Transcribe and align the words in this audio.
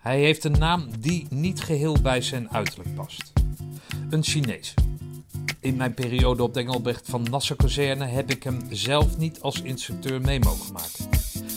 Hij 0.00 0.18
heeft 0.18 0.44
een 0.44 0.58
naam 0.58 0.88
die 1.00 1.26
niet 1.30 1.60
geheel 1.60 1.96
bij 2.02 2.20
zijn 2.20 2.50
uiterlijk 2.50 2.94
past. 2.94 3.32
Een 4.10 4.22
Chinees. 4.22 4.74
In 5.60 5.76
mijn 5.76 5.94
periode 5.94 6.42
op 6.42 6.54
de 6.54 6.60
Engelbrecht 6.60 7.08
van 7.08 7.26
Nassau-kazerne 7.30 8.04
heb 8.04 8.30
ik 8.30 8.42
hem 8.42 8.60
zelf 8.70 9.18
niet 9.18 9.40
als 9.40 9.62
instructeur 9.62 10.20
mee 10.20 10.40
mogen 10.40 10.72
maken. 10.72 11.08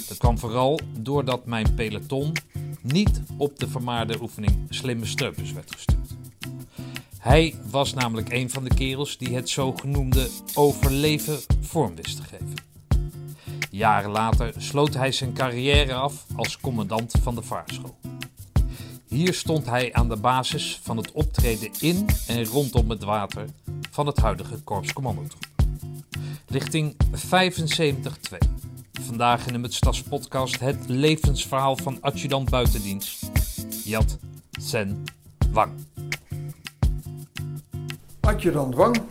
Dat 0.07 0.17
kwam 0.17 0.37
vooral 0.37 0.79
doordat 0.99 1.45
mijn 1.45 1.73
peloton 1.73 2.31
niet 2.81 3.21
op 3.37 3.59
de 3.59 3.67
vermaarde 3.67 4.21
oefening 4.21 4.65
Slimme 4.69 5.05
Streupers 5.05 5.51
werd 5.51 5.75
gestuurd. 5.75 6.15
Hij 7.17 7.55
was 7.69 7.93
namelijk 7.93 8.31
een 8.31 8.49
van 8.49 8.63
de 8.63 8.73
kerels 8.73 9.17
die 9.17 9.35
het 9.35 9.49
zogenoemde 9.49 10.29
overleven 10.53 11.39
vorm 11.61 11.95
wist 11.95 12.15
te 12.15 12.23
geven. 12.23 12.53
Jaren 13.71 14.11
later 14.11 14.53
sloot 14.57 14.93
hij 14.93 15.11
zijn 15.11 15.33
carrière 15.33 15.93
af 15.93 16.25
als 16.35 16.57
commandant 16.57 17.13
van 17.21 17.35
de 17.35 17.41
vaarschool. 17.41 17.95
Hier 19.13 19.33
stond 19.33 19.65
hij 19.65 19.93
aan 19.93 20.09
de 20.09 20.15
basis 20.15 20.79
van 20.83 20.97
het 20.97 21.11
optreden 21.11 21.69
in 21.79 22.05
en 22.27 22.45
rondom 22.45 22.89
het 22.89 23.03
water 23.03 23.45
van 23.91 24.07
het 24.07 24.17
huidige 24.17 24.59
korpscommandotroep. 24.63 25.45
Lichting 26.47 26.95
75-2. 26.95 26.97
Vandaag 29.01 29.47
in 29.47 29.53
de 29.53 29.59
Mutstas 29.59 30.01
podcast 30.01 30.59
het 30.59 30.77
levensverhaal 30.87 31.77
van 31.77 31.97
adjudant 32.01 32.49
buitendienst 32.49 33.29
Yat 33.83 34.17
Sen 34.51 35.03
Wang. 35.51 35.71
Adjudant 38.19 38.75
Wang, 38.75 39.01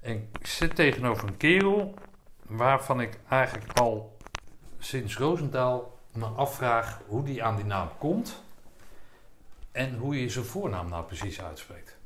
En 0.00 0.28
ik 0.38 0.46
zit 0.46 0.74
tegenover 0.74 1.28
een 1.28 1.36
kerel 1.36 1.94
waarvan 2.46 3.00
ik 3.00 3.18
eigenlijk 3.28 3.78
al 3.78 4.16
sinds 4.78 5.16
Roosendaal 5.16 5.98
me 6.12 6.24
afvraag 6.24 7.00
hoe 7.06 7.24
die 7.24 7.42
aan 7.42 7.56
die 7.56 7.64
naam 7.64 7.88
komt 7.98 8.42
en 9.72 9.96
hoe 9.96 10.20
je 10.20 10.28
zijn 10.28 10.44
voornaam 10.44 10.88
nou 10.88 11.04
precies 11.04 11.42
uitspreekt. 11.42 11.96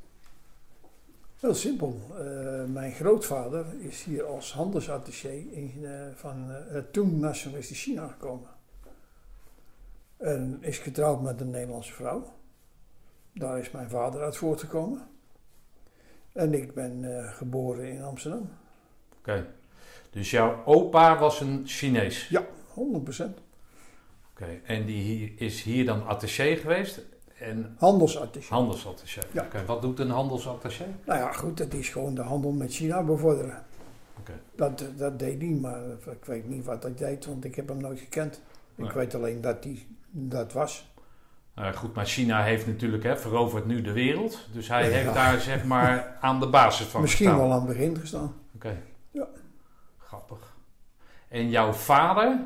Heel 1.41 1.55
simpel. 1.55 2.01
Eh, 2.19 2.65
mijn 2.65 2.93
grootvader 2.93 3.67
is 3.79 4.05
hier 4.05 4.25
als 4.25 4.53
handelsattaché 4.53 5.33
in, 5.33 5.85
eh, 5.85 5.91
van 6.15 6.45
het 6.49 6.93
toen 6.93 7.19
nationalistisch 7.19 7.83
China 7.83 8.09
gekomen. 8.09 8.59
En 10.21 10.59
is 10.61 10.79
getrouwd 10.79 11.23
met 11.23 11.41
een 11.41 11.51
Nederlandse 11.51 11.93
vrouw. 11.93 12.25
Daar 13.35 13.59
is 13.59 13.71
mijn 13.71 13.89
vader 13.91 14.23
uit 14.23 14.37
voortgekomen. 14.37 15.09
En 16.33 16.55
ik 16.55 16.75
ben 16.75 17.05
geboren 17.33 17.89
in 17.93 18.03
Amsterdam. 18.03 18.51
Oké. 19.19 19.47
Dus 20.11 20.31
jouw 20.31 20.65
opa 20.65 21.19
was 21.19 21.41
een 21.41 21.63
Chinees? 21.67 22.29
Ja, 22.29 22.43
100%. 22.43 22.45
Oké. 24.31 24.47
En 24.65 24.87
die 24.87 25.35
is 25.35 25.63
hier 25.63 25.85
dan 25.87 26.07
attaché 26.07 26.57
geweest? 26.57 27.01
En 27.39 27.75
handelsattaché. 27.79 28.55
Handelsattaché. 28.55 29.21
Ja. 29.33 29.45
Oké, 29.45 29.65
wat 29.65 29.83
doet 29.83 29.99
een 29.99 30.11
handelsattaché? 30.11 30.87
Nou 31.05 31.19
ja, 31.19 31.33
goed, 31.33 31.59
dat 31.59 31.73
is 31.73 31.89
gewoon 31.89 32.15
de 32.15 32.23
handel 32.23 32.51
met 32.53 32.73
China 32.73 33.03
bevorderen. 33.03 33.65
Oké. 34.19 34.33
Dat, 34.55 34.85
dat 34.97 35.19
deed 35.19 35.41
hij, 35.41 35.51
maar 35.51 35.83
ik 35.91 36.25
weet 36.25 36.49
niet 36.49 36.65
wat 36.65 36.83
hij 36.83 36.95
deed, 36.95 37.27
want 37.27 37.45
ik 37.45 37.55
heb 37.55 37.69
hem 37.69 37.81
nooit 37.81 37.99
gekend. 37.99 38.35
Ik 38.75 38.85
Nee. 38.85 38.93
weet 38.93 39.15
alleen 39.15 39.41
dat 39.41 39.65
hij 39.65 39.87
dat 40.11 40.53
was. 40.53 40.93
Nou 41.55 41.75
goed, 41.75 41.95
maar 41.95 42.07
China 42.07 42.43
heeft 42.43 42.67
natuurlijk 42.67 43.03
hè, 43.03 43.17
veroverd 43.17 43.67
nu 43.67 43.83
de 43.83 43.93
wereld. 43.93 44.49
Dus 44.53 44.69
hij 44.69 44.85
Ja. 44.85 44.91
heeft 44.97 45.15
daar 45.15 45.41
zeg 45.41 45.65
maar 45.65 46.17
aan 46.21 46.41
de 46.41 46.49
basis 46.49 46.87
van 46.87 47.01
Misschien 47.01 47.27
gestaan. 47.27 47.45
wel 47.47 47.53
aan 47.57 47.67
het 47.67 47.77
begin 47.77 47.97
gestaan. 47.97 48.35
Oké. 48.55 48.83
Ja. 49.11 49.27
Grappig. 49.99 50.57
En 51.29 51.49
jouw 51.51 51.73
vader, 51.73 52.41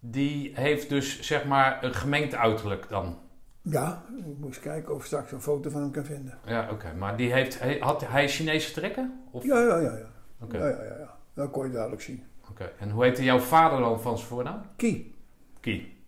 die 0.00 0.50
heeft 0.54 0.88
dus 0.88 1.20
zeg 1.20 1.44
maar 1.44 1.84
een 1.84 1.94
gemengd 1.94 2.34
uiterlijk 2.34 2.88
dan? 2.88 3.18
Ja, 3.62 4.02
ik 4.26 4.38
moest 4.38 4.60
kijken 4.60 4.94
of 4.94 5.00
ik 5.00 5.06
straks 5.06 5.32
een 5.32 5.40
foto 5.40 5.70
van 5.70 5.80
hem 5.80 5.90
kan 5.90 6.04
vinden. 6.04 6.38
Ja, 6.44 6.68
oké. 6.70 6.92
Maar 6.98 7.16
die 7.16 7.32
heeft, 7.32 7.58
hij- 7.60 7.76
had 7.80 8.06
hij 8.06 8.28
Chinese 8.28 8.72
trekken? 8.72 9.20
Of? 9.30 9.44
Ja, 9.44 9.58
ja, 9.60 9.76
ja. 9.78 9.96
ja. 9.96 10.06
Oké. 10.40 10.58
ja, 10.58 10.66
ja, 10.68 10.82
ja, 10.82 10.98
ja. 10.98 11.16
Dat 11.34 11.50
kon 11.50 11.66
je 11.66 11.72
duidelijk 11.72 12.02
zien. 12.02 12.24
oké. 12.50 12.72
En 12.78 12.90
hoe 12.90 13.04
heette 13.04 13.24
jouw 13.24 13.38
vader 13.38 13.80
dan 13.80 14.00
van 14.00 14.16
zijn 14.16 14.28
voornaam? 14.28 14.62
Ki. 14.76 15.14
Ki. 15.60 16.01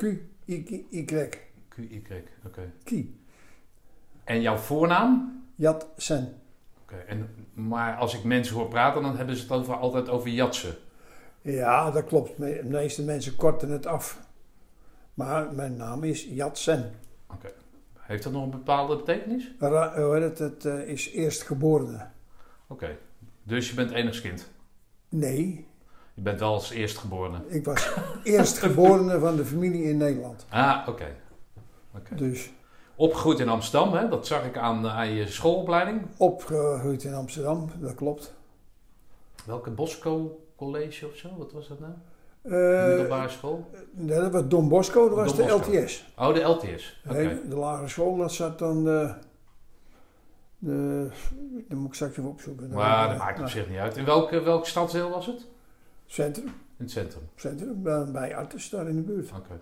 Q, 0.00 0.02
I, 0.46 0.86
Y. 0.90 1.04
Q-Y. 1.68 2.24
Oké. 2.46 2.72
Ki. 2.84 3.20
En 4.24 4.40
jouw 4.40 4.56
voornaam? 4.56 5.42
Yat 5.54 5.86
Sen. 5.96 6.34
Oké. 6.82 6.96
En, 6.96 7.28
maar 7.54 7.96
als 7.96 8.14
ik 8.14 8.24
mensen 8.24 8.56
hoor 8.56 8.68
praten, 8.68 9.02
dan 9.02 9.16
hebben 9.16 9.36
ze 9.36 9.42
het 9.42 9.52
over, 9.52 9.74
altijd 9.74 10.08
over 10.08 10.28
jatsen. 10.28 10.74
Ja, 11.42 11.90
dat 11.90 12.04
klopt. 12.04 12.36
De 12.36 12.60
meeste 12.64 13.02
mensen 13.02 13.36
korten 13.36 13.70
het 13.70 13.86
af. 13.86 14.20
Maar 15.14 15.52
mijn 15.52 15.76
naam 15.76 16.04
is 16.04 16.24
Yat 16.24 16.58
Sen. 16.58 16.92
Oké. 17.26 17.52
Heeft 17.98 18.22
dat 18.22 18.32
nog 18.32 18.42
een 18.44 18.50
bepaalde 18.50 18.96
betekenis? 18.96 19.54
Ra- 19.58 20.12
heet 20.12 20.22
het? 20.22 20.38
Het 20.38 20.64
eh, 20.64 20.88
is 20.88 21.10
eerstgeborene. 21.10 22.06
Oké. 22.66 22.98
Dus 23.42 23.68
je 23.68 23.74
bent 23.74 23.90
enigskind. 23.90 24.50
Nee, 25.08 25.66
Je 26.20 26.26
bent 26.26 26.40
wel 26.40 26.52
als 26.52 26.70
eerstgeborene. 26.70 27.38
ik 27.48 27.64
was 27.64 27.90
eerstgeborene 28.24 29.18
van 29.18 29.36
de 29.36 29.44
familie 29.44 29.82
in 29.82 29.96
Nederland. 29.96 30.46
Ah, 30.48 30.88
oké. 30.88 31.16
Dus 32.16 32.50
Opgegroeid 32.96 33.38
in 33.38 33.48
Amsterdam, 33.48 33.92
hè? 33.92 34.08
dat 34.08 34.26
zag 34.26 34.44
ik 34.44 34.56
aan, 34.56 34.88
aan 34.88 35.08
je 35.08 35.26
schoolopleiding. 35.26 36.02
opgegroeid 36.16 37.04
in 37.04 37.14
Amsterdam, 37.14 37.70
dat 37.78 37.94
klopt. 37.94 38.34
Welke 39.46 39.70
Bosco 39.70 40.44
College 40.56 41.06
of 41.06 41.16
zo? 41.16 41.28
Wat 41.38 41.52
was 41.52 41.68
dat 41.68 41.80
nou? 41.80 41.92
Eh, 42.42 42.86
Middelbare 42.88 43.28
school? 43.28 43.70
nee, 43.90 44.20
dat 44.20 44.32
was 44.32 44.48
Don 44.48 44.68
Bosco, 44.68 45.08
dat 45.08 45.16
was 45.18 45.36
Don 45.36 45.46
de 45.46 45.52
Bosco. 45.52 45.72
LTS. 45.72 46.12
Oh, 46.16 46.34
de 46.34 46.40
LTS. 46.40 47.00
Nee, 47.04 47.48
de 47.48 47.56
lagere 47.56 47.88
school, 47.88 48.16
dat 48.16 48.32
zat 48.32 48.58
dan 48.58 48.84
de... 48.84 49.14
de 50.58 51.10
moet 51.68 51.88
ik 51.88 51.94
straks 51.94 52.16
even 52.16 52.30
opzoeken. 52.30 52.70
Maar 52.70 53.08
dat 53.08 53.18
maakt 53.18 53.40
op 53.40 53.48
zich 53.48 53.68
niet 53.68 53.78
uit. 53.78 53.96
In 53.96 54.04
welke, 54.04 54.40
welk 54.40 54.66
stadsdeel 54.66 55.10
was 55.10 55.26
het? 55.26 55.46
Centrum, 56.10 56.44
In 56.44 56.52
het 56.84 56.90
centrum. 56.90 57.22
centrum 57.36 57.82
bij, 58.12 58.36
Artes, 58.36 58.68
daar 58.70 58.88
in 58.88 58.96
de 58.96 59.02
buurt. 59.02 59.30
Oké. 59.36 59.60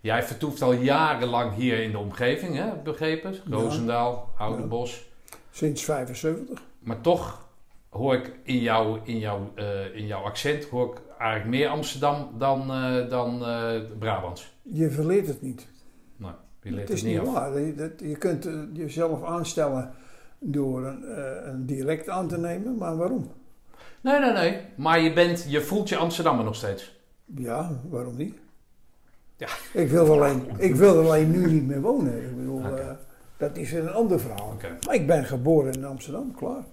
Jij 0.00 0.22
vertoeft 0.22 0.62
al 0.62 0.72
jarenlang 0.72 1.54
hier 1.54 1.82
in 1.82 1.90
de 1.90 1.98
omgeving, 1.98 2.54
hè? 2.56 2.70
begrepen? 2.84 3.34
Roosendaal, 3.50 4.28
Oudebos. 4.38 5.08
Sinds 5.50 5.84
75. 5.84 6.62
Maar 6.78 7.00
toch 7.00 7.48
hoor 7.88 8.14
ik 8.14 8.32
in, 8.42 8.58
jou, 8.58 8.98
in, 9.04 9.18
jou, 9.18 9.40
eh, 9.54 9.94
in 9.96 10.06
jouw 10.06 10.22
accent 10.22 10.64
hoor 10.64 10.92
ik 10.92 11.00
eigenlijk 11.18 11.50
meer 11.50 11.68
Amsterdam 11.68 12.28
dan, 12.38 12.70
eh, 12.70 13.08
dan 13.08 13.44
eh, 13.44 13.80
Brabants. 13.98 14.52
Je 14.62 14.90
verleert 14.90 15.26
het 15.26 15.42
niet. 15.42 15.68
Nou, 16.16 16.34
je 16.62 16.70
leert 16.70 16.88
het 16.88 16.96
is 16.96 17.02
het 17.02 17.10
niet 17.12 17.20
niet 17.20 17.28
af. 17.28 17.34
waar. 17.34 17.60
Je, 17.60 17.74
dat- 17.74 18.00
je 18.00 18.16
kunt 18.16 18.48
jezelf 18.72 19.24
aanstellen 19.24 19.90
door 20.38 20.86
een, 20.86 21.02
een 21.48 21.66
dialect 21.66 22.08
aan 22.08 22.28
te 22.28 22.38
nemen, 22.38 22.76
maar 22.76 22.96
waarom? 22.96 23.30
Nee, 24.00 24.18
nee, 24.18 24.32
nee. 24.32 24.60
Maar 24.76 25.00
je, 25.00 25.12
bent, 25.12 25.46
je 25.48 25.60
voelt 25.60 25.88
je 25.88 25.96
Amsterdammer 25.96 26.44
nog 26.44 26.54
steeds. 26.54 26.98
Ja, 27.24 27.80
waarom 27.88 28.16
niet? 28.16 28.34
Ja. 29.36 29.48
Ik, 29.72 29.88
wil 29.88 30.12
alleen, 30.12 30.50
ik 30.56 30.74
wil 30.74 30.98
er 30.98 31.04
alleen 31.04 31.30
nu 31.30 31.50
niet 31.50 31.66
meer 31.66 31.80
wonen. 31.80 32.22
Ik 32.22 32.36
bedoel, 32.36 32.64
eh, 32.64 32.90
dat 33.36 33.56
is 33.56 33.72
een 33.72 33.90
ander 33.90 34.20
verhaal. 34.20 34.56
Maar 34.86 34.94
ik 34.94 35.06
ben 35.06 35.24
geboren 35.24 35.72
in 35.72 35.84
Amsterdam, 35.84 36.34
klaar. 36.34 36.64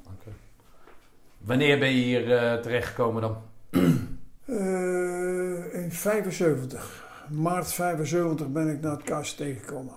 Wanneer 1.37 1.79
ben 1.79 1.89
je 1.89 2.03
hier 2.03 2.37
eh, 2.37 2.59
terechtgekomen 2.59 3.21
dan? 3.21 3.37
Eh, 4.47 5.83
in 5.83 5.91
75, 5.91 7.05
maart 7.29 7.73
75 7.73 8.51
ben 8.51 8.67
ik 8.67 8.81
naar 8.81 8.91
het 8.91 9.03
KST 9.03 9.37
tegengekomen. 9.37 9.93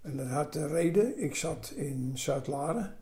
En 0.00 0.16
dat 0.16 0.26
had 0.26 0.52
de 0.52 0.66
reden, 0.66 1.22
ik 1.22 1.34
zat 1.34 1.72
in 1.76 2.12
Zuid-Laren. 2.14 2.96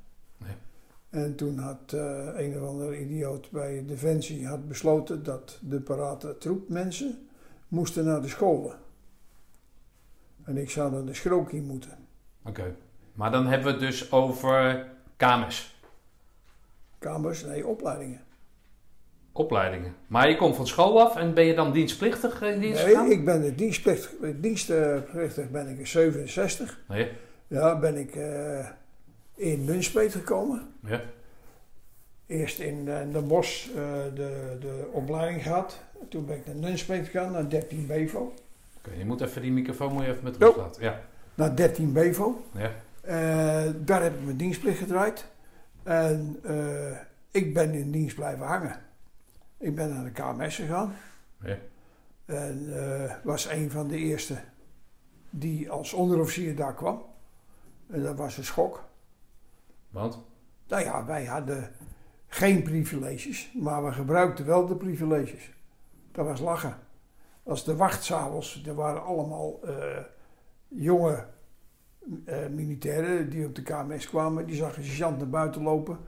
En 1.10 1.34
toen 1.34 1.58
had 1.58 1.92
eh, 1.92 2.28
een 2.36 2.60
of 2.60 2.68
andere 2.68 3.00
idioot 3.00 3.50
bij 3.50 3.84
Defensie 3.86 4.46
had 4.46 4.68
besloten 4.68 5.22
dat 5.22 5.58
de 5.62 5.80
parate 5.80 6.38
troepmensen 6.38 7.28
moesten 7.68 8.04
naar 8.04 8.22
de 8.22 8.28
scholen. 8.28 8.76
En 10.44 10.56
ik 10.56 10.70
zou 10.70 10.92
naar 10.92 11.04
de 11.04 11.14
schrokie 11.14 11.62
moeten. 11.62 11.98
Oké. 12.44 12.74
Maar 13.12 13.30
dan 13.30 13.46
hebben 13.46 13.66
we 13.66 13.72
het 13.72 13.80
dus 13.80 14.12
over 14.12 14.86
kamers, 15.16 15.76
Kamers, 16.98 17.44
nee, 17.44 17.66
opleidingen. 17.66 18.20
opleidingen. 19.32 19.94
Maar 20.06 20.28
je 20.28 20.36
komt 20.36 20.56
van 20.56 20.66
school 20.66 21.00
af 21.00 21.16
en 21.16 21.34
ben 21.34 21.44
je 21.44 21.54
dan 21.54 21.72
dienstplichtig 21.72 22.42
in 22.42 22.60
dienst 22.60 22.84
Nee, 22.86 23.10
ik 23.10 23.24
ben 23.24 23.40
de 23.42 23.54
dienstplichtig, 23.54 24.10
dienstplichtig 24.36 25.50
ben 25.50 25.68
ik 25.68 25.78
in 25.78 25.86
67. 25.86 26.80
Nee. 26.88 27.12
Ja, 27.46 27.78
ben 27.78 27.96
ik 27.96 28.16
eh, 28.16 28.68
in 29.38 29.64
Nunspeet 29.64 30.12
gekomen. 30.12 30.74
Ja. 30.80 31.00
Eerst 32.26 32.58
in 32.58 32.88
eh, 32.88 33.12
Den 33.12 33.28
Bosch 33.28 33.68
eh, 33.68 33.74
de, 34.14 34.56
de 34.60 34.88
opleiding 34.92 35.42
gehad. 35.42 35.78
Toen 36.08 36.26
ben 36.26 36.36
ik 36.36 36.46
naar 36.46 36.54
Nunspeet 36.54 37.04
gegaan, 37.06 37.32
naar 37.32 37.48
13 37.48 37.86
Bevo. 37.86 38.34
Oké, 38.76 38.90
je 38.98 39.04
moet 39.04 39.20
even 39.20 39.42
die 39.42 39.52
microfoon 39.52 39.92
moet 39.92 40.04
je 40.04 40.10
even 40.10 40.24
met 40.24 40.36
rust 40.36 40.56
laten. 40.56 40.82
Ja. 40.82 41.00
Naar 41.34 41.56
13 41.56 41.92
Bevo. 41.92 42.44
ja. 42.54 42.70
Eh, 43.08 43.72
daar 43.84 44.02
heb 44.02 44.14
ik 44.14 44.24
mijn 44.24 44.36
dienstplicht 44.36 44.78
gedraaid. 44.78 45.26
En 45.82 46.38
eh, 46.42 46.98
ik 47.30 47.54
ben 47.54 47.74
in 47.74 47.90
dienst 47.90 48.14
blijven 48.14 48.46
hangen. 48.46 48.80
Ik 49.58 49.74
ben 49.74 49.88
naar 49.88 50.04
de 50.04 50.10
KMS 50.10 50.56
gegaan. 50.56 50.94
Ja. 51.42 51.56
En 52.24 52.68
eh, 52.74 53.14
was 53.22 53.48
een 53.48 53.70
van 53.70 53.88
de 53.88 53.96
eerste 53.96 54.36
die 55.30 55.70
als 55.70 55.92
onderofficier 55.92 56.56
daar 56.56 56.74
kwam. 56.74 57.02
En 57.90 58.02
dat 58.02 58.16
was 58.16 58.36
een 58.36 58.44
schok. 58.44 58.87
Want? 59.98 60.18
Nou 60.68 60.82
ja, 60.82 61.04
wij 61.04 61.24
hadden 61.24 61.72
geen 62.26 62.62
privileges, 62.62 63.52
maar 63.54 63.84
we 63.84 63.92
gebruikten 63.92 64.46
wel 64.46 64.66
de 64.66 64.76
privileges. 64.76 65.50
Dat 66.12 66.26
was 66.26 66.40
lachen. 66.40 66.78
Als 67.42 67.64
de 67.64 67.76
wacht 67.76 68.04
s'avonds, 68.04 68.62
er 68.66 68.74
waren 68.74 69.02
allemaal 69.04 69.60
eh, 69.64 69.98
jonge 70.68 71.26
eh, 72.24 72.46
militairen 72.50 73.30
die 73.30 73.46
op 73.46 73.54
de 73.54 73.62
KMS 73.62 74.08
kwamen, 74.08 74.46
die 74.46 74.56
zag 74.56 74.76
een 74.76 74.84
sergeant 74.84 75.18
naar 75.18 75.28
buiten 75.28 75.62
lopen. 75.62 75.98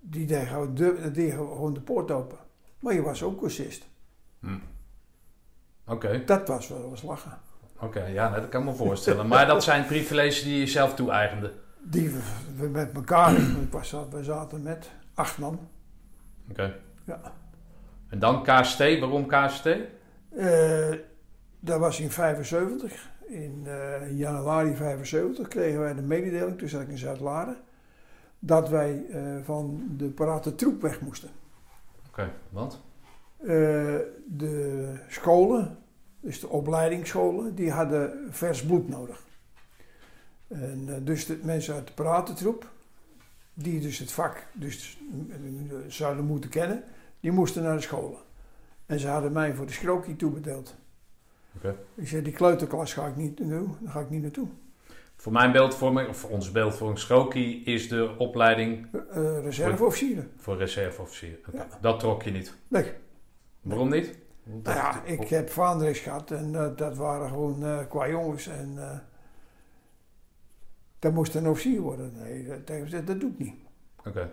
Die 0.00 0.26
deed 0.26 0.46
gewoon 0.46 0.74
de, 0.74 1.10
deed 1.12 1.32
gewoon 1.32 1.74
de 1.74 1.80
poort 1.80 2.10
open. 2.10 2.38
Maar 2.80 2.94
je 2.94 3.02
was 3.02 3.22
ook 3.22 3.40
cursist. 3.40 3.86
Oké, 5.86 6.24
Dat 6.24 6.48
was 6.48 6.68
wel 6.68 6.90
eens 6.90 7.02
lachen. 7.02 7.38
oké, 7.80 8.04
ja, 8.04 8.30
dat 8.30 8.48
kan 8.48 8.60
ik 8.60 8.66
me 8.68 8.74
voorstellen. 8.74 9.26
maar 9.28 9.46
dat 9.46 9.62
zijn 9.62 9.86
privileges 9.86 10.42
die 10.42 10.58
je 10.58 10.66
zelf 10.66 10.94
toe-eigende. 10.94 11.52
Die 11.90 12.10
we, 12.56 12.68
met 12.68 12.92
elkaar, 12.92 13.34
we 14.10 14.22
zaten 14.22 14.62
met 14.62 14.90
acht 15.14 15.38
man. 15.38 15.68
Oké. 16.50 16.76
Ja. 17.04 17.20
En 18.08 18.18
dan 18.18 18.42
KST, 18.42 18.78
waarom 18.78 19.26
KST? 19.26 19.66
Eh, 19.66 20.92
dat 21.60 21.78
was 21.78 22.00
in 22.00 22.10
75. 22.10 23.10
In 23.26 23.62
eh, 23.64 24.18
januari 24.18 24.74
75 24.74 25.48
kregen 25.48 25.80
wij 25.80 25.94
de 25.94 26.02
mededeling, 26.02 26.58
toen 26.58 26.68
zat 26.68 26.80
ik 26.80 26.88
in 26.88 26.98
Zuid-Laren, 26.98 27.56
dat 28.38 28.68
wij 28.68 29.04
eh, 29.10 29.22
van 29.42 29.88
de 29.96 30.04
parate 30.04 30.54
troep 30.54 30.82
weg 30.82 31.00
moesten. 31.00 31.28
Oké, 32.08 32.32
want? 32.50 32.80
Eh, 33.38 33.46
de 34.26 34.92
scholen, 35.08 35.78
dus 36.20 36.40
de 36.40 36.48
opleidingsscholen, 36.48 37.54
die 37.54 37.70
hadden 37.70 38.26
vers 38.30 38.64
bloed 38.64 38.88
nodig. 38.88 39.26
En 40.48 40.84
eh, 40.88 40.94
dus 41.00 41.26
de 41.26 41.38
mensen 41.42 41.74
uit 41.74 41.86
de 41.86 41.92
parate 41.92 42.32
troep, 42.32 42.70
die 43.54 43.80
dus 43.80 43.98
het 43.98 44.12
vak 44.12 44.46
dus, 44.52 44.98
eh, 45.30 45.36
zouden 45.88 46.24
moeten 46.24 46.50
kennen, 46.50 46.84
die 47.20 47.32
moesten 47.32 47.62
naar 47.62 47.76
de 47.76 47.82
scholen. 47.82 48.18
En 48.86 48.98
ze 49.00 49.08
hadden 49.08 49.32
mij 49.32 49.54
voor 49.54 49.66
de 49.66 49.72
schrokie 49.72 50.16
toebedeeld. 50.16 50.76
Oké. 51.56 51.76
Ik 51.94 52.08
zei, 52.08 52.22
die 52.22 52.32
kleuterklas 52.32 52.92
ga 52.92 53.06
ik 53.06 53.16
niet 53.16 53.38
naartoe. 53.38 53.68
Daar 53.80 53.92
ga 53.92 54.00
ik 54.00 54.10
niet 54.10 54.22
naartoe. 54.22 54.48
Voor 55.16 55.32
mijn 55.32 55.52
beeldvorming, 55.52 56.08
of 56.08 56.16
voor 56.16 56.30
onze 56.30 56.52
beeldvorming, 56.52 56.98
Schroki 56.98 57.64
is 57.64 57.88
de 57.88 58.14
opleiding 58.18 58.86
Eh 59.10 59.38
reserveofficieren. 59.42 60.30
voor 60.36 60.56
reserveofficier. 60.56 61.38
Oké, 61.48 61.56
Ja. 61.56 61.66
Dat 61.80 62.00
trok 62.00 62.22
je 62.22 62.30
niet. 62.30 62.54
Nee. 62.68 62.92
Waarom 63.60 63.88
niet? 63.88 64.18
Nou 64.42 64.76
ja, 64.76 65.02
ik 65.04 65.28
heb 65.28 65.50
vaandrechts 65.50 66.00
gehad 66.00 66.30
en 66.30 66.52
dat 66.76 66.96
waren 66.96 67.28
gewoon 67.28 67.64
eh, 67.64 67.78
qua 67.88 68.08
jongens. 68.08 68.46
En 68.46 69.02
dat 70.98 71.12
moest 71.12 71.34
een 71.34 71.48
officier 71.48 71.80
worden. 71.80 72.12
Nee, 72.16 72.46
dat, 72.46 72.66
dat, 72.90 73.06
dat 73.06 73.20
doe 73.20 73.30
ik 73.30 73.38
niet. 73.38 73.54
Oké. 74.06 74.30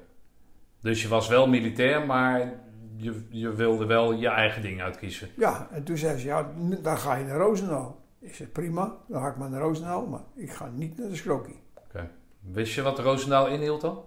Dus 0.82 1.02
je 1.02 1.08
was 1.08 1.28
wel 1.28 1.48
militair, 1.48 2.06
maar 2.06 2.54
je, 2.96 3.26
je 3.30 3.54
wilde 3.54 3.86
wel 3.86 4.14
je 4.14 4.28
eigen 4.28 4.62
ding 4.62 4.82
uitkiezen. 4.82 5.30
Ja, 5.38 5.68
en 5.72 5.84
toen 5.84 5.98
zei 5.98 6.18
ze, 6.18 6.26
ja, 6.26 6.52
dan 6.82 6.98
ga 6.98 7.16
je 7.16 7.26
naar 7.26 7.38
Roosendaal. 7.38 8.04
Ik 8.20 8.36
zei, 8.36 8.50
prima, 8.50 8.96
dan 9.08 9.22
ga 9.22 9.28
ik 9.28 9.38
maar 9.38 9.50
naar 9.50 9.62
Roosendaal, 9.62 10.06
maar 10.06 10.24
ik 10.36 10.52
ga 10.52 10.70
niet 10.74 10.98
naar 10.98 11.10
de 11.10 11.16
schrokie. 11.16 11.64
Wist 12.40 12.74
je 12.74 12.82
wat 12.82 13.00
Roosendaal 13.00 13.48
inhield 13.48 13.82
dan? 13.82 14.04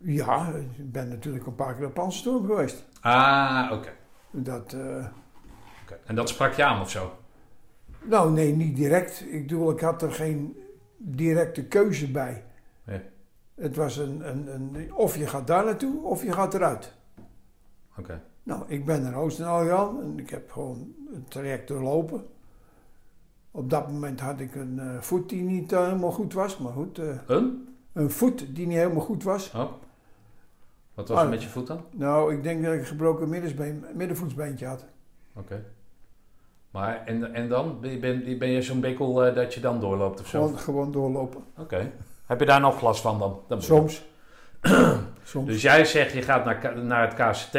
Ja, 0.00 0.52
ik 0.76 0.92
ben 0.92 1.08
natuurlijk 1.08 1.46
een 1.46 1.54
paar 1.54 1.74
keer 1.74 1.86
op 1.86 1.94
Panzerstorm 1.94 2.46
geweest. 2.46 2.84
Ah, 3.00 3.70
oké. 3.72 3.88
Dat, 4.30 4.76
Oké. 5.82 5.98
En 6.04 6.14
dat 6.14 6.28
sprak 6.28 6.52
je 6.52 6.64
aan 6.64 6.80
of 6.80 6.90
zo? 6.90 7.18
Nou, 8.02 8.32
nee, 8.32 8.52
niet 8.52 8.76
direct. 8.76 9.24
Ik 9.30 9.42
bedoel, 9.42 9.70
ik 9.70 9.80
had 9.80 10.02
er 10.02 10.12
geen 10.12 10.56
directe 10.98 11.64
keuze 11.64 12.10
bij. 12.10 12.44
Ja. 12.84 13.00
Het 13.54 13.76
was 13.76 13.96
een, 13.96 14.28
een, 14.28 14.54
een, 14.54 14.94
of 14.94 15.16
je 15.16 15.26
gaat 15.26 15.46
daar 15.46 15.64
naartoe, 15.64 16.02
of 16.02 16.22
je 16.22 16.32
gaat 16.32 16.54
eruit. 16.54 16.94
Oké. 17.98 18.22
Nou, 18.42 18.62
ik 18.66 18.84
ben 18.84 19.02
naar 19.02 19.14
Oostendaal 19.14 19.60
gegaan 19.60 20.00
en 20.02 20.18
ik 20.18 20.30
heb 20.30 20.50
gewoon 20.50 20.94
het 21.12 21.30
traject 21.30 21.68
doorlopen. 21.68 22.26
Op 23.50 23.70
dat 23.70 23.90
moment 23.92 24.20
had 24.20 24.40
ik 24.40 24.54
een 24.54 24.78
eh, 24.78 25.00
voet 25.00 25.28
die 25.28 25.42
niet 25.42 25.72
eh, 25.72 25.84
helemaal 25.84 26.10
goed 26.12 26.32
was, 26.32 26.58
maar 26.58 26.72
goed. 26.72 26.98
eh, 26.98 27.18
Een? 27.26 27.68
een 27.92 28.10
voet 28.10 28.54
die 28.56 28.66
niet 28.66 28.76
helemaal 28.76 29.04
goed 29.04 29.22
was. 29.22 29.52
Oh. 29.54 29.72
Wat 30.94 31.08
was 31.08 31.18
er 31.18 31.24
Ah, 31.24 31.30
met 31.30 31.42
je 31.42 31.48
voet 31.48 31.66
dan? 31.66 31.80
Nou, 31.90 32.34
ik 32.34 32.42
denk 32.42 32.64
dat 32.64 32.72
ik 32.74 32.80
een 32.80 32.86
gebroken 32.86 33.28
middenvoetsbeentje 33.94 34.66
had. 34.66 34.84
Oké. 35.34 35.64
Maar 36.76 37.02
en, 37.04 37.34
en 37.34 37.48
dan? 37.48 37.80
Ben, 37.80 38.00
ben, 38.38 38.50
je 38.50 38.62
zo'n 38.62 38.80
bikkel 38.80 39.24
eh, 39.24 39.34
dat 39.34 39.54
je 39.54 39.60
dan 39.60 39.80
doorloopt 39.80 40.20
of 40.20 40.26
zo? 40.26 40.42
Gewoon, 40.42 40.58
gewoon 40.58 40.92
doorlopen. 40.92 41.44
Oké. 41.58 41.92
Heb 42.26 42.40
je 42.40 42.46
daar 42.46 42.60
nog 42.60 42.80
last 42.80 43.00
van 43.00 43.18
dan? 43.18 43.40
dan 43.48 43.62
Soms. 43.62 44.04
Soms. 45.24 45.46
Dus 45.46 45.62
jij 45.62 45.84
zegt 45.84 46.12
je 46.12 46.22
gaat 46.22 46.44
naar, 46.44 46.84
naar 46.84 47.08
het 47.08 47.14
KCT, 47.14 47.58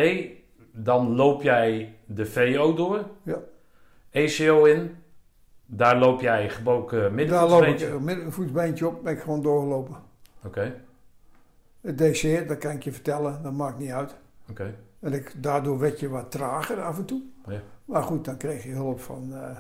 dan 0.72 1.16
loop 1.16 1.42
jij 1.42 1.96
de 2.06 2.26
VO 2.26 2.74
door. 2.74 3.06
Ja. 3.24 3.38
ECO 4.10 4.66
in, 4.66 4.96
daar 5.66 5.98
loop 5.98 6.22
jij 6.22 6.50
gebroken 6.50 7.00
Daar 7.00 7.08
loop 7.08 7.12
ik 7.12 7.16
middenvoetsbeentje. 7.16 7.88
een 7.88 8.04
middenvoetsbeentje 8.04 8.88
op, 8.88 9.04
ben 9.04 9.14
ik 9.14 9.20
gewoon 9.20 9.42
doorgelopen. 9.42 9.96
Oké, 10.46 10.76
Het 11.82 11.98
DC, 11.98 12.48
dat 12.48 12.58
kan 12.58 12.72
ik 12.72 12.84
je 12.84 12.92
vertellen, 12.92 13.44
dat 13.44 13.54
maakt 13.54 13.78
niet 13.78 13.92
uit. 13.92 14.16
oké. 14.50 14.76
En 15.00 15.14
ik, 15.14 15.34
daardoor 15.44 15.80
werd 15.80 16.00
je 16.00 16.10
wat 16.10 16.32
trager 16.32 16.82
af 16.82 16.98
en 16.98 17.06
toe. 17.06 17.22
Ja. 17.48 17.62
Maar 17.88 18.04
goed, 18.04 18.26
dan 18.26 18.38
kreeg 18.38 18.64
je 18.64 18.70
hulp 18.72 19.00
van. 19.00 19.34
eh, 19.34 19.58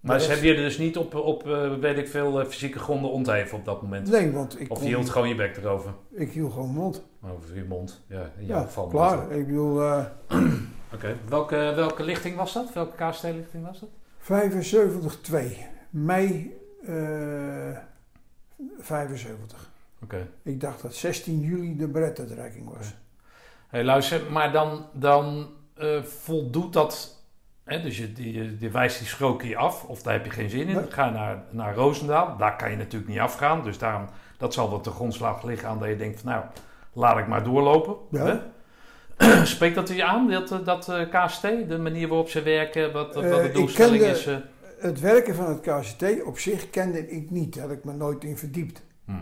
Maar 0.00 0.20
ze 0.20 0.28
hebben 0.30 0.46
je 0.48 0.54
dus 0.54 0.78
niet 0.78 0.96
op, 0.96 1.14
op 1.14 1.46
eh, 1.46 1.74
weet 1.74 1.98
ik 1.98 2.08
veel, 2.08 2.40
eh, 2.40 2.46
fysieke 2.46 2.78
gronden 2.78 3.10
ontheven 3.10 3.58
op 3.58 3.64
dat 3.64 3.82
moment? 3.82 4.08
Nee, 4.10 4.32
want 4.32 4.60
ik, 4.60 4.70
Of 4.70 4.80
je 4.80 4.86
hield 4.86 5.10
gewoon 5.10 5.28
je 5.28 5.34
bek 5.34 5.56
erover? 5.56 5.94
ik 6.10 6.30
hield 6.32 6.52
gewoon 6.52 6.66
mijn 6.66 6.78
mond. 6.78 7.04
Over 7.22 7.56
je 7.56 7.64
mond, 7.64 8.04
ja. 8.08 8.20
In 8.38 8.46
Ja, 8.46 8.54
jouw 8.54 8.62
geval 8.62 8.86
klaar. 8.86 9.30
Ik 9.32 9.46
bedoel, 9.46 9.80
Oké, 10.94 11.16
welke, 11.28 11.72
welke 11.76 12.02
lichting 12.04 12.36
was 12.36 12.52
dat? 12.52 12.72
Welke 12.72 13.04
KST-lichting 13.10 13.66
was 13.66 13.80
dat? 13.80 13.88
75-2, 14.18 15.56
mei 15.90 16.56
eh 16.86 17.76
75. 18.78 19.70
Oké. 20.02 20.28
Ik 20.42 20.60
dacht 20.60 20.82
dat 20.82 20.94
16 20.94 21.40
juli 21.40 21.76
de 21.76 21.88
beretterdreiking 21.88 22.76
was. 22.76 22.94
Hey, 23.68 23.84
luister, 23.84 24.32
maar 24.32 24.52
dan, 24.52 24.86
dan 24.92 25.48
voldoet 26.02 26.72
dat. 26.72 27.14
Hè, 27.66 27.82
dus 27.82 27.98
je, 27.98 28.12
die, 28.12 28.56
je 28.58 28.70
wijst 28.70 28.98
die 28.98 29.06
schrokie 29.06 29.58
af, 29.58 29.84
of 29.84 30.02
daar 30.02 30.12
heb 30.12 30.24
je 30.24 30.30
geen 30.30 30.50
zin 30.50 30.66
in. 30.68 30.74
Nee. 30.74 30.90
Ga 30.90 31.10
naar, 31.10 31.42
naar 31.50 31.74
Roosendaal. 31.74 32.36
Daar 32.36 32.56
kan 32.56 32.70
je 32.70 32.76
natuurlijk 32.76 33.10
niet 33.10 33.20
afgaan. 33.20 33.62
Dus 33.64 33.78
daarom, 33.78 34.06
dat 34.38 34.54
zal 34.54 34.70
wat 34.70 34.84
de 34.84 34.90
grondslag 34.90 35.42
liggen 35.42 35.68
aan 35.68 35.78
dat 35.78 35.88
je 35.88 35.96
denkt: 35.96 36.20
van, 36.20 36.30
nou, 36.30 36.44
laat 36.92 37.18
ik 37.18 37.26
maar 37.26 37.44
doorlopen. 37.44 37.96
Ja. 38.10 38.46
Spreekt 39.44 39.74
dat 39.74 39.88
je 39.88 40.04
aan, 40.04 40.30
dat, 40.30 40.50
eh, 40.52 40.64
dat 40.64 40.88
eh, 40.88 41.24
KST, 41.24 41.42
de 41.42 41.78
manier 41.78 42.08
waarop 42.08 42.28
ze 42.28 42.42
werken, 42.42 42.92
wat, 42.92 43.14
wat 43.14 43.24
Eh, 43.24 43.34
de 43.36 43.42
ik 43.42 43.54
doelstelling 43.54 44.02
kende- 44.02 44.18
is? 44.18 44.26
eh, 44.26 44.36
Het 44.78 45.00
werken 45.00 45.34
van 45.34 45.48
het 45.48 45.60
KCT 45.60 46.22
op 46.24 46.38
zich 46.38 46.70
kende 46.70 47.08
ik 47.10 47.30
niet. 47.30 47.54
Daar 47.54 47.68
heb 47.68 47.78
ik 47.78 47.84
me 47.84 47.92
nooit 47.92 48.24
in 48.24 48.36
verdiept. 48.38 48.82
Hm. 49.04 49.12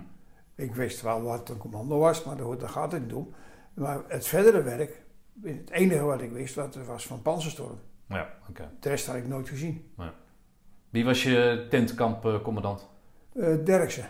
Ik 0.55 0.75
wist 0.75 1.03
wel 1.03 1.23
wat 1.23 1.49
een 1.49 1.57
commando 1.59 1.99
was, 1.99 2.25
maar 2.25 2.37
daar 2.37 2.69
gaat 2.69 2.93
niet 3.01 3.13
om. 3.13 3.35
Maar 3.75 3.99
het 4.09 4.27
verdere 4.27 4.63
werk, 4.63 5.03
het 5.43 5.71
enige 5.71 6.03
wat 6.05 6.21
ik 6.23 6.31
wist, 6.33 6.55
wat 6.55 6.75
er 6.75 6.85
was 6.85 7.07
van 7.07 7.23
Panzerstorm. 7.23 7.79
Ja, 8.07 8.29
oké. 8.49 8.71
De 8.81 8.89
rest 8.89 9.07
had 9.07 9.17
ik 9.17 9.29
nooit 9.29 9.49
gezien. 9.49 9.93
Wie 10.91 11.05
was 11.05 11.23
je 11.23 11.67
tentkampcommandant? 11.71 12.89
Eh 13.33 13.65
Derksen. 13.65 14.07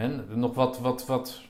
En 0.00 0.38
nog 0.38 0.54
wat, 0.54 0.78
wat, 0.78 1.06
wat 1.06 1.40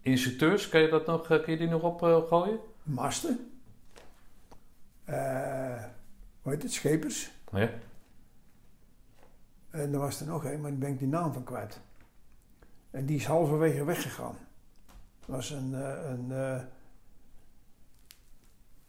instructeurs, 0.00 0.68
kan 0.68 0.80
je, 0.80 0.88
dat 0.88 1.06
nog, 1.06 1.30
eh, 1.30 1.42
kun 1.42 1.52
je 1.52 1.58
die 1.58 1.68
nog 1.68 1.82
op 1.82 2.02
eh, 2.02 2.22
gooien? 2.28 2.58
Masten. 2.82 3.52
Hoe 6.42 6.52
heet 6.52 6.62
het? 6.62 6.72
Schepers. 6.72 7.30
Ja. 7.52 7.70
En 9.70 9.92
er 9.92 9.98
was 9.98 10.20
er 10.20 10.26
nog 10.26 10.44
een, 10.44 10.60
maar 10.60 10.70
daar 10.70 10.78
ben 10.78 10.90
ik 10.90 10.98
die 10.98 11.08
naam 11.08 11.32
van 11.32 11.44
kwijt. 11.44 11.80
En 12.90 13.06
die 13.06 13.16
is 13.16 13.26
halverwege 13.26 13.84
weggegaan. 13.84 14.36
Dat 15.20 15.36
was 15.36 15.50
een, 15.50 15.72
een, 15.72 16.30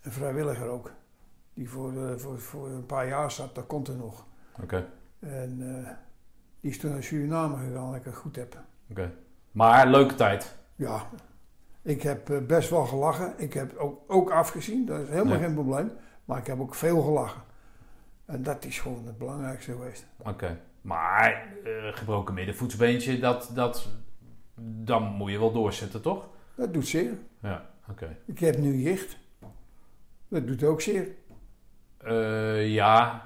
een 0.04 0.12
vrijwilliger 0.12 0.68
ook. 0.68 0.92
Die 1.54 1.70
voor, 1.70 2.08
eh, 2.08 2.18
voor, 2.18 2.40
voor 2.40 2.68
een 2.70 2.86
paar 2.86 3.08
jaar 3.08 3.32
zat, 3.32 3.56
dat 3.56 3.68
komt 3.68 3.88
er 3.88 3.96
nog. 3.96 4.26
Oké. 4.62 4.86
En 5.20 5.58
eh, 5.86 5.92
die 6.60 6.72
is 6.72 6.80
toen 6.80 6.92
naar 6.92 7.04
Suriname 7.04 7.58
gegaan, 7.58 7.88
dat 7.92 7.96
ik 8.00 8.06
het 8.06 8.16
goed 8.16 8.36
heb. 8.36 8.58
Oké. 8.90 9.12
Maar 9.52 9.88
leuke 9.88 10.16
tijd. 10.16 10.56
Ja, 10.76 11.10
ik 11.82 12.02
heb 12.02 12.30
eh, 12.30 12.38
best 12.46 12.70
wel 12.70 12.86
gelachen. 12.86 13.34
Ik 13.38 13.54
heb 13.54 13.76
ook, 13.78 14.02
ook 14.08 14.32
afgezien, 14.32 14.86
dat 14.86 15.00
is 15.00 15.10
helemaal 15.10 15.34
Ja. 15.34 15.40
geen 15.44 15.54
probleem. 15.54 15.92
Maar 16.26 16.38
ik 16.38 16.48
heb 16.48 16.60
ook 16.60 16.76
veel 16.76 17.02
gelachen. 17.02 17.42
En 18.26 18.44
dat 18.44 18.66
is 18.66 18.80
gewoon 18.80 19.06
het 19.06 19.18
belangrijkste 19.18 19.72
geweest. 19.72 20.06
Oké. 20.18 20.60
Maar 20.82 21.48
gebroken 21.94 22.34
middenvoetsbeentje, 22.34 23.20
dat, 23.20 23.52
dat, 23.54 23.90
dan 24.84 25.04
moet 25.04 25.32
je 25.32 25.40
wel 25.40 25.52
doorzetten, 25.52 26.02
toch? 26.02 26.28
Dat 26.56 26.74
doet 26.74 26.88
zeer. 26.88 27.14
Ja, 27.40 27.70
oké. 27.90 28.18
Ik 28.26 28.40
heb 28.40 28.58
nu 28.58 28.76
jicht. 28.76 29.18
Dat 30.34 30.48
doet 30.48 30.64
ook 30.64 30.82
zeer. 30.82 31.08
Eh, 31.98 32.74
ja, 32.74 33.26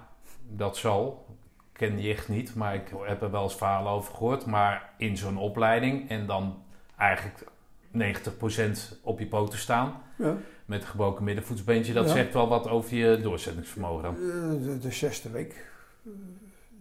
dat 0.50 0.78
zal. 0.78 1.26
Ik 1.74 1.74
ken 1.74 2.02
jicht 2.02 2.28
niet, 2.30 2.56
maar 2.56 2.76
ik 2.76 2.92
heb 3.02 3.22
er 3.22 3.32
wel 3.32 3.44
eens 3.44 3.56
verhalen 3.56 3.92
over 3.92 4.14
gehoord. 4.14 4.46
Maar 4.46 4.94
in 4.98 5.18
zo'n 5.18 5.38
opleiding 5.38 6.10
en 6.10 6.26
dan 6.26 6.64
eigenlijk 6.98 7.44
90% 7.92 9.00
op 9.02 9.20
je 9.20 9.28
poten 9.28 9.60
staan 9.60 10.02
Ja. 10.16 10.36
met 10.66 10.82
een 10.82 10.88
gebroken 10.88 11.24
middenvoetsbeentje, 11.24 11.94
dat 11.94 12.06
Ja. 12.08 12.12
zegt 12.14 12.34
wel 12.34 12.48
wat 12.48 12.68
over 12.68 12.96
je 12.98 13.20
doorzettingsvermogen 13.22 14.04
dan. 14.04 14.16
Eh, 14.16 14.64
de, 14.68 14.78
de 14.78 14.92
zesde 14.92 15.30
week. 15.30 15.66
Eh, 16.06 16.12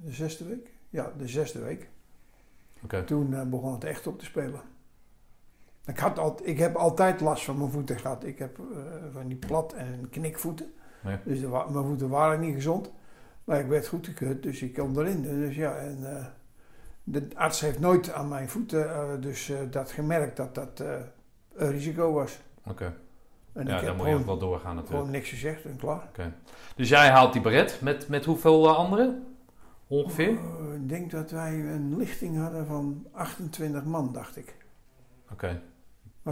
De 0.04 0.12
zesde 0.12 0.44
week? 0.44 0.68
Ja, 0.90 1.12
de 1.18 1.28
zesde 1.28 1.58
week. 1.58 1.88
Oké. 2.82 3.02
Toen 3.04 3.50
begon 3.50 3.72
het 3.72 3.84
echt 3.84 4.06
op 4.06 4.18
te 4.18 4.24
spelen. 4.24 4.60
Ik, 5.86 5.98
had 5.98 6.18
al, 6.18 6.38
ik 6.42 6.58
heb 6.58 6.76
altijd 6.76 7.20
last 7.20 7.44
van 7.44 7.58
mijn 7.58 7.70
voeten 7.70 7.98
gehad. 7.98 8.24
Ik 8.24 8.38
heb 8.38 8.58
eh, 8.58 8.64
van 9.12 9.28
die 9.28 9.36
plat 9.36 9.72
en 9.72 10.08
knikvoeten. 10.10 10.72
Ja. 11.02 11.20
Dus 11.24 11.40
de 11.40 11.48
mijn 11.48 11.84
voeten 11.84 12.08
waren 12.08 12.40
niet 12.40 12.54
gezond. 12.54 12.92
Maar 13.44 13.60
ik 13.60 13.66
werd 13.66 13.86
goedgekeurd, 13.86 14.42
dus 14.42 14.62
ik 14.62 14.74
kon 14.74 14.98
erin. 14.98 15.22
Dus 15.22 15.56
ja, 15.56 15.76
en 15.76 16.16
eh, 16.16 16.26
de 17.04 17.28
arts 17.34 17.60
heeft 17.60 17.78
nooit 17.78 18.12
aan 18.12 18.28
mijn 18.28 18.48
voeten 18.48 18.90
eh, 18.94 19.08
dus 19.20 19.52
dat 19.70 19.90
gemerkt 19.90 20.36
dat 20.36 20.54
dat 20.54 20.82
een 21.54 21.70
risico 21.70 22.12
was. 22.12 22.40
Oké. 22.64 22.94
En 23.52 23.66
Ja, 23.66 23.80
dan 23.80 23.96
moet 23.96 24.06
je 24.06 24.14
ook 24.14 24.26
wel 24.26 24.38
doorgaan 24.38 24.74
natuurlijk. 24.74 25.00
gewoon 25.00 25.10
niks 25.10 25.28
gezegd 25.28 25.64
en 25.64 25.76
klaar. 25.76 26.08
Dus 26.76 26.88
jij 26.88 27.08
haalt 27.08 27.32
die 27.32 27.42
beret 27.42 27.80
met, 27.80 28.08
met 28.08 28.24
hoeveel 28.24 28.76
anderen? 28.76 29.26
Ongeveer? 29.86 30.30
Ik 30.74 30.88
denk 30.88 31.10
dat 31.10 31.30
wij 31.30 31.52
een 31.52 31.96
lichting 31.96 32.38
hadden 32.38 32.66
van 32.66 33.06
28 33.12 33.84
man, 33.84 34.12
dacht 34.12 34.36
ik. 34.36 34.54
Oké. 35.32 35.60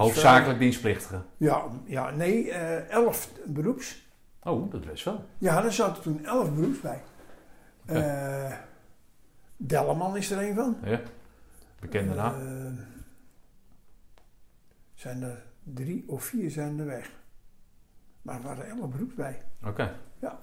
Hoofdzakelijk 0.00 0.58
dienstplichtigen. 0.58 1.24
vrij- 1.36 1.48
Ja, 1.48 1.66
ja 1.84 2.10
nee, 2.10 2.50
eh 2.50 2.90
11 2.90 3.30
beroeps. 3.46 4.06
Oh, 4.42 4.70
dat 4.70 4.84
best 4.86 5.04
wel. 5.04 5.24
Ja, 5.38 5.64
er 5.64 5.72
zaten 5.72 6.02
toen 6.02 6.24
11 6.24 6.54
beroeps 6.54 6.80
bij. 6.80 7.02
Oké. 7.82 7.98
Eh, 7.98 8.52
Delleman 9.56 10.16
is 10.16 10.30
er 10.30 10.48
een 10.48 10.54
van. 10.54 10.76
Ja. 10.84 11.00
Bekende 11.80 12.14
naam. 12.14 12.34
Eh, 12.40 12.72
zijn 14.94 15.22
er 15.22 15.42
drie 15.62 16.04
of 16.06 16.24
vier 16.24 16.50
zijn 16.50 16.78
er 16.78 16.86
weg. 16.86 17.10
Maar 18.22 18.36
er 18.36 18.42
waren 18.42 18.66
11 18.68 18.90
beroeps 18.90 19.14
bij. 19.14 19.42
Oké. 19.66 19.94
ja. 20.20 20.38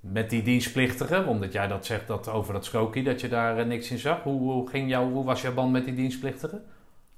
Met 0.00 0.30
die 0.30 0.42
dienstplichtigen, 0.42 1.26
omdat 1.26 1.52
jij 1.52 1.66
dat 1.68 1.86
zegt 1.86 2.06
dat 2.06 2.28
over 2.28 2.52
dat 2.52 2.64
skokie, 2.64 3.02
dat 3.02 3.20
je 3.20 3.28
daar 3.28 3.58
eh, 3.58 3.66
niks 3.66 3.90
in 3.90 3.98
zag. 3.98 4.22
Hoe, 4.22 4.40
hoe, 4.40 4.68
ging 4.68 4.88
jou, 4.90 5.12
hoe 5.12 5.24
was 5.24 5.42
jouw 5.42 5.54
band 5.54 5.72
met 5.72 5.84
die 5.84 5.94
dienstplichtigen? 5.94 6.64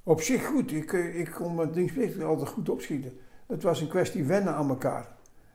Op 0.05 0.21
zich 0.21 0.45
goed. 0.47 0.73
Ik, 0.73 0.93
eh, 0.93 1.19
ik 1.21 1.31
kon 1.31 1.55
met 1.55 1.75
dienstplichtig 1.75 2.23
altijd 2.23 2.49
goed 2.49 2.69
opschieten. 2.69 3.19
Het 3.47 3.63
was 3.63 3.81
een 3.81 3.89
kwestie 3.89 4.25
wennen 4.25 4.55
aan 4.55 4.69
elkaar. 4.69 5.09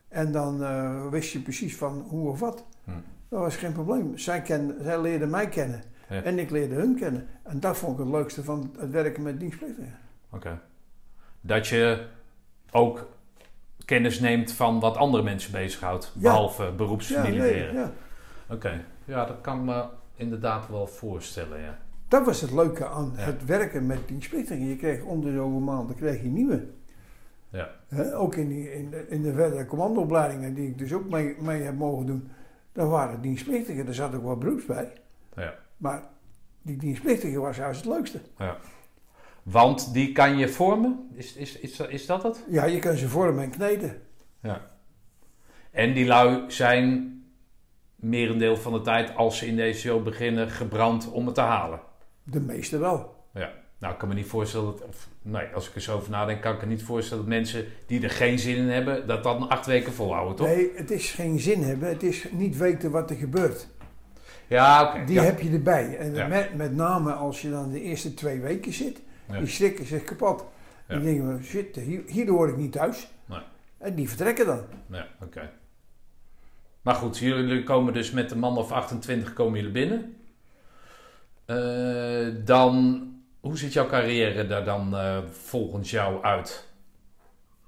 En 0.07 0.31
dan 0.31 0.63
eh, 0.63 1.07
wist 1.09 1.31
je 1.31 1.39
precies 1.39 1.77
van 1.77 2.05
hoe 2.07 2.29
of 2.29 2.39
wat. 2.39 2.65
Hm. 2.83 2.91
Dat 3.29 3.39
was 3.39 3.55
geen 3.55 3.71
probleem. 3.73 4.17
Zij, 4.17 4.41
kenden, 4.41 4.83
zij 4.83 5.01
leerden 5.01 5.29
mij 5.29 5.49
kennen. 5.49 5.83
Ja. 6.09 6.21
En 6.23 6.39
ik 6.39 6.49
leerde 6.49 6.75
hun 6.75 6.95
kennen. 6.95 7.27
En 7.43 7.59
dat 7.59 7.77
vond 7.77 7.93
ik 7.99 8.05
het 8.05 8.13
leukste 8.13 8.43
van 8.43 8.73
het 8.77 8.91
werken 8.91 9.23
met 9.23 9.39
dienstplichtigen. 9.39 9.97
Oké. 10.29 10.59
Dat 11.41 11.67
je 11.67 12.05
ook 12.71 13.07
kennis 13.85 14.19
neemt 14.19 14.51
van 14.53 14.79
wat 14.79 14.97
andere 14.97 15.23
mensen 15.23 15.51
bezighoudt, 15.51 16.11
Ja. 16.15 16.21
behalve 16.21 16.71
beroepsmilitairen. 16.77 17.73
ja. 17.73 17.91
Oké. 18.49 18.85
Ja, 19.05 19.25
dat 19.25 19.41
kan 19.41 19.57
ik 19.57 19.63
me 19.63 19.85
inderdaad 20.15 20.67
wel 20.67 20.87
voorstellen, 20.87 21.61
ja. 21.61 21.77
Dat 22.09 22.25
was 22.25 22.41
het 22.41 22.51
leuke 22.51 22.87
aan 22.87 23.13
Ja. 23.15 23.21
het 23.21 23.45
werken 23.45 23.85
met 23.85 24.07
dienstplichtigen. 24.07 24.65
Je 24.67 24.75
kreeg 24.75 25.03
om 25.03 25.21
de 25.21 25.31
zoveel 25.31 25.59
maanden 25.59 25.95
kreeg 25.95 26.21
je 26.21 26.27
nieuwe. 26.29 26.67
Ja. 27.49 27.69
Ook 28.13 28.35
in, 28.35 28.47
die, 28.47 28.73
in, 28.73 28.89
de, 28.89 29.05
in 29.09 29.21
de 29.21 29.33
verdere 29.33 29.65
commandoopleidingen 29.65 30.53
die 30.53 30.67
ik 30.67 30.77
dus 30.77 30.93
ook 30.93 31.09
mee, 31.09 31.35
mee 31.39 31.61
heb 31.61 31.75
mogen 31.77 32.05
doen. 32.05 32.29
Daar 32.71 32.87
waren 32.87 33.21
dienstplichtigen, 33.21 33.85
daar 33.85 33.93
zat 33.93 34.15
ook 34.15 34.23
wat 34.23 34.39
beroeps 34.39 34.65
bij. 34.65 34.91
Ja. 35.35 35.55
Maar 35.77 36.03
die 36.61 36.77
dienstplichtige 36.77 37.39
was 37.39 37.57
juist 37.57 37.83
het 37.85 37.93
leukste. 37.93 38.19
Want 39.43 39.93
die 39.93 40.11
kan 40.11 40.37
je 40.37 40.49
vormen? 40.49 41.09
Is, 41.13 41.35
is, 41.35 41.59
is, 41.59 41.79
is 41.79 42.05
dat 42.05 42.23
het? 42.23 42.45
Ja, 42.49 42.65
je 42.65 42.79
kan 42.79 42.95
ze 42.95 43.09
vormen 43.09 43.43
en 43.43 43.49
kneden. 43.49 44.01
Ja. 44.41 44.61
En 45.71 45.93
die 45.93 46.05
lui 46.05 46.51
zijn 46.51 47.13
merendeel 47.95 48.57
van 48.57 48.73
de 48.73 48.81
tijd, 48.81 49.15
als 49.15 49.37
ze 49.37 49.47
in 49.47 49.55
deze 49.55 49.79
show 49.79 50.03
beginnen, 50.03 50.49
gebrand 50.49 51.11
om 51.11 51.25
het 51.25 51.35
te 51.35 51.41
halen. 51.41 51.79
De 52.31 52.39
meeste 52.39 52.77
wel. 52.77 53.17
Nou, 53.79 53.93
ik 53.93 53.99
kan 53.99 54.07
me 54.07 54.13
niet 54.13 54.27
voorstellen 54.27 54.65
dat... 54.65 54.83
Of, 54.87 55.07
nee, 55.21 55.47
als 55.53 55.69
ik 55.69 55.75
er 55.75 55.81
zo 55.81 55.95
over 55.95 56.11
nadenk, 56.11 56.41
kan 56.41 56.55
ik 56.55 56.61
me 56.61 56.67
niet 56.67 56.83
voorstellen 56.83 57.23
dat 57.23 57.33
mensen 57.33 57.65
die 57.85 58.03
er 58.03 58.09
geen 58.09 58.39
zin 58.39 58.55
in 58.55 58.67
hebben, 58.69 59.07
dat 59.07 59.23
dan 59.23 59.49
acht 59.49 59.65
weken 59.65 59.93
volhouden, 59.93 60.35
toch? 60.35 60.47
Nee, 60.47 60.71
het 60.75 60.91
is 60.91 61.11
geen 61.11 61.39
zin 61.39 61.63
hebben. 61.63 61.89
Het 61.89 62.03
is 62.03 62.25
niet 62.31 62.57
weten 62.57 62.91
wat 62.91 63.09
er 63.09 63.15
gebeurt. 63.15 63.67
Ja, 64.47 64.83
oké. 64.83 65.05
Die 65.05 65.15
ja. 65.15 65.23
heb 65.23 65.39
je 65.39 65.49
erbij. 65.51 65.97
En 65.97 66.13
Ja. 66.13 66.27
met, 66.27 66.55
met 66.55 66.75
name 66.75 67.11
als 67.11 67.41
je 67.41 67.49
dan 67.49 67.71
de 67.71 67.81
eerste 67.81 68.13
twee 68.13 68.39
weken 68.39 68.73
zit. 68.73 69.01
Ja. 69.27 69.37
Die 69.37 69.47
schrikken 69.47 69.85
zich 69.85 70.03
kapot. 70.03 70.45
Ja. 70.87 70.99
Die 70.99 71.03
denken, 71.05 71.43
shit, 71.43 71.75
hier, 71.75 72.01
hier 72.05 72.29
hoor 72.29 72.49
ik 72.49 72.57
niet 72.57 72.71
thuis. 72.71 73.11
Nee. 73.25 73.39
En 73.77 73.95
die 73.95 74.07
vertrekken 74.07 74.45
dan. 74.45 74.63
Ja, 74.87 75.07
oké. 75.21 75.51
Maar 76.81 76.95
goed, 76.95 77.17
jullie 77.17 77.63
komen 77.63 77.93
dus 77.93 78.11
met 78.11 78.31
een 78.31 78.39
man 78.39 78.57
of 78.57 78.71
28 78.71 79.33
komen 79.33 79.55
jullie 79.57 79.71
binnen. 79.71 80.15
Eh, 81.49 82.27
dan, 82.45 83.03
hoe 83.39 83.57
ziet 83.57 83.73
jouw 83.73 83.87
carrière 83.87 84.47
daar 84.47 84.65
dan 84.65 84.95
eh, 84.97 85.17
volgens 85.31 85.91
jou 85.91 86.23
uit? 86.23 86.67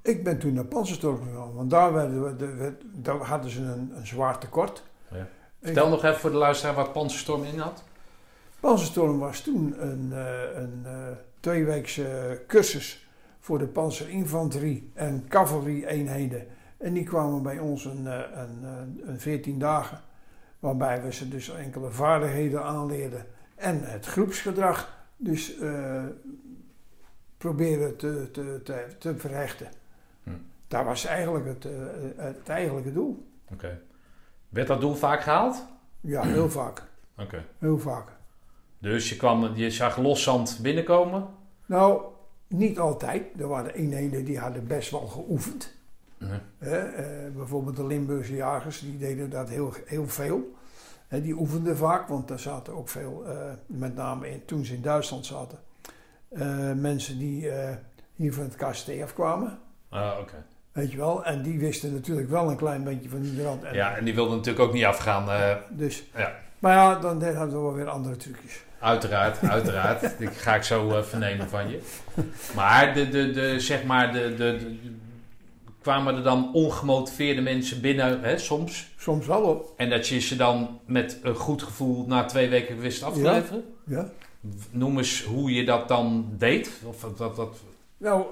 Ik 0.02 0.24
ben 0.24 0.40
toen 0.40 0.54
naar 0.54 0.66
Panzerstorm 0.66 1.18
gegaan, 1.24 1.54
want 1.54 1.70
daar, 1.70 1.94
werden 1.94 2.24
we, 2.24 2.36
de, 2.36 2.56
we- 2.56 2.78
daar 2.94 3.18
hadden 3.18 3.52
ze 3.52 3.62
een, 3.62 3.92
een 3.96 4.08
zwaar 4.08 4.38
tekort. 4.38 4.84
Ja. 5.12 5.28
Vertel 5.62 5.90
nog 5.90 6.04
even 6.04 6.20
voor 6.20 6.32
de 6.32 6.38
luisteraar 6.38 6.76
wat 6.76 6.94
Panzerstorm 6.94 7.44
in 7.44 7.60
had. 7.60 7.84
Panzerstorm 8.60 9.20
was 9.20 9.42
toen 9.42 9.76
een, 9.88 10.10
eh, 10.14 10.62
een 10.62 10.86
tweeweekse 11.40 12.42
cursus 12.48 13.08
voor 13.40 13.58
de 13.60 13.68
panzerinfanterie 13.68 14.92
en 14.94 15.26
cavalerie-eenheden. 15.28 16.48
En 16.78 16.94
die 16.94 17.04
kwamen 17.04 17.44
bij 17.44 17.60
ons 17.60 17.86
een, 17.86 18.06
een, 18.40 18.64
een 19.06 19.20
14 19.20 19.60
dagen, 19.60 20.00
waarbij 20.60 21.02
we 21.02 21.14
ze 21.14 21.28
dus 21.30 21.50
enkele 21.50 21.92
vaardigheden 21.92 22.64
aanleerden 22.64 23.26
en 23.62 23.84
het 23.84 24.06
groepsgedrag 24.06 25.06
dus 25.18 25.58
eh, 25.58 26.04
proberen 27.38 27.98
te, 27.98 28.30
te, 28.32 28.60
te, 28.64 28.86
te 29.00 29.18
verhechten. 29.18 29.68
Hm. 30.24 30.30
Dat 30.68 30.86
was 30.86 31.06
eigenlijk 31.06 31.46
het, 31.46 31.66
eh, 31.66 31.72
het 32.16 32.50
eigenlijke 32.50 32.94
doel. 32.94 33.28
Oké. 33.52 33.82
Werd 34.50 34.68
dat 34.68 34.82
doel 34.82 34.96
vaak 34.96 35.22
gehaald? 35.22 35.66
Ja, 36.02 36.22
heel 36.22 36.50
vaak. 36.50 36.84
Oké. 37.18 37.46
Heel 37.58 37.80
vaak. 37.80 38.08
Dus 38.78 39.10
je, 39.10 39.16
kwam, 39.16 39.56
je 39.56 39.70
zag 39.70 39.98
loszand 39.98 40.60
binnenkomen. 40.62 41.28
Nou, 41.66 42.02
niet 42.48 42.80
altijd. 42.80 43.24
Er 43.40 43.48
waren 43.48 43.74
eenheden 43.74 44.26
die 44.26 44.40
hadden 44.40 44.68
best 44.68 44.92
wel 44.92 45.08
geoefend. 45.08 45.74
Hè, 46.58 46.78
eh, 46.78 47.32
bijvoorbeeld 47.36 47.76
de 47.76 47.86
Limburgse 47.88 48.36
jagers, 48.36 48.80
die 48.80 48.98
deden 48.98 49.30
dat 49.30 49.50
heel, 49.50 49.74
heel 49.86 50.08
veel. 50.08 50.56
Die 51.20 51.34
oefenden 51.40 51.78
vaak, 51.78 52.08
want 52.08 52.28
daar 52.28 52.40
zaten 52.40 52.76
ook 52.78 52.90
veel, 52.90 53.24
eh, 53.28 53.36
met 53.66 53.96
name 53.96 54.30
in, 54.30 54.42
toen 54.46 54.66
ze 54.66 54.74
in 54.74 54.82
Duitsland 54.82 55.26
zaten, 55.26 55.58
eh, 56.30 56.72
mensen 56.76 57.18
die 57.18 57.50
eh, 57.50 57.76
hier 58.16 58.34
van 58.34 58.44
het 58.44 58.56
KSTF 58.56 59.14
kwamen. 59.14 59.60
Ah, 59.90 60.12
oké. 60.20 60.44
Weet 60.72 60.92
je 60.92 60.98
wel, 60.98 61.26
en 61.26 61.42
die 61.42 61.60
wisten 61.60 61.94
natuurlijk 61.94 62.30
wel 62.30 62.50
een 62.50 62.56
klein 62.58 62.84
beetje 62.84 63.10
van 63.10 63.22
die 63.22 63.44
rand. 63.44 63.64
En, 63.64 63.74
Ja, 63.74 63.96
en 63.96 64.06
die 64.06 64.16
wilden 64.16 64.36
natuurlijk 64.38 64.66
ook 64.66 64.74
niet 64.74 64.86
afgaan. 64.86 65.58
Dus, 65.70 66.04
Ja. 66.16 66.32
Maar 66.60 66.74
ja, 66.76 66.96
dan 67.00 67.24
hadden 67.24 67.48
we 67.58 67.62
wel 67.64 67.74
weer 67.74 67.90
andere 67.90 68.16
trucjes. 68.18 68.64
Uiteraard, 68.80 69.44
uiteraard. 69.50 70.14
Die 70.20 70.28
ga 70.28 70.56
ik 70.56 70.64
zo 70.64 71.02
vernemen 71.04 71.50
van 71.50 71.70
je. 71.70 71.82
Maar, 72.56 72.94
de, 72.94 73.10
de, 73.10 73.32
de, 73.32 73.60
zeg 73.60 73.84
maar 73.84 74.14
de, 74.14 74.20
de, 74.36 74.36
de- 74.36 74.96
kwamen 75.82 76.16
er 76.16 76.24
dan 76.24 76.54
ongemotiveerde 76.54 77.42
mensen 77.42 77.82
binnen, 77.82 78.22
hè, 78.22 78.38
soms. 78.38 78.92
Soms 78.98 79.28
wel 79.28 79.42
op. 79.42 79.74
En 79.78 79.90
dat 79.90 80.08
je 80.08 80.20
ze 80.20 80.36
dan 80.36 80.80
met 80.86 81.20
een 81.24 81.36
goed 81.36 81.64
gevoel 81.64 82.06
na 82.08 82.26
twee 82.26 82.50
weken 82.50 82.80
wist 82.80 83.04
af 83.04 83.14
te 83.14 83.20
Ja. 83.22 83.32
leveren. 83.32 83.64
Ja. 83.86 84.10
Noem 84.72 84.98
eens 84.98 85.24
hoe 85.24 85.52
je 85.54 85.66
dat 85.66 85.88
dan 85.88 86.26
deed. 86.38 86.72
Of 86.86 87.00
dat, 87.18 87.36
dat, 87.36 87.58
Nou, 87.98 88.26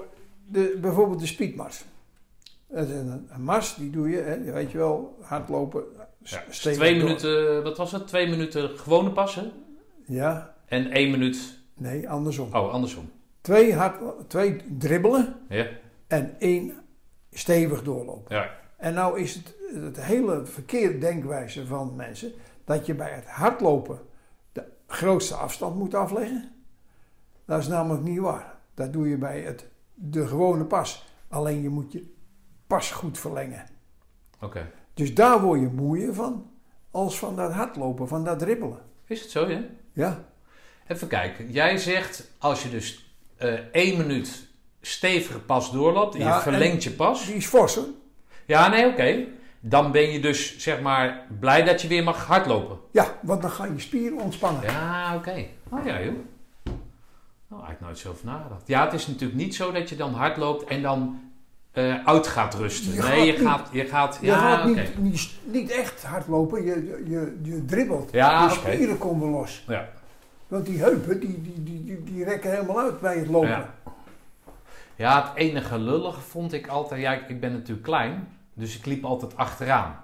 de, 0.46 0.78
bijvoorbeeld 0.80 1.20
de 1.20 1.26
speedmars. 1.26 1.84
Een, 2.70 3.26
een 3.30 3.42
mars, 3.42 3.74
die 3.74 3.90
doe 3.90 4.08
je, 4.08 4.16
hè, 4.16 4.52
weet 4.52 4.70
je 4.70 4.78
wel, 4.78 5.18
hardlopen. 5.20 5.82
ja, 6.22 6.42
twee 6.50 6.76
door. 6.98 7.04
minuten, 7.04 7.62
wat 7.62 7.76
was 7.76 7.92
het? 7.92 8.06
Twee 8.06 8.28
minuten 8.28 8.78
gewone 8.78 9.10
passen. 9.10 9.52
Ja, 10.06 10.54
En 10.66 10.90
één 10.90 11.10
minuut, 11.10 11.58
nee, 11.74 12.08
andersom. 12.08 12.48
oh 12.54 12.72
andersom. 12.72 13.10
Twee, 13.40 13.74
hard, 13.74 13.96
twee 14.28 14.56
dribbelen 14.78 15.34
Ja, 15.48 15.66
en 16.06 16.34
één 16.38 16.72
stevig 17.32 17.82
doorlopen. 17.82 18.36
ja. 18.36 18.58
En 18.76 18.94
nou 18.94 19.20
is 19.20 19.34
het 19.34 19.54
het 19.74 20.02
hele 20.02 20.46
verkeerde 20.46 20.98
denkwijze 20.98 21.66
van 21.66 21.96
mensen 21.96 22.32
dat 22.64 22.86
je 22.86 22.94
bij 22.94 23.10
het 23.10 23.26
hardlopen 23.26 23.98
de 24.52 24.64
grootste 24.86 25.34
afstand 25.34 25.76
moet 25.76 25.94
afleggen. 25.94 26.52
Dat 27.44 27.58
is 27.58 27.68
namelijk 27.68 28.02
niet 28.02 28.18
waar. 28.18 28.54
Dat 28.74 28.92
doe 28.92 29.08
je 29.08 29.16
bij 29.16 29.40
het, 29.40 29.66
de 29.94 30.26
gewone 30.26 30.64
pas. 30.64 31.06
Alleen 31.28 31.62
je 31.62 31.68
moet 31.68 31.92
je 31.92 32.14
pas 32.66 32.90
goed 32.90 33.18
verlengen. 33.18 33.66
Oké. 34.40 34.70
Dus 34.94 35.14
daar 35.14 35.40
word 35.40 35.60
je 35.60 35.66
moeier 35.68 36.14
van 36.14 36.50
als 36.90 37.18
van 37.18 37.36
dat 37.36 37.52
hardlopen, 37.52 38.08
van 38.08 38.24
dat 38.24 38.38
dribbelen. 38.38 38.78
Is 39.06 39.20
het 39.20 39.30
zo, 39.30 39.48
hè? 39.48 39.68
Ja, 39.92 40.24
Even 40.86 41.08
kijken. 41.08 41.50
Jij 41.50 41.78
zegt 41.78 42.30
als 42.38 42.62
je 42.62 42.70
dus 42.70 43.14
eh 43.36 43.52
één 43.72 43.98
minuut 43.98 44.48
stevige 44.80 45.38
pas 45.38 45.72
doorloopt 45.72 46.16
Ja, 46.16 46.34
je 46.36 46.42
verlengt 46.42 46.84
je 46.84 46.90
pas. 46.90 47.26
die 47.26 47.34
is 47.34 47.46
fors 47.46 47.74
hoor. 47.74 47.86
Ja, 48.46 48.68
nee, 48.68 48.86
oké. 48.86 49.24
Dan 49.60 49.92
ben 49.92 50.10
je 50.12 50.20
dus 50.20 50.58
zeg 50.58 50.80
maar 50.80 51.26
blij 51.40 51.62
dat 51.64 51.82
je 51.82 51.88
weer 51.88 52.04
mag 52.04 52.26
hardlopen. 52.26 52.78
Ja, 52.92 53.06
want 53.22 53.42
dan 53.42 53.50
gaan 53.50 53.72
je 53.74 53.80
spieren 53.80 54.18
ontspannen. 54.18 54.62
Ja, 54.62 55.14
oké. 55.16 55.44
Oh 55.70 55.84
ja, 55.84 56.00
joh. 56.02 56.14
Nou, 57.48 57.62
eigenlijk 57.64 57.80
nooit 57.80 57.98
zo 57.98 58.14
nagedacht. 58.22 58.62
Ja, 58.66 58.84
het 58.84 58.92
is 58.92 59.06
natuurlijk 59.06 59.40
niet 59.40 59.54
zo 59.54 59.72
dat 59.72 59.88
je 59.88 59.96
dan 59.96 60.14
hardloopt 60.14 60.64
en 60.64 60.82
dan 60.82 61.20
eh 61.72 62.04
uit 62.06 62.26
gaat 62.26 62.54
rusten. 62.54 62.92
Je 62.94 63.00
nee, 63.02 63.08
gaat 63.08 63.24
je 63.26 63.32
niet. 63.32 63.40
gaat, 63.48 63.68
je 63.72 63.84
gaat. 63.84 64.18
Je 64.20 64.26
Ja, 64.26 64.38
gaat 64.38 64.68
oké. 64.70 64.80
niet, 64.80 64.98
niet, 64.98 65.30
niet 65.44 65.70
echt 65.70 66.02
hardlopen, 66.02 66.64
je, 66.64 67.02
je, 67.06 67.38
je 67.42 67.64
dribbelt. 67.64 68.12
Ja, 68.12 68.44
je 68.44 68.50
spieren 68.50 68.98
komen 68.98 69.28
los. 69.30 69.64
Ja. 69.66 69.88
Want 70.48 70.66
die 70.66 70.78
heupen, 70.78 71.20
die, 71.20 71.42
die, 71.42 71.62
die, 71.62 71.84
die, 71.84 72.04
die 72.04 72.24
rekken 72.24 72.50
helemaal 72.50 72.78
uit 72.78 73.00
bij 73.00 73.16
het 73.18 73.28
lopen. 73.28 73.48
Ja. 73.48 73.74
Ja, 75.00 75.22
het 75.22 75.30
enige 75.34 75.78
lullige 75.78 76.20
vond 76.20 76.52
ik 76.52 76.66
altijd. 76.68 77.00
Ja, 77.00 77.12
ik- 77.12 77.40
ben 77.40 77.52
natuurlijk 77.52 77.86
klein, 77.86 78.28
dus 78.54 78.76
ik 78.78 78.86
liep 78.86 79.04
altijd 79.04 79.36
achteraan. 79.36 79.96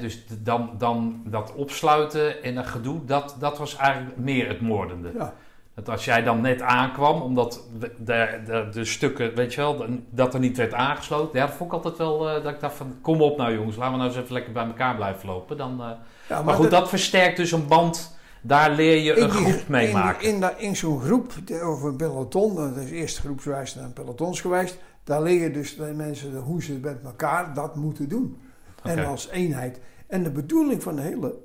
Dus 0.00 0.24
dan, 0.38 0.70
dan 0.78 1.22
dat 1.24 1.52
opsluiten 1.54 2.42
en 2.42 2.54
dat 2.54 2.66
gedoe, 2.66 3.04
dat, 3.04 3.36
dat 3.38 3.58
was 3.58 3.76
eigenlijk 3.76 4.16
meer 4.16 4.48
het 4.48 4.60
moordende. 4.60 5.10
Ja. 5.18 5.34
Dat 5.74 5.88
als 5.88 6.04
jij 6.04 6.22
dan 6.22 6.40
net 6.40 6.62
aankwam, 6.62 7.20
omdat 7.20 7.68
de, 7.78 7.94
de, 7.98 8.40
de, 8.46 8.68
de 8.72 8.84
stukken, 8.84 9.34
weet 9.34 9.54
je 9.54 9.60
wel, 9.60 9.86
dat 10.10 10.34
er 10.34 10.40
niet 10.40 10.56
werd 10.56 10.74
aangesloten. 10.74 11.38
Ja, 11.38 11.46
dat 11.46 11.54
vond 11.54 11.70
ik 11.70 11.76
altijd 11.76 11.96
wel, 11.96 12.28
eh, 12.28 12.42
dat 12.42 12.52
ik 12.54 12.60
dacht 12.60 12.74
van, 12.74 12.98
kom 13.02 13.20
op 13.22 13.36
nou 13.36 13.54
jongens, 13.54 13.76
laten 13.76 13.92
we 13.92 13.98
nou 13.98 14.10
eens 14.10 14.18
even 14.20 14.32
lekker 14.32 14.52
bij 14.52 14.64
elkaar 14.66 14.96
blijven 14.96 15.28
lopen. 15.28 15.56
Dan, 15.56 15.80
eh, 15.82 15.90
Ja, 16.28 16.42
maar 16.42 16.54
goed, 16.54 16.70
dat 16.70 16.88
versterkt 16.88 17.36
dus 17.36 17.52
een 17.52 17.66
band, 17.66 18.17
daar 18.42 18.70
leer 18.70 18.96
je 18.96 19.18
een 19.18 19.30
die- 19.30 19.40
groep 19.52 19.68
mee 19.68 19.86
in, 19.86 19.92
maken. 19.92 20.28
In, 20.28 20.58
in 20.58 20.76
zo'n 20.76 21.00
groep, 21.00 21.32
of 21.62 21.82
een 21.82 21.96
peloton, 21.96 22.54
dat 22.54 22.76
is 22.76 22.90
eerst 22.90 23.18
groepsgewijs 23.18 23.76
en 23.76 23.92
pelotons 23.92 24.40
geweest. 24.40 24.78
Daar 25.04 25.22
leer 25.22 25.40
je 25.42 25.50
dus 25.50 25.76
de 25.76 25.92
mensen 25.96 26.36
hoe 26.36 26.62
ze 26.62 26.72
met 26.72 26.98
elkaar 27.04 27.54
dat 27.54 27.76
moeten 27.76 28.08
doen. 28.08 28.40
En 28.82 29.06
als 29.06 29.28
eenheid. 29.28 29.80
En 30.06 30.22
de 30.22 30.30
bedoeling 30.30 30.82
van 30.82 30.96
de 30.96 31.02
hele 31.02 31.38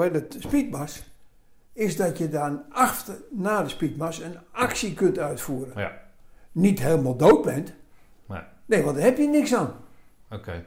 heet 0.00 0.14
het, 0.14 0.36
speedmars 0.38 1.02
is 1.72 1.96
dat 1.96 2.18
je 2.18 2.28
dan 2.28 2.62
achter, 2.70 3.14
na 3.30 3.62
de 3.62 3.68
speedmars, 3.68 4.20
een 4.20 4.36
actie 4.52 4.94
kunt 4.94 5.18
uitvoeren. 5.18 5.80
Ja, 5.80 6.00
Niet 6.52 6.80
helemaal 6.80 7.16
dood 7.16 7.42
bent. 7.42 7.72
Nee. 8.26 8.40
Nee, 8.66 8.82
want 8.82 8.96
daar 8.96 9.04
heb 9.04 9.18
je 9.18 9.28
niks 9.28 9.54
aan. 9.54 9.72
oké. 10.30 10.64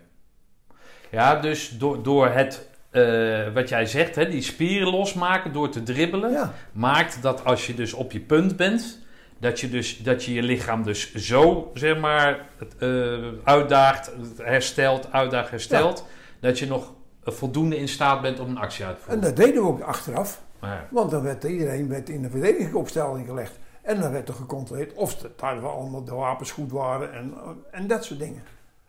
Ja, 1.11 1.35
dus 1.39 1.69
door, 1.77 2.03
door 2.03 2.27
het, 2.27 2.69
eh, 2.95 3.53
wat 3.53 3.69
jij 3.69 3.85
zegt, 3.85 4.15
hè, 4.15 4.29
die 4.29 4.41
spieren 4.41 4.89
losmaken 4.89 5.53
door 5.53 5.69
te 5.69 5.83
dribbelen, 5.83 6.31
Ja, 6.31 6.53
maakt 6.71 7.21
dat 7.21 7.45
als 7.45 7.67
je 7.67 7.73
dus 7.73 7.93
op 7.93 8.11
je 8.11 8.19
punt 8.19 8.55
bent, 8.55 8.99
dat 9.39 9.59
je 9.59 9.69
dus, 9.69 9.97
dat 9.97 10.23
je, 10.23 10.33
je 10.33 10.43
lichaam 10.43 10.83
dus 10.83 11.13
zo, 11.13 11.71
zeg 11.73 11.99
maar, 11.99 12.49
eh, 12.79 13.27
uitdaagt, 13.43 14.11
herstelt, 14.37 15.11
uitdaagt, 15.11 15.49
herstelt, 15.49 16.05
dat 16.39 16.59
je 16.59 16.67
nog 16.67 16.93
voldoende 17.23 17.77
in 17.77 17.87
staat 17.87 18.21
bent 18.21 18.39
om 18.39 18.49
een 18.49 18.57
actie 18.57 18.85
uit 18.85 18.95
te 18.95 19.01
en 19.01 19.05
voeren. 19.05 19.35
dat 19.35 19.45
deden 19.45 19.61
we 19.61 19.67
ook 19.67 19.81
achteraf. 19.81 20.43
Ja, 20.61 20.87
Want 20.91 21.11
dan 21.11 21.23
werd 21.23 21.43
iedereen 21.43 21.89
werd 21.89 22.09
in 22.09 22.21
de 22.21 22.29
verdedigingsopstelling 22.29 23.27
gelegd. 23.27 23.59
En 23.81 23.99
dan 23.99 24.11
werd 24.11 24.27
er 24.27 24.33
gecontroleerd 24.33 24.93
of 24.93 25.15
de, 25.15 25.29
allemaal 25.37 26.03
de 26.03 26.13
wapens 26.13 26.51
goed 26.51 26.71
waren 26.71 27.13
en, 27.13 27.33
en 27.71 27.87
dat 27.87 28.05
soort 28.05 28.19
dingen. 28.19 28.43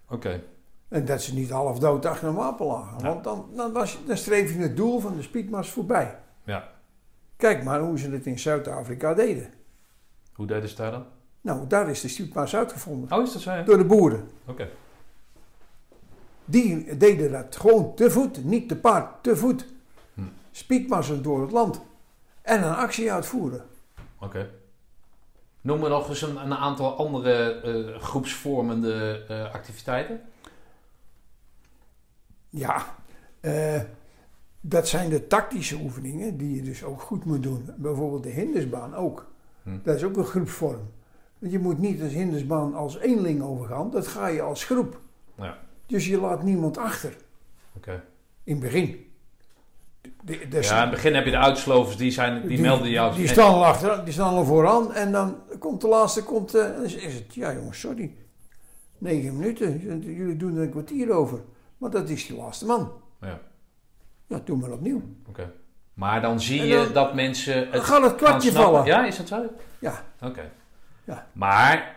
Oké, 0.09 0.41
En 0.89 1.05
dat 1.05 1.23
ze 1.23 1.35
niet 1.35 1.51
half 1.51 1.79
dood 1.79 2.07
achter 2.07 2.29
een 2.29 2.35
wapen 2.35 2.67
lagen. 2.67 3.03
Want 3.03 3.25
dan, 3.25 3.49
dan, 3.57 3.73
was, 3.73 3.99
dan 4.07 4.17
streef 4.17 4.53
je 4.53 4.59
het 4.59 4.77
doel 4.77 5.01
van 5.01 5.17
de 5.17 5.23
speedmars 5.23 5.71
voorbij. 5.71 6.19
ja. 6.45 6.75
Kijk 7.37 7.65
maar 7.65 7.81
hoe 7.81 7.99
ze 7.99 8.11
het 8.11 8.27
in 8.27 8.39
Zuid-Afrika 8.39 9.15
deden. 9.15 9.53
Hoe 10.35 10.47
deden 10.47 10.69
ze 10.69 10.77
daar 10.77 10.91
dan? 10.91 11.05
Nou, 11.41 11.67
daar 11.67 11.91
is 11.91 12.01
de 12.01 12.09
speedmars 12.09 12.57
uitgevonden. 12.57 13.13
Oh, 13.19 13.23
is 13.25 13.33
dat 13.33 13.43
zo? 13.43 13.63
Door 13.65 13.77
de 13.79 13.85
boeren. 13.85 14.29
Oké, 14.47 14.69
Die 16.45 16.97
deden 16.97 17.31
dat 17.33 17.57
gewoon 17.57 17.95
te 17.95 18.11
voet, 18.11 18.45
niet 18.45 18.69
te 18.69 18.77
paard, 18.77 19.23
te 19.23 19.37
voet. 19.37 19.67
Hm. 20.15 20.21
Speedmarsen 20.51 21.23
door 21.23 21.41
het 21.43 21.51
land. 21.51 21.81
En 22.43 22.63
een 22.63 22.75
actie 22.75 23.13
uitvoeren. 23.13 23.65
oké. 24.21 24.51
Noem 25.61 25.81
me 25.81 25.89
nog 25.89 26.09
eens 26.09 26.23
een, 26.23 26.37
een 26.37 26.55
aantal 26.55 26.97
andere 26.99 27.61
eh, 27.61 28.01
groepsvormende 28.03 29.25
eh, 29.29 29.55
activiteiten. 29.55 30.21
Ja, 32.59 32.95
eh, 33.41 33.81
dat 34.61 34.89
zijn 34.89 35.11
de 35.11 35.27
tactische 35.27 35.77
oefeningen 35.83 36.37
die 36.37 36.55
je 36.57 36.63
dus 36.63 36.85
ook 36.85 37.01
goed 37.01 37.25
moet 37.25 37.43
doen. 37.43 37.71
Bijvoorbeeld 37.77 38.23
de 38.23 38.29
hindersbaan 38.29 38.95
ook. 38.95 39.27
Hm. 39.63 39.79
Dat 39.83 39.97
is 39.97 40.05
ook 40.05 40.17
een 40.17 40.25
groepsvorm. 40.25 40.91
Want 41.39 41.53
je 41.53 41.59
moet 41.59 41.79
niet 41.79 42.03
als 42.03 42.13
hindersbaan 42.13 42.75
als 42.75 42.99
eenling 42.99 43.43
overgaan, 43.43 43.91
dat 43.91 44.07
ga 44.07 44.27
je 44.27 44.43
als 44.43 44.65
groep. 44.65 45.01
Ja. 45.35 45.59
Dus 45.87 46.07
je 46.07 46.21
laat 46.21 46.43
niemand 46.43 46.79
achter, 46.79 47.17
in 48.45 48.53
het 48.55 48.61
begin. 48.61 49.05
De- 50.01 50.49
de- 50.49 50.61
Ja, 50.63 50.75
in 50.77 50.81
het 50.81 50.91
begin 50.91 51.15
heb 51.15 51.25
je 51.25 51.31
de 51.31 51.39
uitslovers, 51.39 51.97
die, 51.97 52.11
zijn, 52.11 52.49
die, 52.49 52.61
melden 52.61 52.91
jou. 52.91 53.15
Die 53.15 53.29
staan 53.29 53.53
al 53.55 53.65
achter, 53.67 54.05
die 54.05 54.13
staan 54.13 54.35
al 54.35 54.45
vooraan 54.45 54.93
en 54.95 55.13
dan 55.13 55.37
komt 55.59 55.81
de 55.81 55.89
laatste, 55.89 56.23
komt, 56.23 56.55
eh, 56.55 56.63
dan 56.75 56.85
is, 56.85 56.95
is 56.95 57.15
het, 57.15 57.35
ja 57.35 57.53
jongens, 57.55 57.81
sorry. 57.81 58.15
Negen 58.99 59.37
minuten, 59.37 60.01
jullie 60.01 60.37
doen 60.37 60.57
er 60.57 60.63
een 60.63 60.71
kwartier 60.71 61.11
over. 61.13 61.41
Maar 61.77 61.91
dat 61.91 62.09
is 62.09 62.27
die 62.27 62.37
laatste 62.37 62.67
man. 62.67 62.93
Ja, 63.21 63.39
Ja, 64.29 64.41
doe 64.45 64.57
maar 64.57 64.71
opnieuw. 64.71 65.03
oké. 65.29 65.53
Maar 65.95 66.21
dan 66.21 66.41
zie 66.41 66.63
je 66.67 66.75
dan- 66.77 66.93
dat 66.93 67.15
mensen. 67.15 67.65
Dan 67.65 67.73
Het 67.73 67.83
gaat 67.83 68.03
het 68.03 68.15
kwartje 68.15 68.53
vallen. 68.53 68.85
Ja, 68.85 69.07
is 69.07 69.17
dat 69.17 69.29
zo? 69.29 69.43
Ja. 69.79 70.05
Oké. 70.21 70.51
Ja. 71.05 71.27
Maar 71.33 71.95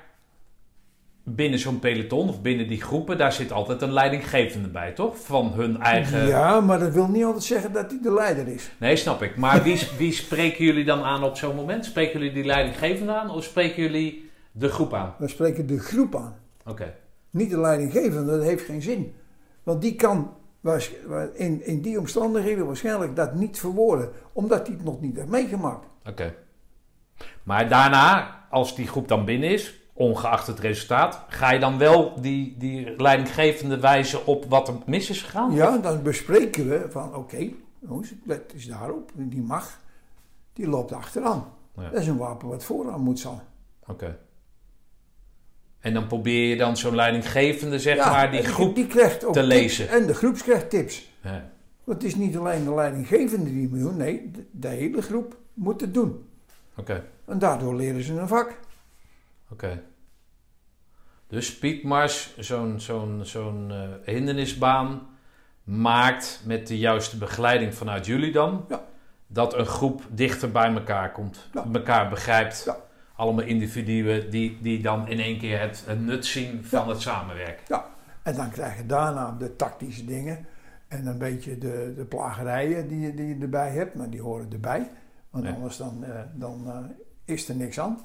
binnen 1.24 1.60
zo'n 1.60 1.80
peloton 1.80 2.30
of 2.30 2.42
binnen 2.42 2.68
die 2.68 2.82
groepen, 2.82 3.18
daar 3.18 3.34
zit 3.34 3.52
altijd 3.52 3.82
een 3.82 3.92
leidinggevende 3.94 4.68
bij, 4.68 4.92
toch? 4.92 5.18
Van 5.20 5.52
hun 5.54 5.82
eigen. 5.82 6.28
Ja, 6.28 6.60
maar 6.62 6.80
dat 6.80 6.94
wil 6.94 7.08
niet 7.08 7.24
altijd 7.24 7.44
zeggen 7.44 7.72
dat 7.74 7.90
hij 7.92 8.00
de 8.02 8.14
leider 8.14 8.48
is. 8.48 8.72
Nee, 8.80 8.96
snap 8.96 9.22
ik. 9.22 9.36
Maar 9.38 9.64
wie, 9.64 9.88
wie 9.98 10.12
spreken 10.14 10.66
jullie 10.66 10.86
dan 10.86 11.04
aan 11.04 11.24
op 11.24 11.38
zo'n 11.38 11.56
moment? 11.56 11.86
Spreken 11.86 12.20
jullie 12.20 12.34
die 12.34 12.44
leidinggevende 12.44 13.14
aan 13.14 13.30
of 13.30 13.44
spreken 13.44 13.82
jullie 13.84 14.30
de 14.52 14.70
groep 14.70 14.94
aan? 14.94 15.14
We 15.18 15.28
spreken 15.28 15.68
de 15.68 15.80
groep 15.80 16.16
aan. 16.16 16.36
Oké. 16.66 16.94
Niet 17.30 17.50
de 17.50 17.60
leidinggevende, 17.60 18.32
dat 18.38 18.44
heeft 18.44 18.66
geen 18.66 18.82
zin. 18.82 19.14
Want 19.70 19.82
die 19.82 19.96
kan 19.96 20.34
in, 21.34 21.66
in 21.66 21.82
die 21.82 22.00
omstandigheden 22.00 22.66
waarschijnlijk 22.66 23.16
dat 23.16 23.34
niet 23.34 23.60
verwoorden. 23.60 24.12
Omdat 24.34 24.68
hij 24.68 24.76
het 24.76 24.86
nog 24.86 25.02
niet 25.02 25.16
heeft 25.16 25.28
meegemaakt. 25.28 25.86
Oké. 26.06 26.36
Maar 27.44 27.70
daarna, 27.70 28.38
als 28.50 28.76
die 28.76 28.88
groep 28.88 29.08
dan 29.08 29.26
binnen 29.26 29.50
is, 29.50 29.82
ongeacht 29.94 30.48
het 30.48 30.60
resultaat, 30.60 31.26
ga 31.28 31.52
je 31.52 31.60
dan 31.60 31.78
wel 31.78 32.22
die, 32.22 32.56
die 32.58 33.02
leidinggevende 33.02 33.80
wijzen 33.80 34.26
op 34.26 34.46
wat 34.46 34.68
er 34.68 34.74
mis 34.86 35.10
is 35.10 35.22
gegaan? 35.22 35.52
Ja, 35.52 35.78
dan 35.78 36.04
bespreken 36.04 36.70
we 36.70 36.86
van 36.90 37.16
oké, 37.16 37.50
jongens, 37.80 38.14
let 38.26 38.54
is 38.54 38.68
daarop. 38.68 39.12
Die 39.14 39.42
mag, 39.42 39.80
die 40.54 40.68
loopt 40.68 40.92
achteraan. 40.92 41.46
Ja. 41.76 41.90
Dat 41.90 42.02
is 42.02 42.08
een 42.08 42.18
wapen 42.18 42.48
wat 42.48 42.64
vooraan 42.64 43.02
moet 43.02 43.20
staan. 43.20 43.42
Oké. 43.88 44.18
En 45.80 45.94
dan 45.94 46.08
probeer 46.08 46.50
je 46.50 46.56
dan 46.58 46.78
zo'n 46.78 46.96
leidinggevende, 46.96 47.80
zeg 47.80 47.96
Ja, 47.96 48.10
maar, 48.12 48.32
die 48.32 48.44
groep 48.44 48.76
die 48.76 48.88
krijgt 48.88 49.26
ook 49.26 49.34
te 49.34 49.44
lezen. 49.44 49.90
En 49.90 50.08
de 50.08 50.14
groep 50.14 50.36
krijgt 50.38 50.70
tips. 50.70 51.10
Ja, 51.22 51.50
Want 51.84 52.02
het 52.02 52.12
is 52.12 52.16
niet 52.18 52.38
alleen 52.38 52.64
de 52.64 52.74
leidinggevende 52.74 53.50
die 53.54 53.70
moet 53.70 53.80
doen. 53.80 53.98
Nee, 53.98 54.32
de, 54.32 54.46
de 54.52 54.68
hele 54.68 55.02
groep 55.02 55.38
moet 55.54 55.82
het 55.82 55.94
doen. 55.94 56.30
Oké, 56.76 57.04
En 57.26 57.40
daardoor 57.40 57.76
leren 57.76 58.04
ze 58.04 58.14
een 58.14 58.28
vak. 58.28 58.60
oké. 59.52 59.82
Dus 61.28 61.46
Speedmars, 61.48 62.34
zo'n 62.40 62.80
zo'n 62.80 63.20
zo'n 63.24 63.72
eh, 63.72 64.14
hindernisbaan, 64.14 65.08
maakt 65.64 66.42
met 66.46 66.68
de 66.68 66.78
juiste 66.78 67.18
begeleiding 67.18 67.74
vanuit 67.76 68.06
jullie 68.06 68.32
dan, 68.32 68.66
Ja. 68.70 68.86
dat 69.28 69.54
een 69.54 69.66
groep 69.66 70.02
dichter 70.10 70.52
bij 70.52 70.74
elkaar 70.74 71.12
komt, 71.12 71.50
elkaar 71.74 72.10
begrijpt. 72.10 72.64
Ja. 72.66 72.78
Allemaal 73.20 73.46
individuen 73.46 74.30
die, 74.32 74.58
die 74.62 74.82
dan 74.82 75.08
in 75.08 75.20
één 75.20 75.40
keer 75.40 75.60
het, 75.60 75.84
het 75.86 76.00
nut 76.02 76.26
zien 76.26 76.66
van 76.66 76.84
Ja. 76.86 76.90
het 76.94 77.02
samenwerken. 77.02 77.64
Ja, 77.68 77.86
en 78.24 78.36
dan 78.36 78.50
krijg 78.50 78.78
je 78.78 78.86
daarna 78.86 79.32
de 79.40 79.56
tactische 79.56 80.06
dingen. 80.06 80.46
En 80.88 81.06
een 81.08 81.18
beetje 81.18 81.58
de, 81.58 81.94
de 81.96 82.06
plagerijen 82.06 82.88
die, 82.88 83.00
je- 83.00 83.14
die 83.14 83.28
je 83.28 83.38
erbij 83.42 83.70
hebt. 83.72 83.96
Maar 83.96 84.10
die 84.10 84.22
horen 84.22 84.52
erbij. 84.52 84.90
Want 85.30 85.46
anders 85.48 85.78
dan, 85.78 86.04
eh, 86.04 86.20
dan 86.34 86.64
eh, 86.68 86.78
is 87.36 87.50
er 87.50 87.56
niks 87.56 87.80
aan. 87.80 88.00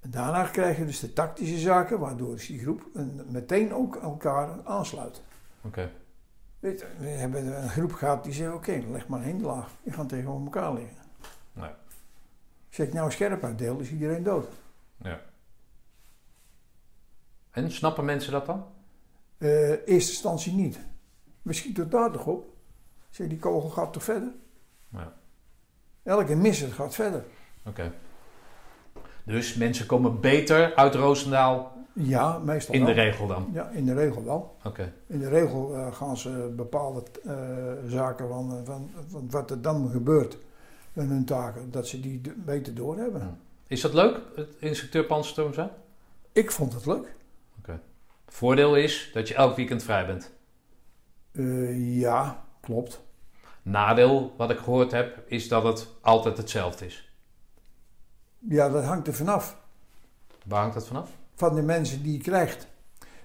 En 0.00 0.10
daarna 0.10 0.42
krijg 0.44 0.76
je 0.78 0.84
dus 0.86 1.00
de 1.00 1.12
tactische 1.12 1.58
zaken, 1.58 1.98
waardoor 1.98 2.36
die 2.46 2.58
groep 2.60 2.82
een- 2.94 3.20
meteen 3.28 3.74
ook 3.74 3.96
elkaar 3.96 4.48
aansluit. 4.64 5.22
Oké. 5.62 5.90
Weet 6.60 6.80
je, 6.80 6.86
we 6.98 7.06
hebben 7.06 7.62
een 7.62 7.68
groep 7.68 7.92
gehad 7.92 8.24
die 8.24 8.32
zei, 8.32 8.52
oké, 8.54 8.82
leg 8.90 9.08
maar 9.08 9.26
een 9.26 9.40
laag. 9.42 9.70
Die 9.82 9.92
gaan 9.92 10.06
tegenover 10.06 10.44
elkaar 10.44 10.72
liggen. 10.74 10.96
Zeg 12.74 12.86
ik 12.86 12.92
nou 12.92 13.10
scherp 13.10 13.44
uitdeel, 13.44 13.78
is 13.78 13.90
iedereen 13.90 14.22
dood. 14.22 14.46
Ja. 14.96 15.20
En 17.50 17.70
snappen 17.70 18.04
mensen 18.04 18.32
dat 18.32 18.46
dan? 18.46 18.64
Eh, 19.38 19.70
eerste 19.70 20.10
instantie 20.10 20.52
niet. 20.52 20.78
We 21.42 21.52
schieten 21.52 21.90
daar 21.90 22.10
toch 22.10 22.26
op? 22.26 22.46
Zeg, 23.10 23.28
die 23.28 23.38
kogel 23.38 23.68
gaat 23.70 23.92
toch 23.92 24.02
verder? 24.02 24.28
Ja. 24.88 25.12
Elke 26.02 26.34
misser 26.34 26.72
gaat 26.72 26.94
verder. 26.94 27.24
Oké. 27.64 27.92
Dus 29.24 29.54
mensen 29.54 29.86
komen 29.86 30.20
beter 30.20 30.74
uit 30.74 30.94
Roosendaal 30.94 31.72
Ja, 31.92 32.38
meestal 32.38 32.74
in 32.74 32.84
de 32.84 32.92
regel 32.92 33.26
dan? 33.26 33.50
Ja, 33.52 33.68
in 33.68 33.84
de 33.84 33.94
regel 33.94 34.24
wel. 34.24 34.56
Oké. 34.64 34.92
In 35.06 35.18
de 35.18 35.28
regel 35.28 35.74
eh, 35.74 35.94
gaan 35.94 36.16
ze 36.16 36.52
bepaalde 36.56 37.02
eh, 37.24 37.34
zaken 37.86 38.28
van, 38.28 38.64
van, 38.64 38.90
van 39.08 39.30
wat 39.30 39.50
er 39.50 39.62
dan 39.62 39.90
gebeurt 39.90 40.38
met 40.94 41.08
hun 41.08 41.24
taken, 41.24 41.70
dat 41.70 41.88
ze 41.88 42.00
die 42.00 42.20
beter 42.36 42.74
doorhebben. 42.74 43.20
Ja. 43.20 43.36
Is 43.66 43.80
dat 43.80 43.94
leuk, 43.94 44.20
het 44.34 44.48
instructeur 44.58 45.04
panzerstorm 45.04 45.54
zijn? 45.54 45.70
Ik 46.32 46.50
vond 46.50 46.72
het 46.72 46.86
leuk. 46.86 47.14
Voordeel 48.34 48.76
is 48.76 49.10
dat 49.12 49.28
je 49.28 49.34
elk 49.34 49.56
weekend 49.56 49.82
vrij 49.82 50.06
bent. 50.06 50.32
Eh, 51.32 52.00
ja, 52.00 52.44
klopt. 52.60 53.02
Nadeel, 53.62 54.34
wat 54.36 54.50
ik 54.50 54.58
gehoord 54.58 54.90
heb, 54.90 55.22
is 55.26 55.48
dat 55.48 55.64
het 55.64 55.88
altijd 56.00 56.36
hetzelfde 56.36 56.86
is. 56.86 57.12
Ja, 58.38 58.68
dat 58.68 58.84
hangt 58.84 59.06
er 59.06 59.14
vanaf. 59.14 59.56
Waar 60.46 60.60
hangt 60.60 60.74
dat 60.74 60.86
vanaf? 60.86 61.10
Van 61.34 61.54
de 61.54 61.62
mensen 61.62 62.02
die 62.02 62.12
je 62.12 62.22
krijgt. 62.22 62.66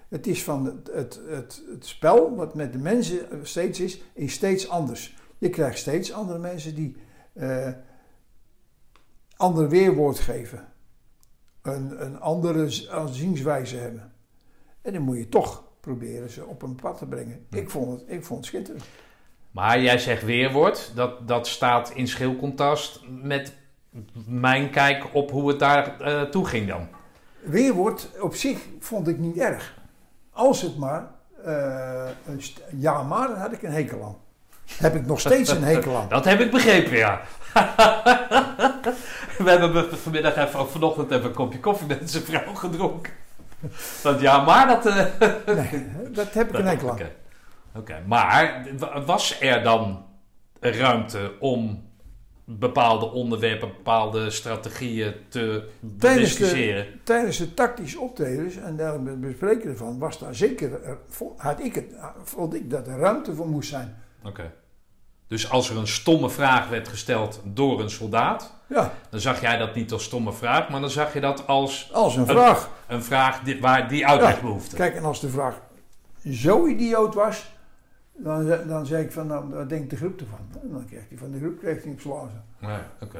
Het 0.09 0.27
is 0.27 0.43
van 0.43 0.65
het, 0.65 0.89
het, 0.93 1.21
het, 1.27 1.63
het 1.71 1.85
spel 1.85 2.35
wat 2.35 2.55
met 2.55 2.71
de 2.73 2.79
mensen 2.79 3.47
steeds 3.47 3.79
is, 3.79 4.01
is 4.13 4.33
steeds 4.33 4.69
anders. 4.69 5.15
Je 5.37 5.49
krijgt 5.49 5.77
steeds 5.77 6.13
andere 6.13 6.39
mensen 6.39 6.75
die 6.75 6.95
eh 7.39 7.73
ander 9.35 9.69
weerwoord 9.69 10.19
geven. 10.19 10.67
Een, 11.61 12.05
een 12.05 12.19
andere 12.19 12.69
zienswijze 13.11 13.77
hebben. 13.77 14.13
En 14.81 14.93
dan 14.93 15.01
moet 15.01 15.17
je 15.17 15.29
toch 15.29 15.63
proberen 15.79 16.29
ze 16.29 16.45
op 16.45 16.61
een 16.61 16.75
pad 16.75 16.97
te 16.97 17.05
brengen. 17.05 17.45
Hm. 17.49 17.55
Ik, 17.55 17.69
vond 17.69 17.99
het, 17.99 18.09
ik 18.09 18.25
vond 18.25 18.39
het 18.39 18.47
schitterend. 18.47 18.83
Maar 19.51 19.81
jij 19.81 19.97
zegt 19.97 20.23
weerwoord, 20.23 20.91
dat, 20.95 21.27
dat 21.27 21.47
staat 21.47 21.89
in 21.89 22.07
schil 22.07 22.35
contrast 22.35 23.01
met 23.07 23.53
mijn 24.27 24.71
kijk 24.71 25.13
op 25.13 25.31
hoe 25.31 25.49
het 25.49 25.59
daar 25.59 26.01
eh, 26.01 26.21
toe 26.21 26.45
ging 26.45 26.67
dan. 26.67 26.87
Weerwoord 27.43 28.09
op 28.21 28.35
zich 28.35 28.67
vond 28.79 29.07
ik 29.07 29.17
niet 29.17 29.37
erg. 29.37 29.77
Als 30.31 30.61
het 30.61 30.77
maar 30.77 31.11
een 32.25 32.41
st- 32.41 32.63
ja 32.75 33.03
maar, 33.03 33.27
dan 33.27 33.37
had 33.37 33.51
ik 33.51 33.61
een 33.63 33.71
hekel 33.71 34.03
aan. 34.03 34.17
Heb 34.77 34.95
ik 34.95 35.05
nog 35.05 35.19
steeds 35.19 35.49
een 35.51 35.63
hekel 35.63 35.95
aan. 35.95 36.09
Dat 36.09 36.25
heb 36.25 36.39
ik 36.39 36.51
begrepen, 36.51 36.97
ja. 36.97 37.21
We 39.37 39.49
hebben 39.49 39.73
be- 39.73 39.97
vanmiddag 39.97 40.35
even, 40.35 40.59
of 40.59 40.71
vanochtend 40.71 41.11
even 41.11 41.25
een 41.25 41.33
kopje 41.33 41.59
koffie 41.59 41.87
met 41.87 42.11
zijn 42.11 42.23
vrouw 42.23 42.53
gedronken. 42.53 43.13
Dat 44.03 44.21
ja, 44.21 44.43
maar 44.43 44.67
dat... 44.67 44.85
eh, 44.85 45.05
Nee, 45.55 45.85
dat 46.11 46.33
heb 46.33 46.49
ik 46.49 46.57
een 46.59 46.65
hekel 46.67 46.89
aan. 46.91 46.97
Oké, 47.75 48.03
maar 48.07 48.65
was 49.05 49.37
er 49.41 49.63
dan 49.63 50.05
ruimte 50.59 51.31
om 51.39 51.87
bepaalde 52.45 53.05
onderwerpen, 53.11 53.67
bepaalde 53.67 54.29
strategieën 54.29 55.13
te 55.29 55.67
Tijdens 55.99 56.31
de- 56.31 56.37
discussiëren? 56.37 56.85
Tijdens 57.03 57.37
de 57.37 57.53
tactische 57.53 57.99
optredens 57.99 58.55
en 58.57 58.75
daar 58.77 58.93
het 58.93 59.21
bespreken 59.21 59.69
ervan 59.69 59.99
was 59.99 60.19
daar 60.19 60.35
zeker, 60.35 60.83
er- 60.83 60.97
had 61.37 61.59
ik 61.63 61.75
het, 61.75 61.85
vond 62.23 62.53
ik 62.53 62.69
dat 62.69 62.87
er 62.87 62.97
ruimte 62.97 63.35
voor 63.35 63.47
moest 63.47 63.69
zijn. 63.69 63.97
Oké. 64.23 64.51
Dus 65.27 65.49
als 65.49 65.69
er 65.69 65.77
een 65.77 65.87
stomme 65.87 66.29
vraag 66.29 66.67
werd 66.69 66.87
gesteld 66.87 67.41
door 67.43 67.81
een 67.81 67.89
soldaat, 67.89 68.53
Ja, 68.67 68.93
dan 69.09 69.19
zag 69.19 69.41
jij 69.41 69.57
dat 69.57 69.75
niet 69.75 69.91
als 69.91 70.03
stomme 70.03 70.33
vraag, 70.33 70.69
maar 70.69 70.81
dan 70.81 70.89
zag 70.89 71.13
je 71.13 71.19
dat 71.19 71.47
als 71.47 71.89
als 71.93 72.15
een 72.15 72.25
vraag. 72.25 72.69
een 72.87 73.03
vraag 73.03 73.41
die, 73.41 73.61
waar 73.61 73.87
die 73.87 74.07
uitleg 74.07 74.35
Ja, 74.35 74.41
behoefte. 74.41 74.75
Kijk, 74.75 74.95
en 74.95 75.03
als 75.03 75.19
de 75.19 75.29
vraag 75.29 75.61
zo 76.31 76.67
idioot 76.67 77.13
was, 77.13 77.51
dan, 78.13 78.67
dan 78.67 78.85
zei 78.85 79.03
ik 79.03 79.11
van, 79.11 79.27
nou, 79.27 79.49
wat 79.49 79.69
denkt 79.69 79.89
de 79.89 79.95
groep 79.95 80.19
ervan? 80.19 80.49
En 80.61 80.69
dan 80.71 80.85
kreeg 80.85 81.03
hij 81.09 81.17
van 81.17 81.31
de 81.31 81.37
groep 81.39 81.59
kreeg 81.59 81.83
hij 81.83 81.91
op 81.91 81.99
slazen. 81.99 82.43
Oké. 83.01 83.19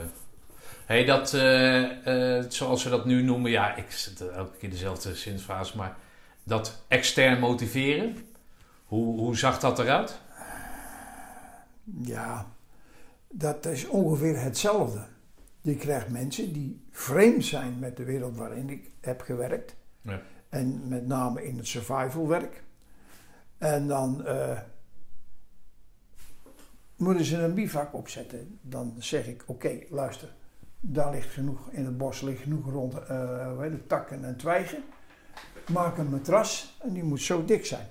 Hey, 0.85 1.05
dat, 1.05 1.33
eh, 1.33 2.37
eh, 2.37 2.45
zoals 2.49 2.81
ze 2.81 2.89
dat 2.89 3.05
nu 3.05 3.21
noemen, 3.21 3.51
ja, 3.51 3.75
ik 3.75 3.91
zit 3.91 4.29
elke 4.29 4.57
keer 4.57 4.69
dezelfde 4.69 5.15
zinsfase, 5.15 5.77
maar 5.77 5.95
dat 6.43 6.83
extern 6.87 7.39
motiveren, 7.39 8.17
hoe, 8.85 9.19
hoe 9.19 9.37
zag 9.37 9.59
dat 9.59 9.79
eruit? 9.79 10.19
Ja, 11.97 12.53
dat 13.29 13.65
is 13.65 13.87
ongeveer 13.87 14.39
hetzelfde. 14.41 15.05
Je 15.61 15.75
krijgt 15.75 16.09
mensen 16.09 16.53
die 16.53 16.85
vreemd 16.91 17.45
zijn 17.45 17.79
met 17.79 17.97
de 17.97 18.03
wereld 18.03 18.37
waarin 18.37 18.69
ik 18.69 18.91
heb 19.01 19.21
gewerkt. 19.21 19.75
Ja. 20.01 20.21
En 20.49 20.87
met 20.87 21.07
name 21.07 21.43
in 21.45 21.57
het 21.57 21.67
survival 21.67 22.27
werk. 22.27 22.63
En 23.57 23.87
dan 23.87 24.25
eh, 24.25 24.59
moeten 26.95 27.25
ze 27.25 27.37
een 27.37 27.53
bivak 27.53 27.93
opzetten. 27.93 28.59
Dan 28.61 28.95
zeg 28.97 29.27
ik, 29.27 29.43
oké, 29.45 29.79
luister. 29.89 30.33
Daar 30.79 31.11
ligt 31.11 31.29
genoeg, 31.33 31.69
in 31.71 31.85
het 31.85 31.97
bos 31.97 32.21
ligt 32.21 32.41
genoeg 32.41 32.65
rond 32.71 32.93
eh, 32.93 33.47
hoe 33.51 33.61
heet 33.63 33.71
het, 33.71 33.89
takken 33.89 34.23
en 34.25 34.37
twijgen. 34.37 34.83
Maak 35.71 35.97
een 35.97 36.09
matras 36.09 36.77
en 36.81 36.93
die 36.93 37.03
moet 37.03 37.21
zo 37.21 37.45
dik 37.45 37.65
zijn. 37.65 37.87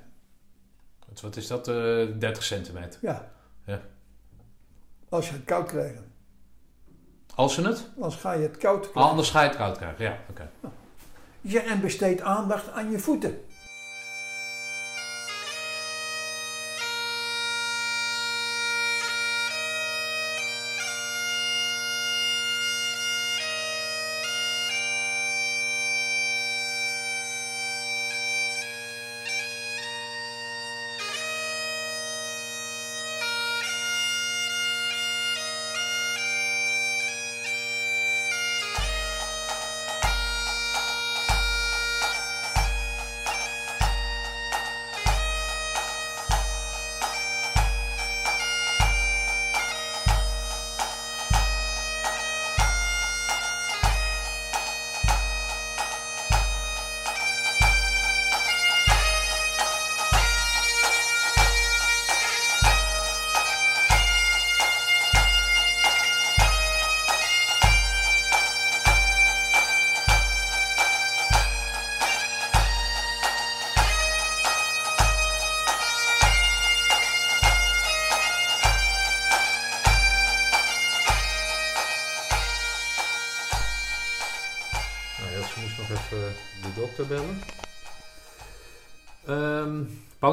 Wat- 1.23 1.37
is 1.37 1.47
dat? 1.47 1.69
eh 1.69 1.75
30 2.19 2.43
centimeter. 2.43 2.99
Ja. 3.03 3.31
Ja. 3.69 3.81
Als 5.09 5.29
je 5.29 5.33
het 5.35 5.45
koud 5.45 5.67
krijgt. 5.69 6.01
Als 7.35 7.55
ze 7.55 7.63
het? 7.63 7.89
Anders 7.97 8.17
ga 8.17 8.33
je 8.33 8.43
het 8.43 8.57
koud 8.57 8.91
krijgen. 8.91 9.11
Anders 9.11 9.31
ga 9.31 9.43
je 9.43 9.49
het 9.49 9.57
koud 9.57 9.77
krijgen. 9.77 10.05
Ja, 10.05 10.19
oké. 10.31 10.51
Ja, 11.41 11.63
en 11.63 11.81
besteed 11.81 12.21
aandacht 12.21 12.71
aan 12.71 12.91
je 12.91 12.99
voeten. 12.99 13.41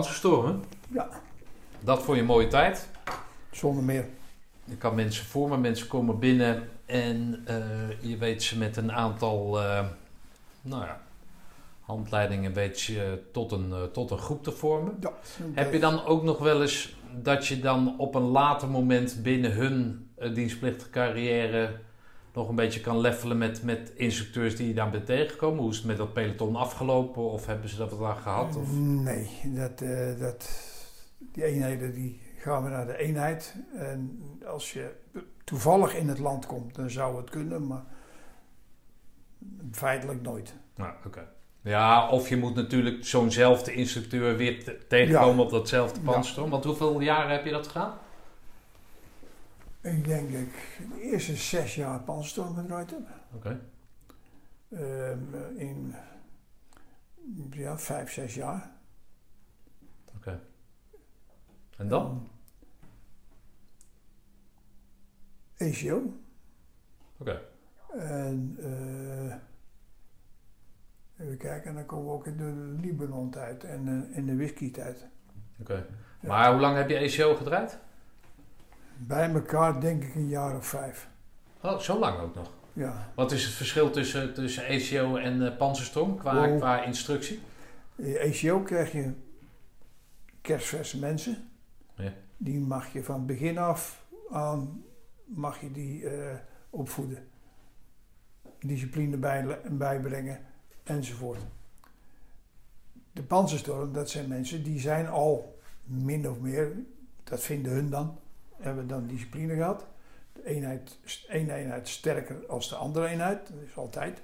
Panzerstormen, 0.06 0.64
Ja, 0.88 1.10
dat 1.80 2.04
vond 2.04 2.16
je 2.16 2.22
een 2.22 2.28
mooie 2.28 2.48
tijd. 2.48 2.90
zonder 3.52 3.84
meer. 3.84 4.06
Ik 4.66 4.82
had 4.82 4.96
mensen 4.96 5.26
voor 5.26 5.50
me, 5.50 5.58
mensen 5.58 5.88
komen 5.88 6.20
binnen 6.20 6.70
en 6.86 7.42
eh, 7.46 8.02
je 8.02 8.18
weet 8.18 8.44
ze 8.44 8.58
met 8.58 8.78
een 8.78 8.92
aantal 8.92 9.62
eh, 9.62 9.86
nou 10.62 10.86
ja, 10.86 11.02
handleidingen 11.82 12.54
weet 12.54 12.82
je 12.82 13.22
tot 13.32 13.52
een, 13.52 13.72
eh, 13.72 13.84
tot 13.84 14.12
een 14.12 14.18
groep 14.18 14.44
te 14.44 14.52
vormen. 14.52 14.98
Ja, 15.00 15.12
Heb 15.54 15.74
je 15.74 15.80
dan 15.80 16.06
ook 16.06 16.24
nog 16.24 16.40
wel 16.40 16.62
eens 16.62 16.96
dat 17.22 17.48
je 17.48 17.60
dan 17.60 17.96
op 17.98 18.16
een 18.16 18.30
later 18.30 18.68
moment 18.68 19.20
binnen 19.24 19.52
hun 19.52 20.10
dienstplichtige 20.34 20.90
carrière 20.90 21.80
nog 22.36 22.50
een 22.50 22.56
beetje 22.56 22.82
kan 22.82 23.00
levelen 23.00 23.38
met, 23.38 23.64
met 23.64 23.92
instructeurs 23.96 24.56
die 24.56 24.68
je 24.68 24.74
daar 24.74 24.90
bent 24.90 25.06
tegengekomen? 25.06 25.60
Hoe 25.60 25.70
is 25.72 25.78
het 25.78 25.86
met 25.86 25.98
dat 25.98 26.14
peloton 26.14 26.56
afgelopen? 26.56 27.22
Of 27.24 27.46
hebben 27.46 27.70
ze 27.70 27.78
dat 27.78 27.92
wat 27.92 28.10
aan 28.10 28.22
gehad? 28.22 28.56
Of? 28.56 28.72
Nee, 28.78 29.30
dat, 29.44 29.82
eh, 29.82 30.20
dat, 30.20 30.50
die 31.18 31.44
eenheden 31.44 31.94
die 31.94 32.22
gaan 32.38 32.64
we 32.64 32.70
naar 32.70 32.86
de 32.86 32.98
eenheid. 32.98 33.56
En 33.76 34.22
als 34.46 34.74
je 34.74 34.92
toevallig 35.44 35.96
in 35.96 36.08
het 36.08 36.20
land 36.20 36.46
komt, 36.46 36.76
dan 36.76 36.90
zou 36.90 37.18
het 37.18 37.30
kunnen, 37.30 37.68
maar 37.68 37.84
feitelijk 39.72 40.22
nooit. 40.22 40.54
Nou, 40.76 40.92
oké. 41.06 41.28
Ja, 41.62 42.10
of 42.10 42.30
je 42.30 42.38
moet 42.38 42.56
natuurlijk 42.56 43.06
zo'nzelfde 43.06 43.74
instructeur 43.74 44.38
weer 44.38 44.64
te- 44.64 44.78
tegenkomen 44.88 45.36
Ja. 45.36 45.42
op 45.42 45.50
datzelfde 45.50 46.00
Ja. 46.04 46.12
panzerstorm. 46.12 46.50
Want 46.50 46.64
hoeveel 46.64 47.00
jaren 47.00 47.32
heb 47.32 47.46
je 47.46 47.52
dat 47.52 47.68
gedaan? 47.68 47.94
Ik 49.86 50.06
denk 50.06 50.32
dat 50.32 50.42
ik 50.42 50.80
de 50.94 51.02
eerste 51.02 51.36
zes 51.36 51.76
jaar 51.76 52.00
panzerstorm 52.00 52.56
gedraaid 52.56 52.92
heb. 52.92 53.08
Oké. 53.34 53.62
Ehm, 54.70 55.58
in 55.58 55.96
ja, 57.52 57.78
vijf, 57.78 58.12
zes 58.12 58.36
jaar. 58.36 58.72
Oké. 60.16 60.40
En 61.78 61.88
dan? 61.88 62.30
ACO. 65.58 66.14
Oké. 67.18 67.42
En 67.94 68.58
eh, 68.60 69.36
even 71.26 71.38
kijken, 71.38 71.74
dan 71.74 71.86
komen 71.86 72.06
we 72.06 72.12
ook 72.12 72.28
in 72.28 72.38
de 72.38 72.78
Libanon-tijd 72.82 73.64
en 73.64 73.88
eh, 73.88 74.18
in 74.18 74.26
de 74.26 74.36
whisky-tijd. 74.36 75.08
Oké. 75.60 75.86
Ja. 76.22 76.28
Maar 76.28 76.52
hoe 76.52 76.62
lang 76.62 76.78
heb 76.78 76.90
je 76.90 77.00
ACO 77.00 77.36
gedraaid? 77.36 77.80
Bij 78.98 79.32
elkaar 79.34 79.82
denk 79.82 80.04
ik 80.04 80.16
een 80.16 80.28
jaar 80.28 80.56
of 80.56 80.68
vijf. 80.68 81.08
Oh, 81.62 81.80
zo 81.80 82.00
lang 82.00 82.20
ook 82.20 82.36
nog. 82.36 82.52
Ja. 82.74 83.12
Wat 83.16 83.32
is 83.32 83.46
het 83.46 83.54
verschil 83.54 83.90
tussen, 83.90 84.34
tussen 84.34 84.64
ACO 84.64 85.16
en 85.16 85.46
eh 85.46 85.58
panzerstorm 85.58 86.18
qua, 86.18 86.48
Oh. 86.48 86.58
qua 86.58 86.84
instructie? 86.84 87.40
In 87.96 88.18
ACO 88.18 88.60
krijg 88.60 88.92
je 88.92 89.12
kerstverse 90.42 91.00
mensen. 91.00 91.50
Ja. 91.96 92.14
Die 92.38 92.60
mag 92.60 92.94
je 92.94 93.04
van 93.04 93.26
begin 93.26 93.58
af 93.58 94.06
aan 94.32 94.84
mag 95.26 95.62
je 95.62 95.72
die 95.72 96.10
eh, 96.10 96.36
opvoeden. 96.70 97.28
Discipline 98.60 99.18
bij, 99.18 99.60
bijbrengen 99.70 100.40
enzovoort. 100.84 101.40
De 103.12 103.24
panzerstorm, 103.24 103.94
dat 103.94 104.10
zijn 104.10 104.28
mensen 104.28 104.64
die 104.64 104.80
zijn 104.80 105.08
al 105.08 105.60
min 105.84 106.30
of 106.30 106.40
meer, 106.40 106.72
dat 107.24 107.42
vinden 107.42 107.72
hun 107.72 107.90
dan, 107.90 108.20
hebben 108.66 108.88
dan 108.88 109.08
discipline 109.08 109.56
gehad. 109.56 109.86
De 110.34 110.46
eenheid, 110.46 110.98
één 111.28 111.50
eenheid 111.50 111.88
sterker 111.88 112.36
als 112.48 112.70
de 112.70 112.76
andere 112.76 113.08
eenheid, 113.08 113.48
dat 113.48 113.62
is 113.66 113.78
altijd. 113.78 114.22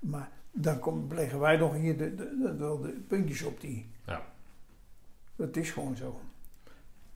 Maar 0.00 0.30
dan 0.50 0.78
kom, 0.78 1.06
leggen 1.14 1.40
wij 1.40 1.56
nog 1.56 1.74
hier 1.74 1.96
de, 1.96 2.14
de, 2.14 2.38
de, 2.42 2.54
wel 2.56 2.80
de 2.80 2.88
puntjes 3.08 3.42
op 3.42 3.60
die. 3.60 3.90
Ja. 4.06 4.22
Dat 5.36 5.56
is 5.56 5.70
gewoon 5.70 5.96
zo. 5.96 6.20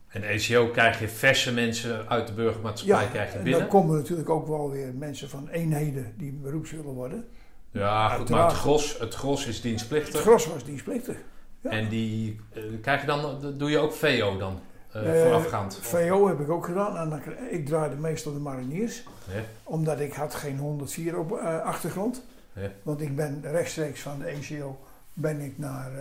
En 0.07 0.23
ACO 0.23 0.67
krijg 0.67 0.99
je 0.99 1.07
verse 1.07 1.53
mensen 1.53 2.09
uit 2.09 2.27
de 2.27 2.33
burgermaatschappij 2.33 3.07
krijg 3.07 3.31
je 3.31 3.37
en 3.37 3.43
binnen. 3.43 3.61
dan 3.61 3.69
komen 3.69 3.95
natuurlijk 3.97 4.29
ook 4.29 4.47
wel 4.47 4.71
weer 4.71 4.93
mensen 4.93 5.29
van 5.29 5.47
eenheden 5.49 6.13
die 6.17 6.31
beroeps 6.31 6.71
willen 6.71 6.93
worden. 6.93 7.27
Ja, 7.71 8.09
goed, 8.09 8.29
maar 8.29 8.47
het 8.47 8.53
gros, 8.57 8.99
het 8.99 9.13
gros 9.13 9.47
is 9.47 9.53
Het 9.53 9.63
dienstplichtig. 9.63 10.21
gros 10.21 10.47
was 10.47 10.63
dienstplichtig. 10.63 11.17
ja. 11.61 11.69
En 11.69 11.89
die 11.89 12.39
eh, 12.53 12.63
krijg 12.81 13.01
je 13.01 13.07
dan, 13.07 13.53
doe 13.57 13.69
je 13.69 13.77
ook 13.77 13.93
VO 13.93 14.37
dan, 14.37 14.59
Eh, 14.93 15.21
voorafgaand? 15.23 15.75
VO 15.81 16.27
heb 16.27 16.39
ik 16.39 16.49
ook 16.49 16.65
gedaan. 16.65 16.97
En 16.97 17.09
dan, 17.09 17.21
ik 17.49 17.65
draaide 17.65 17.95
meestal 17.95 18.33
de 18.33 18.39
mariniers. 18.39 19.03
Ja. 19.33 19.41
Omdat 19.63 19.99
ik 19.99 20.13
had 20.13 20.33
geen 20.35 20.57
104 20.57 21.17
op 21.17 21.37
eh, 21.37 21.61
achtergrond. 21.61 22.23
Ja. 22.53 22.71
Want 22.83 23.01
ik 23.01 23.15
ben 23.15 23.41
rechtstreeks 23.41 24.01
van 24.01 24.19
de 24.19 24.25
ECO 24.25 24.79
ben 25.13 25.39
ik 25.39 25.57
naar 25.57 25.91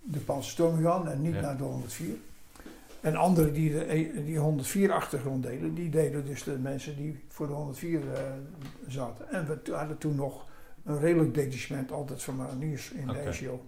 de 0.00 0.18
Panzerstorm 0.18 0.76
gegaan 0.76 1.08
en 1.08 1.22
niet 1.22 1.34
Ja. 1.34 1.40
naar 1.40 1.56
de 1.56 1.62
104. 1.62 2.14
En 3.00 3.16
anderen 3.16 3.52
die 3.52 3.70
de, 3.72 4.12
die 4.24 4.38
104 4.38 4.92
achtergrond 4.92 5.42
deden, 5.42 5.74
die 5.74 5.90
deden 5.90 6.26
dus 6.26 6.42
de 6.42 6.58
mensen 6.58 6.96
die 6.96 7.24
voor 7.28 7.46
de 7.46 7.52
104 7.52 8.00
eh, 8.14 8.20
zaten. 8.88 9.30
En 9.30 9.46
we 9.46 9.72
hadden 9.72 9.98
toen 9.98 10.14
nog 10.14 10.44
een 10.84 11.00
redelijk 11.00 11.34
detachement 11.34 11.92
altijd 11.92 12.22
van 12.22 12.36
mariniers 12.36 12.90
in 12.90 13.06
de 13.06 13.18
ECO. 13.18 13.66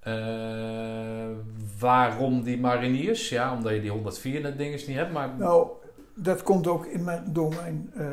Eh, 0.00 1.28
waarom 1.78 2.42
die 2.42 2.58
mariniers? 2.58 3.28
Ja, 3.28 3.54
omdat 3.54 3.72
je 3.72 3.80
die 3.80 3.90
104 3.90 4.40
net 4.40 4.58
dinges 4.58 4.86
niet 4.86 4.96
hebt, 4.96 5.12
maar... 5.12 5.36
Nou, 5.36 5.70
dat 6.14 6.42
komt 6.42 6.66
ook 6.66 6.86
in 6.86 7.04
mijn, 7.04 7.32
door 7.32 7.54
mijn 7.54 7.90
eh, 7.94 8.12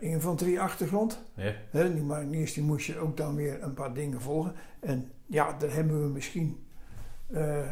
infanterieachtergrond. 0.00 1.22
Ja, 1.34 1.54
die 1.70 2.02
mariniers 2.02 2.52
die 2.52 2.62
moest 2.62 2.86
je 2.86 2.98
ook 2.98 3.16
dan 3.16 3.34
weer 3.34 3.62
een 3.62 3.74
paar 3.74 3.94
dingen 3.94 4.20
volgen. 4.20 4.54
En 4.80 5.10
ja, 5.26 5.52
daar 5.58 5.72
hebben 5.72 6.02
we 6.02 6.08
misschien. 6.08 6.66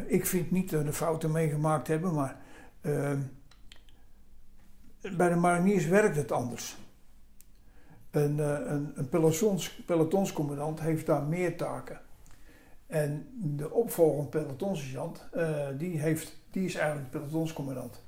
ik 0.07 0.25
vind 0.25 0.51
niet 0.51 0.69
dat 0.69 0.83
we 0.83 0.93
fouten 0.93 1.31
mee 1.31 1.49
gemaakt 1.49 1.87
hebben, 1.87 2.13
maar 2.13 2.37
ehm, 2.81 3.19
bij 5.17 5.29
de 5.29 5.35
mariniers 5.35 5.87
werkt 5.87 6.15
het 6.15 6.31
anders. 6.31 6.77
Een, 8.11 8.39
een, 8.71 8.91
een 8.95 9.09
pelotons, 9.09 9.83
pelotonscommandant 9.85 10.79
heeft 10.79 11.05
daar 11.05 11.23
meer 11.23 11.57
taken. 11.57 12.01
En 12.87 13.27
de 13.33 13.71
opvolgende 13.71 14.29
pelotonssergeant, 14.29 15.27
eh, 15.31 15.67
die, 15.77 15.99
heeft, 15.99 16.39
die 16.51 16.65
is 16.65 16.75
eigenlijk 16.75 17.09
pelotonscommandant. 17.11 18.03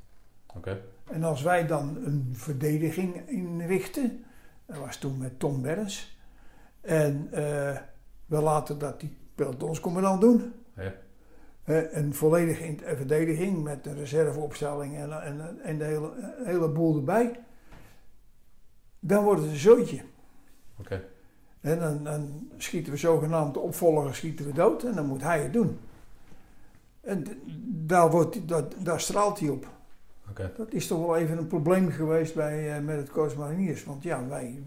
oké. 0.56 0.82
En 1.12 1.24
als 1.24 1.42
wij 1.42 1.68
dan 1.68 1.98
een 2.06 2.30
verdediging 2.34 3.30
inrichten, 3.30 4.24
dat 4.66 4.78
was 4.78 4.98
toen 4.98 5.18
met 5.18 5.40
Tom 5.40 5.62
Berns, 5.62 6.18
en 6.82 7.28
eh, 7.32 7.78
we 8.26 8.42
laten 8.42 8.80
dat 8.80 9.00
die 9.00 9.18
pelotonscommandant 9.36 10.22
doen, 10.22 10.54
Ja. 10.76 10.94
eh, 11.64 11.94
een 11.94 12.14
volledige 12.14 12.66
in- 12.66 12.80
verdediging 12.86 13.64
met 13.64 13.86
een 13.86 13.96
reserveopstelling 13.96 14.96
en, 14.98 15.22
en, 15.24 15.60
en 15.64 15.78
de 15.78 15.84
hele, 15.84 16.34
hele 16.46 16.70
boel 16.70 16.96
erbij, 16.98 17.40
dan 19.00 19.24
wordt 19.24 19.42
het 19.42 19.50
een 19.50 19.56
zootje. 19.58 20.02
Oké. 20.80 21.04
En 21.62 21.80
dan, 21.80 22.04
dan 22.04 22.50
schieten 22.58 22.92
we 22.92 22.98
zogenaamd 22.98 23.54
de 23.54 23.60
opvolger 23.60 24.16
schieten 24.16 24.46
we 24.46 24.54
dood 24.54 24.84
en 24.84 24.96
dan 24.96 25.06
moet 25.06 25.22
hij 25.22 25.42
het 25.42 25.54
doen. 25.54 25.80
En 27.02 27.26
daar, 27.86 28.12
wordt, 28.12 28.38
daar 28.86 29.02
straalt 29.02 29.40
hij 29.40 29.50
op. 29.50 29.68
Dat 30.58 30.74
is 30.74 30.88
toch 30.88 31.00
wel 31.06 31.18
even 31.18 31.38
een 31.38 31.48
probleem 31.48 31.92
geweest 31.92 32.36
bij, 32.36 32.76
eh, 32.76 32.84
met 32.84 32.98
het 32.98 33.10
Korps 33.10 33.36
Mariniers. 33.36 33.84
Want 33.84 34.04
ja, 34.04 34.28
wij, 34.28 34.64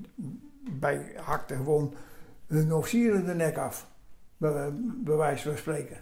wij 0.81 1.13
hakten 1.17 1.57
gewoon 1.57 1.95
hun 2.47 2.73
officieren 2.73 3.25
de 3.25 3.35
nek 3.35 3.59
af. 3.59 3.91
Bij, 4.37 4.71
bij 5.05 5.17
wijze 5.17 5.49
van 5.49 5.59
spreken. 5.59 5.97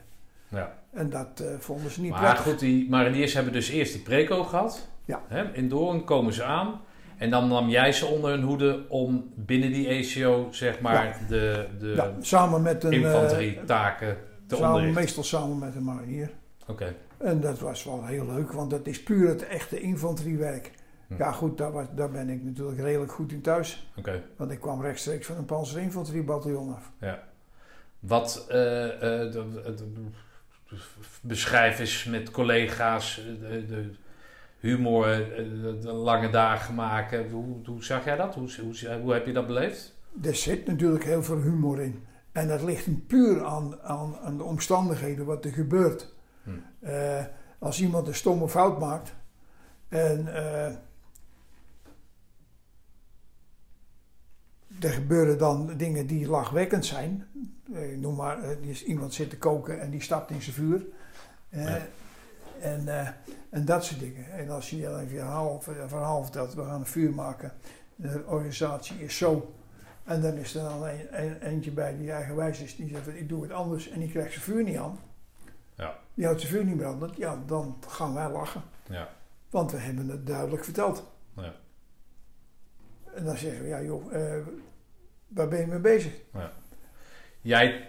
Ja. 0.48 0.78
En 0.90 1.10
dat 1.10 1.40
eh, 1.40 1.46
vonden 1.58 1.90
ze 1.90 2.00
niet 2.00 2.10
Maar 2.10 2.20
prettig. 2.20 2.42
goed, 2.42 2.58
die 2.58 2.88
mariniers 2.88 3.34
hebben 3.34 3.52
dus 3.52 3.68
eerst 3.68 3.92
die 3.92 4.02
preco 4.02 4.44
gehad. 4.44 4.88
Ja. 5.04 5.22
Hè, 5.28 5.52
in 5.52 5.68
Doorn 5.68 6.04
komen 6.04 6.32
ze 6.32 6.44
aan. 6.44 6.80
En 7.20 7.30
dan 7.30 7.48
nam 7.48 7.68
jij 7.68 7.92
ze 7.92 8.06
onder 8.06 8.30
hun 8.30 8.42
hoede 8.42 8.84
om 8.88 9.32
binnen 9.34 9.72
die 9.72 9.88
ACO, 9.88 10.48
zeg 10.50 10.80
maar, 10.80 11.18
de, 11.28 11.66
de 11.78 11.86
ja, 11.96 12.12
samen 12.20 12.62
met 12.62 12.84
een... 12.84 12.92
eh, 12.92 12.96
infanterietaken 12.98 14.16
te 14.46 14.54
samen, 14.54 14.68
onderrichten. 14.68 15.00
meestal 15.02 15.22
samen 15.24 15.58
met 15.58 15.74
een 15.74 15.84
marinier. 15.84 16.30
Oké. 16.66 16.94
En 17.18 17.40
dat 17.40 17.58
was 17.58 17.84
wel 17.84 18.04
heel 18.06 18.26
leuk, 18.26 18.52
want 18.52 18.70
dat 18.70 18.86
is 18.86 19.02
puur 19.02 19.28
het 19.28 19.46
echte 19.46 19.80
infanteriewerk. 19.80 20.70
Hm. 21.06 21.14
Ja 21.18 21.32
goed, 21.32 21.58
daar, 21.58 21.72
was, 21.72 21.86
daar 21.94 22.10
ben 22.10 22.28
ik 22.28 22.42
natuurlijk 22.44 22.80
redelijk 22.80 23.12
goed 23.12 23.32
in 23.32 23.40
thuis. 23.40 23.90
Oké. 23.96 24.22
Want 24.36 24.50
ik 24.50 24.60
kwam 24.60 24.82
rechtstreeks 24.82 25.26
van 25.26 25.36
een 25.36 25.44
panzerinfanteriebataljon 25.44 26.74
af. 26.74 26.90
Wat 27.98 28.46
eh, 28.48 28.84
eh, 28.84 29.32
de- 29.32 29.50
de- 29.64 29.74
de- 29.74 30.74
beschrijf 31.22 31.78
eens 31.78 32.04
met 32.04 32.30
collega's 32.30 33.18
eh, 33.18 33.48
de, 33.50 33.66
de 33.66 33.90
humor, 34.60 35.32
eh, 35.32 35.44
de 35.82 35.92
lange 35.92 36.30
dagen 36.30 36.74
maken. 36.74 37.30
Hoe, 37.30 37.66
hoe 37.66 37.84
zag 37.84 38.04
jij 38.04 38.16
dat? 38.16 38.34
Hoe, 38.34 38.50
hoe, 38.60 38.98
hoe 39.02 39.12
heb 39.12 39.26
je 39.26 39.32
dat 39.32 39.46
beleefd? 39.46 39.98
Er 40.22 40.34
zit 40.34 40.66
natuurlijk 40.66 41.04
heel 41.04 41.22
veel 41.22 41.40
humor 41.40 41.80
in. 41.80 42.04
En 42.32 42.48
dat 42.48 42.62
ligt 42.62 43.06
puur 43.06 43.44
aan, 43.44 43.80
aan, 43.82 44.16
aan 44.16 44.36
de 44.36 44.42
omstandigheden, 44.42 45.24
wat 45.26 45.44
er 45.44 45.52
gebeurt. 45.52 46.14
Hm. 46.42 46.50
Eh, 46.80 47.24
als 47.58 47.80
iemand 47.80 48.06
een 48.06 48.14
stomme 48.14 48.48
fout 48.48 48.78
maakt 48.78 49.14
en 49.88 50.34
eh, 50.34 50.66
er 54.80 54.90
gebeuren 54.90 55.38
dan 55.38 55.76
dingen 55.76 56.06
die 56.06 56.28
lachwekkend 56.28 56.86
zijn. 56.86 57.26
Eh, 57.74 57.96
noem 57.98 58.14
maar, 58.16 58.42
eh, 58.42 58.88
iemand 58.88 59.14
zit 59.14 59.30
te 59.30 59.38
koken 59.38 59.80
en 59.80 59.90
die 59.90 60.02
stapt 60.02 60.30
in 60.30 60.42
zijn 60.42 60.54
vuur. 60.56 60.86
Eh, 61.48 61.64
Ja. 61.64 61.86
En, 62.60 62.88
eh, 62.88 63.08
en 63.50 63.64
dat 63.64 63.84
soort 63.84 64.00
dingen. 64.00 64.30
En 64.32 64.50
als 64.50 64.70
je 64.70 64.82
dan 64.82 64.94
een 64.98 65.08
verhaal, 65.08 65.60
verhaal 65.86 66.22
vertelt, 66.22 66.54
we 66.54 66.64
gaan 66.64 66.80
een 66.80 66.86
vuur 66.86 67.14
maken. 67.14 67.52
De 67.96 68.22
organisatie 68.26 68.98
is 69.04 69.16
zo. 69.16 69.54
En 70.04 70.20
dan 70.22 70.34
is 70.34 70.54
er 70.54 70.62
dan 70.62 70.82
een, 70.84 71.22
een- 71.24 71.40
eentje 71.42 71.70
bij 71.70 71.96
die 71.96 72.12
eigenwijs 72.12 72.60
is. 72.60 72.76
Die 72.76 72.88
zegt, 72.88 73.04
van, 73.04 73.14
ik 73.14 73.28
doe 73.28 73.42
het 73.42 73.52
anders. 73.52 73.88
En 73.88 73.98
die 74.00 74.10
krijgt 74.10 74.32
zijn 74.32 74.44
vuur 74.44 74.62
niet 74.64 74.76
aan. 74.76 74.98
Ja. 75.74 75.98
Die 76.14 76.24
houdt 76.24 76.40
zijn 76.40 76.52
vuur 76.52 76.64
niet 76.64 76.76
brandend. 76.76 77.16
Ja, 77.16 77.38
dan 77.46 77.76
gaan 77.88 78.14
wij 78.14 78.30
lachen. 78.30 78.62
Ja. 78.88 79.08
Want 79.50 79.72
we 79.72 79.78
hebben 79.78 80.08
het 80.08 80.26
duidelijk 80.26 80.64
verteld. 80.64 81.10
Ja. 81.36 81.54
En 83.14 83.24
dan 83.24 83.36
zeggen 83.36 83.62
we, 83.62 83.68
ja 83.68 83.82
joh, 83.82 84.14
eh, 84.14 84.46
waar 85.28 85.48
ben 85.48 85.60
je 85.60 85.66
mee 85.66 85.78
bezig? 85.78 86.12
Jij, 87.40 87.80
eh, 87.80 87.86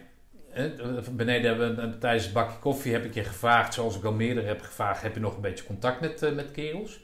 beneden 1.12 1.48
hebben 1.48 1.76
we 1.76 1.82
een- 1.82 2.00
tijdens 2.00 2.24
het 2.24 2.34
bakje 2.34 2.60
koffie 2.60 2.92
heb 2.94 3.06
ik 3.06 3.14
je 3.14 3.24
gevraagd, 3.24 3.74
zoals 3.74 3.96
ik 3.98 4.04
al 4.04 4.12
meerdere 4.14 4.48
heb 4.48 4.62
gevraagd, 4.62 5.02
heb 5.02 5.14
je 5.14 5.20
nog 5.20 5.36
een 5.36 5.42
beetje 5.42 5.66
contact 5.66 6.02
met, 6.02 6.22
eh, 6.24 6.32
met 6.32 6.52
kerels? 6.52 7.00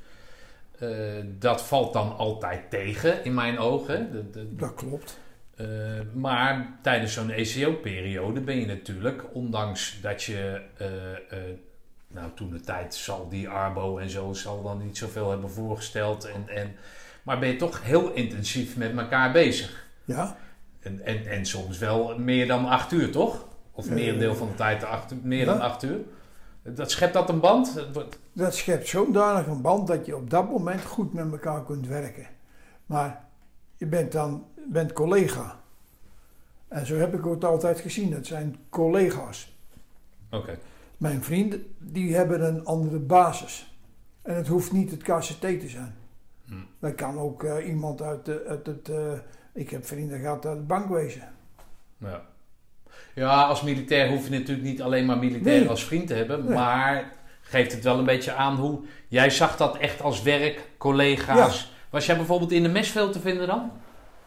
Eh, 0.80 0.90
dat 1.26 1.62
valt 1.68 1.94
dan 1.94 2.18
altijd 2.18 2.70
tegen 2.70 3.24
in 3.24 3.34
mijn 3.34 3.60
ogen. 3.60 4.12
De, 4.12 4.30
de- 4.30 4.56
Dat 4.56 4.74
klopt. 4.74 5.20
eh, 5.56 5.66
maar 6.14 6.78
tijdens 6.82 7.14
zo'n 7.14 7.30
ECO-periode 7.32 8.40
ben 8.42 8.60
je 8.60 8.66
natuurlijk, 8.66 9.24
ondanks 9.34 9.98
dat 10.02 10.24
je, 10.24 10.62
eh, 10.78 11.12
eh, 11.12 11.44
nou 12.08 12.30
toen 12.36 12.50
de 12.50 12.60
tijd 12.62 12.96
zal 12.96 13.30
die 13.30 13.50
Arbo 13.50 13.98
en 13.98 14.10
zo 14.10 14.34
zal 14.34 14.64
dan 14.64 14.78
niet 14.86 14.98
zoveel 14.98 15.30
hebben 15.30 15.50
voorgesteld, 15.50 16.26
en, 16.26 16.44
en, 16.56 16.76
maar 17.24 17.40
ben 17.40 17.50
je 17.50 17.56
toch 17.56 17.84
heel 17.84 18.14
intensief 18.14 18.78
met 18.78 18.98
elkaar 18.98 19.32
bezig. 19.32 19.86
Ja, 20.06 20.38
En, 20.80 21.02
en, 21.06 21.26
en 21.28 21.46
soms 21.46 21.78
wel 21.78 22.20
meer 22.20 22.48
dan 22.48 22.66
acht 22.66 22.92
uur, 22.92 23.12
toch? 23.12 23.46
Of 23.72 23.88
Eh, 23.88 23.94
meer 23.94 24.13
een 24.13 24.20
deel 24.20 24.36
van 24.36 24.48
de 24.48 24.56
tijd 24.56 24.84
acht, 24.84 25.24
meer 25.24 25.46
dan 25.46 25.62
acht 25.62 25.84
uur. 25.84 26.00
Dat 26.63 26.92
schept 26.92 27.13
dat 27.13 27.30
een 27.30 27.40
band? 27.40 27.86
Dat 28.34 28.56
schept 28.56 28.88
zodanig 28.88 29.48
een 29.48 29.62
band 29.62 29.88
dat 29.88 30.06
je 30.06 30.16
op 30.16 30.30
dat 30.30 30.50
moment 30.50 30.82
goed 30.86 31.13
met 31.13 31.32
elkaar 31.32 31.63
kunt 31.63 31.88
werken. 31.88 32.28
Maar 32.86 33.26
je 33.76 33.86
bent 33.86 34.12
dan 34.12 34.46
bent 34.68 34.94
collega. 34.94 35.60
En 36.68 36.86
zo 36.86 36.96
heb 36.96 37.13
ik 37.13 37.24
het 37.24 37.44
altijd 37.46 37.80
gezien. 37.80 38.13
Het 38.13 38.28
zijn 38.28 38.56
collega's. 38.70 39.56
Oké, 40.32 40.58
Mijn 40.98 41.24
vrienden, 41.24 41.76
die 41.80 42.16
hebben 42.16 42.46
een 42.46 42.66
andere 42.66 43.00
basis. 43.00 43.78
En 44.22 44.36
het 44.36 44.48
hoeft 44.48 44.72
niet 44.72 44.92
het 44.92 45.04
KCT 45.04 45.40
te 45.40 45.68
zijn. 45.70 45.96
Hm. 46.46 46.54
Dat 46.80 46.96
kan 46.96 47.20
ook 47.20 47.44
eh, 47.44 47.68
iemand 47.68 48.02
uit, 48.02 48.26
de, 48.26 48.46
uit 48.48 48.66
het... 48.66 48.90
eh, 48.90 49.12
ik 49.58 49.70
heb 49.70 49.86
vrienden 49.86 50.20
gehad 50.20 50.46
uit 50.46 50.58
het 50.58 50.67
bankwezen. 50.67 51.22
ja. 51.98 52.22
Ja, 53.13 53.43
als 53.43 53.62
militair 53.62 54.10
hoef 54.10 54.24
je 54.24 54.30
natuurlijk 54.32 54.67
niet 54.67 54.82
alleen 54.82 55.06
maar 55.06 55.17
militair 55.17 55.60
Nee. 55.60 55.70
als 55.70 55.86
vriend 55.86 56.08
te 56.08 56.13
hebben. 56.13 56.46
Nee. 56.46 56.54
Maar 56.54 57.12
geeft 57.41 57.72
het 57.72 57.84
wel 57.84 57.98
een 57.98 58.06
beetje 58.06 58.34
aan 58.34 58.56
hoe... 58.56 58.80
Jij 59.08 59.30
zag 59.30 59.58
dat 59.58 59.78
echt 59.78 60.02
als 60.02 60.22
werk, 60.22 60.70
collega's. 60.78 61.74
Was 61.89 62.06
jij 62.06 62.15
bijvoorbeeld 62.17 62.52
in 62.52 62.63
de 62.63 62.70
mes 62.70 62.89
veel 62.89 63.10
te 63.12 63.20
vinden 63.20 63.48
dan? 63.48 63.72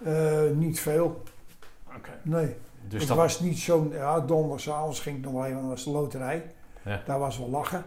Eh, 0.05 0.51
niet 0.55 0.81
veel, 0.81 1.23
Oké. 1.97 2.11
nee. 2.23 2.57
Dus 2.89 2.99
het 3.01 3.09
dat... 3.09 3.17
was 3.17 3.41
niet 3.41 3.59
zo'n... 3.59 3.91
Ja, 3.93 4.21
donderdagavond 4.21 4.99
ging 4.99 5.17
ik 5.17 5.25
nog 5.25 5.33
wel 5.33 5.45
even, 5.45 5.69
was 5.69 5.85
de 5.85 5.91
loterij. 5.91 6.45
Ja. 6.85 7.03
Daar 7.07 7.19
was 7.19 7.39
wel 7.39 7.51
lachen. 7.51 7.85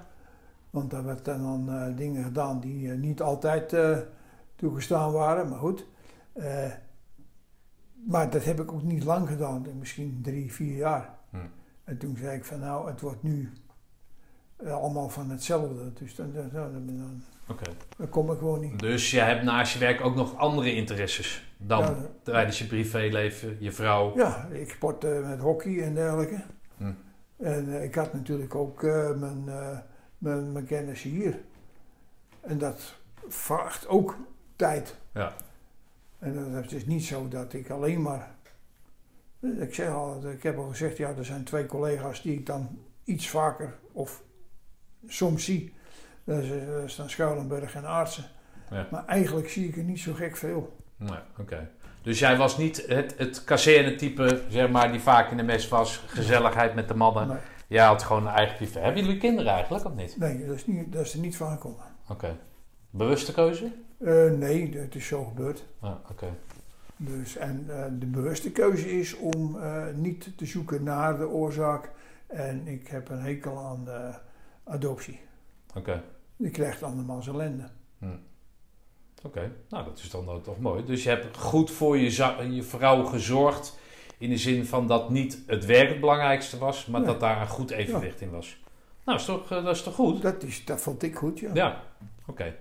Want 0.69 0.91
daar 0.91 1.03
werd 1.06 1.25
dan 1.25 1.65
eh, 1.69 1.97
dingen 1.97 2.23
gedaan 2.23 2.60
die 2.60 2.91
eh, 2.91 2.97
niet 2.97 3.21
altijd 3.21 3.73
eh, 3.73 3.97
toegestaan 4.56 5.12
waren. 5.12 5.49
Maar 5.49 5.60
goed. 5.60 5.86
Eh, 8.06 8.12
maar 8.12 8.30
dat 8.30 8.44
heb 8.44 8.60
ik 8.60 8.72
ook 8.72 8.84
niet 8.84 9.04
lang 9.04 9.28
gedaan. 9.28 9.66
Misschien 9.80 10.20
drie, 10.22 10.54
vier 10.54 10.76
jaar. 10.76 11.10
Hm. 11.30 11.38
En 11.84 11.98
toen 11.98 12.18
zei 12.18 12.38
ik 12.38 12.46
van 12.46 12.60
nou, 12.60 12.88
het 12.88 13.02
wordt 13.02 13.24
nu 13.24 13.52
eh, 14.56 14.74
allemaal 14.74 15.10
van 15.10 15.30
hetzelfde. 15.30 15.94
Dus 15.94 16.16
dan, 16.16 16.34
dan, 16.34 16.50
dan, 16.52 17.24
dan, 17.98 18.10
kom 18.10 18.32
ik 18.32 18.38
gewoon 18.38 18.60
niet. 18.60 18.80
Dus 18.80 19.12
je 19.12 19.20
hebt 19.20 19.44
naast 19.44 19.74
je 19.74 19.80
werk 19.80 20.02
ook 20.02 20.16
nog 20.16 20.38
andere 20.38 20.76
interesses 20.76 21.56
dan 21.58 21.80
Ja, 21.80 21.96
tijdens 22.24 22.60
je 22.60 22.66
privéleven, 22.66 23.58
je 23.60 23.72
vrouw. 23.72 24.16
Ja, 24.16 24.48
ik 24.52 24.70
sportte 24.70 25.24
met 25.26 25.39
hockey 25.39 25.84
en 25.84 25.94
dergelijke. 25.94 26.44
Hm. 26.78 26.92
En 27.38 27.76
eh, 27.76 27.84
ik 27.84 27.96
had 27.96 28.13
natuurlijk 28.13 28.56
ook 28.56 28.84
eh, 28.84 29.13
mijn, 29.13 29.44
eh, 29.48 29.78
mijn, 30.18 30.52
mijn 30.52 30.66
kennis 30.66 31.02
hier. 31.02 31.39
En 32.42 32.58
dat 32.58 32.96
vraagt 33.28 33.88
ook 33.88 34.18
tijd. 34.56 34.96
Ja. 35.13 35.34
En 36.23 36.33
dat- 36.51 36.63
het 36.63 36.71
is 36.71 36.86
niet 36.86 37.03
zo 37.05 37.27
dat 37.27 37.53
ik 37.53 37.69
alleen 37.69 38.01
maar. 38.01 38.31
Ik, 39.59 39.73
zeg 39.73 39.89
al, 39.89 40.29
ik 40.29 40.43
heb 40.43 40.57
al 40.57 40.67
gezegd, 40.69 40.97
ja, 40.97 41.09
er 41.17 41.25
zijn 41.25 41.43
twee 41.43 41.65
collega's 41.65 42.21
die 42.21 42.33
ik 42.33 42.45
dan 42.45 42.79
iets 43.03 43.29
vaker 43.29 43.73
of 43.91 44.23
soms 45.07 45.43
zie. 45.45 45.73
Dat 46.23 46.43
is, 46.43 46.49
eh, 46.51 46.67
dat 46.67 46.83
is 46.83 46.95
dan 46.95 47.09
Schuilenburg 47.09 47.75
en 47.75 47.86
Aartsen. 47.86 48.23
Ja. 48.69 48.88
Maar 48.91 49.05
eigenlijk 49.05 49.49
zie 49.49 49.67
ik 49.67 49.77
er 49.77 49.83
niet 49.83 49.99
zo 49.99 50.13
gek 50.13 50.38
veel. 50.38 50.77
Nee, 50.97 51.19
oké. 51.39 51.69
Dus 52.01 52.19
jij 52.19 52.38
was 52.38 52.57
niet 52.57 52.88
het, 52.88 53.17
het 53.17 53.43
kazerne-type, 53.43 54.41
zeg 54.49 54.69
maar, 54.69 54.91
die 54.91 55.01
vaak 55.01 55.31
in 55.31 55.38
de 55.38 55.43
mes 55.43 55.67
was. 55.67 56.03
Gezelligheid 56.07 56.75
met 56.75 56.88
de 56.88 56.93
mannen. 56.95 57.27
Nee, 57.27 57.38
Jij 57.67 57.86
had 57.86 58.03
gewoon 58.03 58.27
een 58.27 58.33
eigen 58.33 58.55
privé. 58.55 58.79
Hebben 58.79 59.03
jullie 59.03 59.19
kinderen 59.19 59.51
eigenlijk, 59.51 59.86
of 59.86 59.93
niet? 59.93 60.17
nee 60.17 60.45
dat, 60.45 60.55
is 60.55 60.65
niet, 60.67 60.91
dat 60.93 61.05
is 61.05 61.13
er 61.13 61.19
niet 61.19 61.38
van 61.38 61.51
gekomen. 61.51 61.86
Oké. 62.09 62.38
Bewuste 62.89 63.33
keuze? 63.33 63.71
Eh, 64.04 64.32
nee, 64.32 64.78
het 64.78 64.96
is 64.96 65.08
zo 65.08 65.24
gebeurd. 65.24 65.66
Ah, 65.80 65.96
oké. 66.12 66.36
Dus, 66.98 67.36
en 67.36 67.66
eh, 67.70 67.86
de 68.00 68.06
bewuste 68.06 68.52
keuze 68.52 69.00
is 69.00 69.16
om 69.16 69.60
eh, 69.60 69.84
niet 69.96 70.38
te 70.38 70.46
zoeken 70.46 70.84
naar 70.84 71.18
de 71.18 71.28
oorzaak. 71.28 71.92
En 72.28 72.68
ik 72.68 72.88
heb 72.88 73.10
een 73.10 73.22
hekel 73.22 73.58
aan 73.58 73.88
adoptie. 74.63 75.20
Oké. 75.76 76.04
Je 76.36 76.50
krijgt 76.50 76.84
andermans 76.84 77.28
ellende. 77.28 77.70
Oké. 79.24 79.52
Nou, 79.70 79.86
dat 79.86 79.98
is 79.98 80.10
dan 80.10 80.42
toch 80.42 80.60
mooi. 80.60 80.86
Dus 80.86 81.04
je 81.04 81.10
hebt 81.10 81.38
goed 81.38 81.72
voor 81.72 81.98
je, 81.98 82.56
je 82.56 82.63
vrouw 82.63 83.04
gezorgd. 83.04 83.78
In 84.18 84.30
de 84.30 84.38
zin 84.38 84.66
van 84.66 84.88
dat 84.88 85.10
niet 85.10 85.44
het 85.48 85.66
werk 85.66 85.89
het 85.89 86.00
belangrijkste 86.00 86.58
was, 86.58 86.86
maar 86.86 87.00
Nee. 87.00 87.10
dat 87.10 87.20
daar 87.20 87.42
een 87.42 87.48
goed 87.48 87.72
evenwicht 87.72 88.22
in 88.22 88.30
was. 88.30 88.62
Nou, 89.06 89.18
is 89.18 89.26
toch, 89.26 89.48
dat 89.48 89.76
is 89.76 89.84
toch 89.84 89.96
goed? 89.96 90.22
Dat, 90.22 90.44
is, 90.44 90.66
dat 90.66 90.82
vond 90.82 91.04
ik 91.04 91.16
goed, 91.16 91.39
ja. 91.39 91.50
Ja, 91.54 91.84
oké. 92.28 92.56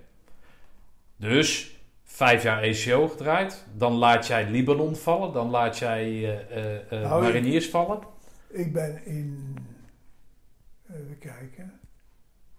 Dus 1.29 1.77
vijf 2.03 2.43
jaar 2.43 2.61
ECO 2.61 3.07
gedraaid. 3.07 3.65
Dan 3.77 3.93
laat 3.93 4.27
jij 4.27 4.49
Libanon 4.49 4.95
vallen. 4.95 5.33
Dan 5.33 5.49
laat 5.49 5.77
jij 5.77 6.19
ik- 6.89 6.89
mariniers 6.89 7.69
vallen. 7.69 7.99
Ik 8.49 8.73
ben 8.73 9.05
in, 9.05 9.55
even 10.93 11.17
kijken, 11.19 11.79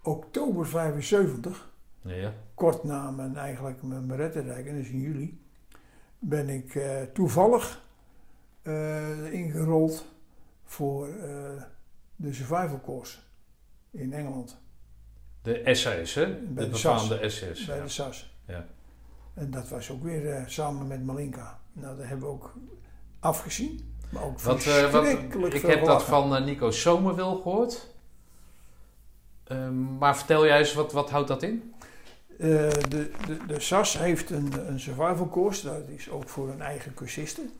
oktober 0.03 0.67
75, 0.67 1.69
Ja. 2.01 2.33
kort 2.53 2.83
na 2.83 3.11
mijn, 3.11 3.35
eigenlijk 3.35 3.83
mijn 3.83 4.07
berettenrijk, 4.07 4.65
en 4.67 4.75
dat 4.75 4.83
is 4.85 4.89
in 4.91 4.99
juli, 5.01 5.41
ben 6.19 6.49
ik 6.49 6.79
toevallig 7.13 7.83
ingerold 9.31 10.05
voor 10.63 11.07
de 12.15 12.33
survival 12.33 12.81
course 12.85 13.17
in 13.91 14.13
Engeland. 14.13 14.57
De 15.41 15.61
SAS, 15.75 16.13
hè? 16.13 16.33
Bij 16.35 16.63
de 16.63 16.69
befaamde 16.69 17.29
SS. 17.29 17.65
bij 17.65 17.75
ja. 17.77 17.83
de 17.83 17.89
SAS. 17.89 18.34
Ja. 18.47 18.65
En 19.35 19.51
dat 19.51 19.69
was 19.69 19.91
ook 19.91 20.03
weer 20.03 20.33
eh, 20.33 20.43
samen 20.45 20.87
met 20.87 21.05
Malinka. 21.05 21.59
Nou, 21.73 21.97
dat 21.97 22.07
hebben 22.07 22.27
we 22.27 22.33
ook 22.33 22.53
afgezien. 23.19 23.93
Maar 24.09 24.23
ook 24.23 24.41
Wat, 24.41 24.65
eh, 24.65 24.91
wat, 24.91 25.05
verschrikkelijk 25.05 25.53
ik 25.53 25.59
veel 25.59 25.69
heb 25.69 25.85
dat 25.85 26.03
van 26.03 26.35
eh, 26.35 26.43
Nico 26.43 26.71
Zomerwil 26.71 27.35
gehoord. 27.35 27.87
Ehm, 29.43 29.97
maar 29.97 30.17
vertel 30.17 30.45
jij 30.45 30.59
eens, 30.59 30.73
wat, 30.73 30.91
wat 30.91 31.09
houdt 31.09 31.27
dat 31.27 31.43
in? 31.43 31.73
De, 32.37 32.81
de, 32.89 33.11
de 33.47 33.59
SAS 33.59 33.97
heeft 33.97 34.29
een, 34.29 34.67
een 34.67 34.79
survival 34.79 35.29
course. 35.29 35.65
Dat 35.65 35.87
is 35.87 36.09
ook 36.09 36.29
voor 36.29 36.49
een 36.49 36.61
eigen 36.61 36.93
cursisten. 36.93 37.51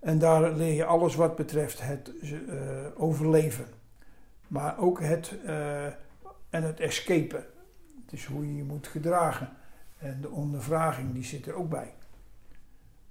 En 0.00 0.18
daar 0.18 0.52
leer 0.52 0.74
je 0.74 0.84
alles 0.84 1.14
wat 1.14 1.36
betreft 1.36 1.80
het 1.82 2.12
overleven. 2.96 3.66
Maar 4.48 4.78
ook 4.78 5.00
het, 5.00 5.32
en 6.50 6.62
het 6.62 6.80
escapen. 6.80 7.44
Dus 8.14 8.26
hoe 8.26 8.46
je 8.46 8.56
je 8.56 8.64
moet 8.64 8.86
gedragen. 8.86 9.48
En 9.98 10.18
de 10.20 10.30
ondervraging, 10.30 11.12
die 11.14 11.24
zit 11.24 11.46
er 11.46 11.54
ook 11.54 11.68
bij. 11.70 11.94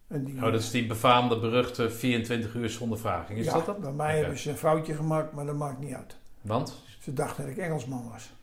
En 0.07 0.23
die, 0.23 0.35
Oh, 0.35 0.41
dat 0.51 0.61
is 0.61 0.71
die 0.71 0.87
befaamde, 0.87 1.39
beruchte 1.39 1.89
24 1.89 2.53
uur 2.55 2.69
zonder 2.69 2.97
vraging. 2.99 3.39
Is 3.39 3.45
ja, 3.45 3.53
dat 3.53 3.65
dat? 3.65 3.79
bij 3.81 3.91
mij 3.91 4.17
hebben 4.17 4.37
ze 4.37 4.49
een 4.49 4.57
foutje 4.57 4.93
gemaakt, 4.93 5.31
maar 5.33 5.45
dat 5.45 5.55
maakt 5.55 5.79
niet 5.79 5.93
uit. 5.93 6.15
Want? 6.41 6.81
Ze 6.99 7.13
dachten 7.13 7.43
dat 7.43 7.51
ik 7.51 7.57
Engelsman 7.57 8.09
was. 8.11 8.33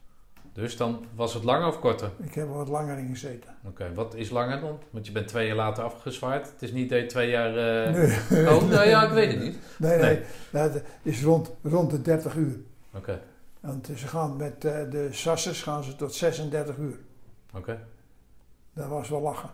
Dus 0.53 0.77
dan 0.77 1.05
was 1.14 1.35
het 1.35 1.44
langer 1.44 1.66
of 1.66 1.81
korter? 1.81 2.11
Ik 2.18 2.35
heb 2.35 2.46
er 2.46 2.55
wat 2.55 2.68
langer 2.68 2.99
in 2.99 3.09
gezeten. 3.09 3.55
Oké, 3.66 3.94
wat 3.94 4.14
is 4.14 4.31
langer 4.31 4.61
dan? 4.61 4.79
Want 4.90 5.07
je 5.07 5.12
bent 5.12 5.29
twee 5.29 5.46
jaar 5.46 5.57
later 5.57 5.85
afgezwaaid. 5.85 6.46
Het 6.53 6.62
is 6.62 6.73
niet 6.73 6.88
dat 6.90 6.99
je 6.99 7.07
twee 7.07 7.31
jaar... 7.31 7.57
eh, 7.87 7.92
Nee. 8.31 8.49
Oh, 8.57 8.68
nou 8.68 8.88
ja, 8.88 9.02
ik 9.06 9.11
weet 9.11 9.31
het 9.33 9.42
niet. 9.42 9.56
Nee, 9.79 9.98
Nee. 9.98 10.21
nee, 10.52 10.71
dat 10.71 10.83
is 11.02 11.23
rond, 11.23 11.50
rond 11.63 11.90
de 11.90 12.02
30 12.02 12.35
uur. 12.35 12.56
Oké, 12.94 13.21
Want 13.61 13.88
ze 13.96 14.06
gaan 14.06 14.37
met 14.37 14.65
eh, 14.65 14.90
de 14.90 15.08
sasses 15.11 15.63
gaan 15.63 15.85
ze 15.85 15.96
tot 15.96 16.15
36 16.15 16.77
uur. 16.77 16.98
oké. 17.56 17.87
Dat 18.75 18.88
was 18.88 19.08
wel 19.08 19.21
lachen. 19.21 19.50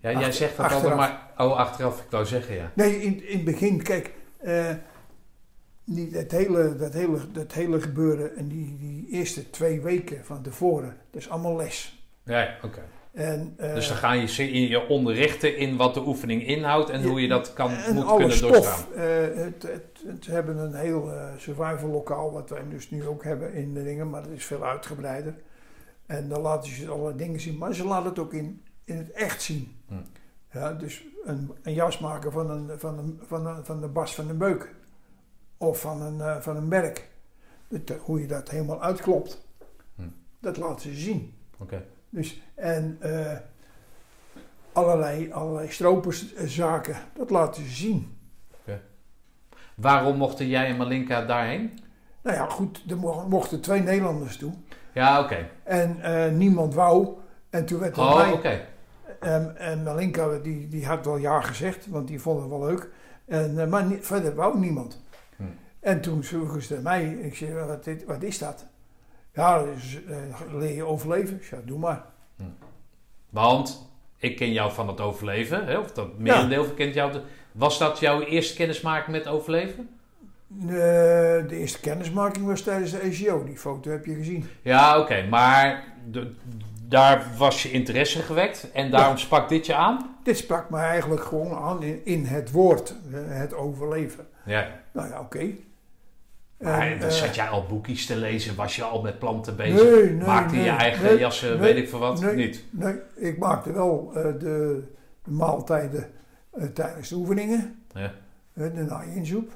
Ja, 0.00 0.10
jij 0.20 0.32
zegt 0.32 0.56
dat 0.56 0.72
altijd 0.72 0.94
maar... 0.96 1.30
Oh, 1.36 1.56
achteraf, 1.56 2.00
ik 2.00 2.10
wou 2.10 2.26
zeggen, 2.26 2.54
ja. 2.54 2.70
Nee, 2.74 3.02
in, 3.02 3.28
in 3.28 3.36
het 3.36 3.44
begin, 3.44 3.82
kijk, 3.82 4.14
eh, 4.38 4.70
niet 5.84 6.14
het 6.14 6.30
hele, 6.32 6.76
dat, 6.76 6.92
hele, 6.92 7.18
dat 7.32 7.52
hele 7.52 7.80
gebeuren 7.80 8.36
en 8.36 8.48
die, 8.48 8.76
die 8.80 9.06
eerste 9.10 9.50
twee 9.50 9.80
weken 9.80 10.24
van 10.24 10.42
tevoren, 10.42 10.96
dat 11.10 11.20
is 11.20 11.28
allemaal 11.30 11.56
les. 11.56 12.02
Ja, 12.24 12.56
oké. 12.62 12.82
En, 13.12 13.54
eh, 13.56 13.74
Dus 13.74 13.88
dan 13.88 13.96
ga 13.96 14.12
je 14.12 14.26
ze 14.26 14.50
in 14.50 14.68
je 14.68 14.88
onderrichten 14.88 15.56
in 15.56 15.76
wat 15.76 15.94
de 15.94 16.06
oefening 16.06 16.46
inhoudt 16.46 16.90
en 16.90 17.00
Ja, 17.00 17.06
hoe 17.06 17.20
je 17.20 17.28
dat 17.28 17.52
kan, 17.52 17.70
moet 17.92 18.06
kunnen 18.16 18.32
stof. 18.36 18.50
doorstaan. 18.50 18.84
het- 19.36 19.68
ze 20.20 20.30
hebben 20.30 20.56
een 20.56 20.74
heel 20.74 21.12
eh, 21.12 21.28
survival 21.36 21.88
lokaal, 21.88 22.32
wat 22.32 22.50
wij 22.50 22.68
dus 22.68 22.90
nu 22.90 23.06
ook 23.06 23.24
hebben 23.24 23.52
in 23.52 23.74
de 23.74 23.82
dingen, 23.84 24.10
maar 24.10 24.22
dat 24.22 24.30
is 24.32 24.44
veel 24.44 24.64
uitgebreider. 24.64 25.34
En 26.06 26.28
dan 26.28 26.40
laten 26.40 26.70
ze 26.72 26.88
allerlei 26.88 27.16
dingen 27.16 27.40
zien, 27.40 27.58
maar 27.58 27.74
ze 27.74 27.84
laten 27.84 28.08
het 28.08 28.18
ook 28.18 28.32
in, 28.32 28.62
in 28.84 28.96
het 28.96 29.10
echt 29.10 29.42
zien. 29.42 29.76
Hm. 29.86 29.94
Ja, 30.52 30.72
dus 30.72 31.04
een, 31.24 31.50
een 31.62 31.74
jas 31.74 31.98
maken 31.98 32.32
van, 32.32 32.50
een, 32.50 32.78
van, 32.78 32.98
een, 32.98 33.20
van, 33.26 33.46
een, 33.46 33.64
van 33.64 33.80
de 33.80 33.88
Bas 33.88 34.14
van 34.14 34.28
een 34.28 34.38
Beuk. 34.38 34.74
Of 35.56 35.80
van 35.80 36.02
een, 36.02 36.20
eh, 36.20 36.40
van 36.40 36.56
een 36.56 36.68
merk. 36.68 37.08
Dat- 37.68 37.98
hoe 37.98 38.20
je 38.20 38.26
dat 38.26 38.48
helemaal 38.50 38.82
uitklopt. 38.82 39.46
Hm. 39.94 40.02
Dat 40.40 40.56
laten 40.56 40.90
ze 40.90 40.96
zien. 41.00 41.34
Oké. 41.58 41.84
Dus, 42.10 42.42
en 42.54 42.96
eh, 43.00 43.36
allerlei, 44.72 45.32
allerlei 45.32 45.70
stroperszaken, 45.70 46.96
dat 47.14 47.30
laten 47.30 47.62
ze 47.62 47.70
zien. 47.70 48.17
Waarom 49.80 50.16
mochten 50.16 50.46
jij 50.48 50.66
en 50.66 50.76
Malinka 50.76 51.24
daarheen? 51.24 51.78
Nou 52.22 52.36
ja, 52.36 52.46
goed, 52.48 52.84
er 52.90 52.96
mo- 52.96 53.26
mochten 53.28 53.60
twee 53.60 53.80
Nederlanders 53.80 54.36
toe. 54.36 54.52
Ja, 54.94 55.20
oké. 55.20 55.48
En 55.64 56.00
eh, 56.02 56.32
niemand 56.32 56.74
wou. 56.74 57.08
En 57.50 57.66
toen 57.66 57.80
werd 57.80 57.96
er 57.96 58.02
Oh, 58.02 58.16
mij... 58.16 58.32
oké. 58.32 58.60
En, 59.20 59.56
en 59.58 59.82
Malinka, 59.82 60.38
die, 60.38 60.68
die 60.68 60.86
had 60.86 61.04
wel 61.04 61.16
ja 61.16 61.40
gezegd, 61.40 61.86
want 61.86 62.08
die 62.08 62.20
vond 62.20 62.40
het 62.40 62.48
wel 62.50 62.64
leuk. 62.64 62.90
En, 63.26 63.58
eh, 63.60 63.66
maar 63.66 63.84
ni- 63.84 63.98
verder 64.02 64.34
wou 64.34 64.58
niemand. 64.58 65.02
Hm. 65.36 65.42
En 65.80 66.00
toen 66.00 66.24
vroegen 66.24 66.62
ze 66.62 66.80
mij, 66.82 67.04
ik 67.08 67.36
zei, 67.36 67.52
wat, 67.54 67.84
dit- 67.84 68.04
wat 68.04 68.22
is 68.22 68.38
dat? 68.38 68.66
Ja, 69.32 69.58
eh, 69.64 70.16
leer 70.52 70.74
je 70.74 70.84
overleven? 70.84 71.40
Zei, 71.42 71.62
doe 71.64 71.78
maar. 71.78 72.04
Want 73.30 73.90
ik 74.16 74.36
ken 74.36 74.52
jou 74.52 74.72
van 74.72 74.88
het 74.88 75.00
overleven, 75.00 75.66
hè? 75.66 75.78
of 75.78 75.92
dat 75.92 76.18
merendeel 76.18 76.64
kent 76.64 76.94
jou. 76.94 77.20
Was 77.58 77.78
dat 77.78 77.98
jouw 77.98 78.20
eerste 78.20 78.54
kennismaking 78.56 79.16
met 79.16 79.26
overleven? 79.26 79.88
De, 80.46 81.44
de 81.48 81.56
eerste 81.56 81.80
kennismaking 81.80 82.46
was 82.46 82.62
tijdens 82.62 82.90
de 82.90 82.98
ECO, 82.98 83.44
die 83.44 83.56
foto 83.56 83.90
heb 83.90 84.06
je 84.06 84.14
gezien. 84.14 84.44
Ja, 84.62 84.98
oké, 85.00 85.26
maar 85.30 85.84
de- 86.10 86.32
daar 86.88 87.26
was 87.38 87.62
je 87.62 87.70
interesse 87.70 88.22
gewekt 88.22 88.70
en 88.72 88.90
daarom 88.90 89.16
sprak 89.18 89.48
dit 89.48 89.66
je 89.66 89.74
aan? 89.74 90.16
Dit 90.22 90.36
sprak 90.36 90.70
mij 90.70 90.84
eigenlijk 90.88 91.22
gewoon 91.24 91.52
aan 91.52 91.82
in, 91.82 92.00
in 92.04 92.24
het 92.24 92.50
woord, 92.50 92.94
eh, 93.12 93.18
het 93.26 93.54
overleven. 93.54 94.26
Ja. 94.44 94.68
Nou 94.92 95.08
ja, 95.08 95.20
oké. 95.20 95.46
Maar 96.58 96.80
En, 96.86 96.98
dan 96.98 97.08
eh, 97.08 97.14
zat 97.14 97.34
jij 97.34 97.48
al 97.48 97.66
boekjes 97.66 98.06
te 98.06 98.16
lezen, 98.16 98.54
was 98.56 98.76
je 98.76 98.82
al 98.82 99.02
met 99.02 99.18
planten 99.18 99.56
bezig? 99.56 99.82
Nee, 99.82 100.02
nee, 100.04 100.26
Maakte 100.26 100.56
je 100.56 100.70
eigen 100.70 101.18
jassen, 101.18 101.58
weet 101.60 101.76
ik 101.76 101.88
veel 101.88 101.98
wat? 101.98 102.34
Niet. 102.34 102.64
Nee, 102.70 102.94
ik 103.16 103.38
maakte 103.38 103.72
wel 103.72 104.10
eh, 104.14 104.22
de, 104.22 104.82
de 105.24 105.30
maaltijden 105.30 106.10
eh, 106.58 106.66
tijdens 106.66 107.08
de 107.08 107.14
oefeningen. 107.14 107.82
Ja. 107.94 108.12
Eh, 108.52 108.74
de 108.74 108.82
naaiensoep. 108.88 109.50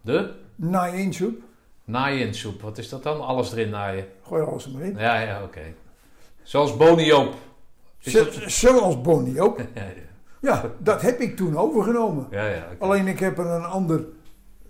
De 0.00 0.32
Naaiensoep. 0.56 1.42
naaiensoep, 1.84 2.60
wat 2.62 2.78
is 2.78 2.88
dat 2.88 3.02
dan? 3.02 3.20
Alles 3.20 3.52
erin 3.52 3.70
naaien. 3.70 4.06
Gooi 4.22 4.42
alles 4.44 4.64
er 4.64 4.70
maar 4.70 4.82
in. 4.82 4.96
Ja, 4.98 5.18
ja, 5.20 5.42
oké. 5.42 5.60
Zoals 6.42 6.76
dat- 8.12 8.34
Zoals 8.46 9.00
Bonnie 9.00 9.40
ook. 9.42 9.58
Ja, 9.74 9.82
ja, 9.82 9.92
Ja, 10.40 10.70
dat 10.78 11.02
heb 11.02 11.20
ik 11.20 11.36
toen 11.36 11.56
overgenomen. 11.58 12.26
ja, 12.30 12.46
ja. 12.46 12.66
Alleen 12.78 13.06
ik 13.06 13.18
heb 13.18 13.38
er 13.38 13.46
een 13.46 13.64
ander 13.64 14.04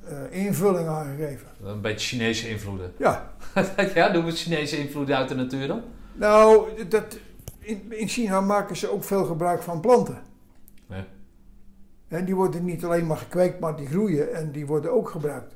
eh, 0.05 0.17
invulling 0.45 0.89
aan 0.89 1.17
gegeven. 1.17 1.47
Een 1.63 1.81
beetje 1.81 2.07
Chinese 2.17 2.49
invloeden. 2.49 2.93
Ja, 2.99 3.33
ja, 3.95 4.09
doen 4.09 4.25
we 4.25 4.31
Chinese 4.31 4.77
invloeden 4.79 5.17
uit 5.17 5.29
de 5.29 5.35
natuur 5.35 5.67
dan? 5.67 5.83
nou, 6.13 6.69
dat, 6.89 7.19
in, 7.59 7.93
in 7.93 8.09
China 8.09 8.41
maken 8.41 8.77
ze 8.77 8.91
ook 8.93 9.05
veel 9.05 9.25
gebruik 9.25 9.63
van 9.63 9.81
planten. 9.81 10.23
Ja. 10.89 11.05
En 12.09 12.25
die 12.25 12.35
worden 12.35 12.65
niet 12.65 12.85
alleen 12.85 13.07
maar 13.07 13.17
gekweekt, 13.17 13.61
maar 13.61 13.77
die 13.77 13.87
groeien 13.87 14.35
en 14.35 14.51
die 14.53 14.67
worden 14.67 14.93
ook 14.93 15.11
gebruikt. 15.11 15.55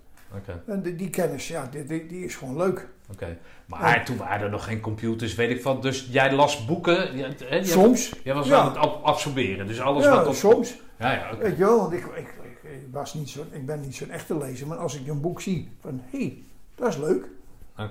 En 0.66 0.82
die, 0.82 0.96
die 0.96 1.11
kennis, 1.11 1.49
ja, 1.49 1.68
die, 1.70 1.84
die, 1.84 2.07
die 2.07 2.24
is 2.24 2.36
gewoon 2.36 2.57
leuk. 2.57 2.88
oké. 3.12 3.36
Maar 3.66 4.05
toen 4.05 4.16
waren 4.16 4.44
er 4.44 4.51
nog 4.51 4.64
geen 4.64 4.80
computers, 4.80 5.34
weet 5.34 5.51
ik 5.51 5.62
wat. 5.62 5.82
Dus 5.82 6.09
jij 6.11 6.32
las 6.34 6.66
boeken. 6.66 7.16
Jij- 7.16 7.64
Soms. 7.64 8.12
Jij 8.24 8.34
was 8.34 8.46
Ja. 8.49 8.59
aan 8.59 8.66
het 8.68 8.76
ab- 8.76 9.05
absorberen. 9.05 9.66
Dus 9.66 9.80
alles 9.80 10.05
ja, 10.05 10.14
wat 10.14 10.26
op... 10.26 10.34
soms. 10.34 10.80
Ja, 10.99 11.12
ja. 11.12 11.36
Weet 11.38 11.57
je 11.57 11.64
wel, 11.64 11.78
want 11.78 11.92
ik, 11.92 12.05
ik, 12.05 12.34
ik, 12.42 12.70
ik 12.70 12.86
was 12.92 13.14
niet 13.14 13.28
zo, 13.28 13.44
ik 13.51 13.66
ben 13.66 13.80
niet 13.80 13.94
zo'n 13.94 14.11
echte 14.11 14.38
lezer, 14.38 14.66
maar 14.66 14.78
als 14.78 14.94
ik 15.01 15.07
een 15.07 15.20
boek 15.20 15.40
zie 15.40 15.68
van 15.80 16.01
hé, 16.11 16.18
hey, 16.18 16.42
dat 16.74 16.88
is 16.88 16.96
leuk, 16.96 17.28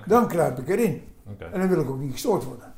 dan 0.06 0.28
kruip 0.28 0.58
ik 0.58 0.68
erin. 0.68 1.02
oké. 1.26 1.44
En 1.44 1.60
dan 1.60 1.68
wil 1.68 1.80
ik 1.80 1.90
ook 1.90 2.00
niet 2.00 2.12
gestoord 2.12 2.44
worden. 2.44 2.72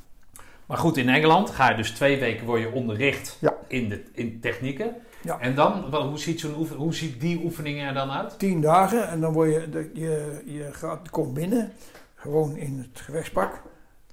Maar 0.66 0.78
goed, 0.78 0.97
in 0.97 1.09
Engeland 1.09 1.51
ga 1.51 1.70
je 1.70 1.76
dus 1.76 1.91
twee 1.91 2.18
weken 2.18 2.47
word 2.47 2.61
je 2.61 2.70
onderricht 2.72 3.39
in, 3.68 3.89
de, 3.89 4.03
in 4.12 4.41
technieken. 4.41 4.95
Ja. 5.23 5.39
En 5.41 5.55
dan, 5.55 5.91
wel, 5.91 6.09
hoe, 6.09 6.18
ziet 6.18 6.41
zo'n 6.41 6.59
oefen, 6.59 6.77
hoe 6.77 6.95
ziet 6.95 7.21
die 7.21 7.45
oefening 7.45 7.81
er 7.81 7.95
dan 7.95 8.11
uit? 8.11 8.39
Tien 8.39 8.61
dagen 8.61 9.09
en 9.09 9.21
dan 9.21 9.33
word 9.33 9.53
je, 9.55 9.68
de- 9.71 9.91
je, 9.95 10.43
je 10.45 10.73
gaat, 10.73 11.11
komt 11.11 11.35
binnen, 11.35 11.73
gewoon 12.14 12.57
in 12.57 12.79
het 12.79 13.01
gevechtspak. 13.01 13.62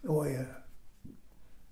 Dan, 0.02 0.14
word 0.14 0.30
je, 0.30 0.46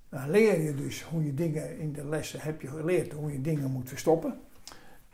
dan 0.10 0.30
leer 0.30 0.62
je 0.62 0.76
dus 0.76 1.04
hoe 1.04 1.26
je 1.26 1.34
dingen 1.34 1.80
in 1.80 1.94
de 1.94 2.06
lessen 2.06 2.40
heb 2.40 2.62
je 2.62 2.68
geleerd, 2.68 3.12
hoe 3.14 3.32
je 3.32 3.42
dingen 3.42 3.72
moet 3.72 3.90
verstoppen. 3.90 4.40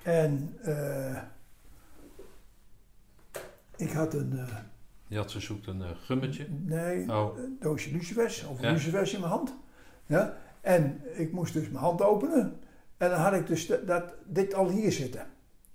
En 0.04 0.56
eh, 0.62 1.18
ik 3.78 3.92
had 3.92 4.14
een, 4.14 4.38
eh, 4.40 4.56
Je 5.08 5.18
had 5.18 5.32
ze 5.32 5.40
zoekt 5.40 5.68
een 5.68 5.82
eh, 5.82 5.90
gummetje. 6.04 6.48
nee, 6.50 7.12
Oh, 7.12 7.38
een 7.38 7.58
doosje 7.60 7.92
lucifers 7.92 8.44
of 8.46 8.62
Ja. 8.62 8.72
lucifers 8.72 9.14
in 9.14 9.20
mijn 9.20 9.32
hand. 9.32 9.54
Ja? 10.06 10.38
En 10.62 11.02
ik 11.14 11.32
moest 11.32 11.54
dus 11.54 11.64
mijn 11.70 11.84
hand 11.84 12.02
openen. 12.02 12.60
En 13.02 13.10
dan 13.10 13.20
had 13.20 13.34
ik 13.34 13.48
dus 13.48 13.68
dat, 13.68 13.88
dat- 13.88 14.14
dit 14.26 14.54
al 14.54 14.70
hier 14.70 14.92
zitten. 14.92 15.26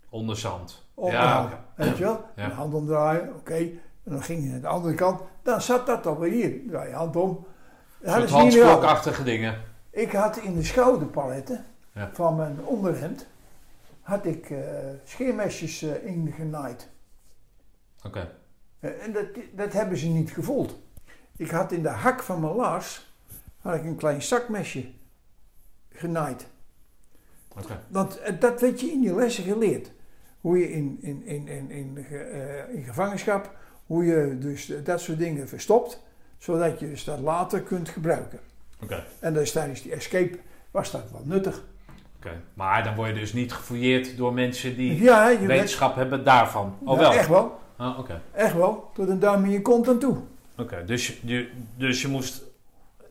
onder 0.08 0.36
zand. 0.36 0.84
Ja. 0.96 1.64
Weet 1.76 1.96
je 1.98 2.04
wel? 2.04 2.24
Ja. 2.36 2.50
Hand 2.50 2.74
omdraaien, 2.74 3.34
oké. 3.34 3.54
En 3.54 3.80
dan 4.12 4.22
ging 4.22 4.42
je 4.44 4.48
naar 4.50 4.60
de 4.60 4.66
andere 4.66 4.94
kant. 4.94 5.20
Dan 5.42 5.60
zat 5.62 5.86
dat 5.86 6.06
alweer 6.06 6.30
hier. 6.32 6.60
Draai 6.68 6.88
je 6.88 6.94
hand 6.94 7.16
om. 7.16 7.46
Handsklokachtige 8.04 9.22
dingen. 9.22 9.60
Ik 9.90 10.12
had 10.12 10.36
in 10.36 10.54
de 10.54 10.64
schouderpaletten 10.64 11.64
Ja. 11.92 12.10
van 12.12 12.36
mijn 12.36 12.64
onderhemd 12.64 13.26
had 14.00 14.26
ik 14.26 14.50
eh, 14.50 14.58
scheermesjes 15.04 15.82
eh, 15.82 16.06
ingenaaid. 16.06 16.88
Oké. 18.04 18.30
Eh, 18.80 19.04
En 19.04 19.12
dat, 19.12 19.26
dat 19.52 19.72
hebben 19.72 19.98
ze 19.98 20.06
niet 20.06 20.30
gevoeld. 20.30 20.78
Ik 21.36 21.50
had 21.50 21.72
in 21.72 21.82
de 21.82 21.88
hak 21.88 22.22
van 22.22 22.40
mijn 22.40 22.54
laars 22.54 23.14
had 23.60 23.74
ik 23.74 23.84
een 23.84 23.96
klein 23.96 24.22
zakmesje 24.22 24.88
genaaid. 25.92 26.46
Want 27.88 28.18
eh, 28.20 28.32
dat 28.40 28.60
werd 28.60 28.80
je 28.80 28.86
in 28.90 29.02
je 29.02 29.14
lessen 29.14 29.44
geleerd. 29.44 29.90
Hoe 30.40 30.58
je 30.58 30.72
in, 30.72 30.98
in, 31.00 31.22
in, 31.24 31.48
in, 31.48 31.70
in, 31.70 32.06
eh, 32.10 32.74
in 32.74 32.84
gevangenschap, 32.84 33.50
hoe 33.86 34.04
je 34.04 34.36
dus 34.38 34.72
dat 34.84 35.00
soort 35.00 35.18
dingen 35.18 35.48
verstopt, 35.48 36.02
zodat 36.38 36.78
je 36.80 36.88
dus 36.90 37.04
dat 37.04 37.18
later 37.20 37.60
kunt 37.60 37.88
gebruiken. 37.88 38.38
Oké. 38.82 39.04
En 39.20 39.34
dus 39.34 39.52
tijdens 39.52 39.82
die 39.82 39.92
escape 39.92 40.38
was 40.70 40.90
dat 40.90 41.04
wel 41.12 41.22
nuttig. 41.24 41.62
Oké. 42.16 42.30
Maar 42.54 42.84
dan 42.84 42.94
word 42.94 43.08
je 43.08 43.14
dus 43.14 43.32
niet 43.32 43.52
gefouilleerd 43.52 44.16
door 44.16 44.32
mensen 44.34 44.76
die 44.76 45.02
Ja, 45.02 45.28
je 45.28 45.46
wetenschap 45.46 45.94
hebben 45.94 46.24
daarvan. 46.24 46.76
Oh 46.84 46.94
ja, 46.94 47.00
wel? 47.02 47.12
echt 47.12 47.28
wel. 47.28 47.58
Ah, 47.76 47.98
Oké. 47.98 48.20
Echt 48.32 48.54
wel. 48.54 48.90
Tot 48.94 49.08
een 49.08 49.18
duim 49.18 49.44
in 49.44 49.50
je 49.50 49.62
kont 49.62 49.88
aan 49.88 49.98
toe. 49.98 50.16
Oké. 50.58 50.84
Dus, 50.86 51.06
je- 51.06 51.16
je, 51.22 51.48
dus 51.76 52.02
je 52.02 52.08
moest 52.08 52.42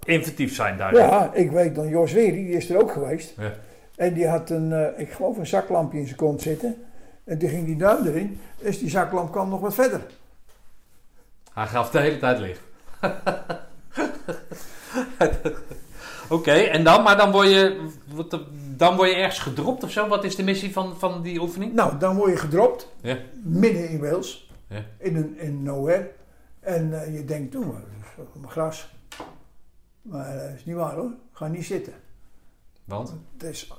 inventief 0.04 0.56
zijn 0.56 0.78
daarin. 0.78 1.00
Ja, 1.00 1.34
ik 1.34 1.52
weet 1.52 1.76
dan 1.76 1.88
Jos 1.88 2.12
Weri, 2.12 2.46
die 2.46 2.56
is 2.56 2.70
er 2.70 2.82
ook 2.82 2.92
geweest. 2.92 3.34
Ja. 3.38 3.54
En 3.96 4.14
die 4.14 4.28
had 4.28 4.50
een, 4.50 4.74
eh, 4.74 5.00
ik 5.00 5.12
geloof 5.12 5.38
een 5.38 5.48
zaklampje 5.48 6.00
in 6.00 6.06
zijn 6.06 6.18
kont 6.18 6.42
zitten. 6.42 6.86
En 7.24 7.38
toen 7.38 7.50
ging 7.50 7.66
die 7.66 7.78
duim 7.78 8.06
erin. 8.06 8.40
Dus 8.58 8.80
die 8.80 8.90
zaklamp 8.90 9.32
kwam 9.32 9.50
nog 9.50 9.60
wat 9.60 9.74
verder. 9.74 10.02
Hij 11.54 11.68
gaf 11.68 11.90
de 11.90 12.00
hele 12.00 12.18
tijd 12.18 12.40
licht. 12.40 12.62
Oké, 16.30 16.52
en 16.52 16.84
dan? 16.84 17.04
Maar 17.04 17.18
dan 17.18 17.32
word, 17.32 17.48
je, 17.48 17.90
dan 18.76 18.96
word 18.96 19.10
je 19.10 19.16
ergens 19.16 19.40
gedropt 19.40 19.84
of 19.84 19.92
zo? 19.92 20.08
Wat 20.08 20.24
is 20.24 20.36
de 20.36 20.44
missie 20.44 20.74
van, 20.74 20.98
van 20.98 21.22
die 21.22 21.40
oefening? 21.42 21.74
Nou, 21.74 21.98
dan 21.98 22.16
word 22.16 22.32
je 22.32 22.38
gedropt. 22.38 22.88
Ja. 23.02 23.18
Midden 23.44 23.90
in 23.90 24.00
Wales. 24.00 24.50
Ja. 24.68 24.84
In, 24.98 25.16
een, 25.16 25.40
in 25.40 25.64
nowhere. 25.64 26.12
En 26.60 27.02
eh, 27.02 27.16
je 27.16 27.26
denkt, 27.26 27.52
toen, 27.52 27.66
dat 27.68 27.78
is 28.02 28.16
wel 28.16 28.28
maar 28.42 28.50
gras. 28.50 28.90
Maar 30.02 30.38
eh, 30.38 30.42
dat 30.42 30.56
is 30.56 30.66
niet 30.66 30.76
waar 30.76 30.94
hoor. 30.94 31.12
Ga 31.32 31.48
niet 31.48 31.66
zitten. 31.66 31.94
Want? 32.86 33.14
Het 33.38 33.44
is, 33.44 33.72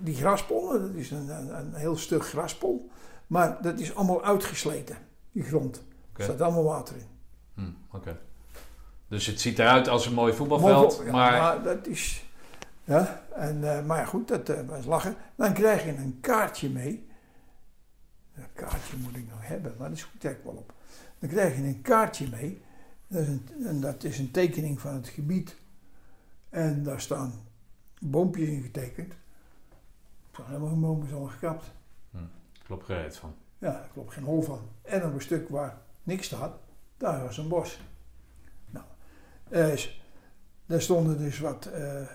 die 0.00 0.14
graspollen, 0.14 0.80
dat 0.80 0.94
is 0.94 1.10
een, 1.10 1.28
een, 1.28 1.58
een 1.58 1.74
heel 1.74 1.96
stuk 1.96 2.24
graspol. 2.24 2.90
Maar 3.26 3.62
dat 3.62 3.80
is 3.80 3.94
allemaal 3.94 4.24
uitgesleten, 4.24 4.96
die 5.32 5.42
grond. 5.42 5.82
Er 6.16 6.24
staat 6.24 6.40
allemaal 6.40 6.64
water 6.64 6.96
in. 6.96 7.06
Hm, 7.54 7.96
Oké. 7.96 8.18
Dus 9.08 9.26
het 9.26 9.40
ziet 9.40 9.58
eruit 9.58 9.88
als 9.88 10.06
een 10.06 10.14
mooi 10.14 10.32
voetbalveld, 10.32 11.02
Ja, 11.04 11.10
maar... 11.10 11.62
dat 11.62 11.86
is. 11.86 12.24
Ja, 12.84 13.22
en, 13.34 13.76
eh, 13.76 13.84
maar 13.84 14.06
goed, 14.06 14.28
dat 14.28 14.64
was 14.66 14.84
lachen. 14.84 15.16
Dan 15.36 15.52
krijg 15.52 15.84
je 15.84 15.96
een 15.96 16.18
kaartje 16.20 16.70
mee. 16.70 17.06
Een 18.34 18.52
kaartje 18.54 18.96
moet 18.96 19.16
ik 19.16 19.28
nog 19.30 19.38
hebben, 19.40 19.74
maar 19.78 19.88
dat 19.88 19.96
is 19.96 20.04
goed, 20.04 20.20
kijk 20.20 20.44
wel 20.44 20.52
op. 20.52 20.72
Dan 21.18 21.28
krijg 21.28 21.56
je 21.56 21.62
een 21.62 21.82
kaartje 21.82 22.28
mee. 22.28 22.62
Dat 23.06 23.22
is 23.22 23.28
een, 23.28 23.48
en 23.66 23.80
dat 23.80 24.04
is 24.04 24.18
een 24.18 24.30
tekening 24.30 24.80
van 24.80 24.94
het 24.94 25.08
gebied. 25.08 25.56
En 26.50 26.82
daar 26.82 27.00
staan 27.00 27.32
boompjes 28.00 28.48
in 28.48 28.62
getekend. 28.62 29.14
Er 30.32 30.44
zijn 30.48 30.60
helemaal 30.60 30.94
geen 31.00 31.08
zo 31.08 31.24
gekapt. 31.24 31.70
Klopt 32.64 32.84
gereed 32.84 33.16
van. 33.16 33.34
Ja, 33.58 33.72
daar 33.72 33.88
klopt 33.92 34.12
geen 34.12 34.24
hol 34.24 34.42
van. 34.42 34.60
En 34.82 35.04
op 35.04 35.14
een 35.14 35.20
stuk 35.20 35.48
waar 35.48 35.78
niks 36.02 36.26
staat, 36.26 36.58
daar 36.96 37.22
was 37.22 37.38
een 37.38 37.48
bos. 37.48 37.80
Nou, 38.70 38.84
eh, 39.48 39.80
daar 40.66 40.80
stonden 40.80 41.18
dus 41.18 41.38
wat, 41.38 41.66
eh, 41.66 42.06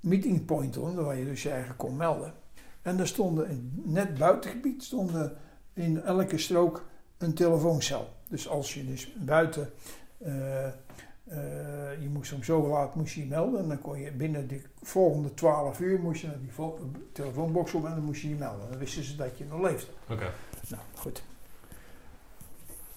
meeting 0.00 0.44
point 0.44 0.76
onder, 0.76 1.04
waar 1.04 1.16
je 1.16 1.24
dus 1.24 1.42
je 1.42 1.50
eigen 1.50 1.76
kon 1.76 1.96
melden. 1.96 2.34
En 2.82 2.98
er 2.98 3.06
stonden 3.06 3.48
in 3.48 3.82
net 3.84 4.18
buitengebied 4.18 4.82
stonden 4.82 5.36
in 5.72 6.02
elke 6.02 6.38
strook 6.38 6.84
een 7.18 7.34
telefooncel. 7.34 8.08
Dus 8.28 8.48
als 8.48 8.74
je 8.74 8.86
dus 8.86 9.12
buiten, 9.14 9.72
eh, 10.18 10.68
moest 12.20 12.32
om 12.32 12.42
zo 12.42 12.68
laat 12.68 12.94
moest 12.94 13.14
je, 13.14 13.20
je 13.20 13.26
melden. 13.26 13.60
En 13.60 13.68
dan 13.68 13.80
kon 13.80 13.98
je 13.98 14.12
binnen 14.12 14.48
de 14.48 14.62
volgende 14.82 15.34
12 15.34 15.80
uur 15.80 16.00
moest 16.00 16.20
je 16.20 16.26
naar 16.26 16.38
die 16.40 16.52
telefoonbox 17.12 17.74
op 17.74 17.84
en 17.84 17.94
dan 17.94 18.04
moest 18.04 18.22
je 18.22 18.28
je 18.28 18.34
melden. 18.34 18.70
Dan 18.70 18.78
wisten 18.78 19.04
ze 19.04 19.16
dat 19.16 19.38
je 19.38 19.44
nog 19.44 19.60
leefde. 19.60 19.92
Oké. 20.08 20.32
Nou, 20.68 20.82
goed. 20.94 21.22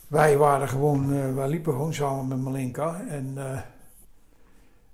Wij 0.08 0.38
waren 0.38 0.68
gewoon, 0.68 1.14
eh, 1.14 1.34
wij 1.36 1.48
liepen 1.48 1.74
gewoon 1.74 1.94
samen 1.94 2.28
met 2.28 2.38
Malinka 2.38 3.06
en 3.08 3.34
eh, 3.38 3.62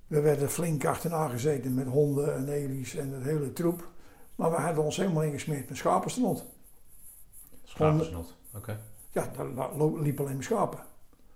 we 0.06 0.20
werden 0.20 0.50
flink 0.50 0.84
achterna 0.84 1.28
gezeten 1.28 1.74
met 1.74 1.86
honden 1.86 2.34
en 2.34 2.48
elies 2.48 2.96
en 2.96 3.12
het 3.12 3.24
hele 3.24 3.52
troep. 3.52 3.88
Maar 4.34 4.50
we 4.50 4.56
hadden 4.56 4.84
ons 4.84 4.96
helemaal 4.96 5.22
ingesmeerd 5.22 5.68
met 5.68 5.78
schapenstront. 5.78 6.44
Schapensnot. 7.64 8.36
Oké. 8.54 8.80
Ja, 9.12 9.30
daar 9.34 9.76
liepen 9.76 10.24
alleen 10.24 10.34
maar 10.34 10.44
schapen. 10.44 10.78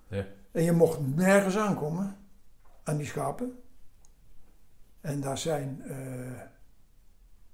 Ja. 0.09 0.26
En 0.53 0.62
je 0.62 0.72
mocht 0.72 0.99
nergens 1.16 1.57
aankomen 1.57 2.16
aan 2.85 2.97
die 2.97 3.07
schapen. 3.07 3.59
En 5.01 5.20
daar 5.20 5.39
zijn 5.39 5.82
eh, 5.87 5.97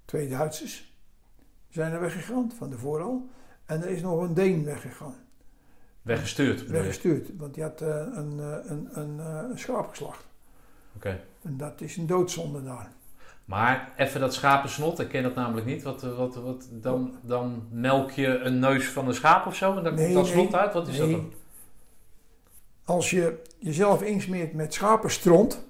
twee 0.04 0.28
Duitsers 0.28 0.92
zijn 1.68 1.92
er 1.92 2.00
weggegaan 2.00 2.52
van 2.56 2.70
de 2.70 2.78
vooral. 2.78 3.28
En 3.66 3.82
er 3.82 3.88
is 3.88 4.02
nog 4.02 4.22
een 4.22 4.34
Deen 4.34 4.64
weggegaan. 4.64 5.14
Weggestuurd. 6.02 6.66
weggestuurd. 6.66 7.36
Want 7.36 7.54
die 7.54 7.62
had 7.62 7.80
eh, 7.80 7.88
een, 7.88 8.40
eh, 8.40 8.70
een, 8.70 8.88
een, 8.92 9.20
eh, 9.20 9.42
een 9.50 9.58
schaap 9.58 9.88
geslacht. 9.88 10.24
Oké. 10.96 11.20
En 11.42 11.56
dat 11.56 11.80
is 11.80 11.96
een 11.96 12.06
doodzonde 12.06 12.62
daar. 12.62 12.90
Maar 13.44 13.92
even 13.96 14.20
dat 14.20 14.34
schapensnot, 14.34 14.98
ik 14.98 15.08
ken 15.08 15.22
dat 15.22 15.34
namelijk 15.34 15.66
niet. 15.66 15.82
Wat, 15.82 16.02
wat, 16.02 16.34
wat, 16.34 16.68
dan, 16.72 17.14
dan 17.22 17.68
melk 17.70 18.10
je 18.10 18.26
een 18.38 18.58
neus 18.58 18.88
van 18.88 19.08
een 19.08 19.14
schaap 19.14 19.46
of 19.46 19.54
zo 19.56 19.76
en 19.76 19.84
dan 19.84 19.94
Nee, 19.94 20.04
komt 20.04 20.14
dat 20.14 20.24
nee. 20.24 20.32
snot 20.32 20.54
uit? 20.60 20.72
Wat 20.72 20.88
is 20.88 20.98
Nee. 20.98 21.10
dat 21.12 21.20
dan? 21.20 21.32
Als 22.90 23.10
je 23.10 23.42
jezelf 23.58 24.02
insmeert 24.02 24.52
met 24.52 24.74
schapenstront, 24.74 25.68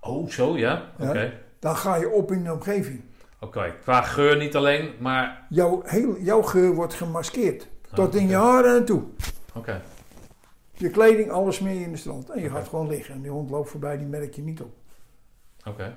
Oh, 0.00 0.28
zo 0.28 0.56
ja. 0.58 0.92
Oké. 0.98 1.40
Dan 1.58 1.76
ga 1.76 1.96
je 1.96 2.08
op 2.10 2.32
in 2.32 2.44
de 2.44 2.52
omgeving. 2.52 3.00
Oké. 3.40 3.74
Qua 3.82 4.02
geur 4.02 4.36
niet 4.36 4.56
alleen, 4.56 4.94
maar. 5.00 5.46
Jouw, 5.48 5.82
heel, 5.84 6.18
jouw 6.20 6.42
geur 6.42 6.74
wordt 6.74 6.94
gemaskeerd. 6.94 7.68
Tot 7.94 8.14
in 8.14 8.28
je 8.28 8.34
haren 8.34 8.76
en 8.76 8.84
toe. 8.84 9.02
Oké. 9.54 9.82
Je 10.72 10.90
kleding, 10.90 11.30
alles 11.30 11.60
meer 11.60 11.80
in 11.80 11.92
de 11.92 11.98
strand. 11.98 12.30
En 12.30 12.42
je 12.42 12.50
gaat 12.50 12.68
gewoon 12.68 12.88
liggen. 12.88 13.14
En 13.14 13.22
die 13.22 13.30
hond 13.30 13.50
loopt 13.50 13.70
voorbij, 13.70 13.96
die 13.96 14.06
merk 14.06 14.34
je 14.34 14.42
niet 14.42 14.60
op. 14.60 14.74
Oké. 15.64 15.96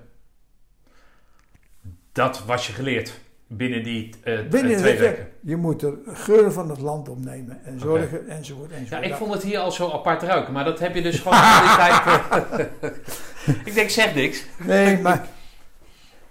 Dat 2.11 2.45
was 2.45 2.68
je 2.68 2.74
geleerd 2.74 3.20
binnen 3.48 3.84
die 3.84 4.10
eh, 4.24 4.39
Binnen 4.50 4.72
eh, 4.74 4.78
twee 4.78 4.98
weken. 4.98 5.28
Je 5.41 5.56
moet 5.56 5.80
de 5.80 6.02
geuren 6.06 6.54
van 6.54 6.70
het 6.70 6.80
land 6.80 7.10
opnemen. 7.10 7.64
En 7.64 7.80
zorgen, 7.80 8.28
enzovoort, 8.28 8.70
Ja, 8.70 8.76
enzovoort. 8.78 9.06
ik 9.06 9.14
vond 9.16 9.34
het 9.34 9.43
hier 9.43 9.60
al 9.60 9.72
zo 9.72 9.89
apart 9.91 10.22
ruiken, 10.24 10.54
maar 10.54 10.66
dat 10.66 10.80
heb 10.80 10.95
je 10.95 11.02
dus 11.02 11.20
gewoon 11.20 11.38
al 11.39 11.62
die 11.62 11.76
tijd. 11.76 12.02
eh, 12.82 13.56
ik 13.66 13.74
denk, 13.74 13.89
zeg 13.89 14.16
niks. 14.16 14.45
Nee, 14.66 14.98
maar 15.00 15.28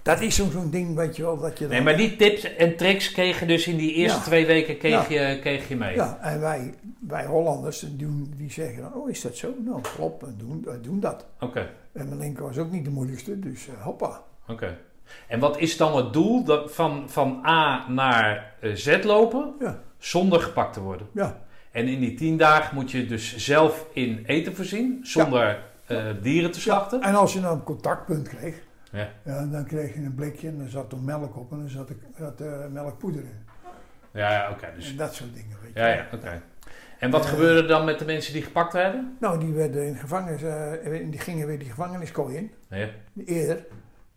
dat 0.03 0.21
is 0.21 0.35
zo'n 0.37 0.71
ding, 0.71 0.95
weet 0.97 1.17
je 1.17 1.23
wel, 1.23 1.39
dat 1.41 1.59
je 1.59 1.65
dan... 1.65 1.73
Nee, 1.75 1.83
maar 1.83 1.97
die 1.97 2.17
tips 2.17 2.55
en 2.57 2.77
tricks 2.77 3.13
kreeg 3.13 3.41
je 3.41 3.47
dus 3.47 3.67
in 3.67 3.77
die 3.77 3.93
eerste 3.93 4.19
Ja. 4.19 4.25
twee 4.25 4.47
weken 4.47 4.79
kreeg, 4.79 5.09
Ja. 5.09 5.29
je, 5.29 5.39
kreeg 5.41 5.69
je 5.69 5.77
mee. 5.77 5.95
Ja, 5.95 6.19
en 6.23 6.41
wij, 6.41 6.75
wij 7.01 7.25
Hollanders, 7.27 7.87
doen, 7.91 8.35
die 8.37 8.51
zeggen 8.53 8.83
dan, 8.83 8.95
oh 8.95 9.11
is 9.11 9.21
dat 9.21 9.37
zo? 9.37 9.55
Nou, 9.65 9.81
klopt, 9.97 10.23
we 10.23 10.37
doen, 10.37 10.63
we 10.65 10.81
doen 10.81 11.01
dat. 11.01 11.27
Oké, 11.41 11.69
En 11.93 12.09
mijn 12.09 12.19
linker 12.21 12.43
was 12.43 12.59
ook 12.59 12.71
niet 12.71 12.85
de 12.85 12.91
moeilijkste, 12.91 13.39
dus 13.39 13.69
hoppa. 13.79 14.23
oké. 14.49 14.77
En 15.29 15.41
wat 15.41 15.59
is 15.59 15.77
dan 15.77 15.97
het 15.97 16.13
doel 16.13 16.45
dat 16.45 16.75
van, 16.75 17.05
van 17.11 17.43
A 17.47 17.89
naar 17.89 18.53
eh, 18.61 18.73
Z 18.75 19.05
lopen 19.05 19.55
Ja, 19.61 19.79
zonder 19.99 20.41
gepakt 20.41 20.73
te 20.73 20.81
worden? 20.81 21.07
ja, 21.13 21.41
En 21.71 21.89
in 21.89 22.01
die 22.01 22.15
tien 22.15 22.37
dagen 22.37 22.75
moet 22.75 22.91
je 22.91 23.07
dus 23.07 23.37
zelf 23.37 23.87
in 23.93 24.23
eten 24.27 24.55
voorzien, 24.57 25.01
zonder 25.03 25.59
eh, 25.87 26.05
dieren 26.23 26.51
te 26.51 26.61
slachten? 26.61 27.01
En 27.03 27.15
als 27.15 27.33
je 27.33 27.41
dan 27.41 27.53
een 27.53 27.63
contactpunt 27.63 28.29
kreeg, 28.29 28.55
Ja. 28.93 29.09
ja, 29.25 29.47
dan 29.47 29.65
kreeg 29.65 29.95
je 29.95 30.01
een 30.01 30.15
blikje 30.15 30.49
en 30.49 30.61
er 30.61 30.71
zat 30.71 30.93
er 30.93 30.99
melk 30.99 31.37
op 31.37 31.53
en 31.53 31.63
er 31.63 31.71
zat, 31.71 31.89
er- 31.91 31.97
zat 32.19 32.41
er 32.41 32.71
melkpoeder 32.71 33.21
in. 33.21 33.45
Ja, 34.13 34.33
ja, 34.33 34.51
oké. 34.51 34.67
dus, 34.77 34.91
En 34.91 34.97
dat 34.97 35.15
soort 35.15 35.35
dingen, 35.35 35.57
weet 35.63 35.71
je. 35.75 35.81
ja, 35.81 35.87
ja, 35.87 36.07
oké. 36.13 36.43
En 36.99 37.11
wat 37.11 37.25
Eh. 37.25 37.31
gebeurde 37.31 37.61
er 37.63 37.69
dan 37.69 37.85
met 37.85 37.99
de 37.99 38.05
mensen 38.05 38.33
die 38.33 38.43
gepakt 38.43 38.73
werden? 38.73 39.17
Nou, 39.21 39.39
die, 39.41 39.53
werden 39.53 39.87
in 39.87 39.95
gevangenis, 39.97 40.43
eh, 40.43 41.11
die 41.11 41.19
gingen 41.21 41.47
weer 41.47 41.59
die 41.59 41.69
gevangeniskooi 41.69 42.37
in, 42.37 42.51
Ja. 42.71 42.87
eerder. 43.27 43.65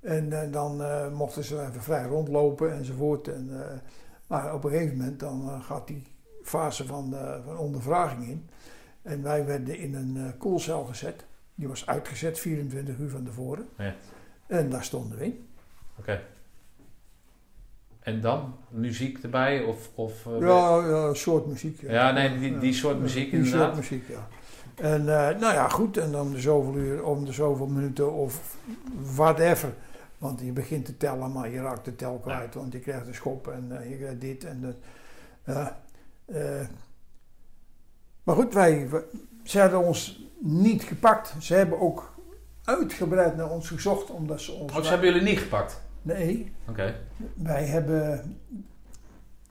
En 0.02 0.42
eh, 0.42 0.52
dan 0.52 0.84
eh, 0.84 1.12
mochten 1.12 1.44
ze 1.44 1.62
even 1.62 1.82
vrij 1.82 2.04
rondlopen 2.06 2.74
enzovoort. 2.74 3.28
En, 3.28 3.50
eh, 3.52 3.78
maar 4.28 4.54
op 4.54 4.64
een 4.64 4.70
gegeven 4.72 4.98
moment 4.98 5.20
dan 5.20 5.62
gaat 5.64 5.88
die 5.88 6.04
fase 6.44 6.86
van, 6.86 7.16
van 7.46 7.58
ondervraging 7.58 8.28
in. 8.28 8.50
En 9.02 9.24
wij 9.24 9.46
werden 9.46 9.78
in 9.78 9.96
een 9.96 10.38
koelcel 10.38 10.84
gezet. 10.86 11.26
Die 11.56 11.68
was 11.68 11.86
uitgezet 11.88 12.40
24 12.40 12.98
uur 12.98 13.10
van 13.10 13.24
tevoren. 13.24 13.68
Ja. 13.78 13.96
En 14.48 14.70
daar 14.70 14.84
stonden 14.84 15.18
we 15.18 15.26
in. 15.26 15.48
Oké. 16.00 16.22
En 18.00 18.22
dan? 18.22 18.56
Muziek 18.70 19.18
erbij? 19.24 19.64
Of, 19.64 19.90
of, 19.96 20.26
Ja, 20.40 20.86
ja, 20.86 21.08
een 21.08 21.16
soort 21.16 21.46
muziek. 21.46 21.82
Ja, 21.82 22.12
nee, 22.12 22.40
die- 22.40 22.58
die 22.58 22.74
soort 22.74 23.00
muziek 23.00 23.32
die 23.32 23.40
inderdaad. 23.40 23.62
soort 23.64 23.76
muziek, 23.76 24.08
ja. 24.08 24.28
En 24.76 25.04
nou 25.04 25.40
ja, 25.54 25.68
goed. 25.70 25.98
En 25.98 26.16
om 26.16 26.32
de 26.32 26.40
zoveel 26.40 26.76
uur, 26.76 27.04
om 27.04 27.26
de 27.26 27.32
zoveel 27.32 27.68
minuten 27.68 28.14
of 28.14 28.56
whatever. 29.16 29.74
Want 30.20 30.40
je 30.40 30.52
begint 30.52 30.86
te 30.86 30.98
tellen, 30.98 31.32
maar 31.32 31.50
je 31.50 31.62
raakt 31.62 31.86
de 31.86 31.96
tel 31.96 32.18
kwijt. 32.20 32.54
Want 32.54 32.74
je 32.74 32.80
krijgt 32.80 33.08
een 33.08 33.14
schop 33.14 33.48
en 33.48 33.82
eh, 33.82 33.90
je 33.90 33.98
krijgt 33.98 34.22
dit 34.22 34.44
en 34.44 34.62
dat. 34.62 34.76
Eh. 35.46 36.68
maar 38.24 38.36
goed, 38.36 38.54
wij, 38.54 38.90
we- 38.90 39.06
ze 39.44 39.60
hadden 39.60 39.80
ons 39.84 40.28
niet 40.40 40.84
gepakt. 40.84 41.34
Ze 41.40 41.54
hebben 41.54 41.80
ook 41.80 42.14
uitgebreid 42.64 43.36
naar 43.36 43.50
ons 43.50 43.68
gezocht, 43.68 44.10
omdat 44.10 44.42
ze 44.42 44.52
ons... 44.52 44.72
Oh, 44.76 44.84
ze 44.84 44.90
hebben 44.90 45.08
jullie 45.14 45.28
niet 45.30 45.40
gepakt? 45.40 45.82
Nee, 46.02 46.52
Oké. 46.70 46.96
wij 47.36 47.66
hebben 47.66 48.38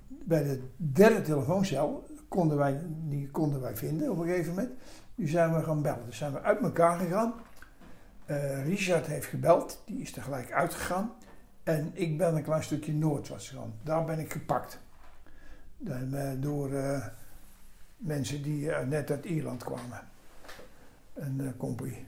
bij 0.09 0.43
de 0.43 0.62
derde 0.77 1.23
telefooncel 1.23 2.07
konden 2.29 2.57
wij, 2.57 2.81
die 2.87 3.31
konden 3.31 3.61
wij 3.61 3.77
vinden 3.77 4.11
op 4.11 4.19
een 4.19 4.27
gegeven 4.27 4.55
moment. 4.55 4.71
Die 5.14 5.29
zijn 5.29 5.55
we 5.55 5.62
gaan 5.62 5.83
bellen. 5.83 6.07
Dus 6.07 6.16
zijn 6.16 6.33
we 6.33 6.41
uit 6.43 6.61
elkaar 6.61 6.99
gegaan. 6.99 7.35
Eh, 8.29 8.64
Richard 8.66 9.07
heeft 9.07 9.26
gebeld, 9.26 9.83
die 9.87 10.01
is 10.01 10.11
tegelijk 10.12 10.53
uitgegaan. 10.53 11.12
En 11.62 11.91
ik 11.93 12.18
ben 12.18 12.37
een 12.37 12.43
klein 12.43 12.62
stukje 12.62 12.93
noordwaarts 12.93 13.49
gegaan. 13.49 13.74
Daar 13.83 14.05
ben 14.05 14.18
ik 14.18 14.33
gepakt. 14.33 14.81
Dan, 15.79 16.14
eh, 16.14 16.31
door 16.37 16.72
eh, 16.74 17.07
mensen 17.97 18.43
die 18.43 18.70
net 18.70 19.11
uit 19.11 19.24
Ierland 19.24 19.64
kwamen. 19.64 20.01
Een 21.14 21.55
compagnie. 21.57 22.07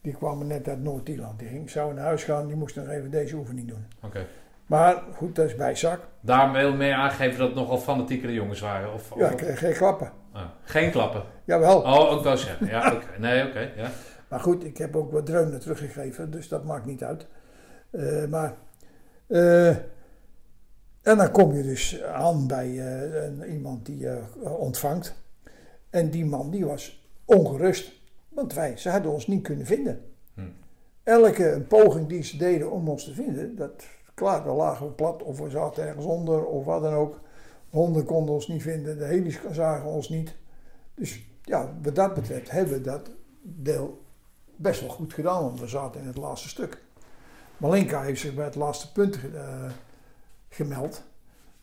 Die 0.00 0.12
kwamen 0.14 0.46
net 0.46 0.68
uit 0.68 0.82
Noord-Ierland. 0.82 1.38
Die 1.38 1.48
ging, 1.48 1.70
zou 1.70 1.94
naar 1.94 2.04
huis 2.04 2.24
gaan, 2.24 2.46
die 2.46 2.56
moest 2.56 2.76
nog 2.76 2.88
even 2.88 3.10
deze 3.10 3.36
oefening 3.36 3.68
doen. 3.68 3.86
Oké. 4.02 4.26
Maar 4.66 5.02
goed, 5.14 5.34
dat 5.36 5.46
is 5.46 5.54
bijzak. 5.56 6.00
Daar 6.20 6.52
wil 6.52 6.70
je 6.70 6.76
mee 6.76 6.94
aangeven 6.94 7.38
dat 7.38 7.46
het 7.48 7.56
nogal 7.56 7.78
fanatiekere 7.78 8.32
jongens 8.32 8.60
waren? 8.60 8.92
Of, 8.92 9.14
Ja, 9.16 9.24
of- 9.24 9.30
ik 9.30 9.36
kreeg 9.36 9.58
geen 9.58 9.74
klappen. 9.74 10.12
Ah, 10.32 10.42
geen 10.64 10.90
klappen? 10.90 11.22
Jawel. 11.44 11.80
Oh, 11.80 12.10
ook 12.12 12.22
wel 12.22 12.36
zeggen. 12.36 12.66
Ja, 12.66 12.92
oké. 12.94 13.18
Nee, 13.18 13.46
oké. 13.48 13.72
ja. 13.76 13.88
Maar 14.34 14.42
goed, 14.42 14.64
ik 14.64 14.78
heb 14.78 14.96
ook 14.96 15.12
wat 15.12 15.26
dreunen 15.26 15.60
teruggegeven, 15.60 16.30
dus 16.30 16.48
dat 16.48 16.64
maakt 16.64 16.86
niet 16.86 17.04
uit. 17.04 17.26
Eh, 17.90 18.26
maar, 18.26 18.56
eh, 19.26 19.68
en 21.02 21.16
dan 21.16 21.30
kom 21.30 21.54
je 21.54 21.62
dus 21.62 22.02
aan 22.02 22.46
bij 22.46 22.78
eh, 22.78 23.52
iemand 23.52 23.86
die 23.86 23.98
je 23.98 24.22
ontvangt. 24.58 25.14
En 25.90 26.10
die 26.10 26.24
man 26.24 26.50
die 26.50 26.66
was 26.66 27.08
ongerust, 27.24 27.92
want 28.28 28.54
wij, 28.54 28.76
ze 28.76 28.88
hadden 28.88 29.12
ons 29.12 29.26
niet 29.26 29.42
kunnen 29.42 29.66
vinden. 29.66 30.00
Hm. 30.34 30.40
Elke 31.02 31.64
poging 31.68 32.08
die 32.08 32.22
ze 32.22 32.36
deden 32.36 32.70
om 32.70 32.88
ons 32.88 33.04
te 33.04 33.14
vinden, 33.14 33.56
dat, 33.56 33.84
klaar, 34.14 34.44
dan 34.44 34.56
lagen 34.56 34.86
we 34.86 34.92
plat 34.92 35.22
of 35.22 35.38
we 35.38 35.50
zaten 35.50 35.86
ergens 35.86 36.06
onder 36.06 36.46
of 36.46 36.64
wat 36.64 36.82
dan 36.82 36.94
ook. 36.94 37.20
Honden 37.70 38.04
konden 38.04 38.34
ons 38.34 38.48
niet 38.48 38.62
vinden, 38.62 38.98
de 38.98 39.04
helis 39.04 39.40
zagen 39.50 39.88
ons 39.88 40.08
niet. 40.08 40.34
Dus 40.94 41.26
ja, 41.42 41.74
wat 41.82 41.94
dat 41.94 42.14
betreft 42.14 42.50
hebben 42.50 42.74
we 42.74 42.80
dat 42.80 43.10
deel 43.42 44.02
best 44.56 44.80
wel 44.80 44.90
goed 44.90 45.14
gedaan, 45.14 45.42
want 45.42 45.60
we 45.60 45.66
zaten 45.66 46.00
in 46.00 46.06
het 46.06 46.16
laatste 46.16 46.48
stuk. 46.48 46.78
Malinka 47.56 48.02
heeft 48.02 48.20
zich 48.20 48.34
bij 48.34 48.44
het 48.44 48.54
laatste 48.54 48.92
punt 48.92 49.18
eh, 49.34 49.64
gemeld. 50.48 51.02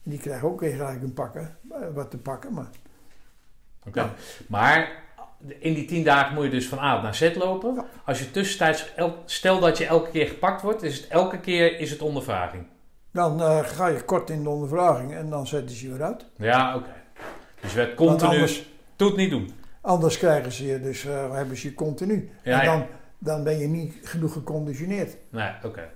Die 0.04 0.20
krijgt 0.20 0.44
ook 0.44 0.60
weer 0.60 0.72
gelijk 0.76 1.02
een 1.02 1.14
pakken, 1.14 1.58
eh, 1.72 1.78
wat 1.94 2.12
te 2.12 2.18
pakken. 2.18 2.54
Maar 2.54 2.70
Oké. 3.88 4.00
Ja. 4.02 4.14
Maar 4.48 5.04
in 5.60 5.74
die 5.74 5.86
tien 5.86 6.04
dagen 6.04 6.34
moet 6.36 6.44
je 6.44 6.50
dus 6.50 6.68
van 6.68 6.80
A 6.80 7.02
naar 7.02 7.16
Z 7.16 7.36
lopen. 7.36 7.74
Ja. 7.76 7.86
Als 8.06 8.20
je 8.20 8.32
tussentijds, 8.32 8.94
el- 8.96 9.18
stel 9.26 9.60
dat 9.60 9.78
je 9.78 9.86
elke 9.86 10.10
keer 10.10 10.28
gepakt 10.28 10.62
wordt, 10.62 10.84
is 10.84 10.98
het 10.98 11.08
elke 11.08 11.40
keer 11.40 11.80
is 11.80 11.92
het 11.92 12.02
ondervraging. 12.02 12.66
dan 13.12 13.42
eh, 13.42 13.60
ga 13.60 13.88
je 13.88 14.04
kort 14.04 14.30
in 14.30 14.44
de 14.44 14.50
ondervraging 14.50 15.14
en 15.14 15.30
dan 15.30 15.48
zetten 15.48 15.76
ze 15.76 15.86
je 15.86 15.92
weer 15.94 16.04
uit. 16.04 16.26
Ja, 16.36 16.76
oké. 16.76 16.94
Dus 17.62 17.72
je 17.72 17.78
werd 17.78 17.96
continu, 17.96 18.32
anders, 18.32 18.70
doe 18.96 19.08
het 19.08 19.18
niet 19.18 19.30
doen. 19.30 19.54
Anders 19.82 20.18
krijgen 20.18 20.52
ze 20.52 20.66
je, 20.66 20.82
dus 20.82 21.06
eh, 21.06 21.32
hebben 21.34 21.58
ze 21.58 21.68
je 21.68 21.74
continu. 21.74 22.30
Ja, 22.44 22.60
en 22.60 22.66
ja. 22.66 22.72
dan, 22.76 22.86
dan 23.18 23.44
ben 23.44 23.58
je 23.60 23.68
niet 23.68 23.96
genoeg 24.04 24.34
geconditioneerd. 24.34 25.18
Nee, 25.30 25.52
oké. 25.64 25.90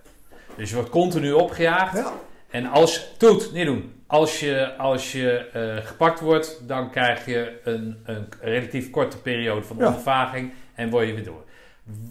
Dus 0.58 0.70
je 0.70 0.76
wordt 0.76 0.90
continu 0.90 1.32
opgejaagd. 1.32 1.98
Ja, 1.98 2.12
En 2.50 2.66
als, 2.66 3.14
Toet, 3.18 3.52
niet 3.54 3.66
doen. 3.66 3.94
Als 4.08 4.40
je, 4.40 4.76
als 4.78 5.12
je 5.12 5.38
eh, 5.38 5.86
gepakt 5.86 6.20
wordt, 6.20 6.62
dan 6.68 6.92
krijg 6.92 7.26
je 7.26 7.60
een, 7.64 7.98
een 8.04 8.28
relatief 8.42 8.90
korte 8.90 9.22
periode 9.22 9.62
van 9.64 9.78
Ja. 9.78 9.86
ondervaging 9.86 10.54
en 10.76 10.90
word 10.90 11.08
je 11.08 11.14
weer 11.14 11.24
door. 11.26 11.44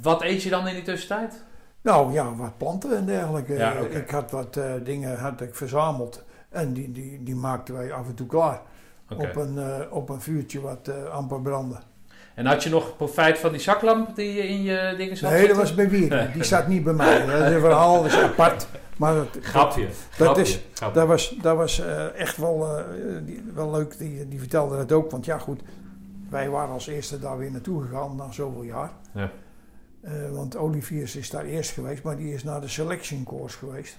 Wat 0.03 0.23
eet 0.23 0.43
je 0.43 0.51
dan 0.51 0.69
in 0.69 0.75
die 0.75 0.83
tussentijd? 0.83 1.45
nou 1.81 2.13
ja, 2.13 2.35
wat 2.35 2.59
planten 2.59 2.97
en 2.97 3.07
dergelijke. 3.07 3.55
Ja. 3.55 3.73
Ik 3.73 4.11
had 4.11 4.31
wat 4.31 4.57
eh, 4.57 4.73
dingen 4.85 5.19
had 5.19 5.41
ik 5.41 5.55
verzameld 5.55 6.25
en 6.51 6.73
die, 6.73 6.93
die, 6.93 7.23
die 7.23 7.35
maakten 7.35 7.75
wij 7.75 7.93
af 7.93 8.07
en 8.07 8.15
toe 8.15 8.27
klaar. 8.27 8.61
Op, 9.09 9.37
een, 9.37 9.59
eh, 9.59 9.81
op 9.93 10.09
een 10.09 10.21
vuurtje 10.21 10.61
wat 10.61 10.89
eh, 10.89 11.05
amper 11.05 11.41
brandde. 11.41 11.77
En 12.35 12.47
had 12.47 12.63
je 12.63 12.71
nog 12.71 12.97
profijt 12.97 13.39
van 13.39 13.51
die 13.53 13.61
zaklamp 13.61 14.17
die 14.17 14.33
je 14.35 14.49
in 14.49 14.63
je 14.63 14.95
dingen 14.97 15.17
zat? 15.17 15.31
Nee, 15.31 15.49
dat 15.49 15.57
was 15.57 15.75
bij 15.75 15.89
Wieren. 15.89 16.33
Die 16.33 16.45
zat 16.45 16.69
niet 16.69 16.85
bij 16.85 16.93
mij. 16.93 17.27
Dat 17.27 17.41
is 17.49 17.55
een 17.55 17.61
verhaal, 17.61 18.03
dat 18.03 18.13
is 18.13 18.19
apart. 18.19 18.67
Maar 18.97 19.15
dat, 19.15 19.29
Grapje. 19.41 19.87
Dat 19.87 19.95
grapje, 20.27 20.43
is- 20.43 20.61
grapje. 20.75 20.99
Dat 20.99 21.09
was, 21.09 21.37
dat 21.43 21.57
was 21.57 21.81
eh, 21.81 22.15
echt 22.21 22.37
wel, 22.37 22.69
die, 23.25 23.45
wel 23.55 23.71
leuk, 23.71 23.99
die, 23.99 24.29
die 24.29 24.39
vertelde 24.39 24.77
het 24.77 24.93
ook. 24.93 25.11
Want 25.11 25.25
ja 25.25 25.39
goed, 25.39 25.61
wij 26.31 26.49
waren 26.49 26.73
als 26.73 26.87
eerste 26.87 27.19
daar 27.19 27.39
weer 27.39 27.51
naartoe 27.51 27.83
gegaan 27.83 28.17
na 28.17 28.33
zoveel 28.33 28.63
jaar. 28.63 28.91
Ja. 29.13 29.31
Want 30.31 30.57
Oliviers 30.57 31.17
is 31.17 31.31
daar 31.31 31.45
eerst 31.45 31.71
geweest, 31.71 32.03
maar 32.03 32.17
die 32.17 32.35
is 32.35 32.45
naar 32.45 32.61
de 32.61 32.69
selection 32.69 33.25
course 33.25 33.59
geweest. 33.59 33.97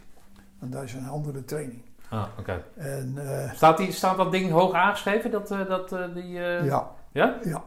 En 0.59 0.69
dat 0.69 0.83
is 0.83 0.93
een 0.93 1.07
andere 1.07 1.45
training. 1.45 1.81
Ah, 2.15 2.23
oké. 2.39 2.63
En 2.75 3.13
eh, 3.17 3.51
Staat, 3.53 3.77
die, 3.77 3.91
staat 3.91 4.17
dat 4.17 4.31
ding 4.31 4.51
hoog 4.51 4.73
aangeschreven? 4.73 5.31
Dat, 5.31 5.51
eh, 5.51 5.67
dat, 5.67 5.91
eh, 5.91 6.13
die, 6.13 6.29
ja, 6.31 6.91
Ja? 7.11 7.39
ja. 7.43 7.63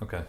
Oké. 0.00 0.24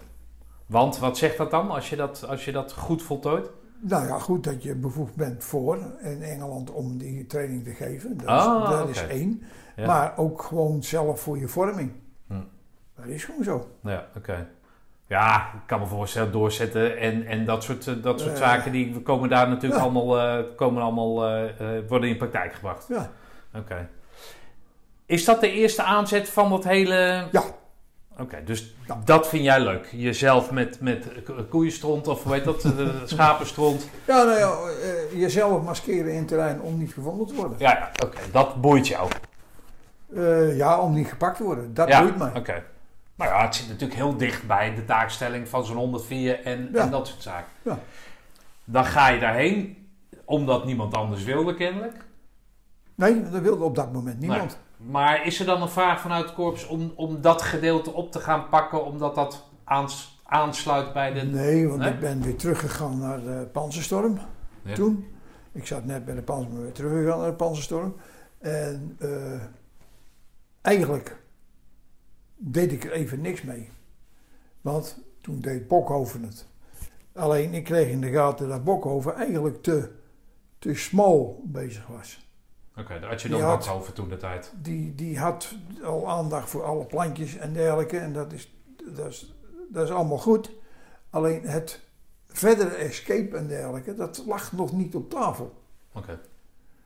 Want 0.65 0.97
wat 0.99 1.17
zegt 1.17 1.37
dat 1.37 1.51
dan 1.51 1.69
als 1.69 1.89
je 1.89 1.95
dat, 1.95 2.25
als 2.27 2.45
je 2.45 2.51
dat 2.51 2.73
goed 2.73 3.01
voltooit? 3.03 3.49
Nou 3.79 4.07
ja, 4.07 4.19
goed 4.19 4.43
dat 4.43 4.63
je 4.63 4.75
bevoegd 4.75 5.15
bent 5.15 5.43
voor 5.43 5.77
in 6.01 6.21
Engeland 6.21 6.71
om 6.71 6.97
die 6.97 7.25
training 7.25 7.63
te 7.63 7.71
geven. 7.73 8.17
Dat, 8.17 8.27
Ah, 8.27 8.63
is, 8.69 8.77
dat 8.77 8.89
is 8.89 9.07
één. 9.07 9.41
Ja. 9.75 9.85
Maar 9.85 10.13
ook 10.17 10.41
gewoon 10.41 10.83
zelf 10.83 11.19
voor 11.21 11.37
je 11.37 11.47
vorming. 11.47 11.91
Hm. 12.27 12.33
Dat 12.95 13.05
is 13.05 13.25
gewoon 13.25 13.43
zo. 13.43 13.67
Ja, 13.81 14.05
oké. 14.17 14.47
Ja, 15.07 15.51
ik 15.53 15.59
kan 15.65 15.79
me 15.79 15.85
voorstellen 15.85 16.31
doorzetten 16.31 16.97
en, 16.97 17.25
en 17.25 17.45
dat 17.45 17.63
soort, 17.63 18.03
dat 18.03 18.19
soort 18.21 18.37
zaken 18.37 18.71
die 18.71 19.01
komen 19.01 19.29
daar 19.29 19.47
natuurlijk 19.49 19.81
Ja. 19.81 19.87
allemaal, 19.87 20.43
komen 20.55 20.81
allemaal 20.81 21.15
worden 21.87 22.09
in 22.09 22.17
praktijk 22.17 22.53
gebracht. 22.53 22.85
Ja. 22.87 23.09
Oké. 23.57 23.89
Is 25.05 25.25
dat 25.25 25.41
de 25.41 25.51
eerste 25.51 25.83
aanzet 25.83 26.29
van 26.29 26.49
dat 26.49 26.63
hele... 26.63 27.27
Ja. 27.31 27.43
Oké, 28.19 28.43
dus 28.43 28.75
Ja. 28.87 29.01
dat 29.05 29.27
vind 29.27 29.43
jij 29.43 29.59
leuk? 29.59 29.87
Jezelf 29.91 30.51
met, 30.51 30.81
met 30.81 31.07
ko- 31.23 31.45
koeienstront 31.49 32.07
of 32.07 32.23
hoe 32.23 32.33
heet 32.33 32.43
dat? 32.43 32.73
schapenstront? 33.05 33.89
Ja, 34.07 34.23
nou 34.23 34.39
ja, 34.39 34.51
eh, 34.81 35.19
jezelf 35.19 35.63
maskeren 35.63 36.11
in 36.11 36.17
het 36.17 36.27
terrein 36.27 36.61
om 36.61 36.77
niet 36.77 36.93
gevonden 36.93 37.27
te 37.27 37.33
worden. 37.35 37.57
Ja, 37.59 37.71
ja 37.71 37.91
oké. 38.05 38.17
Dat 38.31 38.61
boeit 38.61 38.87
jou. 38.87 39.09
Eh, 40.15 40.57
ja, 40.57 40.79
om 40.79 40.93
niet 40.93 41.07
gepakt 41.07 41.37
te 41.37 41.43
worden. 41.43 41.73
Dat 41.73 41.87
ja, 41.87 42.01
boeit 42.01 42.17
mij. 42.17 42.31
Oké. 42.35 42.63
Maar 43.15 43.27
ja, 43.27 43.41
het 43.45 43.55
zit 43.55 43.67
natuurlijk 43.67 43.99
heel 43.99 44.17
dicht 44.17 44.47
bij 44.47 44.75
de 44.75 44.85
taakstelling 44.85 45.47
van 45.47 45.65
zo'n 45.65 45.75
104 45.75 46.43
en, 46.43 46.69
en 46.75 46.89
dat 46.89 47.07
soort 47.07 47.21
zaken. 47.23 47.49
Ja. 47.61 47.79
Dan 48.63 48.85
ga 48.85 49.07
je 49.07 49.19
daarheen, 49.19 49.87
omdat 50.25 50.65
niemand 50.65 50.93
anders 50.93 51.23
wilde 51.23 51.55
kennelijk. 51.55 51.95
Nee, 52.97 53.29
dat 53.29 53.41
wilde 53.41 53.63
op 53.63 53.75
dat 53.75 53.93
moment 53.93 54.19
niemand. 54.19 54.57
Maar 54.77 55.25
is 55.25 55.39
er 55.39 55.45
dan 55.45 55.61
een 55.61 55.69
vraag 55.69 56.01
vanuit 56.01 56.25
het 56.25 56.33
korps 56.33 56.67
om, 56.67 56.91
om 56.95 57.21
dat 57.21 57.41
gedeelte 57.41 57.93
op 57.93 58.11
te 58.11 58.19
gaan 58.19 58.49
pakken, 58.49 58.85
omdat 58.85 59.15
dat 59.15 59.49
aans- 59.63 60.21
aansluit 60.23 60.93
bij 60.93 61.13
de... 61.13 61.21
Nee, 61.21 61.67
want 61.67 61.79
Nee? 61.81 61.93
ik 61.93 61.99
ben 61.99 62.21
weer 62.21 62.35
teruggegaan 62.35 62.99
naar 62.99 63.21
de 63.23 63.49
Panzerstorm 63.51 64.19
Ja. 64.63 64.73
toen. 64.75 65.05
Ik 65.51 65.67
zat 65.67 65.85
net 65.85 66.05
bij 66.05 66.15
de 66.15 66.21
Panzer, 66.21 66.51
maar 66.51 66.61
weer 66.61 66.71
teruggegaan 66.71 67.19
naar 67.19 67.29
de 67.29 67.35
Panzerstorm. 67.35 67.95
En 68.39 68.95
eh, 68.99 69.41
eigenlijk 70.61 71.21
deed 72.35 72.71
ik 72.71 72.83
er 72.83 72.91
even 72.91 73.21
niks 73.21 73.41
mee. 73.41 73.69
Want 74.61 74.97
toen 75.21 75.39
deed 75.39 75.67
Bokhoven 75.67 76.23
het. 76.23 76.47
Alleen 77.13 77.53
ik 77.53 77.63
kreeg 77.63 77.87
in 77.89 78.01
de 78.01 78.11
gaten 78.11 78.47
dat 78.49 78.63
Bokhoven 78.63 79.15
eigenlijk 79.15 79.63
te, 79.63 79.91
te 80.59 80.73
smal 80.73 81.41
bezig 81.45 81.87
was. 81.87 82.26
Oké, 82.79 82.99
daar 82.99 83.09
had 83.09 83.21
je 83.21 83.29
dan 83.29 83.41
wat 83.41 83.69
over 83.69 83.93
toen 83.93 84.09
de 84.09 84.17
tijd. 84.17 84.53
die, 84.61 84.95
die 84.95 85.19
had 85.19 85.53
al 85.83 86.09
aandacht 86.09 86.49
voor 86.49 86.63
alle 86.63 86.85
plantjes 86.85 87.37
en 87.37 87.53
dergelijke. 87.53 87.97
En 87.97 88.13
dat 88.13 88.33
is, 88.33 88.53
dat 88.95 89.07
is, 89.07 89.33
dat 89.71 89.83
is 89.83 89.91
allemaal 89.91 90.17
goed. 90.17 90.51
Alleen 91.09 91.41
het 91.47 91.79
verdere 92.27 92.69
escape 92.75 93.37
en 93.37 93.47
dergelijke, 93.47 93.95
dat 93.95 94.23
lag 94.27 94.51
nog 94.51 94.71
niet 94.73 94.95
op 94.95 95.09
tafel. 95.09 95.61
Oké. 95.93 96.19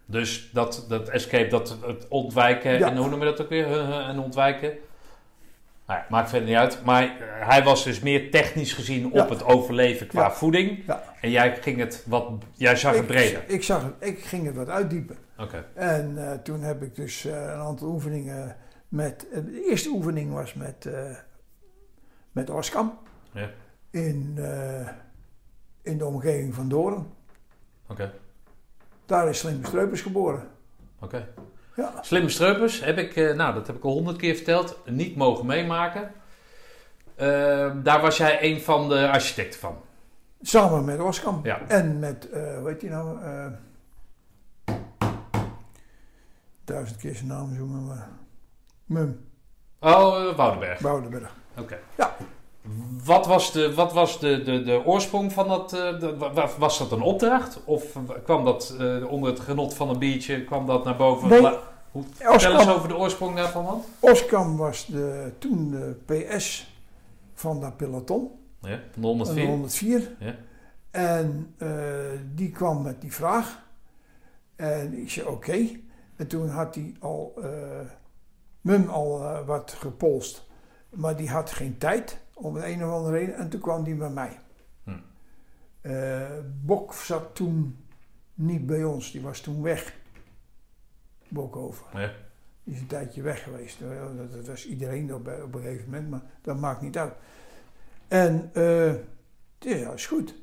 Dus 0.06 0.50
dat, 0.54 0.86
dat 0.90 1.10
escape, 1.10 1.48
dat 1.48 1.78
het 1.86 2.08
ontwijken, 2.08 2.72
Ja. 2.78 2.90
en 2.90 2.98
hoe 2.98 3.10
noemen 3.10 3.20
we 3.28 3.34
dat 3.34 3.42
ook 3.42 3.50
weer? 3.50 3.90
En 3.90 4.20
ontwijken. 4.20 4.74
Nou 5.88 6.00
ja, 6.00 6.06
maakt 6.10 6.30
verder 6.30 6.48
niet 6.48 6.58
uit. 6.58 6.84
Maar 6.84 7.04
eh, 7.04 7.48
hij 7.48 7.64
was 7.64 7.84
dus 7.84 8.00
meer 8.00 8.32
technisch 8.32 8.74
gezien 8.74 9.06
op 9.06 9.14
Ja. 9.14 9.28
het 9.30 9.44
overleven 9.44 10.08
qua 10.08 10.32
voeding. 10.32 10.84
Ja. 10.88 11.04
En 11.22 11.30
jij 11.30 11.58
ging 11.62 11.78
het 11.78 12.04
wat, 12.08 12.30
jij 12.54 12.76
zag 12.76 12.96
het 12.96 13.08
breder. 13.08 13.44
Ik, 13.48 13.64
zag 13.64 13.92
ik 14.00 14.20
ging 14.26 14.46
het 14.46 14.56
wat 14.56 14.70
uitdiepen. 14.70 15.18
En 15.74 16.32
eh, 16.32 16.38
toen 16.38 16.62
heb 16.62 16.82
ik 16.84 16.96
dus 16.96 17.26
eh, 17.26 17.42
een 17.42 17.60
aantal 17.60 17.88
oefeningen 17.88 18.56
met. 18.88 19.28
eh, 19.30 19.44
de 19.46 19.64
eerste 19.70 19.90
oefening 19.90 20.34
was 20.34 20.54
met, 20.54 20.90
met 22.32 22.50
Oskam. 22.50 22.98
Ja. 23.32 23.50
In, 23.90 24.38
in 25.82 25.98
de 25.98 26.06
omgeving 26.06 26.54
van 26.54 26.70
Doorn. 26.70 27.08
Oké. 27.88 28.14
Daar 29.06 29.30
is 29.30 29.40
Slim 29.40 29.66
Streupers 29.66 30.02
geboren. 30.02 30.48
Oké. 31.00 31.28
Ja. 31.76 31.94
Slimme 32.02 32.30
streupers 32.30 32.84
heb 32.84 32.98
ik, 32.98 33.16
nou 33.36 33.54
dat 33.54 33.68
heb 33.68 33.76
ik 33.76 33.84
al 33.84 33.92
honderd 33.92 34.18
keer 34.18 34.36
verteld, 34.36 34.78
niet 34.86 35.16
mogen 35.16 35.46
meemaken. 35.46 36.12
Ehm, 37.16 37.82
daar 37.84 38.02
was 38.02 38.18
jij 38.18 38.44
een 38.44 38.62
van 38.62 38.90
de 38.90 39.10
architecten 39.10 39.60
van. 39.60 39.78
Samen 40.42 40.86
met 40.86 41.00
Oskam. 41.00 41.40
Ja. 41.44 41.62
En 41.68 42.00
met, 42.00 42.28
hoe 42.32 42.64
heet 42.68 42.80
die 42.80 42.90
nou? 42.90 43.22
eh, 43.22 43.46
duizend 46.72 47.00
keer 47.00 47.16
zijn 47.16 47.28
naam 47.28 47.56
zoeken, 47.56 47.86
maar. 47.86 48.10
Mum, 48.86 49.30
Oh, 49.80 50.30
eh, 50.30 50.36
Woudenberg. 50.36 50.80
Woudenberg. 50.80 51.36
Oké. 51.60 51.80
Ja. 51.98 52.16
Wat 53.04 53.26
was, 53.26 53.52
de, 53.52 53.74
wat 53.74 53.94
was 53.94 54.20
de, 54.20 54.44
de, 54.44 54.64
de 54.64 54.86
oorsprong 54.86 55.34
van 55.34 55.48
dat? 55.48 55.74
eh, 55.74 56.00
de- 56.00 56.18
wa- 56.18 56.34
wa- 56.34 56.50
was 56.58 56.78
dat 56.78 56.92
een 56.92 57.02
opdracht? 57.02 57.64
Of 57.66 57.98
kwam 58.24 58.46
dat 58.46 58.76
eh, 58.80 59.12
onder 59.12 59.30
het 59.30 59.40
genot 59.40 59.74
van 59.74 59.90
een 59.90 60.00
biertje? 60.00 60.44
Kwam 60.44 60.66
dat 60.66 60.84
naar 60.86 60.96
boven? 60.96 61.30
Nee. 61.30 61.42
Hoe, 61.92 62.04
vertel 62.04 62.34
eens 62.34 62.46
Oskam, 62.46 62.70
over 62.76 62.88
de 62.88 62.96
oorsprong 62.98 63.36
daarvan, 63.36 63.64
man. 63.64 63.84
Oskam 64.00 64.58
was 64.58 64.86
de, 64.86 65.32
toen 65.38 65.72
de 65.72 65.96
PS 66.06 66.76
van 67.34 67.62
dat 67.62 67.78
peloton. 67.78 68.30
Ja, 68.62 68.70
de 68.70 68.78
Een 68.96 69.04
104. 69.04 69.46
104. 69.48 70.16
Ja. 70.20 70.36
En 70.92 71.56
die 72.36 72.52
kwam 72.52 72.82
met 72.82 73.02
die 73.02 73.14
vraag. 73.14 73.60
En 74.56 74.94
ik 75.02 75.10
zei 75.10 75.28
oké. 75.28 75.70
En 76.22 76.28
toen 76.28 76.50
had 76.50 76.76
hij 76.76 76.96
al, 77.00 77.34
eh, 77.44 77.90
Mum 78.62 78.90
al 78.90 79.24
eh, 79.24 79.46
wat 79.46 79.72
gepolst. 79.72 80.48
Maar 80.90 81.18
die 81.18 81.30
had 81.30 81.52
geen 81.52 81.78
tijd, 81.78 82.20
om 82.34 82.54
de 82.54 82.66
een 82.66 82.86
of 82.86 82.92
andere 82.92 83.18
reden. 83.18 83.36
En 83.36 83.50
toen 83.50 83.60
kwam 83.60 83.84
die 83.84 83.96
bij 83.96 84.10
mij. 84.10 84.40
Hm. 84.84 84.92
Eh, 85.82 86.30
Bok 86.62 86.94
zat 86.94 87.36
toen 87.36 87.86
niet 88.34 88.66
bij 88.66 88.84
ons, 88.84 89.12
die 89.12 89.22
was 89.22 89.42
toen 89.42 89.62
weg. 89.62 89.96
Bokhoven. 91.28 92.00
Ja. 92.00 92.12
Die 92.64 92.74
is 92.74 92.80
een 92.80 92.88
tijdje 92.88 93.22
weg 93.22 93.44
geweest. 93.44 93.80
Dat, 94.32 94.48
was 94.48 94.68
iedereen 94.68 95.14
op, 95.14 95.28
op 95.44 95.56
een 95.56 95.62
gegeven 95.62 95.86
moment, 95.86 96.10
maar 96.10 96.22
dat 96.42 96.60
maakt 96.60 96.82
niet 96.82 96.98
uit. 96.98 97.14
En 98.08 98.52
ja, 99.60 99.92
is 99.92 100.08
goed. 100.08 100.36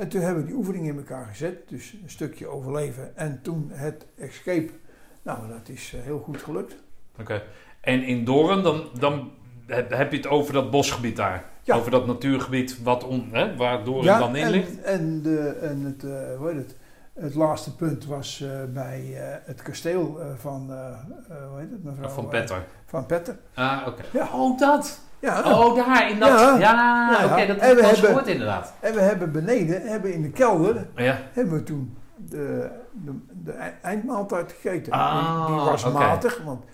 En 0.00 0.08
toen 0.08 0.20
hebben 0.20 0.42
we 0.42 0.48
die 0.48 0.58
oefening 0.58 0.86
in 0.86 0.96
elkaar 0.96 1.26
gezet. 1.26 1.68
Dus 1.68 1.92
een 1.92 2.10
stukje 2.10 2.46
overleven 2.46 3.16
en 3.16 3.40
toen 3.42 3.70
het 3.72 4.06
escape. 4.18 4.70
Nou, 5.22 5.48
dat 5.48 5.68
is 5.68 5.94
eh, 5.94 6.00
heel 6.02 6.18
goed 6.18 6.42
gelukt. 6.42 6.76
Oké. 7.18 7.42
En 7.80 8.02
in 8.02 8.24
Doorn, 8.24 8.62
dan, 8.62 8.88
dan 8.98 9.30
heb 9.66 10.10
je 10.10 10.16
het 10.16 10.26
over 10.26 10.52
dat 10.52 10.70
bosgebied 10.70 11.16
daar. 11.16 11.44
Ja. 11.62 11.76
Over 11.76 11.90
dat 11.90 12.06
natuurgebied 12.06 12.82
wat 12.82 13.04
on, 13.04 13.28
hè, 13.32 13.56
waar 13.56 13.84
Doorn 13.84 14.06
dan 14.06 14.36
in 14.36 14.44
en, 14.44 14.50
ligt. 14.50 14.82
En, 14.82 15.22
de, 15.22 15.38
en 15.48 15.80
het, 15.80 16.04
eh, 16.04 16.36
hoe 16.36 16.48
heet 16.48 16.56
het, 16.56 16.76
het 17.12 17.34
laatste 17.34 17.76
punt 17.76 18.06
was 18.06 18.40
eh, 18.40 18.64
bij 18.72 19.12
het 19.44 19.62
kasteel 19.62 20.20
van, 20.36 20.72
hoe 21.50 21.58
heet 21.58 21.70
het, 21.70 21.84
mevrouw? 21.84 22.08
Van 22.08 22.28
Petter. 22.28 22.66
van 22.86 23.06
Petter. 23.06 23.38
Ah, 23.54 23.86
oké. 23.86 24.02
Ja. 24.12 24.28
Oh, 24.32 24.58
dat. 24.58 25.00
Ja, 25.20 25.38
Oh, 25.58 25.74
daar, 25.76 26.10
in 26.10 26.18
dat. 26.18 26.28
Ja. 26.28 26.58
Ja, 26.58 27.10
Ja, 27.20 27.24
oké, 27.24 27.46
dat 27.46 27.56
En 27.56 27.76
we 27.76 27.82
hebben- 27.84 27.94
gehoord 28.04 28.26
inderdaad. 28.26 28.72
en 28.80 28.94
we 28.94 29.00
hebben 29.00 29.32
beneden, 29.32 29.82
hebben 29.82 30.12
in 30.12 30.22
de 30.22 30.30
kelder, 30.30 30.86
Ja. 30.96 31.18
hebben 31.32 31.54
we 31.54 31.62
toen 31.62 31.96
de, 32.16 32.70
de, 32.92 33.12
de 33.42 33.52
ei- 33.52 33.72
eindmaaltijd 33.82 34.52
gegeten. 34.60 34.92
Ah, 34.92 35.46
die, 35.46 35.54
die 35.56 35.64
was 35.64 35.92
matig, 35.92 36.42
want 36.44 36.64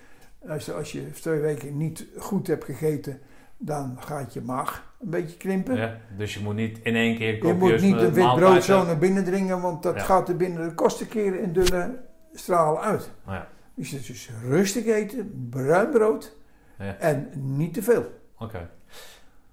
als, 0.49 0.73
als 0.73 0.91
je 0.91 1.11
twee 1.11 1.39
weken 1.39 1.77
niet 1.77 2.05
goed 2.17 2.47
hebt 2.47 2.63
gegeten, 2.63 3.19
dan 3.57 3.97
gaat 3.99 4.33
je 4.33 4.41
maag 4.41 4.93
een 5.01 5.09
beetje 5.09 5.37
krimpen. 5.37 5.75
Ja, 5.75 5.95
dus 6.17 6.33
je 6.33 6.39
moet 6.43 6.55
niet 6.55 6.79
in 6.83 6.95
één 6.95 7.17
keer 7.17 7.33
je 7.33 7.37
kopieus 7.37 7.81
moet 7.81 7.91
niet 7.91 8.01
een 8.01 8.13
wit 8.13 8.23
maaltijd 8.23 8.49
brood 8.49 8.63
zo 8.63 8.85
naar 8.85 8.97
binnen 8.97 9.23
dringen, 9.23 9.61
want 9.61 9.83
dat 9.83 10.01
gaat 10.01 10.29
er 10.29 10.37
binnen 10.37 10.67
de 10.67 10.73
kosten 10.73 11.07
keren 11.07 11.41
in 11.41 11.53
dunne 11.53 11.95
stralen 12.33 12.81
uit. 12.81 13.09
Ja, 13.27 13.47
Dus 13.75 13.91
het 13.91 14.09
is 14.09 14.29
rustig 14.47 14.85
eten, 14.85 15.47
bruin 15.49 15.89
brood 15.89 16.35
Ja. 16.79 16.95
en 16.99 17.29
niet 17.33 17.73
te 17.73 17.83
veel. 17.83 18.05
Oké. 18.39 18.69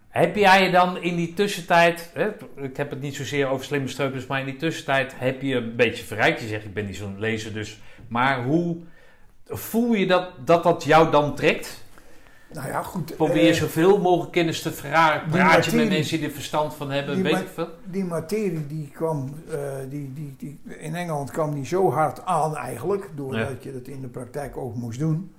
Heb 0.09 0.37
jij 0.37 0.64
je 0.64 0.70
dan 0.70 1.03
in 1.03 1.16
die 1.16 1.35
tussentijd, 1.35 2.11
hè, 2.12 2.28
ik 2.57 2.76
heb 2.76 2.91
het 2.91 3.01
niet 3.01 3.14
zozeer 3.14 3.49
over 3.49 3.64
slimme 3.64 3.89
streupers, 3.89 4.26
maar 4.26 4.41
in 4.41 4.47
die 4.47 4.57
tussentijd 4.57 5.12
heb 5.16 5.43
je 5.43 5.55
een 5.55 5.76
beetje 5.76 6.05
verrijkt. 6.05 6.41
Je 6.41 6.47
zegt, 6.47 6.64
ik 6.64 6.74
ben 6.74 6.87
niet 6.87 6.97
zo'n 6.97 7.18
lezer, 7.18 7.53
dus. 7.53 7.80
Maar 8.09 8.45
hoe 8.45 8.76
voel 9.47 9.93
je 9.93 10.07
dat 10.07 10.30
dat, 10.45 10.62
dat 10.62 10.85
jou 10.85 11.11
dan 11.11 11.35
trekt? 11.35 11.85
Nou 12.55 12.68
ja, 12.68 12.82
goed. 12.82 13.16
Probeer 13.16 13.49
eh, 13.49 13.55
zoveel 13.55 14.01
mogelijk 14.01 14.32
kennis 14.32 14.62
te 14.62 14.70
die 14.70 14.80
Praat 15.30 15.64
je 15.64 15.76
met 15.76 15.89
mensen 15.89 16.18
die 16.18 16.26
er 16.26 16.35
verstand 16.35 16.74
van 16.74 16.91
hebben, 16.91 17.22
weet 17.22 17.39
ik 17.39 17.49
veel. 17.55 17.68
die 17.85 18.05
materie 18.05 18.66
die 18.66 18.91
kwam, 18.93 19.35
eh, 19.51 19.59
die, 19.89 20.12
die, 20.12 20.35
die, 20.39 20.61
in 20.78 20.95
Engeland 20.95 21.30
kwam 21.30 21.55
die 21.55 21.66
zo 21.66 21.91
hard 21.91 22.24
aan 22.24 22.57
eigenlijk, 22.57 23.11
doordat 23.14 23.62
je 23.62 23.72
dat 23.72 23.87
in 23.87 24.01
de 24.01 24.09
praktijk 24.09 24.57
ook 24.57 24.74
moest 24.74 24.99
doen. 24.99 25.35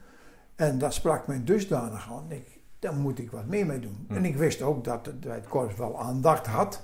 En 0.56 0.78
dat 0.78 0.94
sprak 0.94 1.28
mij 1.28 1.42
dusdanig 1.44 2.10
aan. 2.12 2.26
Ik, 2.30 2.55
daar 2.86 2.96
moet 2.96 3.20
ik 3.20 3.32
wat 3.32 3.46
meer 3.46 3.66
mee 3.66 3.80
doen. 3.80 4.06
Hm. 4.08 4.16
En 4.16 4.26
ik 4.26 4.36
wist 4.36 4.62
ook 4.62 4.84
dat 4.84 5.06
het 5.06 5.24
het 5.24 5.48
korps 5.48 5.76
wel 5.76 6.00
aandacht 6.00 6.48
had. 6.48 6.84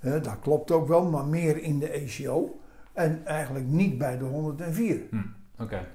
Ja. 0.00 0.20
Dat 0.20 0.38
klopt 0.40 0.70
ook 0.70 0.88
wel, 0.88 1.04
maar 1.04 1.24
meer 1.24 1.62
in 1.62 1.78
de 1.78 1.88
ECO. 1.88 2.60
En 2.92 3.26
eigenlijk 3.26 3.66
niet 3.66 3.98
bij 3.98 4.18
de 4.18 4.24
104. 4.24 5.02
Oké, 5.58 5.86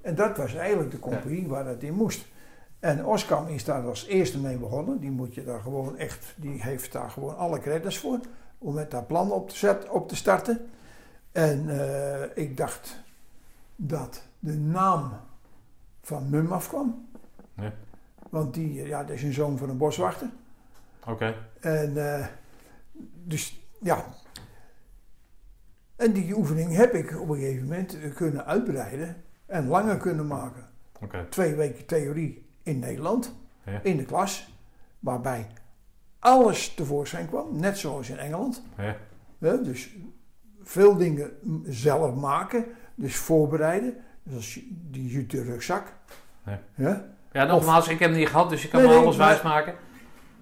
En 0.00 0.14
dat 0.14 0.36
was 0.36 0.54
eigenlijk 0.54 0.90
de 0.90 0.98
compagnie 0.98 1.48
waar 1.48 1.64
dat 1.64 1.82
in 1.82 1.94
moest. 1.94 2.26
En 2.78 3.06
Oskam 3.06 3.46
is 3.46 3.64
daar 3.64 3.86
als 3.86 4.06
eerste 4.06 4.40
mee 4.40 4.56
begonnen. 4.56 4.98
Die 5.00 5.10
moet 5.10 5.34
je 5.34 5.44
daar 5.44 5.60
gewoon 5.60 5.96
echt, 5.96 6.34
die 6.36 6.62
heeft 6.62 6.92
daar 6.92 7.10
gewoon 7.10 7.36
alle 7.36 7.58
credits 7.58 7.98
voor. 7.98 8.20
Om 8.58 8.74
met 8.74 8.90
dat 8.90 9.06
plan 9.06 9.30
op 9.30 9.48
te, 9.48 9.56
zetten, 9.56 9.92
op 9.92 10.08
te 10.08 10.16
starten. 10.16 10.66
En 11.32 11.68
eh, 11.68 12.44
ik 12.44 12.56
dacht 12.56 13.02
dat 13.76 14.22
de 14.38 14.56
naam 14.56 15.12
van 16.02 16.30
Mum 16.30 16.52
afkwam. 16.52 17.08
Ja. 17.54 17.72
Want 18.28 18.54
die, 18.54 18.80
eh, 18.82 18.88
ja, 18.88 19.04
dat 19.04 19.16
is 19.16 19.22
een 19.22 19.32
zoon 19.32 19.58
van 19.58 19.68
een 19.70 19.76
boswachter. 19.76 20.28
oké. 21.06 21.34
En 21.60 22.16
eh, 22.18 22.26
dus 23.24 23.60
ja. 23.80 24.04
En 25.96 26.12
die 26.12 26.36
oefening 26.36 26.72
heb 26.76 26.94
ik 26.94 27.20
op 27.20 27.28
een 27.28 27.36
gegeven 27.38 27.62
moment 27.62 28.00
eh, 28.00 28.14
kunnen 28.14 28.46
uitbreiden 28.46 29.16
en 29.46 29.66
langer 29.66 29.96
kunnen 29.96 30.26
maken. 30.26 30.68
Oké. 31.02 31.26
Twee 31.30 31.54
weken 31.54 31.86
theorie 31.86 32.46
in 32.62 32.78
Nederland, 32.78 33.34
Ja. 33.64 33.80
in 33.82 33.96
de 33.96 34.04
klas, 34.04 34.54
waarbij 34.98 35.46
alles 36.18 36.74
tevoorschijn 36.74 37.26
kwam, 37.28 37.60
net 37.60 37.78
zoals 37.78 38.10
in 38.10 38.18
Engeland. 38.18 38.62
Ja. 38.76 38.96
Hè, 39.38 39.62
dus 39.62 39.96
veel 40.62 40.96
dingen 40.96 41.30
zelf 41.64 42.14
maken, 42.14 42.64
dus 42.94 43.16
voorbereiden. 43.16 43.94
Dus 44.22 44.54
je- 44.54 44.68
die 44.90 45.06
jute 45.08 45.42
rugzak. 45.42 45.92
Ja. 46.46 46.60
Ja, 46.74 47.04
Ja, 47.32 47.44
nogmaals, 47.44 47.88
ik 47.88 47.98
heb 47.98 48.08
het 48.10 48.18
niet 48.18 48.28
gehad, 48.28 48.50
dus 48.50 48.62
je 48.62 48.68
kan 48.68 48.80
Nee, 48.80 48.88
me 48.88 48.94
nee, 48.94 49.04
alles 49.04 49.16
wijsmaken. 49.16 49.74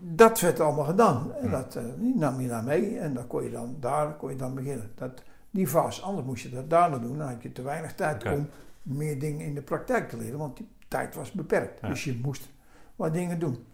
dat 0.00 0.40
werd 0.40 0.60
allemaal 0.60 0.84
gedaan. 0.84 1.32
En 1.34 1.44
Hm. 1.44 1.50
dat 1.50 1.76
eh, 1.76 1.82
die 1.96 2.16
nam 2.16 2.40
je 2.40 2.48
dan 2.48 2.64
mee 2.64 2.98
en 2.98 3.14
dan 3.14 3.26
kon 3.26 3.42
je 3.42 3.50
dan, 3.50 3.76
daar 3.80 4.14
kon 4.16 4.30
je 4.30 4.36
dan 4.36 4.54
beginnen. 4.54 4.90
Dat, 4.94 5.22
die 5.50 5.66
fase, 5.66 6.02
anders 6.02 6.26
moest 6.26 6.42
je 6.42 6.50
dat 6.50 6.70
daarna 6.70 6.98
doen. 6.98 7.18
Dan 7.18 7.28
had 7.28 7.42
je 7.42 7.52
te 7.52 7.62
weinig 7.62 7.94
tijd 7.94 8.24
om 8.24 8.48
meer 8.82 9.18
dingen 9.18 9.46
in 9.46 9.54
de 9.54 9.62
praktijk 9.62 10.08
te 10.08 10.16
leren, 10.16 10.38
want 10.38 10.56
die 10.56 10.68
tijd 10.88 11.14
was 11.14 11.32
beperkt. 11.32 11.80
Ja. 11.80 11.88
Dus 11.88 12.04
je 12.04 12.18
moest 12.22 12.48
wat 12.96 13.12
dingen 13.14 13.38
doen. 13.38 13.66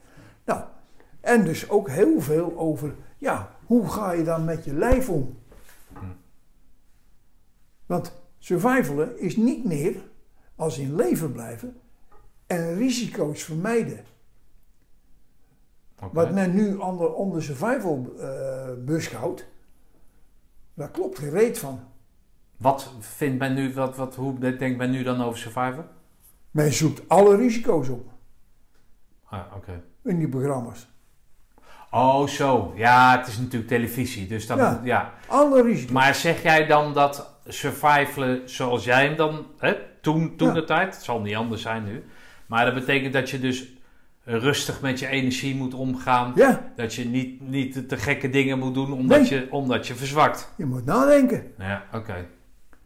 Nou, 0.44 0.62
en 1.20 1.44
dus 1.44 1.68
ook 1.70 1.88
heel 1.88 2.20
veel 2.20 2.58
over, 2.58 2.94
ja, 3.18 3.48
hoe 3.66 3.88
ga 3.88 4.12
je 4.12 4.22
dan 4.24 4.44
met 4.44 4.64
je 4.64 4.74
lijf 4.74 5.08
om? 5.08 5.38
Hm. 5.92 5.98
Want 7.86 8.12
survivalen 8.38 9.18
is 9.20 9.36
niet 9.36 9.64
meer 9.64 9.94
als 10.56 10.78
in 10.78 10.94
leven 10.94 11.32
blijven 11.32 11.76
en 12.46 12.74
risico's 12.76 13.42
vermijden. 13.42 14.04
Wat 16.12 16.30
men 16.32 16.54
nu 16.54 16.74
onder, 16.74 17.12
onder 17.14 17.42
survival 17.42 18.14
eh 18.20 18.68
beschouwt, 18.78 19.46
daar 20.74 20.90
klopt 20.90 21.18
geen 21.18 21.30
reet 21.30 21.58
van. 21.58 21.80
Wat 22.56 22.92
vindt 23.00 23.38
men 23.38 23.54
nu, 23.54 23.74
wat, 23.74 23.96
wat, 23.96 24.14
hoe 24.14 24.38
denkt 24.56 24.78
men 24.78 24.90
nu 24.90 25.02
dan 25.02 25.22
over 25.22 25.38
Survivor? 25.38 25.84
Men 26.50 26.72
zoekt 26.72 27.08
alle 27.08 27.36
risico's 27.36 27.88
op 27.88 28.10
Ah, 29.24 29.40
oké. 29.56 29.82
in 30.04 30.18
die 30.18 30.28
programma's. 30.28 30.88
Oh, 31.90 32.26
zo. 32.26 32.72
Ja, 32.76 33.18
het 33.18 33.26
is 33.26 33.38
natuurlijk 33.38 33.68
televisie, 33.68 34.26
dus 34.26 34.46
dan, 34.46 34.58
Ja. 34.58 34.80
ja. 34.84 35.12
Alle 35.28 35.62
risico's. 35.62 35.92
Maar 35.92 36.14
zeg 36.14 36.42
jij 36.42 36.66
dan 36.66 36.92
dat 36.94 37.34
survivalen 37.46 38.48
zoals 38.50 38.84
jij 38.84 39.06
hem 39.06 39.16
dan, 39.16 39.46
hè, 39.58 39.74
toen, 40.00 40.36
toen 40.36 40.48
Ja. 40.48 40.54
de 40.54 40.64
tijd, 40.64 40.94
het 40.94 41.04
zal 41.04 41.20
niet 41.20 41.36
anders 41.36 41.62
zijn 41.62 41.84
nu, 41.84 42.04
maar 42.52 42.64
dat 42.64 42.74
betekent 42.74 43.12
dat 43.12 43.30
je 43.30 43.38
dus 43.40 43.72
rustig 44.24 44.80
met 44.80 44.98
je 44.98 45.06
energie 45.06 45.54
moet 45.54 45.74
omgaan, 45.74 46.32
Ja, 46.34 46.72
dat 46.76 46.94
je 46.94 47.04
niet, 47.04 47.40
niet 47.48 47.88
te- 47.88 47.96
gekke 47.96 48.30
dingen 48.30 48.58
moet 48.58 48.74
doen 48.74 48.92
omdat, 48.92 49.20
Nee. 49.20 49.30
je, 49.30 49.46
omdat 49.50 49.86
je 49.86 49.94
verzwakt. 49.94 50.52
je 50.56 50.64
moet 50.66 50.84
nadenken. 50.84 51.52
Ja, 51.58 51.84
oké, 51.92 52.26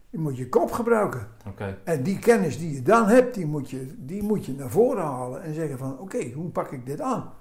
Je 0.09 0.17
moet 0.17 0.37
je 0.37 0.49
kop 0.49 0.71
gebruiken. 0.71 1.27
oké. 1.47 1.77
En 1.83 2.03
die 2.03 2.19
kennis 2.19 2.57
die 2.57 2.73
je 2.73 2.81
dan 2.81 3.07
hebt, 3.07 3.33
die 3.35 3.45
moet 3.45 3.69
je, 3.69 3.93
die 3.97 4.23
moet 4.23 4.45
je 4.45 4.53
naar 4.53 4.69
voren 4.69 5.03
halen 5.03 5.43
en 5.43 5.53
zeggen 5.53 5.77
van 5.77 5.99
oké, 5.99 6.31
hoe 6.31 6.49
pak 6.49 6.71
ik 6.71 6.85
dit 6.85 7.01
aan? 7.01 7.33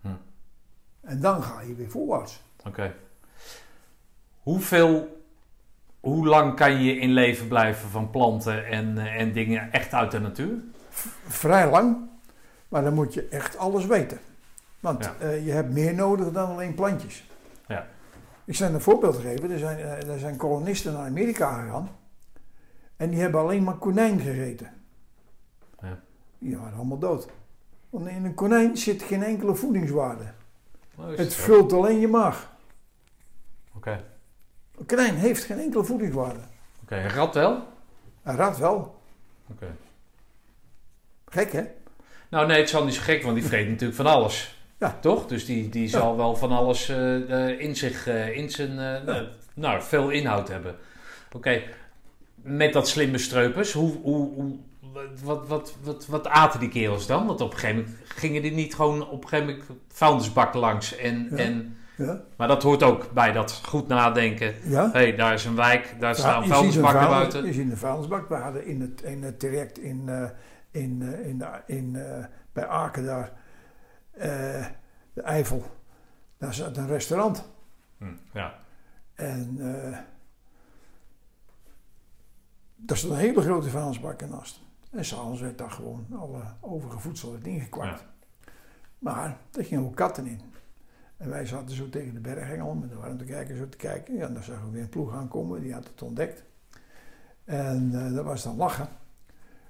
Hm. 0.00 0.08
En 1.00 1.20
dan 1.20 1.42
ga 1.42 1.60
je 1.60 1.74
weer 1.74 1.90
voorwaarts. 1.90 2.40
Oké. 2.66 2.94
Hoeveel, 4.42 5.22
hoe 6.00 6.26
lang 6.26 6.54
kan 6.56 6.82
je 6.82 6.96
in 6.98 7.10
leven 7.12 7.48
blijven 7.48 7.88
van 7.88 8.10
planten 8.10 8.66
en, 8.66 8.98
eh, 8.98 9.20
en 9.20 9.32
dingen 9.32 9.72
echt 9.72 9.92
uit 9.92 10.10
de 10.10 10.20
natuur? 10.20 10.54
Vrij 11.26 11.70
lang, 11.70 11.96
maar 12.68 12.82
dan 12.82 12.94
moet 12.94 13.14
je 13.14 13.28
echt 13.28 13.56
alles 13.56 13.86
weten. 13.86 14.18
Want 14.80 15.04
Ja. 15.04 15.14
eh, 15.18 15.46
je 15.46 15.52
hebt 15.52 15.72
meer 15.72 15.94
nodig 15.94 16.32
dan 16.32 16.48
alleen 16.50 16.74
plantjes. 16.74 17.24
Ja. 17.66 17.86
Ik 18.44 18.54
zal 18.54 18.68
een 18.74 18.80
voorbeeld 18.80 19.16
geven. 19.16 19.50
Er 19.50 19.58
zijn, 19.58 19.78
eh, 19.78 20.08
er 20.12 20.18
zijn 20.18 20.36
kolonisten 20.36 20.92
naar 20.92 21.06
Amerika 21.06 21.62
gegaan. 21.62 21.88
En 22.96 23.10
die 23.10 23.20
hebben 23.20 23.40
alleen 23.40 23.64
maar 23.64 23.74
konijn 23.76 24.20
gegeten. 24.20 24.72
Ja. 25.80 26.00
Die 26.38 26.56
waren 26.58 26.74
allemaal 26.76 26.98
dood. 26.98 27.28
Want 27.90 28.08
in 28.08 28.24
een 28.24 28.34
konijn 28.34 28.76
zit 28.76 29.02
geen 29.02 29.22
enkele 29.22 29.54
voedingswaarde. 29.54 30.24
Is 31.10 31.18
Het 31.18 31.34
vult 31.34 31.72
alleen 31.72 32.00
je 32.00 32.08
maag. 32.08 32.52
Oké, 33.76 34.04
Een 34.78 34.86
konijn 34.86 35.14
heeft 35.14 35.44
geen 35.44 35.58
enkele 35.58 35.84
voedingswaarde. 35.84 36.40
oké. 36.82 36.94
Een 36.96 37.10
rat 37.10 37.34
wel? 37.34 37.66
Een 38.22 38.36
rat 38.36 38.58
wel. 38.58 39.00
Oké. 39.50 39.66
Gek 41.34 41.52
hè? 41.52 41.62
Nou 42.28 42.46
nee, 42.46 42.58
het 42.58 42.68
is 42.68 42.74
al 42.74 42.84
niet 42.84 42.94
zo 42.94 43.02
gek, 43.02 43.22
want 43.22 43.34
die 43.34 43.44
vreet 43.44 43.68
natuurlijk 43.68 43.96
van 43.96 44.06
alles. 44.06 44.58
Ja. 44.78 44.98
Toch? 45.00 45.26
Dus 45.26 45.44
die, 45.46 45.68
die 45.68 45.88
zal 45.88 46.16
wel 46.16 46.36
van 46.36 46.52
alles 46.52 46.88
eh, 46.88 47.48
eh, 47.50 47.60
in 47.60 47.76
zich, 47.76 48.06
eh, 48.06 48.36
in 48.36 48.50
zijn, 48.50 48.74
nou, 48.74 49.26
nou, 49.54 49.82
veel 49.82 50.10
inhoud 50.10 50.48
hebben. 50.48 50.74
Oké, 51.32 51.62
met 52.34 52.72
dat 52.72 52.88
slimme 52.88 53.18
streupers, 53.18 53.72
hoe, 53.72 53.92
hoe, 54.02 54.34
hoe, 54.34 54.56
wat, 55.22 55.48
wat, 55.48 55.74
wat, 55.82 56.06
wat 56.06 56.26
aten 56.26 56.60
die 56.60 56.68
kerels 56.68 57.06
dan? 57.06 57.26
Want 57.26 57.40
op 57.40 57.52
een 57.52 57.58
gegeven 57.58 57.82
moment 57.82 57.96
gingen 58.08 58.42
die 58.42 58.52
niet 58.52 58.74
gewoon 58.74 59.08
op 59.08 59.22
een 59.22 59.28
gegeven 59.28 59.50
moment 59.52 59.70
vuilnisbak 59.88 60.54
langs. 60.54 60.96
En, 60.96 61.28
en, 61.36 61.76
Ja. 61.96 62.20
maar 62.36 62.48
dat 62.48 62.62
hoort 62.62 62.82
ook 62.82 63.12
bij 63.12 63.32
dat 63.32 63.60
goed 63.64 63.88
nadenken. 63.88 64.54
ja. 64.64 64.84
Hé, 64.92 64.98
hey, 64.98 65.14
daar 65.16 65.32
is 65.34 65.44
een 65.44 65.56
wijk, 65.56 65.94
daar 65.98 66.14
staan 66.14 66.46
vuilnisbakken 66.46 67.00
vuilnis- 67.00 67.18
buiten. 67.18 67.44
Je 67.46 67.52
ziet 67.52 67.70
een 67.70 67.76
vuilnisbak. 67.76 68.28
We 68.28 68.34
hadden 68.34 68.66
in 68.66 68.80
het, 68.80 69.02
in 69.02 69.22
het 69.22 69.38
traject 69.38 69.78
in, 69.78 70.08
in, 70.74 71.02
eh, 71.02 71.26
in, 71.26 71.44
in, 71.66 71.96
eh, 71.96 72.24
bij 72.52 72.66
Aken 72.66 73.04
daar, 73.04 73.32
eh, 74.10 74.66
de 75.12 75.22
Eifel, 75.22 75.62
daar 76.38 76.54
zat 76.54 76.76
een 76.76 76.86
restaurant. 76.86 77.44
Hm, 77.98 78.14
ja, 78.32 78.54
En 79.14 79.56
eh 79.60 79.98
daar 82.76 82.96
stond 82.96 83.12
een 83.12 83.18
hele 83.18 83.40
grote 83.40 83.70
vuilnisbak 83.70 84.20
ernaast. 84.20 84.60
En 84.90 85.04
s'avonds 85.04 85.40
werd 85.40 85.58
daar 85.58 85.70
gewoon 85.70 86.06
alle 86.18 86.42
overige 86.60 86.98
voedsel 86.98 87.32
werd 87.32 87.46
ingekwakt. 87.46 88.04
Maar 88.98 89.36
er 89.52 89.64
gingen 89.64 89.84
ook 89.84 89.96
katten 89.96 90.26
in. 90.26 90.40
En 91.16 91.28
wij 91.28 91.46
zaten 91.46 91.76
zo 91.76 91.88
tegen 91.88 92.14
de 92.14 92.20
berghengel 92.20 92.74
met 92.74 92.90
de 92.90 92.96
warmtekijker 92.96 93.56
zo 93.56 93.68
te 93.68 93.76
kijken. 93.76 94.14
Ja, 94.14 94.26
en 94.26 94.34
dan 94.34 94.42
zagen 94.42 94.64
we 94.64 94.70
weer 94.70 94.82
een 94.82 94.88
ploeg 94.88 95.14
aankomen, 95.14 95.60
die 95.60 95.72
had 95.72 95.86
het 95.86 96.02
ontdekt. 96.02 96.44
En 97.44 97.90
eh, 97.94 98.14
dat 98.14 98.24
was 98.24 98.42
dan 98.42 98.56
lachen. 98.56 98.88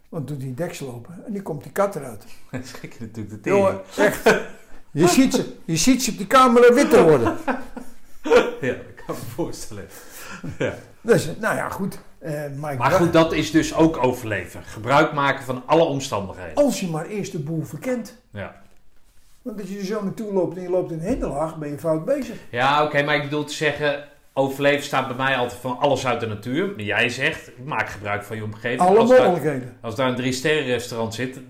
Want 0.09 0.29
doet 0.29 0.41
die 0.41 0.55
deksel 0.55 0.95
open 0.95 1.23
en 1.27 1.33
die 1.33 1.43
komt 1.43 1.63
die 1.63 1.73
kat 1.73 1.97
eruit. 1.97 2.25
schrik 2.73 2.93
je 2.93 3.01
natuurlijk 3.01 3.35
de 3.35 3.41
tering. 3.41 3.65
Jongen, 3.65 3.81
echt. 3.97 4.23
Je 4.91 5.09
ziet, 5.09 5.35
ze, 5.35 5.55
je 5.65 5.77
ziet 5.77 6.03
ze 6.03 6.11
op 6.11 6.17
die 6.17 6.27
camera 6.27 6.75
witter 6.75 7.03
worden. 7.03 7.37
Ja, 8.61 8.73
dat 8.73 8.95
kan 9.07 9.15
ik 9.15 9.21
me 9.21 9.29
voorstellen. 9.35 9.89
Ja. 10.59 10.75
Dus, 11.01 11.29
nou 11.41 11.57
ja, 11.57 11.69
goed. 11.69 11.99
Eh, 12.19 12.43
maar 12.57 12.73
ik 12.73 12.81
goed, 12.81 13.13
dat 13.13 13.33
is 13.33 13.51
dus 13.51 13.75
ook 13.75 14.05
overleven. 14.05 14.63
Gebruik 14.63 15.13
maken 15.13 15.45
van 15.45 15.63
alle 15.67 15.85
omstandigheden. 15.85 16.55
als 16.55 16.81
je 16.81 16.89
maar 16.89 17.07
eerst 17.07 17.33
de 17.33 17.39
boel 17.39 17.65
verkent. 17.65 18.17
Ja. 18.31 18.63
Want 19.43 19.61
als 19.61 19.69
je 19.69 19.79
er 19.79 19.85
zo 19.85 20.03
naartoe 20.03 20.33
loopt 20.33 20.57
en 20.57 20.63
je 20.63 20.71
loopt 20.71 20.91
in 20.91 21.01
hinderlaag, 21.01 21.57
ben 21.57 21.69
je 21.69 21.79
fout 21.79 22.05
bezig. 22.05 22.37
Ja, 22.51 22.85
oké, 22.85 23.03
maar 23.03 23.15
ik 23.17 23.23
bedoel 23.23 23.45
te 23.45 23.53
zeggen, 23.53 24.09
overleven 24.35 24.85
staat 24.85 25.07
bij 25.07 25.17
mij 25.17 25.37
altijd 25.37 25.61
van 25.61 25.79
alles 25.79 26.07
uit 26.07 26.21
de 26.21 26.27
natuur. 26.27 26.67
Maar 26.67 26.85
jij 26.85 27.09
zegt, 27.09 27.51
maak 27.65 27.89
gebruik 27.89 28.23
van 28.23 28.37
je 28.37 28.45
omgeving. 28.45 28.81
Alle 28.81 28.99
als, 28.99 29.09
daar, 29.11 29.29
mogelijkheden. 29.29 29.77
als 29.81 29.95
daar 29.97 30.09
een 30.09 30.15
drie 30.17 30.33
sterren 30.33 30.65
restaurant 30.65 31.15
zit, 31.15 31.41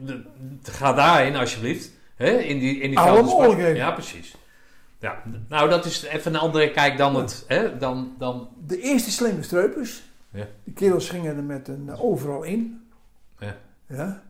ga 0.62 0.92
daarheen 0.92 1.36
alsjeblieft. 1.36 1.90
Hè? 2.16 2.30
In 2.30 2.58
die, 2.58 2.80
in 2.80 2.90
die 2.90 2.98
Alle 2.98 3.22
mogelijkheden. 3.22 3.76
Ja, 3.76 3.90
precies. 3.90 4.36
Ja, 4.98 5.22
nou, 5.48 5.68
dat 5.68 5.84
is 5.84 6.02
even 6.02 6.34
een 6.34 6.40
andere 6.40 6.70
kijk 6.70 6.98
dan 6.98 7.16
het. 7.16 7.44
Hè? 7.48 7.78
Dan, 7.78 8.14
dan, 8.18 8.48
De 8.66 8.80
eerste 8.80 9.10
slimme 9.10 9.42
streupers, 9.42 10.02
Ja. 10.30 10.46
die 10.64 10.74
kerels 10.74 11.08
gingen 11.08 11.36
er 11.36 11.42
met 11.42 11.68
een 11.68 11.88
eh, 11.88 12.04
overal 12.04 12.42
in. 12.42 12.88
Ja. 13.38 13.56
Ja. 13.88 14.22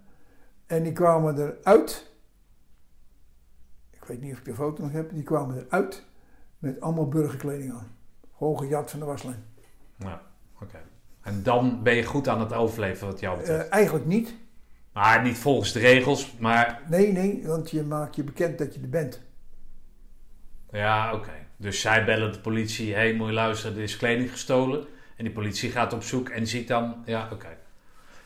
En 0.66 0.82
die 0.82 0.92
kwamen 0.92 1.38
eruit. 1.38 2.11
Ik 3.90 4.05
weet 4.05 4.20
niet 4.20 4.32
of 4.32 4.38
ik 4.38 4.44
de 4.44 4.55
foto 4.55 4.82
nog 4.82 4.92
heb. 4.92 5.11
Die 5.12 5.22
kwamen 5.22 5.64
eruit 5.66 6.05
met 6.59 6.80
allemaal 6.80 7.09
burgerkleding 7.09 7.72
aan. 7.72 7.93
Gejat 8.53 8.90
van 8.90 9.01
de 9.01 9.05
waslijn. 9.05 9.45
ja, 9.99 10.22
oké. 10.61 10.78
En 11.22 11.42
dan 11.42 11.82
ben 11.82 11.95
je 11.95 12.05
goed 12.05 12.28
aan 12.28 12.40
het 12.40 12.53
overleven 12.53 13.07
wat 13.07 13.20
jou 13.20 13.38
betreft. 13.38 13.64
Eh, 13.66 13.72
eigenlijk 13.72 14.07
niet. 14.07 14.34
maar 14.92 15.22
niet 15.22 15.38
volgens 15.38 15.72
de 15.72 15.78
regels, 15.78 16.34
maar 16.38 16.82
Nee, 16.88 17.12
nee, 17.12 17.47
want 17.47 17.70
je 17.70 17.82
maakt 17.82 18.16
je 18.16 18.24
bekend 18.24 18.59
dat 18.59 18.74
je 18.74 18.80
er 18.80 18.88
bent. 18.88 19.20
Ja, 20.70 21.14
oké. 21.14 21.32
Dus 21.57 21.80
zij 21.80 22.05
bellen 22.05 22.32
de 22.32 22.40
politie. 22.40 22.95
Hé, 22.95 23.01
hey, 23.01 23.14
moet 23.14 23.26
je 23.26 23.32
luisteren, 23.32 23.76
er 23.76 23.82
is 23.82 23.97
kleding 23.97 24.30
gestolen. 24.30 24.86
En 25.16 25.24
die 25.24 25.32
politie 25.32 25.70
gaat 25.70 25.92
op 25.92 26.03
zoek 26.03 26.28
en 26.28 26.47
ziet 26.47 26.68
dan... 26.68 27.03
Ja, 27.05 27.28
oké. 27.32 27.57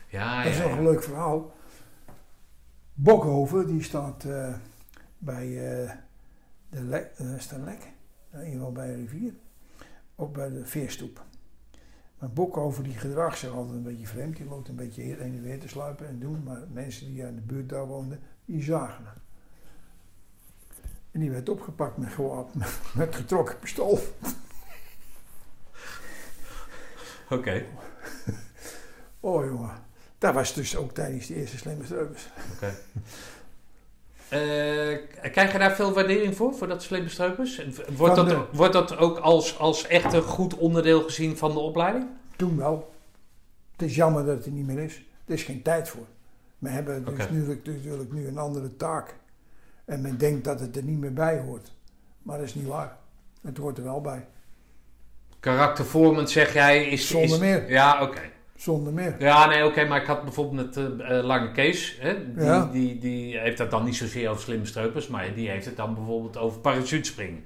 Ja, 0.07 0.43
Dat 0.43 0.53
is 0.53 0.59
ja, 0.59 0.63
nog 0.63 0.73
ja. 0.73 0.79
een 0.79 0.85
leuk 0.85 1.03
verhaal. 1.03 1.53
Bokhoven, 2.95 3.67
die 3.67 3.83
staat 3.83 4.25
eh, 4.25 4.55
bij 5.19 5.45
eh, 5.45 5.91
de 6.69 6.83
Lek, 6.83 7.11
eh, 7.17 7.35
is 7.37 7.49
dat 7.49 7.59
Lek? 7.59 7.93
Nou, 8.31 8.45
in 8.45 8.51
ieder 8.51 8.67
geval 8.67 8.73
bij 8.73 8.87
de 8.87 8.95
rivier. 8.95 9.33
Ook 10.21 10.33
bij 10.33 10.49
de 10.49 10.67
veerstoep. 10.67 11.25
Maar 12.19 12.31
Bokhoven 12.31 12.85
die 12.85 12.99
gedraagt 12.99 13.39
zich 13.39 13.51
altijd 13.51 13.77
een 13.77 13.83
beetje 13.83 14.07
vreemd. 14.07 14.37
Die 14.37 14.47
loopt 14.47 14.69
een 14.69 14.77
beetje 14.77 15.03
heen 15.03 15.19
en 15.19 15.43
weer 15.43 15.61
te 15.61 15.69
sluipen 15.69 16.09
en 16.09 16.19
doen. 16.19 16.43
Maar 16.43 16.63
mensen 16.73 17.07
die 17.07 17.25
aan 17.25 17.35
de 17.35 17.41
buurt 17.41 17.69
daar 17.69 17.87
woonden, 17.87 18.21
die 18.45 18.63
zagen 18.63 19.05
hem. 19.05 19.23
En 21.11 21.21
die 21.21 21.31
werd 21.31 21.49
opgepakt 21.49 21.97
met, 21.97 22.13
gewapend, 22.13 22.65
met 22.95 23.15
getrokken 23.15 23.59
pistool. 23.59 23.99
Oké. 27.31 27.65
Oh 29.21 29.45
jongen, 29.45 29.83
dat 30.19 30.35
was 30.35 30.55
dus 30.55 30.77
ook 30.77 30.93
tijdens 30.93 31.27
de 31.27 31.35
eerste 31.35 31.59
slimme 31.59 31.85
streupers. 31.85 32.29
oké. 32.55 32.75
Eh, 34.29 35.31
krijg 35.33 35.53
je 35.53 35.59
daar 35.59 35.75
veel 35.75 35.93
waardering 35.93 36.37
voor, 36.37 36.55
voor 36.55 36.69
dat 36.69 36.83
slimme 36.83 37.09
streupers? 37.09 37.63
Wordt 37.97 38.15
dat, 38.17 38.29
de- 38.29 38.45
wordt 38.53 38.73
dat 38.73 38.97
ook 38.97 39.19
als, 39.19 39.59
als 39.59 39.87
echt 39.87 40.13
een 40.13 40.23
goed 40.23 40.55
onderdeel 40.57 41.03
gezien 41.03 41.37
van 41.37 41.53
de 41.53 41.59
opleiding? 41.59 42.07
Toen 42.37 42.57
wel. 42.57 42.93
Het 43.73 43.83
is 43.89 43.95
jammer 43.95 44.25
dat 44.25 44.37
het 44.37 44.47
er 44.47 44.53
niet 44.53 44.67
meer 44.67 44.79
is. 44.79 45.03
Er 45.27 45.35
is 45.35 45.43
geen 45.43 45.63
tijd 45.63 45.89
voor. 45.89 46.07
We 46.59 46.69
hebben 46.69 47.05
dus 47.05 47.29
nu, 47.31 47.47
natuurlijk 47.47 48.13
nu 48.13 48.27
een 48.27 48.39
andere 48.39 48.77
taak. 48.77 49.15
En 49.85 50.01
men 50.01 50.19
denkt 50.19 50.45
dat 50.45 50.61
het 50.61 50.77
er 50.77 50.83
niet 50.83 50.99
meer 50.99 51.13
bij 51.13 51.39
hoort. 51.41 51.73
Maar 52.23 52.39
dat 52.39 52.47
is 52.47 52.55
niet 52.55 52.67
waar. 52.67 52.97
Het 53.43 53.57
hoort 53.59 53.79
er 53.79 53.85
wel 53.85 54.01
bij. 54.01 54.27
Karaktervormend 55.41 56.31
zeg 56.31 56.53
jij 56.53 56.85
is... 56.89 57.09
Zonder 57.09 57.31
is- 57.31 57.39
meer. 57.39 57.71
Ja, 57.71 58.03
oké. 58.03 58.21
Zonder 58.59 58.93
meer. 58.93 59.15
Ja, 59.19 59.47
nee, 59.47 59.65
oké, 59.67 59.85
maar 59.85 60.01
ik 60.01 60.07
had 60.07 60.23
bijvoorbeeld 60.23 60.67
met 60.67 60.77
eh, 60.77 61.19
eh, 61.19 61.25
Lange 61.25 61.53
Kees, 61.53 61.97
hè, 62.01 62.35
die, 62.35 62.45
Ja. 62.45 62.69
die, 62.73 62.99
die 62.99 63.39
heeft 63.39 63.59
het 63.59 63.71
dan 63.71 63.85
niet 63.85 63.97
zozeer 63.97 64.29
over 64.31 64.43
slimme 64.43 64.67
streupers, 64.67 65.09
maar 65.09 65.35
die 65.35 65.49
heeft 65.49 65.65
het 65.65 65.77
dan 65.77 65.95
bijvoorbeeld 65.95 66.37
over 66.37 66.61
parachutespringen. 66.61 67.45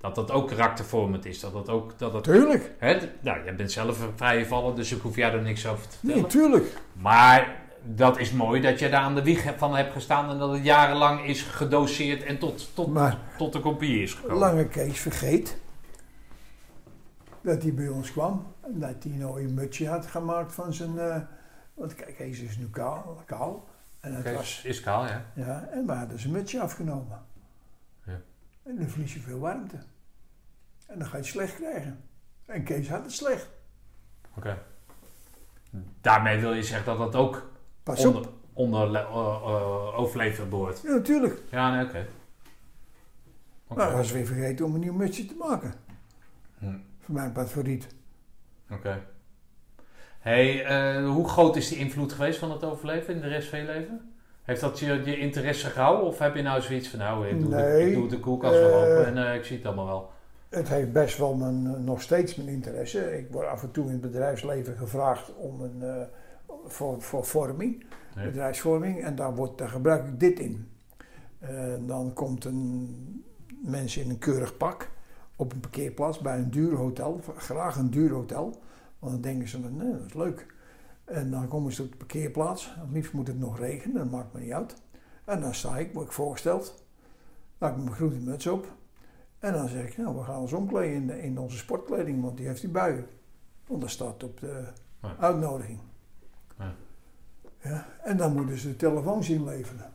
Dat 0.00 0.14
dat 0.14 0.30
ook 0.30 0.48
karaktervormend 0.48 1.24
is, 1.26 1.40
dat 1.40 1.52
dat 1.52 1.68
ook... 1.68 1.98
Dat 1.98 2.12
dat, 2.12 2.24
Tuurlijk. 2.24 2.70
hè, 2.78 2.96
nou, 3.20 3.44
jij 3.44 3.54
bent 3.54 3.72
zelf 3.72 4.00
een 4.00 4.12
vrije 4.16 4.46
vallen, 4.46 4.74
dus 4.74 4.92
ik 4.92 5.00
hoef 5.00 5.16
jij 5.16 5.32
er 5.32 5.42
niks 5.42 5.66
over 5.66 5.88
te 5.88 5.96
vertellen. 5.96 6.16
Nee, 6.22 6.26
tuurlijk. 6.30 6.76
Maar 6.92 7.56
dat 7.82 8.18
is 8.18 8.32
mooi 8.32 8.60
dat 8.60 8.78
je 8.78 8.88
daar 8.88 9.00
aan 9.00 9.14
de 9.14 9.22
wieg 9.22 9.46
van 9.56 9.74
hebt 9.76 9.92
gestaan 9.92 10.30
en 10.30 10.38
dat 10.38 10.52
het 10.52 10.64
jarenlang 10.64 11.24
is 11.24 11.42
gedoseerd 11.42 12.22
en 12.22 12.38
tot, 12.38 12.68
tot, 12.74 12.92
Maar 12.92 13.18
tot 13.38 13.52
de 13.52 13.60
kopie 13.60 14.02
is 14.02 14.12
gekomen. 14.14 14.36
Lange 14.38 14.66
Kees 14.68 14.98
vergeet 15.00 15.56
dat 17.42 17.62
hij 17.62 17.74
bij 17.74 17.88
ons 17.88 18.12
kwam. 18.12 18.53
Dat 18.68 19.02
hij 19.02 19.12
nou 19.12 19.42
een 19.42 19.54
mutsje 19.54 19.88
had 19.88 20.06
gemaakt 20.06 20.52
van 20.52 20.72
zijn... 20.72 20.98
eh, 20.98 21.20
want 21.74 21.94
kijk, 21.94 22.16
Kees 22.16 22.40
is 22.40 22.56
nu 22.58 22.70
kaal. 22.70 23.22
kaal 23.26 23.68
en 24.00 24.14
het 24.14 24.22
Kees 24.24 24.34
was... 24.36 24.64
is 24.64 24.80
kaal, 24.80 25.06
ja. 25.06 25.24
Ja, 25.34 25.68
en 25.70 25.86
we 25.86 25.92
hadden 25.92 26.18
zijn 26.18 26.32
mutsje 26.32 26.60
afgenomen. 26.60 27.22
Ja. 28.04 28.20
En 28.62 28.76
dan 28.76 28.88
verlies 28.88 29.14
je 29.14 29.20
veel 29.20 29.38
warmte. 29.38 29.76
En 30.86 30.98
dan 30.98 31.06
ga 31.08 31.16
je 31.16 31.22
het 31.22 31.26
slecht 31.32 31.54
krijgen. 31.54 32.00
En 32.46 32.64
Kees 32.64 32.88
had 32.88 33.02
het 33.02 33.12
slecht. 33.12 33.48
Oké. 34.36 34.58
Daarmee 36.00 36.40
wil 36.40 36.52
je 36.52 36.62
zeggen 36.62 36.86
dat 36.86 36.98
dat 36.98 37.14
ook 37.14 37.50
Pas 37.82 38.04
onder, 38.04 38.20
op. 38.22 38.32
onder 38.52 38.94
eh, 38.94 39.00
eh, 39.02 39.98
overleven 39.98 40.48
behoort. 40.48 40.80
Ja, 40.80 40.90
natuurlijk. 40.94 41.42
Ja, 41.50 41.74
nee, 41.74 41.84
oké. 41.84 42.06
Maar 43.68 43.86
hij 43.86 43.96
was 43.96 44.12
weer 44.12 44.26
vergeten 44.26 44.64
om 44.64 44.74
een 44.74 44.80
nieuw 44.80 44.92
mutsje 44.92 45.26
te 45.26 45.34
maken. 45.34 45.74
Hm. 46.58 46.76
Voor 47.00 47.14
mijn 47.14 47.32
favoriet. 47.32 47.86
Oké. 48.70 49.02
Hey, 50.18 50.64
eh, 50.64 51.08
hoe 51.08 51.28
groot 51.28 51.56
is 51.56 51.68
die 51.68 51.78
invloed 51.78 52.12
geweest 52.12 52.38
van 52.38 52.50
het 52.50 52.64
overleven 52.64 53.14
in 53.14 53.20
de 53.20 53.28
rest 53.28 53.48
van 53.48 53.58
je 53.58 53.64
leven? 53.64 54.14
Heeft 54.42 54.60
dat 54.60 54.78
je, 54.78 55.02
je 55.04 55.18
interesse 55.18 55.70
gehouden? 55.70 56.06
Of 56.06 56.18
heb 56.18 56.34
je 56.34 56.42
nou 56.42 56.60
zoiets 56.60 56.88
van, 56.88 56.98
nou, 56.98 57.28
ik 57.28 57.40
doe, 57.40 57.48
de, 57.48 57.56
Nee, 57.56 57.88
ik 57.88 57.94
doe 57.94 58.08
de 58.08 58.20
koelkast 58.20 58.58
wel 58.58 58.70
eh, 58.70 58.76
open 58.76 59.06
en 59.06 59.28
eh, 59.28 59.34
ik 59.34 59.44
zie 59.44 59.56
het 59.56 59.66
allemaal 59.66 59.86
wel. 59.86 60.10
Het 60.48 60.68
heeft 60.68 60.92
best 60.92 61.18
wel 61.18 61.34
mijn, 61.34 61.84
nog 61.84 62.02
steeds 62.02 62.34
mijn 62.34 62.48
interesse. 62.48 63.18
Ik 63.18 63.28
word 63.30 63.46
af 63.46 63.62
en 63.62 63.70
toe 63.70 63.84
in 63.86 63.92
het 63.92 64.00
bedrijfsleven 64.00 64.76
gevraagd 64.76 65.34
om 65.36 65.60
een, 65.60 66.06
voor, 66.66 67.02
voor 67.02 67.24
vorming, 67.24 67.84
bedrijfsvorming. 68.14 69.02
En 69.02 69.14
daar, 69.14 69.34
wordt, 69.34 69.58
daar 69.58 69.68
gebruik 69.68 70.06
ik 70.06 70.20
dit 70.20 70.38
in. 70.38 70.68
Dan 71.86 72.12
komt 72.12 72.44
een 72.44 73.24
mens 73.62 73.96
in 73.96 74.10
een 74.10 74.18
keurig 74.18 74.56
pak 74.56 74.90
op 75.36 75.52
een 75.52 75.60
parkeerplaats 75.60 76.18
bij 76.18 76.38
een 76.38 76.50
duur 76.50 76.76
hotel. 76.76 77.20
Graag 77.36 77.76
een 77.76 77.90
duur 77.90 78.10
hotel. 78.12 78.62
Want 78.98 79.12
dan 79.12 79.20
denken 79.20 79.48
ze, 79.48 79.58
nee, 79.58 79.92
dat 79.92 80.06
is 80.06 80.14
leuk. 80.14 80.46
En 81.04 81.30
dan 81.30 81.48
komen 81.48 81.72
ze 81.72 81.82
op 81.82 81.90
de 81.90 81.96
parkeerplaats. 81.96 82.74
Het 82.78 82.90
liefst 82.92 83.12
moet 83.12 83.26
het 83.26 83.38
nog 83.38 83.58
regenen, 83.58 83.96
dat 83.96 84.10
maakt 84.10 84.32
me 84.32 84.40
niet 84.40 84.52
uit. 84.52 84.74
En 85.24 85.40
dan 85.40 85.54
sta 85.54 85.78
ik, 85.78 85.92
word 85.92 86.06
ik 86.06 86.12
voorgesteld. 86.12 86.84
Dan 87.58 87.68
heb 87.68 87.78
ik 87.78 87.84
mijn 87.84 87.96
groene 87.96 88.18
muts 88.18 88.46
op. 88.46 88.72
En 89.38 89.52
dan 89.52 89.68
zeg 89.68 89.86
ik, 89.88 89.96
nou, 89.96 90.16
we 90.16 90.22
gaan 90.22 90.40
ons 90.40 90.52
omkleden 90.52 90.94
in, 90.94 91.10
in 91.22 91.38
onze 91.38 91.56
sportkleding, 91.56 92.22
want 92.22 92.36
die 92.36 92.46
heeft 92.46 92.60
die 92.60 92.70
buien. 92.70 93.06
Want 93.66 93.80
dat 93.80 93.90
staat 93.90 94.22
op 94.22 94.40
de 94.40 94.64
Ja. 95.02 95.16
uitnodiging. 95.18 95.78
Ja. 96.58 96.74
Ja, 97.62 97.86
en 98.02 98.16
dan 98.16 98.34
moeten 98.34 98.58
ze 98.58 98.68
de 98.68 98.76
telefoons 98.76 99.30
inleveren. 99.30 99.92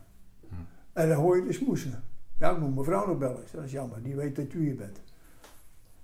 Hm. 0.48 0.54
En 0.92 1.08
dan 1.08 1.16
hoor 1.18 1.36
je 1.36 1.44
de 1.46 1.52
smoesen. 1.52 2.02
Ja, 2.38 2.50
ik 2.50 2.58
moet 2.58 2.74
mijn 2.74 2.84
vrouw 2.86 3.06
nog 3.06 3.18
bellen. 3.18 3.44
Dat 3.52 3.64
is 3.64 3.72
jammer, 3.72 4.02
die 4.02 4.16
weet 4.16 4.36
dat 4.36 4.52
u 4.52 4.64
hier 4.64 4.76
bent. 4.76 5.00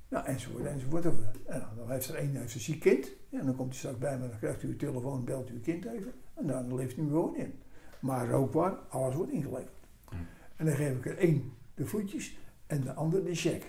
Nou, 0.08 0.26
enzovoort, 0.26 0.64
enzovoort. 0.64 1.04
En 1.04 1.16
dan, 1.46 1.68
dan 1.76 1.90
heeft 1.90 2.08
er 2.08 2.18
een 2.18 2.36
heeft 2.36 2.54
een 2.54 2.60
ziek 2.60 2.80
kind. 2.80 3.08
Ja, 3.28 3.42
dan 3.42 3.56
komt 3.56 3.68
hij 3.68 3.78
straks 3.78 3.98
bij 3.98 4.18
me, 4.18 4.28
dan 4.28 4.38
krijgt 4.38 4.62
u 4.62 4.68
uw 4.68 4.76
telefoon, 4.76 5.24
belt 5.24 5.50
u 5.50 5.52
uw 5.52 5.60
kind 5.60 5.84
even. 5.84 6.12
En 6.34 6.46
dan 6.46 6.74
leeft 6.74 6.96
u 6.96 7.02
gewoon 7.02 7.36
in. 7.36 7.60
Maar 8.00 8.28
rookbaar, 8.28 8.72
alles 8.88 9.14
wordt 9.14 9.32
ingeleverd. 9.32 9.74
En 10.56 10.66
dan 10.66 10.74
geef 10.74 10.96
ik 10.96 11.06
er 11.06 11.18
één 11.18 11.52
de 11.74 11.86
voetjes 11.86 12.36
en 12.66 12.80
de 12.80 12.92
ander 12.92 13.24
de 13.24 13.34
check. 13.34 13.62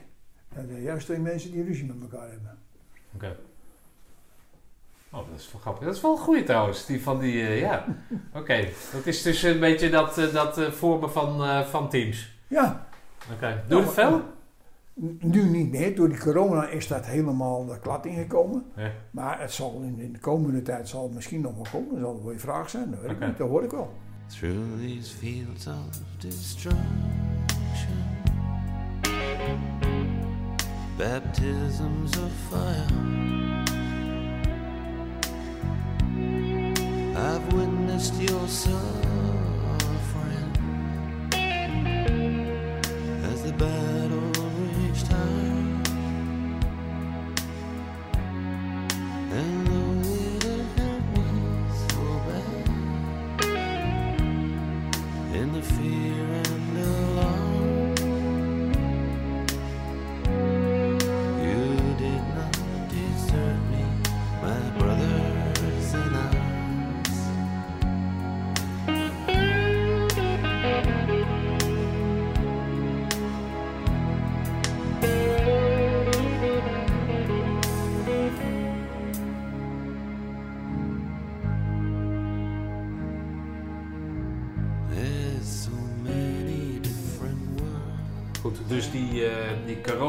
En 0.50 0.62
dat 0.62 0.70
zijn 0.70 0.82
juist 0.82 1.06
twee 1.06 1.20
mensen 1.20 1.52
die 1.52 1.64
ruzie 1.64 1.86
met 1.86 2.12
elkaar 2.12 2.30
hebben. 2.30 2.58
Oké. 3.14 3.36
Oh, 5.10 5.30
dat 5.30 5.40
is 5.40 5.52
wel 5.52 5.62
grappig. 5.62 5.84
Dat 5.86 5.96
is 5.96 6.02
wel 6.02 6.12
een 6.12 6.18
goeie 6.18 6.44
trouwens, 6.44 6.86
die 6.86 7.02
van 7.02 7.20
die, 7.20 7.42
eh, 7.42 7.60
ja. 7.60 7.86
Oké, 8.34 8.68
dat 8.94 9.06
is 9.06 9.22
dus 9.22 9.44
een 9.44 9.60
beetje 9.60 9.90
dat, 9.90 10.18
eh, 10.18 10.34
dat 10.34 10.58
eh, 10.58 10.72
vormen 10.72 11.12
van, 11.12 11.66
van 11.66 11.90
teams. 11.90 12.36
Ja, 12.48 12.88
Oké. 13.34 13.64
Doe 13.68 13.80
je 13.80 13.86
het 13.86 13.94
veel? 13.94 14.22
Nu 15.20 15.44
niet 15.50 15.72
meer. 15.72 15.96
Door 15.96 16.10
die 16.10 16.20
corona 16.20 16.68
is 16.68 16.88
dat 16.88 17.06
helemaal 17.06 17.66
de 17.66 17.80
klad 17.80 18.06
ingekomen. 18.06 18.64
Ja. 18.76 18.92
Maar 19.12 19.42
het 19.42 19.52
zal 19.52 19.82
in, 19.82 20.00
in 20.00 20.14
de 20.14 20.20
komende 20.20 20.62
tijd 20.62 20.88
zal 20.90 21.04
het 21.04 21.14
misschien 21.14 21.42
nog 21.42 21.54
wel 21.56 21.66
komen. 21.72 22.02
Dat 22.02 22.10
zal 22.16 22.24
wel 22.24 22.32
je 22.32 22.40
vraag 22.40 22.70
zijn. 22.70 22.92
Dat 22.92 23.00
weet 23.02 23.10
ik 23.12 23.16
Oké. 23.16 23.26
niet, 23.26 23.38
dat 23.38 23.50
hoor 23.50 23.64
ik 23.64 23.72
wel. 23.72 23.94
through 24.28 24.78
these 24.80 25.16
fields 25.16 25.68
of 25.68 26.00
destruction. 26.18 26.76
Baptisms 30.98 32.18
of 32.18 32.32
fire. 32.50 32.88
I've 37.16 37.56
witnessed 37.56 38.16
your 38.30 38.48
suffering 38.48 39.27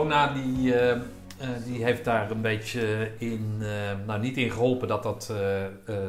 corona 0.09 0.33
die, 0.33 0.75
eh, 0.75 0.91
eh, 0.91 0.99
die 1.65 1.85
heeft 1.85 2.05
daar 2.05 2.31
een 2.31 2.41
beetje 2.41 3.11
in, 3.19 3.57
eh, 3.61 3.69
nou 4.07 4.21
niet 4.21 4.37
in 4.37 4.51
geholpen 4.51 4.89
dat 4.89 5.03
dat... 5.03 5.33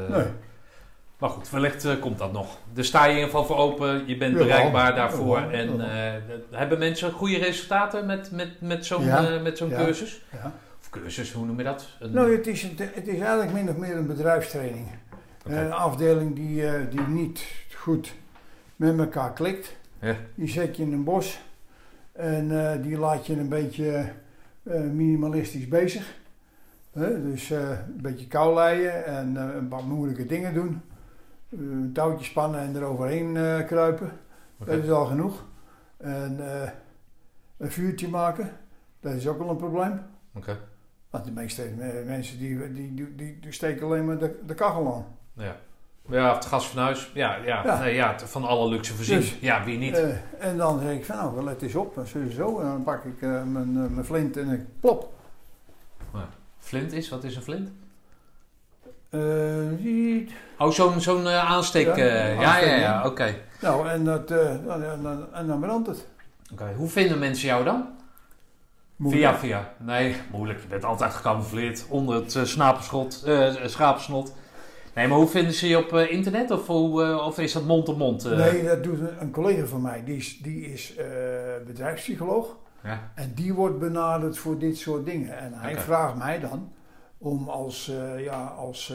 Nee. 0.09 0.25
Maar 1.17 1.29
goed, 1.29 1.49
wellicht 1.49 1.99
komt 1.99 2.17
dat 2.17 2.31
nog. 2.31 2.57
Dus 2.73 2.87
sta 2.87 3.03
je 3.03 3.09
in 3.09 3.15
ieder 3.15 3.29
geval 3.29 3.45
voor 3.45 3.57
open, 3.57 4.07
je 4.07 4.17
bent 4.17 4.37
bereikbaar 4.37 4.95
daarvoor. 4.95 5.37
En 5.37 5.79
hebben 6.51 6.79
mensen 6.79 7.11
goede 7.11 7.37
resultaten 7.37 8.05
met, 8.05 8.31
met, 8.31 8.61
met 8.61 8.85
zo'n 8.85 9.03
Ja. 9.03 9.39
met 9.43 9.57
zo'n 9.57 9.69
Ja. 9.69 9.83
cursus? 9.83 10.21
Ja. 10.31 10.53
Of 10.81 10.89
cursus, 10.89 11.31
hoe 11.31 11.45
noem 11.45 11.57
je 11.57 11.63
dat? 11.63 11.87
Een- 11.99 12.11
Nou, 12.11 12.35
het 12.35 12.47
is, 12.47 12.61
het 12.77 13.07
is 13.07 13.19
eigenlijk 13.19 13.51
min 13.51 13.69
of 13.69 13.75
meer 13.75 13.95
een 13.95 14.07
bedrijfstraining. 14.07 14.87
Een 15.45 15.71
afdeling 15.73 16.35
die, 16.35 16.87
die 16.89 17.01
niet 17.07 17.45
goed 17.75 18.13
met 18.75 18.97
elkaar 18.99 19.33
klikt. 19.33 19.75
Ja. 20.01 20.15
Die 20.35 20.47
zet 20.49 20.77
je 20.77 20.83
in 20.83 20.93
een 20.93 21.03
bos 21.03 21.39
en 22.20 22.72
eh, 22.72 22.82
die 22.82 22.97
laat 22.97 23.26
je 23.26 23.39
een 23.39 23.49
beetje 23.49 24.11
eh, 24.63 24.82
minimalistisch 24.82 25.67
bezig. 25.67 26.17
Hè, 26.91 27.24
dus 27.24 27.51
eh, 27.51 27.70
een 27.70 28.01
beetje 28.01 28.28
kou 28.28 28.53
leien 28.53 29.05
en 29.05 29.36
een 29.36 29.67
paar 29.67 29.84
moeilijke 29.84 30.26
dingen 30.26 30.53
doen. 30.53 30.82
Een 31.49 31.91
touwtje 31.93 32.26
spannen 32.26 32.59
en 32.59 32.76
eroverheen 32.76 33.34
kruipen. 33.65 34.11
Dat 34.57 34.84
is 34.84 34.89
al 34.89 35.05
genoeg. 35.05 35.45
En 35.97 36.39
een 37.57 37.72
vuurtje 37.72 38.07
maken, 38.07 38.51
dat 38.99 39.13
is 39.13 39.28
ook 39.28 39.38
wel 39.38 39.49
een 39.49 39.55
probleem. 39.55 40.01
Oké. 40.34 40.57
Want 41.09 41.26
de 41.26 41.32
meeste 41.32 41.70
mensen 42.05 42.39
die, 42.39 42.74
die, 42.74 43.15
die, 43.15 43.39
die 43.39 43.51
steken 43.51 43.86
alleen 43.86 44.05
maar 44.05 44.17
de, 44.17 44.39
de 44.45 44.53
kachel 44.53 44.93
aan. 44.93 45.05
Ja. 45.34 45.55
Ja, 46.10 46.36
het 46.36 46.45
gas 46.45 46.68
van 46.68 46.82
huis. 46.84 47.12
Ja, 47.14 47.36
ja, 47.45 47.62
Ja. 47.66 47.80
Nee, 47.80 47.95
ja 47.95 48.16
van 48.26 48.45
alle 48.45 48.70
luxe 48.70 48.93
voorzien. 48.95 49.20
Dus- 49.20 49.38
ja, 49.39 49.64
wie 49.64 49.78
niet? 49.78 49.97
Eh, 49.97 50.10
en 50.39 50.57
dan 50.57 50.80
zeg 50.80 50.91
ik 50.91 51.05
van 51.05 51.16
nou, 51.16 51.43
let 51.43 51.62
eens 51.62 51.76
op, 51.76 51.97
en 51.97 52.32
zo. 52.32 52.60
En 52.60 52.66
dan 52.66 52.84
pak 52.84 53.03
ik 53.05 53.22
eh, 53.22 53.30
mijn, 53.30 53.78
eh, 53.86 53.89
mijn 53.91 54.05
flint 54.05 54.38
en 54.38 54.49
ik 54.51 54.62
plop. 54.80 55.18
flint 56.60 56.91
is? 56.93 57.10
Wat 57.10 57.24
is 57.24 57.36
een 57.36 57.41
flint? 57.41 57.70
Die- 59.82 60.30
Oh, 60.57 60.72
zo'n 60.72 61.01
zo'n 61.01 61.28
aansteek. 61.28 61.95
Ja, 61.95 62.05
ja, 62.05 62.57
ja, 62.57 62.76
ja, 62.76 63.05
oké. 63.05 63.36
nou, 63.62 63.88
en, 63.89 64.03
dat, 64.03 64.28
dan, 64.28 64.84
en, 64.84 65.01
dan, 65.03 65.34
en 65.34 65.47
dan 65.47 65.60
brandt 65.60 65.88
het. 65.88 66.07
Oké. 66.51 66.74
Hoe 66.78 66.89
vinden 66.89 67.20
mensen 67.20 67.47
jou 67.47 67.64
dan? 67.64 67.88
Moeilijk. 68.95 69.26
Via, 69.26 69.38
via. 69.39 69.74
Nee, 69.78 70.16
moeilijk. 70.32 70.60
Je 70.62 70.68
bent 70.68 70.84
altijd 70.86 71.14
gecamoufleerd 71.14 71.86
onder 71.89 72.16
het 72.16 72.39
snapenschot, 72.43 73.24
eh, 73.26 73.53
schapensnot. 73.66 74.34
Nee, 74.99 75.07
maar 75.07 75.17
hoe 75.17 75.27
vinden 75.27 75.53
ze 75.53 75.67
je 75.67 75.77
op 75.77 75.93
eh, 75.93 76.11
internet? 76.11 76.51
Of, 76.51 76.67
hoe, 76.67 77.03
eh, 77.03 77.25
of 77.25 77.39
is 77.39 77.53
dat 77.53 77.65
mond-to-mond? 77.65 78.25
eh? 78.25 78.37
Nee, 78.37 78.63
dat 78.63 78.83
doet 78.83 78.99
een, 78.99 79.21
een 79.21 79.31
collega 79.31 79.65
van 79.65 79.81
mij. 79.81 80.03
Die 80.03 80.15
is, 80.17 80.37
die 80.37 80.61
is 80.73 80.93
bedrijfspsycholoog. 81.65 82.57
Ja. 82.83 83.11
En 83.15 83.31
die 83.35 83.53
wordt 83.53 83.79
benaderd 83.79 84.37
voor 84.37 84.57
dit 84.57 84.77
soort 84.77 85.05
dingen. 85.05 85.37
En 85.37 85.53
hij 85.53 85.71
Oké. 85.71 85.81
vraagt 85.81 86.15
mij 86.15 86.39
dan 86.39 86.71
om 87.17 87.49
als, 87.49 87.91
ja, 88.17 88.43
als 88.45 88.93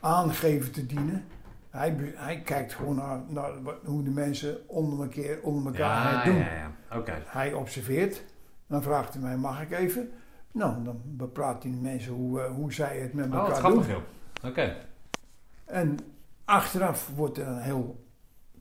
aangever 0.00 0.70
te 0.70 0.86
dienen. 0.86 1.24
Hij, 1.70 1.96
hij 2.14 2.40
kijkt 2.40 2.74
gewoon 2.74 2.96
naar, 2.96 3.20
naar 3.28 3.50
hoe 3.84 4.02
de 4.02 4.10
mensen 4.10 4.56
onder, 4.66 5.00
elkaar, 5.00 5.36
onder 5.42 5.66
elkaar 5.72 6.12
Ja, 6.12 6.24
doen. 6.24 6.38
ja, 6.38 6.52
ja. 6.90 6.96
Oké. 6.98 7.12
Hij 7.26 7.52
observeert. 7.52 8.22
Dan 8.66 8.82
vraagt 8.82 9.12
hij 9.12 9.22
mij, 9.22 9.36
mag 9.36 9.62
ik 9.62 9.70
even? 9.70 10.10
Nou, 10.52 10.84
dan 10.84 11.00
bepraat 11.04 11.62
hij 11.62 11.72
de 11.72 11.78
mensen 11.78 12.12
hoe, 12.12 12.40
hoe 12.42 12.72
zij 12.72 12.98
het 12.98 13.12
met 13.12 13.26
Oh, 13.26 13.34
elkaar 13.34 13.54
grappig, 13.54 13.86
doen. 13.86 13.94
joh. 14.42 14.52
En 15.70 15.98
achteraf 16.44 17.10
wordt 17.14 17.38
er 17.38 17.46
een 17.46 17.60
heel 17.60 18.04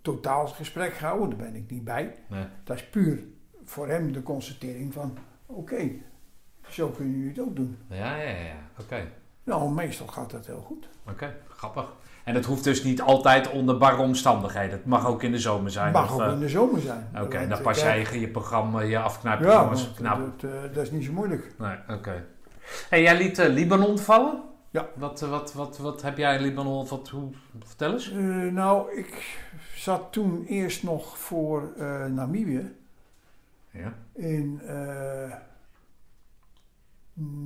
totaal 0.02 0.48
gesprek 0.48 0.94
gehouden. 0.94 1.30
Daar 1.30 1.38
ben 1.38 1.56
ik 1.56 1.70
niet 1.70 1.84
bij. 1.84 2.16
Nee. 2.28 2.46
Dat 2.64 2.78
is 2.78 2.90
puur 2.90 3.24
voor 3.66 3.88
hem 3.88 4.12
de 4.12 4.24
constatering 4.24 4.94
van... 4.94 5.18
Oké, 5.46 5.90
zo 6.70 6.90
kunnen 6.90 7.14
jullie 7.14 7.30
het 7.30 7.40
ook 7.40 7.56
doen. 7.56 7.78
Ja, 7.90 8.16
ja, 8.16 8.30
ja. 8.30 8.56
Oké. 8.80 9.08
Nou, 9.44 9.72
meestal 9.72 10.08
gaat 10.08 10.32
dat 10.32 10.46
heel 10.46 10.62
goed. 10.62 10.90
Oké, 11.10 11.36
grappig. 11.48 11.94
En 12.24 12.36
het 12.36 12.46
hoeft 12.46 12.64
dus 12.64 12.84
niet 12.84 13.02
altijd 13.02 13.52
onder 13.52 13.78
barre 13.78 14.02
omstandigheden. 14.02 14.72
Het 14.72 14.86
mag 14.86 15.08
ook 15.08 15.24
in 15.24 15.32
de 15.32 15.40
zomer 15.40 15.72
zijn. 15.72 15.92
Mag 15.92 16.16
of, 16.16 16.22
ook 16.22 16.28
eh, 16.28 16.34
in 16.34 16.40
de 16.40 16.50
zomer 16.50 16.82
zijn. 16.82 17.10
Oké, 17.22 17.48
dan 17.48 17.62
pas 17.62 17.82
jij 17.82 18.00
je, 18.12 18.20
je 18.20 18.28
programma, 18.28 18.82
je 18.82 18.90
Ja, 18.90 19.10
want 19.30 19.94
knap. 19.96 20.40
dat, 20.40 20.52
eh, 20.52 20.62
dat 20.74 20.84
is 20.84 20.92
niet 20.92 21.04
zo 21.06 21.12
moeilijk. 21.12 21.54
Nee, 21.58 21.76
oké. 21.90 22.26
Hey, 22.90 23.02
jij 23.02 23.18
liet 23.18 23.40
eh, 23.40 23.50
Libanon 23.50 24.00
vallen? 24.00 24.42
Ja. 24.70 24.90
Wat, 24.96 25.22
eh, 25.22 25.30
wat, 25.30 25.54
wat, 25.54 25.78
wat 25.78 26.02
heb 26.02 26.18
jij 26.18 26.36
in 26.36 26.42
Libanon? 26.42 26.88
Wat, 26.88 27.10
hoe, 27.10 27.32
vertel 27.64 27.94
eens. 27.94 28.12
Eh, 28.12 28.18
nou, 28.52 28.98
ik 28.98 29.40
zat 29.76 30.14
toen 30.14 30.46
eerst 30.46 30.84
nog 30.84 31.18
voor 31.18 31.74
eh, 31.78 32.06
Namibië. 32.06 32.76
Ja. 33.72 33.94
In 34.14 34.62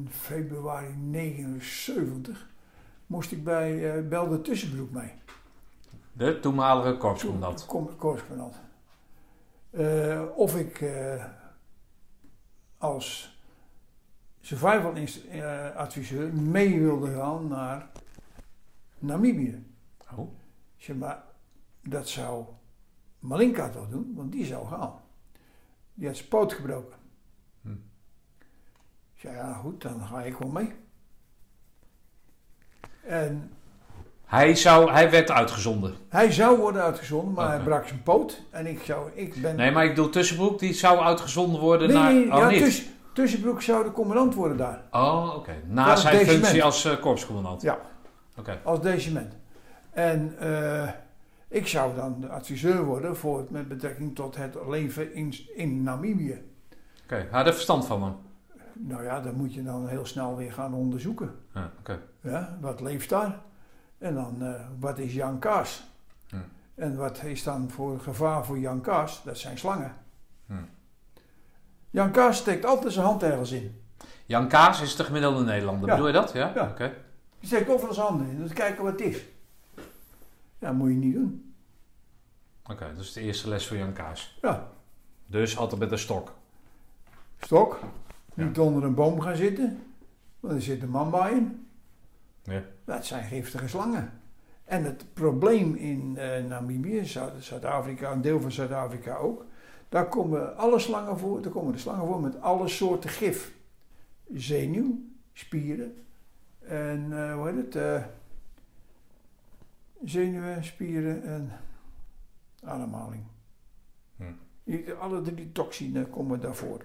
februari 0.10 0.94
79 0.96 2.50
moest 3.08 3.32
ik 3.32 3.44
bij 3.44 3.96
eh 3.96 4.08
Belde 4.08 4.42
Tussenbroek 4.42 4.92
mee. 4.92 5.12
De 6.12 6.40
toenmalige 6.40 6.98
korpscommandant. 6.98 7.66
Eh, 9.74 10.22
of 10.36 10.56
ik 10.56 10.82
eh, 10.82 11.26
als 12.78 13.33
survival 14.46 14.94
eh, 15.32 15.76
adviseur 15.76 16.34
mee 16.34 16.80
wilde 16.80 17.14
gaan 17.16 17.48
naar 17.48 17.88
Namibië. 19.00 19.66
Oh. 20.16 20.32
Ik 20.78 20.84
zeg 20.84 20.96
maar, 20.96 21.24
dat 21.82 22.08
zou 22.10 22.46
Malinka 23.20 23.70
toch 23.70 23.90
doen, 23.90 24.12
want 24.16 24.32
die 24.32 24.46
zou 24.46 24.68
gaan. 24.68 24.94
Die 25.94 26.08
had 26.08 26.16
zijn 26.18 26.28
poot 26.30 26.54
gebroken. 26.54 26.98
Hm. 27.62 27.72
Ik 29.14 29.20
zei, 29.20 29.36
ja 29.36 29.54
goed, 29.54 29.82
dan 29.82 30.02
ga 30.06 30.22
ik 30.22 30.38
wel 30.38 30.50
mee. 30.50 30.72
En 33.06 33.52
Hij, 34.26 34.56
zou, 34.56 34.92
hij 34.92 35.12
werd 35.12 35.32
uitgezonden. 35.32 35.96
hij 36.10 36.32
zou 36.32 36.58
worden 36.60 36.82
uitgezonden, 36.82 37.34
maar 37.34 37.50
hij 37.50 37.60
brak 37.64 37.88
zijn 37.88 38.04
poot. 38.04 38.42
En 38.52 38.68
ik 38.68 38.82
zou, 38.84 39.12
ik 39.14 39.42
ben... 39.42 39.56
Nee, 39.56 39.72
maar 39.72 39.84
ik 39.84 39.90
bedoel 39.90 40.10
Tussenbroek, 40.10 40.60
die 40.60 40.74
zou 40.74 41.00
uitgezonden 41.00 41.62
worden 41.62 41.88
Nee, 41.88 41.98
naar... 41.98 42.14
nee, 42.14 42.32
oh, 42.32 42.38
ja, 42.38 42.50
niet? 42.50 42.92
Tuss- 43.14 43.32
Tussenbroek 43.32 43.62
zou 43.62 43.84
de 43.84 43.92
commandant 43.92 44.34
worden 44.34 44.58
daar, 44.58 44.82
Oh, 44.92 45.34
oké. 45.36 45.54
Na 45.68 45.96
zijn 45.96 46.14
deciment. 46.18 46.40
functie 46.44 46.64
als 46.64 46.86
eh 46.86 47.00
korpscommandant. 47.02 47.62
Ja. 47.62 47.78
Oké. 48.38 48.60
als 48.64 48.82
deciment. 48.82 49.34
En 49.92 50.36
eh, 50.40 50.90
ik 51.48 51.68
zou 51.68 51.96
dan 51.96 52.20
de 52.22 52.28
adviseur 52.30 52.84
worden 52.84 53.18
voor, 53.18 53.46
met 53.50 53.68
betrekking 53.68 54.16
tot 54.16 54.36
het 54.36 54.56
leven 54.68 55.14
in, 55.14 55.34
in 55.56 55.84
Namibië. 55.84 56.42
Oké, 57.04 57.16
hij 57.16 57.28
had 57.32 57.48
er 57.48 57.54
verstand 57.54 57.86
van, 57.86 58.00
man. 58.00 58.18
Nou 58.74 59.04
ja, 59.04 59.20
dat 59.22 59.34
moet 59.34 59.54
je 59.54 59.64
dan 59.64 59.88
heel 59.88 60.06
snel 60.06 60.36
weer 60.36 60.54
gaan 60.54 60.74
onderzoeken. 60.74 61.36
Ja, 61.54 61.72
oké. 61.80 62.00
Ja, 62.22 62.58
wat 62.62 62.82
leeft 62.82 63.10
daar? 63.10 63.40
En 63.98 64.14
dan, 64.14 64.36
eh, 64.44 64.62
wat 64.80 64.98
is 64.98 65.14
Jan 65.14 65.40
Kaas? 65.40 65.84
En 66.76 66.96
wat 66.98 67.24
is 67.24 67.44
dan 67.44 67.70
voor 67.70 68.00
gevaar 68.00 68.46
voor 68.46 68.60
Jan 68.60 68.82
Kaas? 68.82 69.24
Dat 69.24 69.38
zijn 69.38 69.58
slangen. 69.58 69.94
Jan 71.94 72.12
Kaas 72.12 72.38
steekt 72.38 72.66
altijd 72.66 72.94
zijn 72.94 73.06
hand 73.06 73.24
ergens 73.24 73.52
in. 73.52 73.82
Jan 74.26 74.48
Kaas 74.48 74.82
is 74.82 74.96
de 74.96 75.04
gemiddelde 75.04 75.44
Nederlander, 75.44 75.88
Ja. 75.88 75.94
bedoel 75.94 76.08
je 76.08 76.14
dat? 76.14 76.32
Ja? 76.32 76.52
Ja. 76.56 76.68
Oké. 76.70 76.94
Die 77.40 77.48
steekt 77.48 77.70
overal 77.70 77.94
zijn 77.94 78.08
handen 78.08 78.28
in. 78.30 78.38
Dus 78.38 78.54
kijken 78.54 78.84
wat 78.84 78.92
het 78.92 79.02
is. 79.02 79.26
Ja, 80.60 80.72
moet 80.72 80.90
je 80.90 80.96
niet 80.96 81.14
doen. 81.14 81.54
Oké, 82.70 82.92
dat 82.96 83.04
is 83.04 83.14
de 83.14 83.22
eerste 83.22 83.50
les 83.50 83.68
voor 83.68 83.78
Jan 83.78 83.94
Kaas. 83.94 84.38
Ja, 84.42 84.68
Dus 85.26 85.58
altijd 85.58 85.80
met 85.80 85.92
een 85.92 85.98
stok. 86.00 86.34
stok. 87.40 87.80
Ja. 88.34 88.44
Niet 88.44 88.60
onder 88.60 88.84
een 88.84 88.94
boom 88.96 89.22
gaan 89.22 89.36
zitten. 89.36 89.84
Want 90.40 90.54
er 90.54 90.62
zit 90.62 90.82
een 90.82 90.90
mamba 90.90 91.28
in. 91.28 91.68
Ja. 92.44 92.62
Dat 92.86 93.06
zijn 93.06 93.24
giftige 93.24 93.68
slangen. 93.68 94.22
En 94.66 94.84
het 94.84 95.06
probleem 95.14 95.76
in 95.76 96.18
eh, 96.18 96.44
Namibië, 96.44 97.06
Zuid- 97.06 97.44
Zuid-Afrika, 97.44 98.12
een 98.12 98.22
deel 98.22 98.42
van 98.42 98.52
Zuid-Afrika 98.52 99.16
ook. 99.16 99.46
Daar 99.94 100.08
komen 100.08 100.58
alle 100.58 100.80
slangen 100.80 101.18
voor. 101.18 101.42
Daar 101.42 101.52
komen 101.52 101.72
de 101.72 101.78
slangen 101.78 102.08
voor 102.08 102.22
met 102.22 102.42
alle 102.42 102.68
soorten 102.68 103.10
gif. 103.10 103.54
Zenuw, 104.34 105.00
spieren. 105.34 106.06
En 106.60 107.08
eh, 107.12 107.34
hoe 107.34 107.48
heet 107.48 107.56
het? 107.56 107.76
eh, 107.76 108.04
zenuwen, 110.04 110.64
spieren 110.64 111.24
en 111.24 111.52
ademhaling. 112.64 113.24
Hm. 114.16 114.92
Alle 115.00 115.22
drie 115.22 115.52
toxine 115.52 116.06
komen 116.06 116.40
daarvoor. 116.40 116.82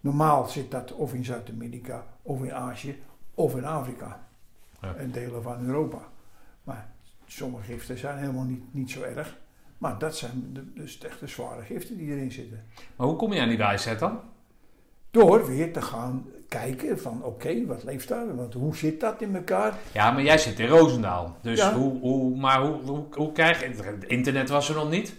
Normaal 0.00 0.46
zit 0.46 0.70
dat 0.70 0.92
of 0.92 1.14
in 1.14 1.24
Zuid-Amerika, 1.24 2.06
of 2.22 2.42
in 2.42 2.54
Azië, 2.54 3.02
of 3.34 3.56
in 3.56 3.64
Afrika. 3.64 4.28
Ja. 4.80 4.94
En 4.94 5.10
delen 5.10 5.42
van 5.42 5.66
Europa. 5.66 6.08
Maar 6.64 6.92
sommige 7.26 7.64
giften 7.64 7.98
zijn 7.98 8.18
helemaal 8.18 8.44
niet, 8.44 8.74
niet 8.74 8.90
zo 8.90 9.02
erg. 9.02 9.42
Maar 9.78 9.98
dat 9.98 10.16
zijn 10.16 10.50
de, 10.52 10.72
dus 10.74 10.98
echt 10.98 11.20
de 11.20 11.26
zware 11.26 11.62
giften 11.62 11.96
die 11.96 12.10
erin 12.10 12.32
zitten. 12.32 12.64
Maar 12.96 13.06
hoe 13.06 13.16
kom 13.16 13.32
je 13.32 13.40
aan 13.40 13.48
die 13.48 13.58
wijsheid 13.58 13.98
dan? 13.98 14.20
Door 15.10 15.46
weer 15.46 15.72
te 15.72 15.82
gaan 15.82 16.26
kijken 16.48 16.98
van 17.00 17.22
oké, 17.22 17.66
wat 17.66 17.84
leeft 17.84 18.08
daar? 18.08 18.36
Want 18.36 18.54
hoe 18.54 18.76
zit 18.76 19.00
dat 19.00 19.22
in 19.22 19.36
elkaar? 19.36 19.74
Ja, 19.92 20.10
maar 20.10 20.22
jij 20.22 20.38
zit 20.38 20.58
in 20.58 20.66
Roosendaal. 20.68 21.36
Dus 21.42 21.58
Ja. 21.58 21.74
hoe, 21.74 22.00
hoe, 22.00 22.36
maar 22.36 22.60
hoe, 22.60 22.80
hoe, 22.82 23.04
hoe 23.10 23.32
krijg 23.32 23.60
je... 23.60 23.82
Het 23.82 24.04
internet 24.04 24.48
was 24.48 24.68
er 24.68 24.74
nog 24.74 24.90
niet. 24.90 25.14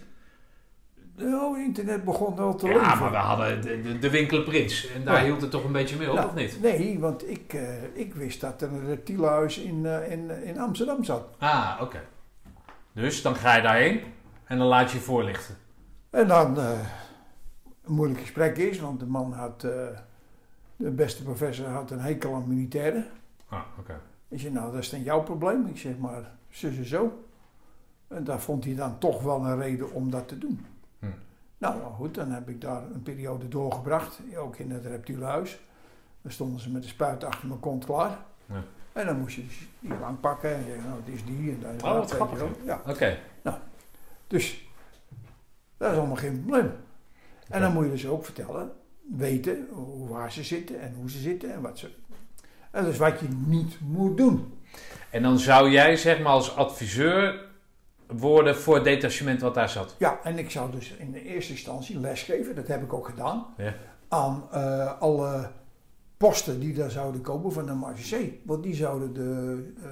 Nou, 1.17 1.59
internet 1.63 2.03
begon 2.03 2.35
wel 2.35 2.55
te 2.55 2.67
Ja, 2.67 2.73
leven. 2.73 2.99
maar 2.99 3.11
we 3.11 3.17
hadden 3.17 3.61
de, 3.61 3.81
de, 3.81 3.99
de 3.99 4.09
winkel 4.09 4.43
Prins. 4.43 4.87
En 4.95 5.03
daar 5.03 5.17
Ja. 5.17 5.23
hield 5.23 5.41
het 5.41 5.51
toch 5.51 5.63
een 5.63 5.71
beetje 5.71 5.95
mee 5.97 6.09
op, 6.09 6.15
Nou, 6.15 6.27
of 6.27 6.33
niet? 6.35 6.61
Nee, 6.61 6.99
want 6.99 7.29
ik, 7.29 7.53
eh, 7.53 7.83
ik 7.93 8.13
wist 8.13 8.41
dat 8.41 8.61
er 8.61 8.71
een 8.71 8.85
reptielenhuis 8.85 9.57
in, 9.57 9.85
eh, 9.85 10.11
in, 10.11 10.31
in 10.43 10.59
Amsterdam 10.59 11.03
zat. 11.03 11.27
Ah, 11.39 11.79
oké. 11.81 11.99
Dus 12.93 13.21
dan 13.21 13.35
ga 13.35 13.55
je 13.55 13.61
daarheen 13.61 14.01
en 14.45 14.57
dan 14.57 14.67
laat 14.67 14.91
je 14.91 14.97
je 14.97 15.03
voorlichten. 15.03 15.55
En 16.09 16.27
dan 16.27 16.59
eh, 16.59 16.79
een 17.83 17.93
moeilijk 17.93 18.19
gesprek 18.19 18.57
is, 18.57 18.79
want 18.79 18.99
de 18.99 19.05
man 19.05 19.33
had, 19.33 19.63
eh, 19.63 19.87
de 20.75 20.91
beste 20.91 21.23
professor 21.23 21.67
had 21.67 21.91
een 21.91 21.99
hekel 21.99 22.33
aan 22.35 22.47
militairen. 22.47 23.05
Ah, 23.47 23.61
oké. 23.79 24.01
Ik 24.27 24.39
zei, 24.39 24.53
nou, 24.53 24.71
dat 24.71 24.81
is 24.81 24.89
dan 24.89 25.03
jouw 25.03 25.23
probleem. 25.23 25.65
Ik 25.65 25.77
zeg, 25.77 25.97
maar 25.97 26.31
zo 26.49 26.67
en 26.67 26.85
zo. 26.85 27.23
En 28.07 28.23
daar 28.23 28.39
vond 28.39 28.63
hij 28.63 28.75
dan 28.75 28.97
toch 28.97 29.21
wel 29.21 29.45
een 29.45 29.59
reden 29.59 29.91
om 29.91 30.09
dat 30.09 30.27
te 30.27 30.37
doen. 30.37 30.65
Hm. 30.99 31.05
Nou, 31.57 31.81
goed, 31.93 32.15
dan 32.15 32.31
heb 32.31 32.49
ik 32.49 32.61
daar 32.61 32.83
een 32.93 33.03
periode 33.03 33.47
doorgebracht, 33.47 34.19
ook 34.37 34.57
in 34.57 34.71
het 34.71 34.85
reptielenhuis. 34.85 35.59
Dan 36.21 36.31
stonden 36.31 36.59
ze 36.59 36.69
met 36.69 36.81
de 36.81 36.87
spuit 36.87 37.23
achter 37.23 37.47
mijn 37.47 37.59
kont 37.59 37.85
klaar. 37.85 38.17
Ja. 38.45 38.63
En 38.93 39.05
dan 39.05 39.19
moest 39.19 39.35
je 39.35 39.45
dus 39.45 39.67
die 39.79 39.99
lang 39.99 40.19
pakken 40.19 40.55
en 40.55 40.63
zeggen, 40.63 40.83
nou, 40.83 40.99
het 41.05 41.13
is 41.13 41.25
die 41.25 41.51
en 41.51 41.59
dat 41.59 41.73
is 41.73 41.81
Oh, 41.81 42.29
dat. 42.37 42.47
Ja, 42.65 42.81
Oké. 42.87 43.17
Dus 44.35 44.67
dat 45.77 45.91
is 45.91 45.97
allemaal 45.97 46.15
geen 46.15 46.39
probleem. 46.45 46.71
En 47.49 47.61
dan 47.61 47.73
moet 47.73 47.85
je 47.85 47.91
dus 47.91 48.07
ook 48.07 48.25
vertellen, 48.25 48.71
weten 49.15 49.67
hoe, 49.71 50.07
waar 50.07 50.31
ze 50.31 50.43
zitten 50.43 50.79
en 50.81 50.93
hoe 50.93 51.09
ze 51.09 51.17
zitten 51.17 51.53
en 51.53 51.61
wat 51.61 51.79
ze... 51.79 51.89
En 52.71 52.83
dus 52.83 52.97
wat 52.97 53.19
je 53.19 53.27
niet 53.45 53.77
moet 53.81 54.17
doen. 54.17 54.53
En 55.11 55.23
dan 55.23 55.39
zou 55.39 55.69
jij 55.69 55.95
zeg 55.95 56.19
maar 56.19 56.31
als 56.31 56.55
adviseur 56.55 57.45
worden 58.07 58.55
voor 58.55 58.75
het 58.75 58.83
detachement 58.83 59.41
wat 59.41 59.53
daar 59.53 59.69
zat. 59.69 59.95
Ja, 59.99 60.19
en 60.23 60.37
ik 60.37 60.51
zou 60.51 60.71
dus 60.71 60.91
in 60.91 61.11
de 61.11 61.23
eerste 61.23 61.51
instantie 61.51 61.99
lesgeven, 61.99 62.55
dat 62.55 62.67
heb 62.67 62.83
ik 62.83 62.93
ook 62.93 63.05
gedaan, 63.05 63.45
Ja. 63.57 63.73
aan 64.07 64.47
eh, 64.51 65.01
alle 65.01 65.51
posten 66.17 66.59
die 66.59 66.73
daar 66.73 66.91
zouden 66.91 67.21
komen 67.21 67.51
van 67.51 67.65
de 67.65 67.73
Marseillais. 67.73 68.31
Want 68.43 68.63
die 68.63 68.75
zouden 68.75 69.13
de 69.13 69.63
eh, 69.83 69.89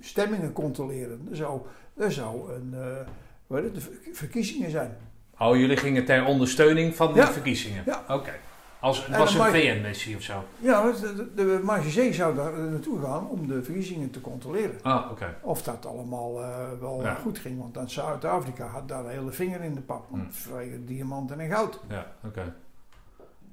stemmingen 0.00 0.52
controleren. 0.52 1.26
Er 1.30 1.36
zou, 1.36 1.60
er 1.96 2.12
zou 2.12 2.52
een, 2.52 2.74
eh, 2.74 3.06
de 3.46 3.80
ver- 3.80 3.92
verkiezingen 4.12 4.70
zijn. 4.70 4.96
Oh, 5.38 5.56
jullie 5.56 5.76
gingen 5.76 6.04
ter 6.04 6.24
ondersteuning 6.24 6.94
van 6.96 7.12
die 7.12 7.22
Ja. 7.22 7.32
verkiezingen? 7.32 7.82
Ja. 7.86 8.04
Oké. 8.08 8.32
Als, 8.80 9.06
het 9.06 9.16
was 9.16 9.34
een 9.34 9.44
VN-missie 9.50 10.16
of 10.16 10.22
zo? 10.22 10.44
Ja, 10.58 10.92
de, 10.92 11.30
de, 11.34 11.60
de 12.02 12.12
zou 12.12 12.34
daar 12.34 12.58
naartoe 12.58 13.00
gaan 13.02 13.28
om 13.28 13.46
de 13.48 13.62
verkiezingen 13.62 14.10
te 14.10 14.20
controleren. 14.20 14.74
Ah, 14.82 15.10
oké. 15.10 15.36
Of 15.42 15.62
dat 15.62 15.86
allemaal 15.86 16.42
eh, 16.42 16.56
wel 16.80 17.02
Ja. 17.02 17.14
goed 17.14 17.38
ging. 17.38 17.58
Want 17.58 17.74
dan 17.74 17.90
Zuid-Afrika 17.90 18.66
had 18.66 18.88
daar 18.88 19.04
een 19.04 19.10
hele 19.10 19.32
vinger 19.32 19.60
in 19.60 19.74
de 19.74 19.80
pap. 19.80 20.04
Want 20.10 20.36
vanwege 20.36 20.84
diamanten 20.84 21.40
en 21.40 21.50
goud. 21.50 21.80
Ja, 21.88 22.06
oké. 22.24 22.54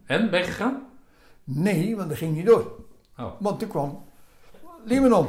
En, 0.05 0.29
ben 0.29 0.39
je 0.39 0.45
gegaan? 0.45 0.83
Nee, 1.43 1.95
want 1.95 2.09
dat 2.09 2.17
ging 2.17 2.35
niet 2.35 2.45
door. 2.45 2.79
Oh. 3.17 3.31
Want 3.39 3.59
toen 3.59 3.69
kwam 3.69 4.03
Libanon. 4.83 5.27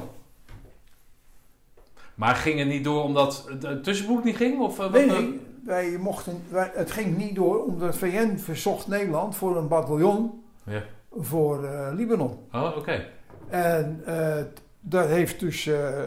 Maar 2.15 2.35
ging 2.35 2.59
het 2.59 2.69
niet 2.69 2.85
door 2.85 3.03
omdat 3.03 3.49
het, 3.61 3.85
tussenboek 3.85 4.25
niet 4.25 4.37
ging? 4.37 4.61
Of, 4.61 4.73
eh, 4.79 4.83
wat, 4.85 4.93
Nee, 4.93 5.09
eh? 5.09 5.19
nee, 5.19 5.41
wij 5.65 5.97
mochten, 5.99 6.43
wij, 6.49 6.71
het 6.75 6.91
ging 6.91 7.17
niet 7.17 7.35
door 7.35 7.65
omdat 7.65 7.97
VN 7.97 8.37
verzocht 8.37 8.87
Nederland 8.89 9.37
voor 9.37 9.57
een 9.57 9.69
bataljon 9.69 10.43
Ja. 10.65 10.83
voor 11.13 11.65
eh, 11.65 11.89
Libanon. 11.95 12.39
Oh, 12.53 12.77
oké. 12.77 13.07
En 13.49 14.03
dat 14.81 15.07
heeft 15.09 15.41
dus 15.41 15.67
eh, 15.67 16.03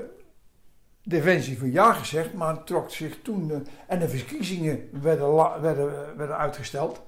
Defensie 1.04 1.58
voor 1.58 1.68
ja 1.68 1.94
gezegd, 1.94 2.34
maar 2.34 2.64
trok 2.64 2.92
zich 2.92 3.22
toen. 3.22 3.68
en 3.88 4.00
de 4.00 4.10
verkiezingen 4.10 4.90
werden, 5.02 5.28
la- 5.28 5.60
werden, 5.62 6.18
werden 6.18 6.38
uitgesteld. 6.38 7.02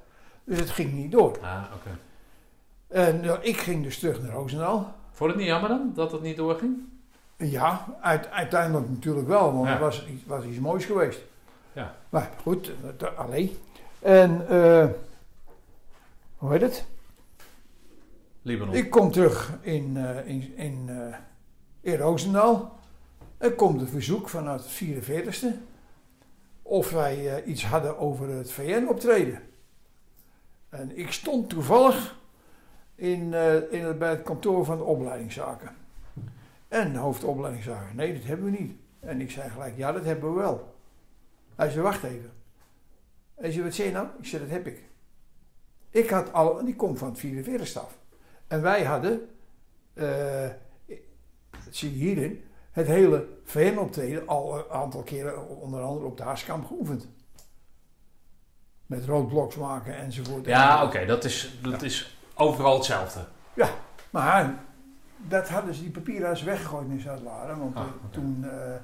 Dus 0.44 0.60
het 0.60 0.70
ging 0.70 0.94
niet 0.94 1.12
door. 1.12 1.38
Ah, 1.42 1.64
oké. 1.76 1.98
En 2.88 3.46
ik 3.46 3.58
ging 3.58 3.84
dus 3.84 4.00
terug 4.00 4.22
naar 4.22 4.32
Roosendaal. 4.32 4.96
Vond 5.12 5.30
het 5.30 5.40
niet 5.40 5.48
jammer 5.50 5.70
dan, 5.70 5.92
dat 5.96 6.12
het 6.12 6.22
niet 6.22 6.38
doorging? 6.38 6.76
Ja, 7.38 7.86
uit- 8.02 8.30
uiteindelijk 8.32 8.90
natuurlijk 8.90 9.28
wel, 9.28 9.54
want 9.54 9.66
Ja. 9.66 9.72
het 9.72 9.80
was, 9.82 10.08
iets- 10.08 10.26
was 10.26 10.44
iets 10.46 10.60
moois 10.60 10.86
geweest. 10.86 11.20
Ja. 11.74 11.96
Maar 12.10 12.32
goed, 12.42 12.72
alleen. 13.16 13.58
En 14.00 14.48
eh, 14.50 14.86
hoe 16.38 16.52
heet 16.52 16.62
het? 16.62 16.86
Libanon. 18.42 18.74
Ik 18.76 18.90
kom 18.90 19.12
terug 19.12 19.54
in, 19.62 19.98
eh, 19.98 20.28
in, 20.28 20.54
in, 20.58 20.86
eh, 20.90 21.16
in 21.92 21.98
Roosendaal. 21.98 22.80
Er 23.38 23.52
komt 23.54 23.82
een 23.82 23.88
verzoek 23.88 24.30
vanuit 24.30 24.62
het 24.62 24.72
44ste 24.72 25.48
of 26.62 26.92
wij 26.92 27.44
iets 27.44 27.66
hadden 27.66 27.98
over 28.00 28.30
het 28.30 28.52
VN-optreden. 28.52 29.42
En 30.70 30.98
ik 30.98 31.12
stond 31.12 31.50
toevallig 31.50 32.16
in, 32.96 33.34
in 33.72 33.84
het, 33.86 34.00
bij 34.00 34.10
het 34.10 34.24
kantoor 34.24 34.66
van 34.66 34.78
de 34.78 34.84
opleidingszaken. 34.84 35.76
En 36.68 36.94
de 36.94 37.00
hoofdopleidingszaken, 37.00 37.96
nee, 37.96 38.14
dat 38.14 38.24
hebben 38.24 38.52
we 38.52 38.60
niet. 38.60 38.76
En 39.00 39.22
ik 39.22 39.32
zei 39.32 39.50
gelijk, 39.50 39.78
ja, 39.78 39.92
dat 39.92 40.04
hebben 40.04 40.34
we 40.34 40.40
wel. 40.40 40.76
Hij 41.56 41.70
zei, 41.70 41.84
wacht 41.84 42.04
even. 42.04 42.32
Hij 43.36 43.52
zei, 43.52 43.64
wat 43.64 43.74
zei 43.74 43.88
je 43.88 43.94
nou? 43.94 44.08
Ik 44.20 44.26
zei, 44.26 44.42
dat 44.42 44.52
heb 44.52 44.68
ik. 44.68 44.84
Ik 45.90 46.10
had 46.10 46.34
al, 46.34 46.66
die 46.66 46.76
komt 46.76 47.00
van 47.00 47.10
het 47.10 47.20
44 47.20 47.84
af. 47.84 47.98
En 48.48 48.62
wij 48.62 48.84
hadden, 48.84 49.30
eh, 49.94 50.50
dat 51.66 51.76
zie 51.76 51.92
je 51.92 51.98
hierin, 51.98 52.44
het 52.72 52.88
hele 52.88 53.28
VN-optreden 53.44 54.28
al 54.28 54.58
een 54.58 54.70
aantal 54.70 55.04
keren, 55.04 55.48
onder 55.48 55.82
andere 55.82 56.06
op 56.06 56.18
de 56.18 56.24
Haaskamp, 56.24 56.66
geoefend. 56.66 57.08
Met 58.86 59.06
roodbloks 59.06 59.56
maken 59.56 59.98
enzovoort. 59.98 60.46
Ja, 60.46 60.84
oké. 60.84 61.06
Dat, 61.06 61.24
is, 61.24 61.60
dat 61.62 61.82
is 61.82 62.20
overal 62.34 62.76
hetzelfde. 62.76 63.26
Maar 64.10 64.66
dat 65.18 65.50
hadden 65.50 65.74
ze 65.74 65.82
die 65.82 65.92
papieren 65.92 66.30
eens 66.30 66.44
weggegooid 66.44 66.90
in 66.90 67.00
Zuid-Laren. 67.00 67.60
Want 67.60 67.76
Ah, 67.76 67.84
eh, 67.84 67.90
toen 68.10 68.46
eh, 68.46 68.76
eh, 68.76 68.82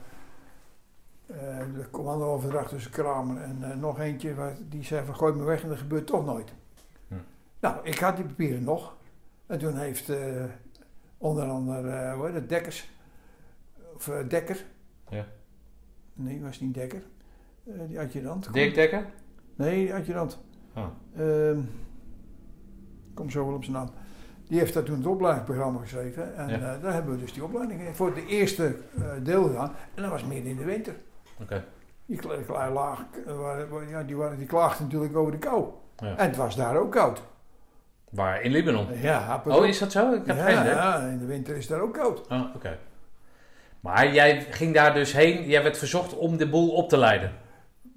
de 1.75 1.87
commandoverdracht 1.91 2.69
tussen 2.69 2.91
Kramer 2.91 3.41
en 3.41 3.79
nog 3.79 3.99
eentje, 3.99 4.35
waar- 4.35 4.57
die 4.69 4.83
zei 4.83 5.05
van 5.05 5.15
gooi 5.15 5.33
me 5.33 5.43
weg 5.43 5.63
en 5.63 5.69
dat 5.69 5.77
gebeurt 5.77 6.07
toch 6.07 6.25
nooit. 6.25 6.53
Hm. 7.07 7.15
Nou, 7.59 7.77
ik 7.83 7.97
had 7.99 8.15
die 8.15 8.25
papieren 8.25 8.63
nog. 8.63 8.95
En 9.45 9.59
toen 9.59 9.77
heeft 9.77 10.11
onder 11.17 11.43
andere, 11.47 12.13
hoe 12.13 12.25
heet 12.25 12.35
het, 12.35 12.49
Dekkers, 12.49 12.89
of 13.95 14.05
Dekker. 14.27 14.65
Ja. 15.09 15.25
Nee, 16.13 16.41
was 16.41 16.59
niet 16.59 16.73
Dekker. 16.73 17.03
Die 17.87 17.99
adjudant. 17.99 18.53
Dirk 18.53 18.73
Dekker? 18.75 19.05
Nee, 19.55 19.93
adjudant. 19.93 20.43
Ik 23.09 23.15
kom 23.19 23.29
zo 23.29 23.45
wel 23.45 23.55
op 23.55 23.63
zijn 23.63 23.75
naam. 23.75 23.89
Die 24.47 24.59
heeft 24.59 24.73
daar 24.73 24.83
toen 24.83 24.97
het 24.97 25.05
opleidingsprogramma 25.07 25.79
geschreven. 25.79 26.35
En 26.35 26.49
Ja. 26.49 26.55
eh, 26.55 26.81
daar 26.81 26.93
hebben 26.93 27.13
we 27.13 27.19
dus 27.19 27.33
die 27.33 27.43
opleiding 27.43 27.81
voor 27.93 28.13
de 28.13 28.25
eerste 28.25 28.75
eh, 28.97 29.03
deel 29.23 29.43
gedaan. 29.43 29.71
En 29.95 30.01
dat 30.01 30.11
was 30.11 30.23
midden 30.23 30.51
in 30.51 30.57
de 30.57 30.63
winter. 30.63 30.93
Oké. 31.41 31.63
Die, 32.05 32.19
laag, 32.73 32.99
eh, 33.27 33.89
ja, 33.89 34.03
die, 34.03 34.15
waren, 34.15 34.37
die 34.37 34.47
klaagden 34.47 34.85
natuurlijk 34.85 35.15
over 35.15 35.31
de 35.31 35.37
kou. 35.37 35.65
Ja. 35.97 36.17
En 36.17 36.27
het 36.27 36.35
was 36.35 36.55
daar 36.55 36.77
ook 36.77 36.91
koud. 36.91 37.21
Waar? 38.09 38.41
In 38.41 38.51
Libanon? 38.51 38.87
Ja, 39.01 39.41
Oh, 39.45 39.65
is 39.65 39.79
dat 39.79 39.91
zo? 39.91 40.13
Ik 40.13 40.25
heb 40.25 40.35
ja, 40.37 40.43
geen 40.45 40.65
ja, 40.65 40.99
in 40.99 41.17
de 41.17 41.25
winter 41.25 41.55
is 41.55 41.67
daar 41.67 41.79
ook 41.81 41.93
koud. 41.93 42.27
Oh, 42.27 42.55
oké. 42.55 42.77
Maar 43.79 44.13
jij 44.13 44.41
ging 44.49 44.73
daar 44.73 44.93
dus 44.93 45.13
heen, 45.13 45.43
jij 45.47 45.63
werd 45.63 45.77
verzocht 45.77 46.17
om 46.17 46.37
de 46.37 46.49
boel 46.49 46.69
op 46.69 46.89
te 46.89 46.97
leiden. 46.97 47.31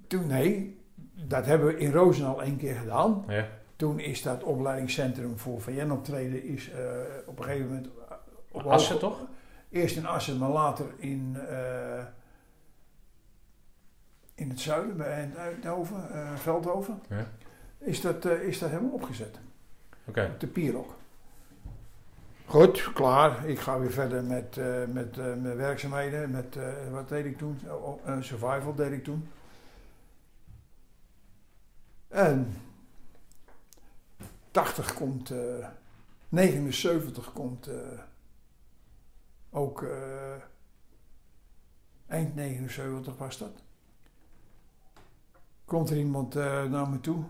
Toen, 0.07 0.27
nee, 0.27 0.81
dat 1.15 1.47
hebben 1.47 1.67
we 1.67 1.79
in 1.79 1.93
Roosendaal 1.93 2.43
één 2.43 2.57
keer 2.57 2.75
gedaan. 2.75 3.25
Ja. 3.29 3.45
Toen 3.77 4.01
is 4.01 4.23
dat 4.23 4.43
opleidingscentrum 4.43 5.39
voor 5.39 5.61
VN-optreden 5.61 6.43
is 6.45 6.71
eh, 6.71 6.79
op 7.27 7.39
een 7.39 7.45
gegeven 7.45 7.67
moment... 7.67 7.87
eh, 8.09 8.17
op 8.51 8.63
Assen 8.67 8.93
hoog- 8.93 9.01
toch? 9.01 9.27
Eerst 9.69 9.97
in 9.97 10.07
Assen, 10.07 10.39
maar 10.39 10.51
later 10.51 10.87
in, 10.97 11.37
eh, 11.49 12.05
in 14.35 14.49
het 14.51 14.61
zuiden, 14.61 14.97
bij 14.97 15.31
Eindhoven, 15.37 16.11
eh, 16.13 16.35
Veldhoven. 16.37 17.01
Ja. 17.09 17.27
Is, 17.79 18.01
dat, 18.01 18.25
eh, 18.25 18.43
is 18.43 18.59
dat 18.59 18.71
helemaal 18.71 18.91
opgezet. 18.91 19.39
Oké. 20.05 20.31
Op 20.35 20.41
de 20.41 20.47
Pierok. 20.47 20.95
Goed, 22.47 22.93
klaar. 22.93 23.49
Ik 23.49 23.59
ga 23.59 23.79
weer 23.79 23.91
verder 23.93 24.25
met, 24.25 24.57
eh, 24.59 24.85
met 24.89 25.19
eh, 25.19 25.25
mijn 25.25 25.57
werkzaamheden. 25.57 26.31
Met, 26.31 26.57
eh, 26.57 26.73
wat 26.91 27.09
deed 27.09 27.25
ik 27.25 27.39
toen? 27.39 27.61
Oh, 27.69 28.01
eh, 28.05 28.17
survival 28.21 28.75
deed 28.75 28.93
ik 28.93 29.05
toen. 29.05 29.29
En 32.09 32.55
80 34.57 34.95
komt, 34.95 35.31
eh 35.31 35.69
79 36.29 37.33
komt 37.33 37.67
eh, 37.67 37.77
ook 39.51 39.83
eh, 39.83 40.35
eind 42.07 42.35
79 42.35 43.17
was 43.17 43.39
dat. 43.39 43.63
Komt 45.65 45.91
er 45.91 45.97
iemand 45.97 46.37
eh, 46.37 46.65
naar 46.65 46.89
me 46.89 47.01
toe. 47.01 47.25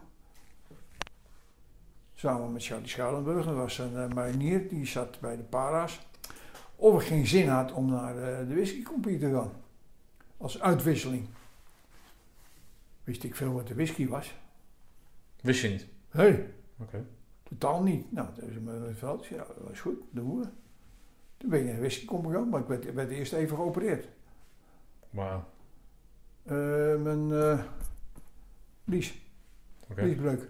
Samen 2.15 2.53
met 2.53 2.65
Charlie 2.65 2.89
Schuilenburg. 2.89 3.45
Dat 3.45 3.55
was 3.55 3.79
een 3.79 3.97
eh, 3.97 4.09
marinier, 4.09 4.69
die 4.69 4.87
zat 4.87 5.21
bij 5.21 5.37
de 5.37 5.43
para's. 5.43 6.07
Of 6.77 7.01
ik 7.01 7.07
geen 7.07 7.27
zin 7.27 7.49
had 7.49 7.73
om 7.73 7.87
naar 7.87 8.17
eh, 8.17 8.49
de 8.49 8.55
whiskycompie 8.55 9.19
te 9.19 9.31
gaan. 9.31 9.53
Als 10.37 10.61
uitwisseling. 10.61 11.29
Wist 13.05 13.25
ik 13.25 13.35
veel 13.35 13.53
wat 13.53 13.67
de 13.67 13.75
whisky 13.75 14.09
was. 14.09 14.35
Wist 15.41 15.63
je 15.63 15.69
niet? 15.69 15.87
Nee, 16.11 16.55
Oké. 16.79 17.07
Totaal 17.49 17.83
niet. 17.83 18.13
Nou, 18.13 18.29
dat 18.35 18.49
is 18.49 18.59
mijn 18.65 18.97
veld. 18.97 19.27
Ja, 19.27 19.37
dat 19.63 19.71
is 19.73 19.81
goed, 19.81 19.99
doen 20.11 20.41
we. 20.41 20.47
Toen 21.37 21.51
ben 21.51 21.61
ik 21.61 21.67
naar 21.81 21.89
de 21.89 22.05
komen 22.05 22.31
gegaan, 22.31 22.49
maar 22.49 22.61
ik 22.61 22.67
werd, 22.67 22.95
werd 22.95 23.11
eerst 23.11 23.33
even 23.33 23.57
geopereerd. 23.57 24.09
Wauw. 25.11 25.45
Eh, 26.43 26.55
mijn 27.03 27.33
eh 27.33 27.59
lies, 28.85 29.15
Oké. 29.91 30.03
liesbreuk. 30.03 30.49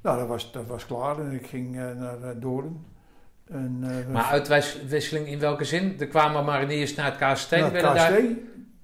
Nou, 0.00 0.18
dat 0.18 0.28
was, 0.28 0.52
dat 0.52 0.66
was 0.66 0.86
klaar 0.86 1.18
en 1.18 1.32
ik 1.32 1.46
ging 1.46 1.76
eh, 1.76 1.94
naar 2.00 2.38
Doorn. 2.38 2.84
En, 3.44 3.78
Maar 4.12 4.24
uitwisseling 4.24 5.26
in 5.26 5.38
welke 5.38 5.64
zin? 5.64 6.00
Er 6.00 6.06
kwamen 6.06 6.44
mariniers 6.44 6.94
naar 6.94 7.04
het 7.18 7.32
KST. 7.32 7.50
naar 7.50 7.62
het 7.62 7.72
werden 7.72 7.94
daar... 7.94 8.12
KST. 8.12 8.26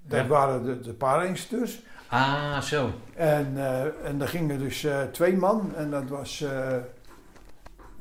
Dat 0.01 0.19
Ja. 0.19 0.27
waren 0.27 0.63
de, 0.65 0.79
de 0.79 0.93
paardensteurs. 0.93 1.83
Ah, 2.07 2.61
zo. 2.61 2.91
En, 3.15 3.57
eh, 3.57 4.07
en 4.07 4.17
daar 4.17 4.27
gingen 4.27 4.59
dus 4.59 4.83
eh, 4.83 5.03
twee 5.03 5.37
man. 5.37 5.75
En 5.75 5.89
dat 5.89 6.07
was, 6.09 6.45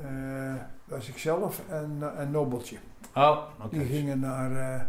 eh 0.00 0.50
eh, 0.50 0.54
was 0.84 1.08
ikzelf 1.08 1.60
en, 1.70 1.96
eh, 2.00 2.20
en 2.20 2.30
Nobeltje. 2.30 2.76
Oh, 3.14 3.38
oké. 3.64 3.76
Die 3.78 3.86
gingen 3.86 4.20
naar, 4.20 4.50
eh, 4.50 4.80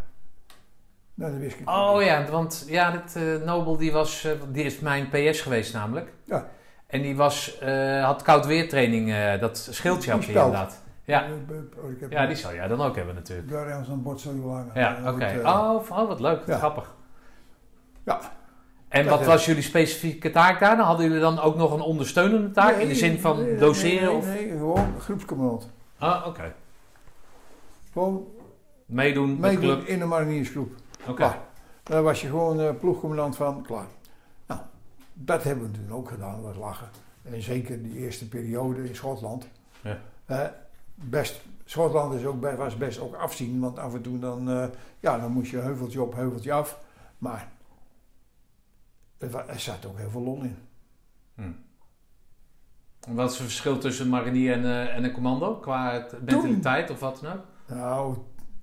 naar 1.13 1.31
de 1.31 1.37
whisky. 1.37 1.63
Oh 1.65 2.01
ja, 2.03 2.25
want 2.29 2.65
ja, 2.67 2.91
dit, 2.91 3.15
eh, 3.15 3.45
Nobel 3.45 3.77
die 3.77 3.91
was, 3.91 4.23
eh, 4.23 4.31
die 4.49 4.63
is 4.63 4.79
mijn 4.79 5.09
PS 5.09 5.41
geweest 5.41 5.73
namelijk. 5.73 6.13
Ja. 6.25 6.45
En 6.87 7.01
die 7.01 7.15
was, 7.15 7.57
eh, 7.57 8.03
had 8.05 8.21
koud 8.21 8.45
weertraining, 8.45 9.11
eh, 9.11 9.39
dat 9.39 9.57
schildje 9.57 10.11
had 10.11 10.19
Die 10.19 10.29
je 10.29 10.35
speld. 10.37 10.51
inderdaad. 10.53 10.81
Ja. 11.03 11.25
Oh, 11.83 11.89
ik 11.91 11.99
heb 11.99 12.11
ja, 12.11 12.25
die 12.25 12.35
zou 12.35 12.55
jij 12.55 12.67
dan 12.67 12.81
ook 12.81 12.95
hebben 12.95 13.15
natuurlijk. 13.15 13.49
Daar 13.49 13.67
ergens 13.67 13.87
een 13.87 14.01
bord 14.03 14.19
zo 14.19 14.31
lang. 14.33 14.71
Ja, 14.73 14.97
Eh, 14.97 15.13
oké. 15.13 15.25
eh, 15.25 15.45
Oh, 15.45 15.91
oh, 15.91 16.07
wat 16.07 16.19
leuk, 16.19 16.41
ja. 16.47 16.57
grappig. 16.57 16.95
Ja. 18.05 18.19
En 18.99 19.09
wat 19.09 19.25
was 19.25 19.45
jullie 19.45 19.63
specifieke 19.63 20.31
taak 20.31 20.59
daar? 20.59 20.77
Dan 20.77 20.85
hadden 20.85 21.05
jullie 21.05 21.21
dan 21.21 21.39
ook 21.39 21.55
nog 21.55 21.71
een 21.71 21.81
ondersteunende 21.81 22.51
taak? 22.51 22.75
in 22.75 22.87
de 22.87 22.95
zin 22.95 23.19
van 23.19 23.43
nee, 23.43 23.55
doseren? 23.55 24.07
Nee, 24.07 24.17
of? 24.17 24.25
nee, 24.25 24.45
nee, 24.45 24.57
gewoon 24.57 24.99
groepscommandant. 24.99 25.69
Ah, 25.97 26.27
oké. 26.27 26.53
Gewoon 27.91 28.27
Meedoen 28.89 29.29
met 29.29 29.39
meedoen 29.39 29.75
club. 29.75 29.87
in 29.87 30.01
een 30.01 30.07
mariniersgroep. 30.07 30.71
Oké. 31.01 31.13
Klaar. 31.13 31.39
Daar 31.83 32.03
was 32.03 32.21
je 32.21 32.27
gewoon 32.27 32.61
eh, 32.61 32.69
ploegcommandant 32.79 33.35
van, 33.35 33.63
klaar. 33.63 33.85
Nou, 34.47 34.59
dat 35.13 35.43
hebben 35.43 35.71
we 35.71 35.77
toen 35.77 35.91
ook 35.91 36.09
gedaan, 36.09 36.35
dat 36.35 36.43
was 36.43 36.55
lachen. 36.55 36.89
En 37.21 37.41
zeker 37.41 37.83
die 37.83 37.97
eerste 37.97 38.27
periode 38.27 38.87
in 38.87 38.95
Schotland. 38.95 39.47
Ja. 39.81 39.97
Eh, 40.25 40.45
best, 40.95 41.41
Schotland 41.65 42.13
is 42.13 42.25
ook, 42.25 42.57
was 42.57 42.77
best 42.77 42.99
ook 42.99 43.15
afzien, 43.15 43.59
want 43.59 43.79
af 43.79 43.93
en 43.93 44.01
toe 44.01 44.19
dan, 44.19 44.49
eh, 44.49 44.65
ja, 44.99 45.17
dan 45.17 45.31
moest 45.31 45.51
je 45.51 45.57
heuveltje 45.57 46.01
op, 46.01 46.15
heuveltje 46.15 46.53
af. 46.53 46.79
Maar 47.17 47.47
er, 49.19 49.35
er 49.49 49.59
zat 49.59 49.85
ook 49.85 49.97
heel 49.97 50.09
veel 50.09 50.21
lol 50.21 50.41
in. 50.41 50.57
Wat 53.09 53.31
is 53.31 53.37
het 53.37 53.45
verschil 53.47 53.77
tussen 53.77 54.05
een 54.05 54.11
marinier 54.11 54.53
en, 54.53 54.63
eh, 54.65 54.95
en 54.95 55.03
een 55.03 55.11
commando? 55.11 55.55
Qua 55.59 55.91
het- 55.93 56.11
mentaliteit 56.25 56.89
of 56.89 56.99
wat 56.99 57.19
dan 57.21 57.33
ook? 57.33 57.45
Nou, 57.67 58.17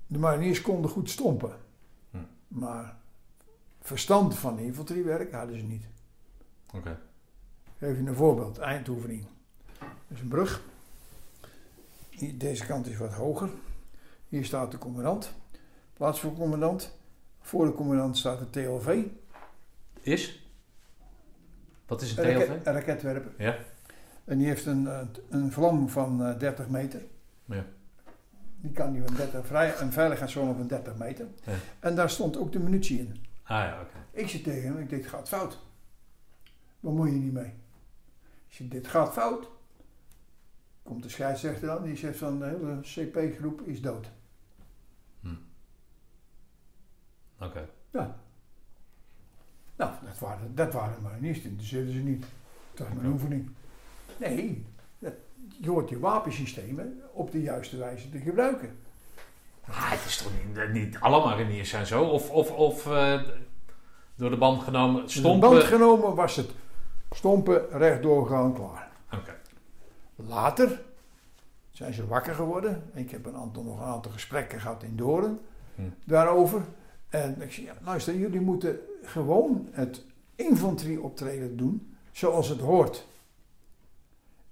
de 0.07 0.19
mariniers 0.19 0.61
konden 0.63 0.91
goed 0.91 1.11
stompen. 1.11 1.53
Hm. 2.11 2.19
Maar 2.49 2.97
verstand 3.81 4.35
van 4.39 4.59
infanteriewerk 4.59 5.33
hadden 5.33 5.59
ze 5.59 5.65
niet. 5.65 5.87
Oké. 6.75 6.91
Ik 7.65 7.73
geef 7.79 7.97
je 7.99 8.07
een 8.07 8.15
voorbeeld, 8.15 8.59
eindoefening. 8.59 9.27
Dat 9.79 9.89
is 10.09 10.21
een 10.21 10.29
brug. 10.29 10.63
Hier- 12.11 12.39
Deze 12.39 12.67
kant 12.67 12.87
is 12.87 12.97
wat 12.97 13.13
hoger. 13.13 13.51
Hier 14.29 14.45
staat 14.45 14.71
de 14.71 14.79
commandant, 14.79 15.33
plaats 15.93 16.21
voor 16.21 16.33
commandant. 16.35 16.97
Voor 17.41 17.65
de 17.67 17.73
commandant 17.75 18.17
staat 18.19 18.39
de 18.39 18.51
TLV, 18.51 19.03
Is? 20.01 20.46
Wat 21.87 22.03
is 22.03 22.17
een 22.17 22.29
een, 22.29 22.37
TLV? 22.37 22.49
raket, 22.49 22.67
een 22.67 22.73
raketwerper. 22.73 23.33
Ja. 23.39 23.57
En 24.25 24.39
die 24.39 24.47
heeft 24.47 24.67
een, 24.67 24.87
eh, 24.87 25.01
een 25.29 25.53
vlam 25.53 25.89
van 25.89 26.25
eh, 26.25 26.39
30 26.39 26.69
meter. 26.69 27.03
Ja. 27.45 27.65
Die 28.61 28.73
kan 28.73 28.93
die 28.93 29.03
van 29.03 29.15
30, 29.15 29.47
vrij, 29.47 29.81
een 29.81 29.93
veiligheidszone 29.93 30.55
van 30.55 30.67
30 30.67 30.97
meter. 30.97 31.27
Ja. 31.45 31.53
En 31.81 31.95
daar 31.95 32.11
stond 32.11 32.37
ook 32.37 32.53
de 32.53 32.59
munitie 32.59 32.99
in. 32.99 33.25
Ah 33.43 33.59
ja, 33.59 33.81
oké. 33.81 34.21
Ik 34.21 34.29
zit 34.29 34.45
tegen 34.45 34.63
hem, 34.63 34.79
ik 34.79 34.89
denk, 34.89 35.03
dit 35.03 35.11
gaat 35.11 35.29
fout. 35.29 35.59
Waar 36.81 36.93
moet 36.93 37.09
je 37.09 37.15
niet 37.15 37.33
mee? 37.33 37.53
Ik 38.49 38.55
zeg, 38.55 38.69
dit 38.69 38.87
gaat 38.87 39.13
fout. 39.13 39.49
Komt 40.83 41.03
de 41.03 41.09
scheidsrechter 41.09 41.67
dan, 41.67 41.83
die 41.83 41.97
zegt 41.97 42.19
van, 42.19 42.39
de 42.39 42.45
hele 42.45 42.81
CP-groep 42.81 43.61
is 43.61 43.81
dood. 43.81 44.11
Oké. 47.41 47.69
Ja. 47.91 48.17
Nou, 49.77 49.91
dat 50.05 50.19
waren, 50.19 50.55
dat 50.55 50.73
waren 50.73 51.03
mariniers, 51.03 51.37
dat 51.37 51.47
interesseerden 51.51 51.93
ze 51.93 51.99
niet. 51.99 52.25
Dat 52.75 52.87
was 52.89 52.97
mijn 52.97 53.13
oefening. 53.13 53.51
Nee, 54.17 54.67
dat, 54.99 55.13
je 55.61 55.71
hoort 55.71 55.89
je 55.89 55.99
wapensystemen 55.99 57.01
op 57.13 57.31
de 57.33 57.43
juiste 57.43 57.77
wijze 57.77 58.11
te 58.11 58.19
gebruiken. 58.19 58.79
Ah, 59.69 59.91
het 59.91 60.05
is 60.05 60.17
toch 60.17 60.33
niet, 60.47 60.73
niet 60.73 60.97
alle 61.01 61.25
mariniers 61.25 61.71
zijn 61.71 61.87
zo? 61.87 62.05
Of, 62.05 62.31
of, 62.31 62.51
of 62.51 62.87
eh, 62.87 63.21
door 64.15 64.31
de 64.31 64.37
band 64.37 64.63
genomen 64.63 65.03
De 65.03 65.09
stompen? 65.11 65.51
band 65.51 65.63
genomen 65.63 66.15
was 66.15 66.37
het 66.37 66.51
stompen, 67.11 67.67
rechtdoor 67.71 68.27
gaan, 68.27 68.55
klaar. 68.55 68.89
Oké. 69.13 69.35
Later 70.17 70.81
zijn 71.71 71.93
ze 71.93 72.07
wakker 72.07 72.35
geworden. 72.35 72.83
Ik 72.95 73.11
heb 73.11 73.27
een 73.27 73.37
aantal, 73.37 73.63
nog 73.63 73.79
een 73.81 73.87
aantal 73.87 74.13
gesprekken 74.13 74.61
gehad 74.61 74.83
in 74.83 74.97
Doorn 74.97 75.39
Hm. 75.75 75.83
daarover. 76.05 76.63
En 77.09 77.43
ik 77.43 77.53
zei, 77.53 77.67
ja, 77.67 77.73
luister, 77.85 78.15
jullie 78.17 78.41
moeten 78.41 78.79
gewoon 79.07 79.69
het 79.73 80.05
infanterieoptreden 80.35 81.57
doen 81.57 81.97
zoals 82.13 82.49
het 82.49 82.61
hoort. 82.61 83.07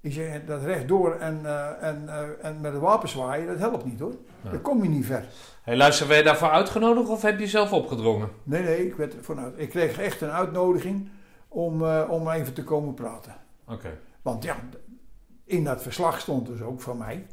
Ik 0.01 0.12
zeg, 0.12 0.44
dat 0.44 0.62
rechtdoor 0.62 1.14
en, 1.14 1.40
eh, 1.44 1.89
en, 1.89 2.09
eh, 2.09 2.44
en 2.47 2.60
met 2.60 2.72
het 2.72 2.82
wapen 2.82 3.09
zwaaien, 3.09 3.47
dat 3.47 3.59
helpt 3.59 3.85
niet 3.85 4.01
hoor. 4.01 4.14
Ja. 4.43 4.51
Dan 4.51 4.60
kom 4.60 4.82
je 4.82 4.89
niet 4.89 5.06
ver. 5.06 5.24
Hey, 5.62 5.76
luister, 5.76 6.06
ben 6.06 6.16
je 6.16 6.22
daarvoor 6.22 6.51
uitgenodigd 6.51 7.09
of 7.09 7.22
heb 7.22 7.39
je 7.39 7.47
zelf 7.47 7.72
opgedrongen? 7.72 8.31
Nee, 8.43 8.62
nee, 8.62 8.86
ik, 8.86 8.94
werd 8.94 9.16
ervan 9.16 9.39
uit. 9.39 9.55
ik 9.56 9.70
kreeg 9.70 9.98
echt 9.98 10.20
een 10.20 10.31
uitnodiging 10.31 11.09
om, 11.48 11.85
eh, 11.85 12.05
om 12.09 12.28
even 12.31 12.55
te 12.55 12.64
komen 12.64 12.94
praten. 12.94 13.35
Oké. 13.68 13.98
Want 14.22 14.44
ja, 14.44 14.56
in 15.44 15.64
dat 15.64 15.82
verslag 15.82 16.20
stond 16.20 16.47
dus 16.47 16.60
ook 16.62 16.81
van 16.81 16.97
mij 16.98 17.26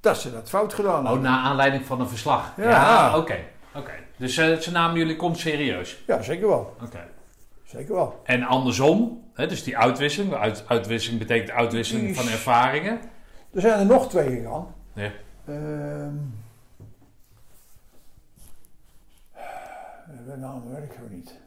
dat 0.00 0.16
ze 0.18 0.32
dat 0.32 0.48
fout 0.48 0.74
gedaan 0.74 1.00
Oh, 1.00 1.04
hadden. 1.04 1.22
naar 1.22 1.44
aanleiding 1.44 1.84
van 1.86 2.00
een 2.00 2.08
verslag? 2.08 2.52
Ja. 2.56 3.16
Oké. 3.18 3.38
Oké. 3.74 3.92
Dus 4.20 4.36
eh, 4.36 4.56
ze 4.56 4.70
namen 4.70 4.98
jullie 4.98 5.16
komt 5.16 5.38
serieus? 5.38 6.02
Ja, 6.06 6.22
zeker 6.22 6.48
wel. 6.48 6.76
Oké. 6.84 7.08
Zeker 7.64 7.94
wel. 7.94 8.20
En 8.24 8.42
andersom, 8.42 9.24
hè, 9.34 9.46
dus 9.46 9.62
die 9.62 9.78
uitwisseling. 9.78 10.34
Uit, 10.34 10.64
uitwisseling 10.66 11.18
betekent 11.20 11.50
uitwisseling 11.50 12.06
Die 12.06 12.14
van 12.14 12.28
ervaringen. 12.28 13.00
Er 13.52 13.60
zijn 13.60 13.78
er 13.78 13.86
nog 13.86 14.08
twee 14.08 14.28
gegaan. 14.28 14.74
Ja. 14.94 15.10
Ehm 15.46 16.16
de 20.30 20.36
naam 20.36 20.74
weet 20.74 20.84
ik 20.84 20.92
zo 20.92 21.14
niet. 21.14 21.38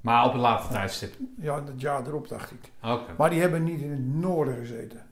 Maar 0.00 0.24
op 0.24 0.34
een 0.34 0.40
later 0.40 0.70
tijdstip. 0.70 1.14
Ja, 1.36 1.60
dat 1.60 1.80
jaar 1.80 2.06
erop 2.06 2.28
dacht 2.28 2.50
ik. 2.50 2.72
Oké. 2.82 3.14
Maar 3.18 3.30
die 3.30 3.40
hebben 3.40 3.64
niet 3.64 3.80
in 3.80 3.90
het 3.90 4.14
noorden 4.14 4.56
gezeten. 4.56 5.05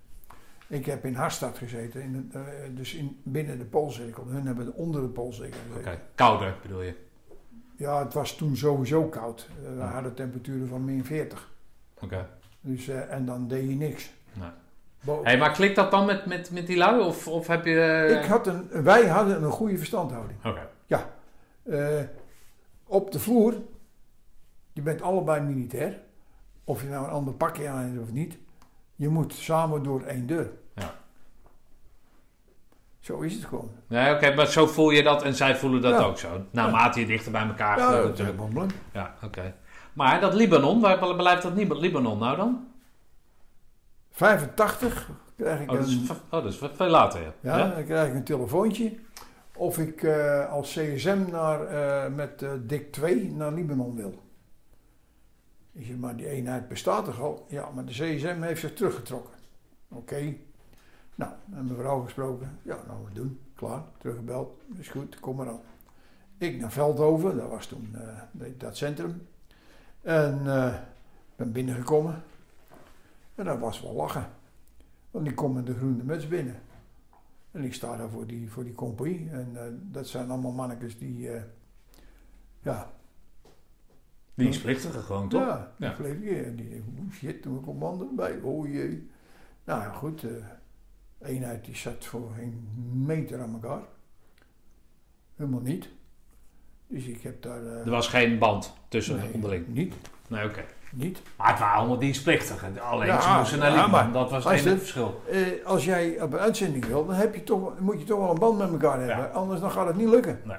Ik 0.74 0.86
heb 0.86 1.04
in 1.04 1.14
Harstad 1.14 1.58
gezeten, 1.58 2.02
in 2.02 2.30
eh, 2.32 2.40
dus 2.74 2.94
in, 2.94 3.20
binnen 3.22 3.58
de 3.58 3.64
Poolcirkel. 3.64 4.26
Hun 4.26 4.46
hebben 4.46 4.74
onder 4.74 5.00
de 5.00 5.08
Poolcirkel 5.08 5.60
gezeten. 5.68 5.92
Oké. 5.92 6.00
Kouder 6.14 6.56
bedoel 6.62 6.82
je? 6.82 6.94
Ja, 7.76 8.04
het 8.04 8.14
was 8.14 8.36
toen 8.36 8.56
sowieso 8.56 9.08
koud. 9.08 9.48
Eh, 9.64 9.74
We 9.74 9.82
hadden 9.82 10.14
temperaturen 10.14 10.68
van 10.68 10.84
min 10.84 11.04
40. 11.04 11.52
Oké. 12.00 12.28
Dus, 12.60 12.88
eh, 12.88 13.12
en 13.12 13.24
dan 13.24 13.48
deed 13.48 13.68
je 13.68 13.76
niks. 13.76 14.12
Nee. 14.32 15.18
Hey, 15.22 15.38
maar 15.38 15.52
klikt 15.52 15.76
dat 15.76 15.90
dan 15.90 16.06
met, 16.06 16.26
met, 16.26 16.50
met 16.50 16.66
die 16.66 16.76
lui? 16.76 17.00
Of, 17.00 17.28
of 17.28 17.46
heb 17.46 17.64
je... 17.64 18.18
ik 18.22 18.28
had 18.28 18.46
een, 18.46 18.68
wij 18.82 19.06
hadden 19.06 19.42
een 19.42 19.50
goede 19.50 19.78
verstandhouding. 19.78 20.38
Oké. 20.44 20.68
Eh, 21.62 22.02
op 22.86 23.10
de 23.12 23.18
vloer, 23.18 23.54
je 24.72 24.82
bent 24.82 25.02
allebei 25.02 25.40
militair. 25.40 26.00
Of 26.64 26.82
je 26.82 26.88
nou 26.88 27.04
een 27.04 27.10
ander 27.10 27.34
pakje 27.34 27.68
aan 27.68 27.84
hebt 27.84 28.02
of 28.02 28.12
niet. 28.12 28.38
Je 28.96 29.08
moet 29.08 29.32
samen 29.32 29.82
door 29.82 30.02
één 30.02 30.26
deur. 30.26 30.50
Ja. 33.06 33.14
Zo 33.14 33.20
is 33.20 33.34
het 33.34 33.44
gewoon. 33.44 33.70
Nee, 33.86 34.14
oké, 34.14 34.34
maar 34.34 34.46
zo 34.46 34.66
voel 34.66 34.90
je 34.90 35.02
dat 35.02 35.22
en 35.22 35.34
zij 35.34 35.56
voelen 35.56 35.82
dat 35.82 35.92
Ja. 36.00 36.06
ook 36.06 36.18
zo. 36.18 36.28
Naarmate 36.50 37.00
je 37.00 37.06
dichter 37.06 37.32
bij 37.32 37.46
elkaar 37.46 37.78
Ja, 37.78 37.84
gaat 37.90 38.02
is 38.02 38.08
natuurlijk. 38.08 38.36
belangrijk. 38.36 38.72
Ja, 38.92 39.14
oké. 39.22 39.54
Maar 39.92 40.20
dat 40.20 40.34
Libanon, 40.34 40.80
waar 40.80 41.16
blijft 41.16 41.42
dat 41.42 41.52
Lib- 41.54 41.72
Libanon 41.72 42.18
nou 42.18 42.36
dan? 42.36 42.66
85 44.10 45.10
krijg 45.36 45.60
ik 45.60 45.70
Oh, 45.70 45.76
dat 45.78 45.86
is, 45.86 45.94
een, 45.94 46.08
oh, 46.10 46.16
dat 46.30 46.44
is 46.44 46.58
veel 46.74 46.88
later, 46.88 47.20
ja. 47.22 47.32
ja, 47.58 47.68
dan 47.74 47.84
krijg 47.84 48.08
ik 48.08 48.14
een 48.14 48.24
telefoontje. 48.24 48.92
Of 49.56 49.78
ik 49.78 50.02
eh, 50.02 50.50
als 50.52 50.72
CSM 50.78 51.18
naar, 51.30 51.66
eh, 51.66 52.12
met 52.14 52.42
eh, 52.42 52.50
Dick 52.60 52.92
2 52.92 53.30
naar 53.32 53.52
Libanon 53.52 53.96
wil. 53.96 54.22
Ik 55.72 55.86
zeg, 55.86 55.96
maar 55.96 56.16
die 56.16 56.28
eenheid 56.28 56.68
bestaat 56.68 57.04
toch 57.04 57.20
al? 57.20 57.46
Ja, 57.48 57.68
maar 57.74 57.84
de 57.84 57.92
CSM 57.92 58.40
heeft 58.40 58.60
zich 58.60 58.74
teruggetrokken. 58.74 59.32
Oké. 59.88 60.34
Nou, 61.14 61.32
met 61.44 61.64
mijn 61.64 61.76
vrouw 61.76 62.00
gesproken. 62.02 62.58
Ja, 62.62 62.78
nou, 62.86 63.04
we 63.04 63.12
doen. 63.12 63.40
Klaar. 63.54 63.82
Teruggebeld. 63.98 64.60
Is 64.78 64.88
goed, 64.88 65.20
kom 65.20 65.36
maar 65.36 65.48
aan. 65.48 65.60
Ik 66.38 66.60
naar 66.60 66.72
Veldhoven, 66.72 67.36
dat 67.36 67.48
was 67.48 67.66
toen 67.66 67.94
eh, 67.94 68.46
dat 68.58 68.76
centrum. 68.76 69.26
En 70.00 70.46
eh, 70.46 70.74
ben 71.36 71.52
binnengekomen. 71.52 72.22
En 73.34 73.44
dat 73.44 73.58
was 73.58 73.82
wel 73.82 73.92
lachen. 73.92 74.26
Want 75.10 75.24
die 75.24 75.34
komt 75.34 75.54
met 75.54 75.66
de 75.66 75.74
groene 75.74 76.02
muts 76.02 76.28
binnen. 76.28 76.56
En 77.50 77.62
ik 77.64 77.74
sta 77.74 77.96
daar 77.96 78.08
voor 78.08 78.26
die, 78.26 78.50
voor 78.50 78.64
die 78.64 78.74
compagnie. 78.74 79.30
En 79.30 79.50
eh, 79.54 79.62
dat 79.72 80.08
zijn 80.08 80.30
allemaal 80.30 80.52
mannetjes 80.52 80.98
die, 80.98 81.30
ja, 82.62 82.90
Dienstplichtige 84.34 85.00
gewoon, 85.00 85.28
toch? 85.28 85.40
ja, 85.40 85.72
die 85.78 85.88
Ja. 85.88 85.96
die 86.50 86.68
denken, 86.68 86.98
oh 86.98 87.12
shit, 87.12 87.44
een 87.44 87.60
commando 87.60 88.08
bij, 88.14 88.40
oh 88.40 88.66
jee. 88.66 89.10
Nou 89.64 89.82
ja, 89.82 89.90
goed. 89.90 90.26
Eenheid 91.24 91.64
die 91.64 91.76
zat 91.76 92.04
voor 92.04 92.30
geen 92.36 92.68
meter 93.06 93.40
aan 93.42 93.52
elkaar. 93.62 93.80
Helemaal 95.36 95.60
niet. 95.60 95.88
Dus 96.86 97.04
ik 97.04 97.22
heb 97.22 97.42
daar... 97.42 97.66
eh, 97.66 97.84
Er 97.84 97.90
was 97.90 98.08
geen 98.08 98.38
band 98.38 98.72
tussen 98.88 99.16
nee, 99.16 99.32
onderling. 99.32 99.66
Niet, 99.68 99.94
Nee, 100.28 100.44
oké. 100.48 100.64
niet. 100.92 101.22
Maar 101.36 101.48
het 101.50 101.58
waren 101.58 101.78
allemaal 101.78 101.98
dienstplichtigen. 101.98 102.80
Alleen 102.82 103.06
Ja, 103.06 103.20
ze 103.20 103.38
moesten 103.38 103.58
naar 103.58 103.72
ja, 103.72 103.86
maar 103.86 104.12
Dat 104.12 104.30
was 104.30 104.44
het 104.44 104.52
enige 104.52 104.78
verschil. 104.78 105.22
Eh, 105.30 105.66
als 105.66 105.84
jij 105.84 106.22
op 106.22 106.32
een 106.32 106.38
uitzending 106.38 106.84
wil, 106.84 107.06
dan 107.06 107.14
heb 107.14 107.34
je 107.34 107.44
toch, 107.44 107.78
moet 107.80 107.98
je 107.98 108.04
toch 108.04 108.18
wel 108.18 108.30
een 108.30 108.38
band 108.38 108.58
met 108.58 108.70
elkaar 108.70 108.98
hebben. 108.98 109.16
Ja. 109.16 109.24
Anders 109.30 109.60
dan 109.60 109.70
gaat 109.70 109.86
het 109.86 109.96
niet 109.96 110.08
lukken. 110.08 110.40
Nee. 110.44 110.56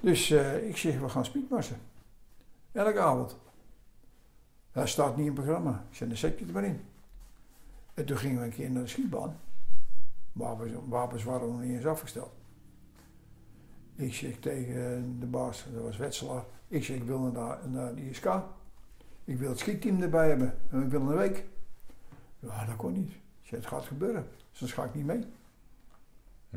Dus 0.00 0.30
eh, 0.30 0.68
ik 0.68 0.76
zeg, 0.76 0.98
we 1.00 1.08
gaan 1.08 1.24
speedmarsen. 1.24 1.76
Elke 2.72 3.00
avond. 3.00 3.38
Dat 4.72 4.88
staat 4.88 5.16
niet 5.16 5.26
in 5.26 5.32
het 5.32 5.44
programma. 5.44 5.84
Ik 5.90 5.98
dan 6.08 6.16
zet 6.16 6.38
je 6.38 6.44
het 6.44 6.54
maar 6.54 6.64
in. 6.64 6.80
En 7.94 8.04
toen 8.04 8.16
gingen 8.16 8.38
we 8.38 8.44
een 8.44 8.52
keer 8.52 8.70
naar 8.70 8.82
de 8.82 8.88
schietbaan. 8.88 9.36
Wapens, 10.34 10.72
wapens 10.88 11.24
waren 11.24 11.48
nog 11.48 11.60
niet 11.60 11.74
eens 11.74 11.86
afgesteld. 11.86 12.32
Ik 13.94 14.14
zeg 14.14 14.38
tegen 14.38 15.16
de 15.20 15.26
baas, 15.26 15.66
dat 15.72 15.82
was 15.82 15.96
Wetselaar. 15.96 16.44
Ik 16.68 16.84
zeg, 16.84 16.96
ik 16.96 17.02
wil 17.02 17.18
naar, 17.18 17.68
naar 17.68 17.94
de 17.94 18.08
ISK. 18.08 18.26
Ik 19.24 19.38
wil 19.38 19.48
het 19.48 19.58
schietteam 19.58 20.02
erbij 20.02 20.28
hebben. 20.28 20.58
En 20.70 20.82
ik 20.82 20.90
wil 20.90 21.00
een 21.00 21.16
week. 21.16 21.44
Ja, 22.38 22.64
dat 22.64 22.76
kon 22.76 22.92
niet. 22.92 23.10
Ik 23.10 23.48
zeg, 23.50 23.58
het 23.58 23.68
gaat 23.68 23.84
gebeuren. 23.84 24.26
Dus 24.58 24.72
ga 24.72 24.84
ik 24.84 24.94
niet 24.94 25.06
mee. 25.06 25.24
Hm. 26.50 26.56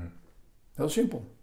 Heel 0.74 0.90
simpel. 0.90 1.36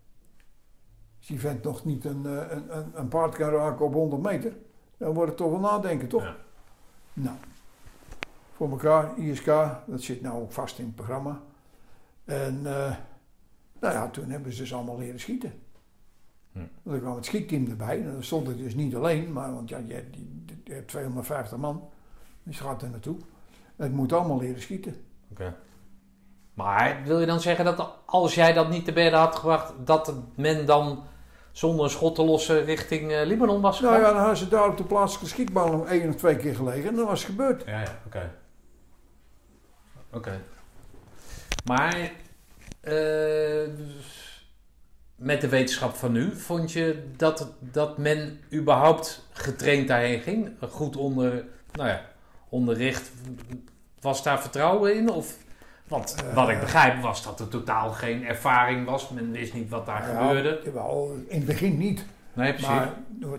Als 1.18 1.26
die 1.26 1.40
vent 1.40 1.62
nog 1.62 1.84
niet 1.84 2.04
een, 2.04 2.26
eh, 2.26 2.50
een, 2.50 2.76
een, 2.76 2.90
een 2.94 3.08
paard 3.08 3.34
kan 3.34 3.50
raken 3.50 3.84
op 3.84 3.92
100 3.92 4.22
meter, 4.22 4.56
dan 4.96 5.14
wordt 5.14 5.28
het 5.28 5.38
toch 5.38 5.50
wel 5.50 5.60
nadenken, 5.60 6.08
toch? 6.08 6.22
Ja. 6.22 6.36
Nou, 7.12 7.36
voor 8.52 8.70
elkaar, 8.70 9.18
ISK, 9.18 9.46
dat 9.86 10.02
zit 10.02 10.20
nou 10.20 10.42
ook 10.42 10.52
vast 10.52 10.78
in 10.78 10.84
het 10.84 10.94
programma. 10.94 11.42
En 12.24 12.56
eh, 12.66 12.94
nou 13.80 13.94
ja, 13.94 14.08
toen 14.08 14.30
hebben 14.30 14.52
ze 14.52 14.60
dus 14.60 14.74
allemaal 14.74 14.98
leren 14.98 15.20
schieten. 15.20 15.52
Hm. 16.52 16.58
Dan 16.82 17.00
kwam 17.00 17.14
het 17.16 17.24
schietteam 17.24 17.66
erbij. 17.70 18.00
En 18.02 18.12
dan 18.12 18.22
stond 18.24 18.48
ik 18.48 18.56
dus 18.58 18.74
niet 18.74 18.94
alleen, 18.94 19.32
maar 19.32 19.54
want 19.54 19.68
ja, 19.68 19.78
je, 19.86 19.94
hebt 19.94 20.14
die- 20.14 20.44
je 20.64 20.72
hebt 20.72 20.88
250 20.88 21.58
man. 21.58 21.88
Dus 22.42 22.60
gaat 22.60 22.82
er 22.82 22.90
naartoe. 22.90 23.16
Het 23.76 23.92
moet 23.92 24.12
allemaal 24.12 24.38
leren 24.38 24.62
schieten. 24.62 25.04
Oké. 25.30 25.54
Maar 26.54 27.02
wil 27.04 27.20
je 27.20 27.26
dan 27.26 27.40
zeggen 27.40 27.64
dat 27.64 27.90
als 28.06 28.34
jij 28.34 28.52
dat 28.52 28.68
niet 28.70 28.84
te 28.84 28.92
bedden 28.92 29.20
had 29.20 29.36
gebracht, 29.36 29.72
dat 29.84 30.14
men 30.36 30.66
dan 30.66 31.02
zonder 31.52 31.84
een 31.84 31.90
schot 31.90 32.14
te 32.14 32.24
lossen 32.24 32.64
richting 32.64 33.12
eh, 33.12 33.26
Libanon 33.26 33.60
was 33.60 33.80
Nou 33.80 33.94
gegaan? 33.94 34.08
ja, 34.08 34.12
dan 34.12 34.20
hadden 34.20 34.38
ze 34.38 34.48
daar 34.48 34.68
op 34.68 34.76
de 34.76 34.84
plaatselijke 34.84 35.28
schietbaan 35.30 35.70
nog 35.70 35.86
één 35.86 36.08
of 36.08 36.14
twee 36.14 36.36
keer 36.36 36.54
gelegen. 36.56 36.88
En 36.88 36.94
dan 36.96 37.06
was 37.06 37.20
het 37.20 37.30
gebeurd. 37.30 37.64
Ja, 37.66 37.80
ja, 37.80 37.98
oké. 38.06 38.32
Oké. 40.12 40.40
Maar 41.64 42.10
eh, 42.80 43.68
met 45.16 45.40
de 45.40 45.48
wetenschap 45.48 45.94
van 45.94 46.12
nu, 46.12 46.36
vond 46.36 46.72
je 46.72 47.04
dat, 47.16 47.48
dat 47.58 47.98
men 47.98 48.40
überhaupt 48.52 49.26
getraind 49.32 49.88
daarheen 49.88 50.20
ging? 50.20 50.50
Goed 50.70 50.96
onder, 50.96 51.44
nou 51.72 51.88
ja, 51.88 52.00
onderricht. 52.48 53.10
Was 54.00 54.22
daar 54.22 54.40
vertrouwen 54.40 54.96
in? 54.96 55.10
Of, 55.10 55.36
want 55.88 56.14
Eh. 56.28 56.34
wat 56.34 56.48
ik 56.48 56.60
begrijp 56.60 57.02
was 57.02 57.22
dat 57.24 57.40
er 57.40 57.48
totaal 57.48 57.90
geen 57.92 58.26
ervaring 58.26 58.86
was. 58.86 59.08
Men 59.08 59.30
wist 59.32 59.54
niet 59.54 59.68
wat 59.70 59.86
daar 59.86 60.08
Ja, 60.08 60.26
gebeurde. 60.26 60.60
jawel, 60.64 61.16
in 61.28 61.36
het 61.36 61.46
begin 61.46 61.78
niet. 61.78 62.04
Nee, 62.32 62.50
precies. 62.52 62.68
Maar 62.68 62.88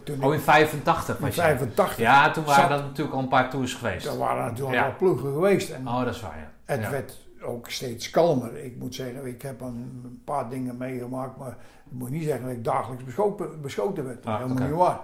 toen 0.04 0.24
oh, 0.24 0.34
in 0.34 0.40
85 0.40 1.16
in 1.18 1.22
was 1.26 1.36
je. 1.36 1.42
85, 1.42 1.98
Ja, 1.98 2.32
toen 2.32 2.44
waren 2.44 2.62
Zat- 2.70 2.80
er 2.80 2.86
natuurlijk 2.86 3.16
al 3.16 3.22
een 3.22 3.28
paar 3.28 3.50
tours 3.50 3.74
geweest. 3.74 4.06
daar 4.06 4.18
waren 4.18 4.44
natuurlijk 4.46 4.76
Ja. 4.78 4.86
al 4.86 4.96
ploegen 4.98 5.34
geweest. 5.34 5.70
En 5.70 5.88
Oh, 5.88 6.04
dat 6.06 6.16
is 6.16 6.22
waar, 6.22 6.38
ja. 6.38 6.52
het 6.74 6.82
ja. 6.82 6.90
werd 6.90 7.18
ook 7.46 7.70
steeds 7.70 8.10
kalmer. 8.10 8.58
Ik 8.58 8.78
moet 8.78 8.96
zeggen, 8.96 9.26
ik 9.26 9.42
heb 9.42 9.62
een 9.62 10.22
paar 10.24 10.50
dingen 10.50 10.78
meegemaakt, 10.78 11.38
maar 11.38 11.58
ik 11.86 11.92
moet 11.92 12.10
niet 12.10 12.24
zeggen 12.24 12.46
dat 12.48 12.56
ik 12.56 12.64
dagelijks 12.64 13.04
beschoten, 13.04 13.62
beschoten 13.62 14.06
werd. 14.06 14.24
Dat 14.24 14.34
Ah, 14.34 14.42
helemaal 14.42 14.68
niet 14.68 14.78
waar. 14.78 15.00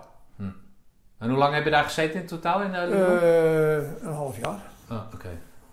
En 1.17 1.29
hoe 1.29 1.37
lang 1.37 1.53
heb 1.53 1.63
je 1.63 1.69
daar 1.69 1.83
gezeten 1.83 2.21
in 2.21 2.27
totaal 2.27 2.61
in 2.61 2.73
eh, 2.73 2.89
Libanon? 2.89 3.19
Eh, 3.19 4.01
een 4.01 4.13
half 4.13 4.39
jaar. 4.39 4.71
oh, 4.89 5.01
oké. 5.13 5.29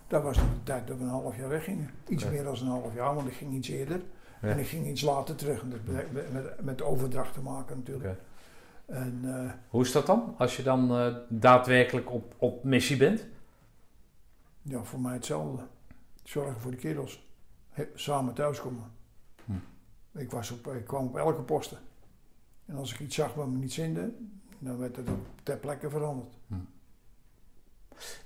Dat 0.07 0.23
was 0.23 0.36
de 0.36 0.43
tijd 0.62 0.86
dat 0.86 0.97
we 0.97 1.03
een 1.03 1.09
half 1.09 1.36
jaar 1.36 1.49
weggingen. 1.49 1.90
Iets 2.09 2.24
meer 2.24 2.45
dan 2.45 2.55
een 2.55 2.66
half 2.66 2.95
jaar, 2.95 3.15
want 3.15 3.27
ik 3.28 3.35
ging 3.35 3.53
iets 3.55 3.69
eerder. 3.69 4.01
Ja. 4.43 4.49
En 4.49 4.59
ik 4.59 4.66
ging 4.66 4.86
iets 4.86 5.03
later 5.03 5.35
terug. 5.35 5.62
En 5.62 5.70
dat 5.70 5.78
heeft 5.85 6.12
met, 6.12 6.32
met, 6.32 6.61
met 6.61 6.82
overdracht 6.82 7.35
te 7.35 7.40
maken 7.40 7.77
natuurlijk. 7.77 8.19
En 8.86 9.20
eh, 9.24 9.51
Hoe 9.69 9.82
is 9.82 9.93
dat 9.93 10.07
dan? 10.07 10.35
Als 10.39 10.57
je 10.57 10.62
dan 10.62 11.12
daadwerkelijk 11.28 12.12
op, 12.12 12.35
op 12.39 12.65
missie 12.65 12.97
bent? 12.97 13.27
ja, 14.62 14.82
voor 14.82 15.01
mij 15.01 15.12
hetzelfde. 15.12 15.62
Zorgen 16.29 16.61
voor 16.61 16.71
de 16.71 16.77
kerels. 16.77 17.27
He- 17.71 17.89
samen 17.95 18.35
thuiskomen. 18.35 18.85
Hm. 19.45 19.53
Ik, 20.19 20.31
was 20.31 20.51
op, 20.51 20.67
ik 20.67 20.85
kwam 20.85 21.07
op 21.07 21.17
elke 21.17 21.43
posten. 21.43 21.79
En 22.67 22.77
als 22.77 22.93
ik 22.93 23.01
iets 23.01 23.15
zag 23.15 23.35
wat 23.35 23.47
me 23.49 23.57
niet 23.59 23.73
zinde, 23.73 24.11
dan 24.59 24.79
werd 24.79 24.97
het 24.97 25.09
ook 25.09 25.27
ter 25.43 25.57
plekke 25.57 25.91
veranderd. 25.91 26.35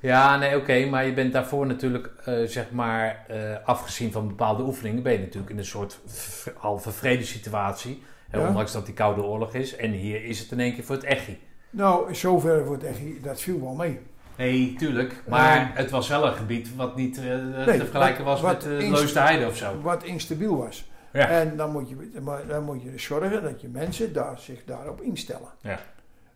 Ja, 0.01 0.37
nee, 0.39 0.57
oké. 0.57 0.85
maar 0.87 1.07
je 1.07 1.13
bent 1.15 1.33
daarvoor 1.33 1.67
natuurlijk, 1.67 2.07
eh, 2.25 2.45
zeg 2.45 2.71
maar, 2.71 3.25
eh, 3.29 3.65
afgezien 3.67 4.13
van 4.13 4.29
bepaalde 4.29 4.63
oefeningen, 4.63 5.03
ben 5.03 5.13
je 5.13 5.19
natuurlijk 5.19 5.53
in 5.53 5.59
een 5.59 5.65
soort 5.65 6.01
v- 6.07 6.47
halve 6.57 6.91
vredesituatie. 6.91 8.03
Hè, 8.31 8.39
Ja. 8.41 8.49
Ondanks 8.49 8.73
dat 8.73 8.85
die 8.87 8.95
Koude 8.95 9.23
Oorlog 9.23 9.55
is. 9.55 9.77
En 9.77 9.91
hier 9.91 10.25
is 10.25 10.39
het 10.41 10.51
in 10.51 10.61
één 10.61 10.75
keer 10.75 10.85
voor 10.85 10.95
het 10.95 11.05
echi. 11.05 11.41
Nou, 11.71 12.15
zover 12.15 12.65
voor 12.65 12.75
het 12.75 12.85
echt, 12.85 13.23
dat 13.23 13.41
viel 13.41 13.61
wel 13.61 13.75
mee. 13.75 14.01
Nee, 14.43 14.75
tuurlijk. 14.79 15.23
Maar 15.29 15.57
Eh, 15.57 15.67
het 15.77 15.91
was 15.91 16.09
wel 16.09 16.27
een 16.27 16.35
gebied 16.35 16.77
wat 16.77 16.97
niet 16.97 17.17
eh, 17.17 17.23
te 17.23 17.63
Nee, 17.67 17.79
vergelijken 17.79 18.25
was 18.25 18.41
wat- 18.41 18.53
met 18.53 18.73
uh, 18.73 18.81
inst- 18.81 19.01
Leusde 19.01 19.21
Heide 19.21 19.47
of 19.47 19.57
zo. 19.57 19.81
Wat 19.81 20.03
instabiel 20.05 20.57
was. 20.57 20.91
Ja. 21.13 21.29
En 21.29 21.57
dan 21.57 21.71
moet, 21.73 21.89
je, 21.89 22.11
maar 22.23 22.47
dan 22.47 22.65
moet 22.65 22.83
je 22.83 22.91
dus 22.91 23.03
zorgen 23.05 23.43
dat 23.43 23.61
je 23.61 23.69
mensen 23.69 24.13
daar, 24.13 24.39
zich 24.39 24.65
daarop 24.65 25.01
instellen. 25.01 25.49
Ja. 25.61 25.79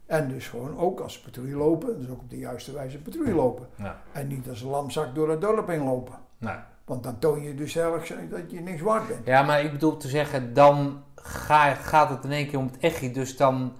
En 0.06 0.28
dus 0.28 0.48
gewoon 0.48 0.78
ook 0.78 1.00
als 1.00 1.12
ze 1.12 1.22
patrouille 1.22 1.56
lopen, 1.56 1.98
dus 2.00 2.08
ook 2.08 2.20
op 2.20 2.30
de 2.30 2.38
juiste 2.38 2.72
wijze 2.72 2.98
patrouille 2.98 3.34
lopen. 3.34 3.66
Ja. 3.76 4.00
En 4.12 4.26
niet 4.26 4.48
als 4.48 4.60
een 4.60 4.68
lamzak 4.68 5.14
door 5.14 5.30
het 5.30 5.40
dorp 5.40 5.66
heen 5.68 5.82
lopen. 5.84 6.14
Nou. 6.38 6.58
Want 6.84 7.02
dan 7.02 7.18
toon 7.18 7.42
je 7.42 7.54
dus 7.54 7.76
eigenlijk 7.76 8.30
dat 8.30 8.50
je 8.50 8.60
niks 8.60 8.80
waard 8.82 9.08
bent. 9.08 9.26
Ja, 9.26 9.42
maar 9.42 9.62
ik 9.64 9.72
bedoel 9.72 9.96
te 9.96 10.08
zeggen, 10.08 10.54
dan 10.54 11.02
ga, 11.14 11.74
gaat 11.74 12.08
het 12.08 12.24
in 12.24 12.32
één 12.32 12.48
keer 12.48 12.58
om 12.58 12.66
het 12.72 12.78
echi. 12.78 13.12
Dus 13.12 13.36
dan 13.36 13.72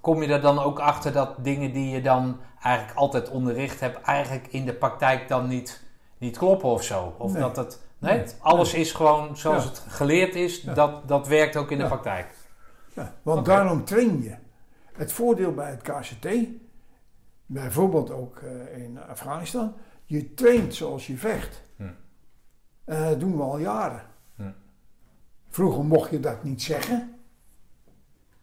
kom 0.00 0.22
je 0.22 0.28
er 0.32 0.40
dan 0.40 0.58
ook 0.58 0.78
achter 0.78 1.12
dat 1.12 1.34
dingen 1.44 1.72
die 1.72 1.90
je 1.90 2.02
dan 2.02 2.40
eigenlijk 2.64 2.96
altijd 2.98 3.28
onderricht 3.30 3.80
hebt, 3.80 4.00
eigenlijk 4.00 4.46
in 4.46 4.64
de 4.64 4.74
praktijk 4.74 5.28
dan 5.28 5.48
niet, 5.48 5.82
niet 6.18 6.38
kloppen 6.38 6.68
of 6.68 6.82
zo. 6.82 7.14
Of 7.18 7.32
Nee. 7.32 7.40
dat 7.42 7.56
het. 7.56 7.82
Nee, 7.98 8.24
alles 8.40 8.74
is 8.74 8.92
gewoon 8.92 9.36
zoals 9.36 9.62
Ja. 9.64 9.68
het 9.68 9.78
geleerd 9.88 10.34
is, 10.34 10.62
Ja. 10.62 10.74
dat, 10.74 11.08
dat 11.08 11.28
werkt 11.28 11.56
ook 11.56 11.70
in 11.70 11.78
de 11.78 11.86
praktijk. 11.86 12.34
Ja, 12.92 13.12
want 13.22 13.46
daarom 13.46 13.84
train 13.84 14.22
je. 14.22 14.34
Het 14.92 15.12
voordeel 15.12 15.52
bij 15.54 15.70
het 15.70 15.82
KCT, 15.82 16.28
bijvoorbeeld 17.46 18.10
ook 18.10 18.38
eh, 18.38 18.82
in 18.82 18.98
Afghanistan, 19.08 19.74
je 20.04 20.34
traint 20.34 20.74
zoals 20.74 21.06
je 21.06 21.16
vecht. 21.16 21.62
Hm. 21.76 21.82
En 22.84 23.04
dat 23.04 23.20
doen 23.20 23.36
we 23.36 23.42
al 23.42 23.58
jaren. 23.58 24.02
Hm. 24.36 24.42
Vroeger 25.48 25.84
mocht 25.84 26.10
je 26.10 26.20
dat 26.20 26.44
niet 26.44 26.62
zeggen, 26.62 27.14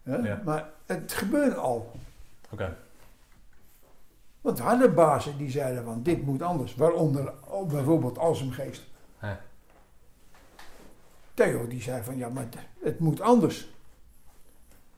hè, 0.04 0.16
Ja. 0.16 0.42
maar 0.46 0.70
het 0.86 1.12
gebeurde 1.14 1.56
al. 1.56 1.92
Oké. 2.50 2.78
Want 4.42 4.58
we 4.58 4.64
hadden 4.64 4.94
bazen 4.96 5.38
die 5.38 5.50
zeiden 5.50 5.84
van 5.84 6.04
dit 6.04 6.22
moet 6.22 6.42
anders. 6.42 6.76
Waaronder 6.76 7.34
ook 7.50 7.70
bijvoorbeeld 7.70 8.18
Alsemgeest. 8.18 8.84
Ja. 9.22 9.40
Theo 11.34 11.68
die 11.68 11.82
zei 11.82 12.04
van 12.04 12.18
ja, 12.18 12.30
maar 12.30 12.44
het- 12.44 12.58
het 12.84 13.00
moet 13.00 13.22
anders. 13.22 13.70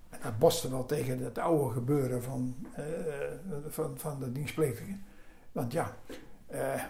En 0.09 0.19
dat 0.23 0.39
botste 0.39 0.69
wel 0.69 0.85
tegen 0.85 1.19
het 1.23 1.37
oude 1.37 1.73
gebeuren 1.73 2.23
van, 2.23 2.55
eh, 2.73 2.83
van, 3.69 3.97
van 3.97 4.19
de 4.19 4.31
dienstplichtigen. 4.31 5.05
Want 5.51 5.71
ja, 5.71 5.95
eh, 6.47 6.83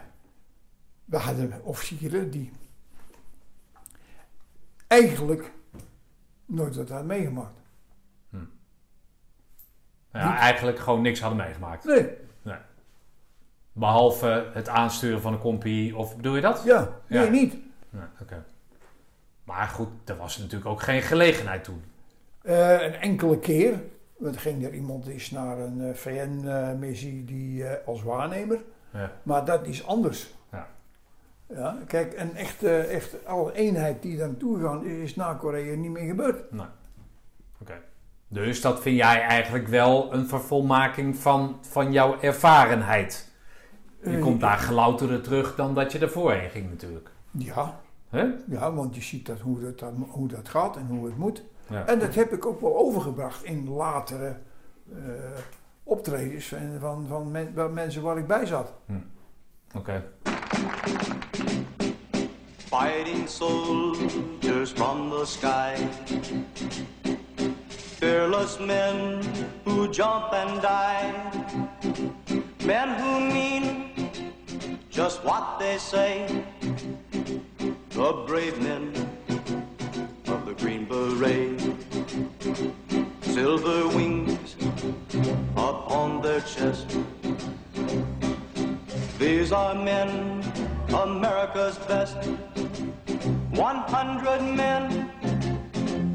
we 1.04 1.16
hadden 1.16 1.60
officieren 1.64 2.30
die 2.30 2.52
eigenlijk 4.86 5.52
nooit 6.46 6.76
wat 6.76 6.88
hadden 6.88 7.06
meegemaakt. 7.06 7.58
Ja, 10.12 10.30
Niet- 10.30 10.38
eigenlijk 10.38 10.78
gewoon 10.78 11.02
niks 11.02 11.20
hadden 11.20 11.38
meegemaakt. 11.38 11.84
Nee, 11.84 12.10
Behalve 13.76 14.50
het 14.52 14.68
aansturen 14.68 15.20
van 15.20 15.32
een 15.32 15.38
compie, 15.38 15.96
of 15.96 16.16
bedoel 16.16 16.34
je 16.34 16.40
dat? 16.40 16.62
ja, 16.64 16.88
nee, 17.06 17.24
Ja. 17.24 17.30
niet. 17.30 17.56
Nee, 17.90 18.02
oké. 18.22 18.44
Maar 19.44 19.66
goed, 19.68 19.88
er 20.04 20.16
was 20.16 20.38
natuurlijk 20.38 20.70
ook 20.70 20.82
geen 20.82 21.02
gelegenheid 21.02 21.64
toen. 21.64 21.82
Eh, 22.42 22.70
een 22.82 22.94
enkele 22.94 23.38
keer. 23.38 23.82
Er 24.24 24.38
ging 24.38 24.64
er 24.64 24.74
iemand 24.74 25.06
eens 25.06 25.30
naar 25.30 25.58
een 25.58 25.96
VN-missie 25.96 27.24
die 27.24 27.64
eh, 27.66 27.86
als 27.86 28.02
waarnemer. 28.02 28.58
Ja. 28.92 29.10
Maar 29.22 29.44
dat 29.44 29.66
is 29.66 29.86
anders. 29.86 30.34
Ja. 30.52 30.66
Ja, 31.46 31.76
kijk, 31.86 32.12
en 32.12 32.34
echt, 32.34 32.62
eh, 32.62 32.94
echt 32.94 33.26
alle 33.26 33.52
eenheid 33.52 34.02
die 34.02 34.16
daar 34.16 34.28
naartoe 34.28 34.60
gaan, 34.62 34.84
is 34.86 35.14
na 35.16 35.34
Korea 35.34 35.76
niet 35.76 35.90
meer 35.90 36.06
gebeurd. 36.06 36.52
Nee. 36.52 36.66
Oké. 37.60 37.74
Dus 38.28 38.60
dat 38.60 38.80
vind 38.82 38.96
jij 38.96 39.20
eigenlijk 39.20 39.68
wel 39.68 40.12
een 40.12 40.26
vervolmaking 40.28 41.16
van, 41.16 41.58
van 41.60 41.92
jouw 41.92 42.20
ervarenheid. 42.20 43.32
Je 44.04 44.10
Eh, 44.16 44.20
komt 44.22 44.40
daar 44.40 44.58
gelouterder 44.58 45.20
terug 45.20 45.54
dan 45.54 45.74
dat 45.74 45.92
je 45.92 45.98
ervoor 45.98 46.32
heen 46.32 46.50
ging 46.50 46.70
natuurlijk. 46.70 47.10
Ja, 47.30 47.80
Hè? 48.08 48.24
ja, 48.46 48.72
want 48.72 48.94
je 48.94 49.00
ziet 49.02 49.26
dat, 49.26 49.40
hoe, 49.40 49.74
dat, 49.74 49.92
hoe 50.08 50.28
dat 50.28 50.48
gaat 50.48 50.76
en 50.76 50.86
hoe 50.86 51.06
het 51.06 51.16
moet. 51.16 51.42
Ja. 51.70 51.86
En 51.86 51.98
dat 51.98 52.14
heb 52.14 52.32
ik 52.32 52.46
ook 52.46 52.60
wel 52.60 52.76
overgebracht 52.76 53.44
in 53.44 53.68
latere 53.68 54.36
eh, 54.94 54.98
optredens 55.82 56.46
van, 56.48 56.76
van, 56.80 57.06
van 57.08 57.30
men- 57.30 57.52
van 57.54 57.72
mensen 57.72 58.02
waar 58.02 58.18
ik 58.18 58.26
bij 58.26 58.46
zat. 58.46 58.72
Oké. 59.76 60.04
Fighting 62.56 63.28
soldiers 63.28 64.70
from 64.72 65.10
the 65.10 65.22
sky. 65.24 65.74
Fearless 67.98 68.58
men 68.58 69.20
who 69.64 69.88
jump 69.90 70.32
and 70.32 70.60
die. 70.60 71.12
Men 72.64 72.98
who 72.98 73.20
mean 73.20 74.10
just 74.88 75.22
what 75.22 75.58
they 75.58 75.76
say. 75.76 76.26
The 77.90 78.24
brave 78.26 78.58
men 78.62 78.90
of 80.28 80.46
the 80.46 80.54
Green 80.54 80.86
Beret. 80.86 81.60
Silver 83.20 83.88
wings 83.88 84.56
upon 85.54 86.22
their 86.22 86.40
chest. 86.40 86.96
These 89.18 89.52
are 89.52 89.74
men, 89.74 90.42
America's 90.88 91.76
best. 91.86 92.16
100 93.50 94.40
men 94.40 95.10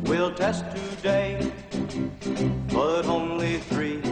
will 0.06 0.34
test 0.34 0.66
today, 0.76 1.52
but 2.74 3.06
only 3.06 3.60
three 3.60 4.09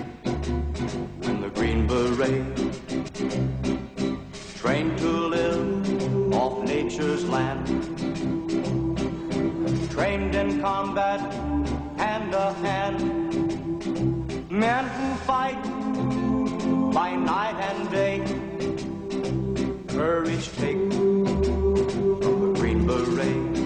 win 1.27 1.41
the 1.41 1.49
Green 1.49 1.87
Beret. 1.87 2.55
Trained 4.55 4.97
to 4.97 5.11
live 5.35 6.33
off 6.33 6.63
nature's 6.63 7.25
land, 7.25 7.67
trained 9.89 10.35
in 10.35 10.61
combat 10.61 11.19
hand 11.97 12.31
to 12.31 12.53
hand. 12.65 12.99
Men 14.49 14.85
who 14.85 15.15
fight 15.31 15.61
by 16.93 17.15
night 17.15 17.57
and 17.69 17.91
day 17.91 18.17
courage 19.87 20.49
take 20.57 20.91
from 22.23 22.37
the 22.41 22.51
green 22.59 22.87
beret. 22.87 23.57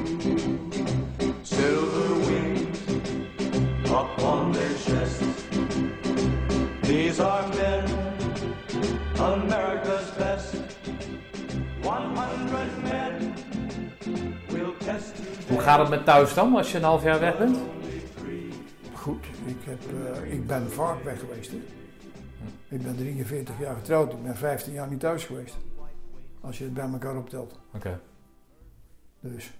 Silver 1.44 2.14
wings 2.28 2.80
upon 3.86 4.52
their 4.52 4.74
chests. 4.86 5.21
These 7.12 7.24
are 7.24 7.48
men, 7.50 7.84
America's 9.20 10.10
best. 10.18 10.56
100 11.84 12.84
men 12.84 13.34
will 14.48 14.74
test 14.78 15.14
Hoe 15.48 15.60
gaat 15.60 15.80
het 15.80 15.90
met 15.90 16.06
thuis 16.06 16.34
dan 16.34 16.56
als 16.56 16.72
je 16.72 16.78
een 16.78 16.84
half 16.84 17.04
jaar 17.04 17.20
weg 17.20 17.38
bent? 17.38 17.58
Goed, 18.94 19.26
ik, 19.46 19.56
heb, 19.64 19.80
eh, 20.24 20.34
ik 20.34 20.48
ben 20.48 20.72
vaak 20.72 21.04
weg 21.04 21.20
geweest. 21.20 21.52
Hè. 21.52 21.58
Ik 22.76 22.82
ben 22.82 22.96
43 22.96 23.60
jaar 23.60 23.76
getrouwd, 23.76 24.14
ik 24.14 24.24
ben 24.24 24.36
15 24.36 24.74
jaar 24.74 24.88
niet 24.88 25.00
thuis 25.00 25.26
geweest. 25.26 25.58
Als 26.42 26.58
je 26.58 26.64
het 26.64 26.74
bij 26.74 26.90
elkaar 26.92 27.16
optelt. 27.18 27.60
Oké. 27.74 28.00
Dus 29.20 29.52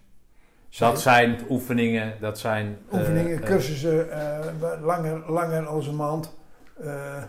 Dat 0.78 1.02
zijn 1.02 1.40
oefeningen, 1.50 2.14
dat 2.20 2.40
zijn... 2.40 2.78
eh, 2.90 3.00
oefeningen, 3.00 3.42
eh, 3.42 3.46
cursussen, 3.46 4.12
eh, 4.12 4.82
langer, 4.82 5.32
langer 5.32 5.66
als 5.66 5.88
een 5.88 5.96
maand. 5.96 6.40
Eh, 6.84 7.24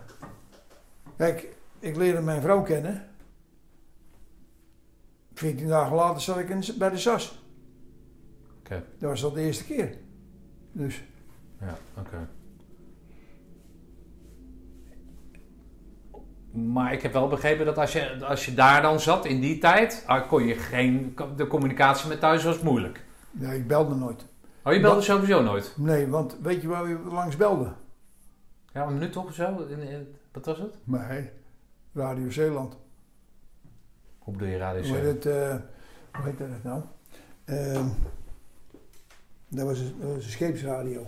kijk, 1.17 1.49
ik 1.79 1.97
leerde 1.97 2.21
mijn 2.21 2.41
vrouw 2.41 2.63
kennen. 2.63 3.05
14 5.35 5.69
dagen 5.69 5.97
later 5.97 6.21
zat 6.23 6.39
ik 6.39 6.49
in, 6.49 6.65
bij 6.79 6.91
de 6.91 6.97
SAS. 6.99 7.43
Oké. 8.59 8.85
Dat 8.99 9.11
was 9.11 9.25
al 9.25 9.33
de 9.33 9.41
eerste 9.41 9.65
keer. 9.65 9.97
Dus 10.73 11.03
Ja, 11.61 11.77
oké. 11.99 12.29
Maar 16.53 16.93
ik 16.93 17.03
heb 17.03 17.13
wel 17.13 17.29
begrepen 17.29 17.67
dat 17.67 17.79
als 17.79 17.93
je, 17.93 18.25
als 18.25 18.45
je 18.45 18.55
daar 18.55 18.83
dan 18.83 19.01
zat 19.01 19.25
in 19.25 19.41
die 19.41 19.59
tijd, 19.59 20.05
ah, 20.07 20.29
kon 20.29 20.47
je 20.47 20.55
geen. 20.55 21.17
De 21.37 21.47
communicatie 21.47 22.09
met 22.09 22.21
thuis 22.21 22.45
was 22.45 22.61
moeilijk. 22.61 23.05
ja, 23.31 23.51
ik 23.51 23.67
belde 23.67 23.95
nooit. 23.95 24.27
Oh, 24.65 24.73
je 24.73 24.81
belde 24.81 25.03
sowieso 25.03 25.43
nooit? 25.43 25.75
Nee, 25.77 26.07
want 26.09 26.37
weet 26.43 26.63
je 26.63 26.69
waar 26.69 26.85
we 26.85 27.11
langs 27.11 27.37
belden? 27.37 27.77
Ja, 28.75 28.87
een 28.87 28.93
minuut 28.93 29.13
toch 29.13 29.25
of 29.25 29.35
zo? 29.35 29.67
In- 29.69 29.81
in- 29.89 30.15
wat 30.33 30.45
was 30.47 30.59
het? 30.59 30.75
Nee, 30.85 31.31
Radio 31.95 32.31
Zeeland. 32.31 32.77
Hoe 34.19 34.33
bedoel 34.33 34.49
je 34.49 34.57
radio? 34.59 34.83
Hoe 34.83 34.97
heet 34.97 35.23
Zeven? 35.23 35.33
het, 35.51 35.61
eh, 36.13 36.21
hoe 36.21 36.25
heet 36.25 36.39
dat 36.39 36.49
nou? 36.63 36.83
Ehm, 37.45 37.87
dat, 39.49 39.67
was 39.67 39.79
een, 39.79 39.95
dat 40.01 40.15
was 40.15 40.25
een 40.25 40.31
scheepsradio. 40.31 41.07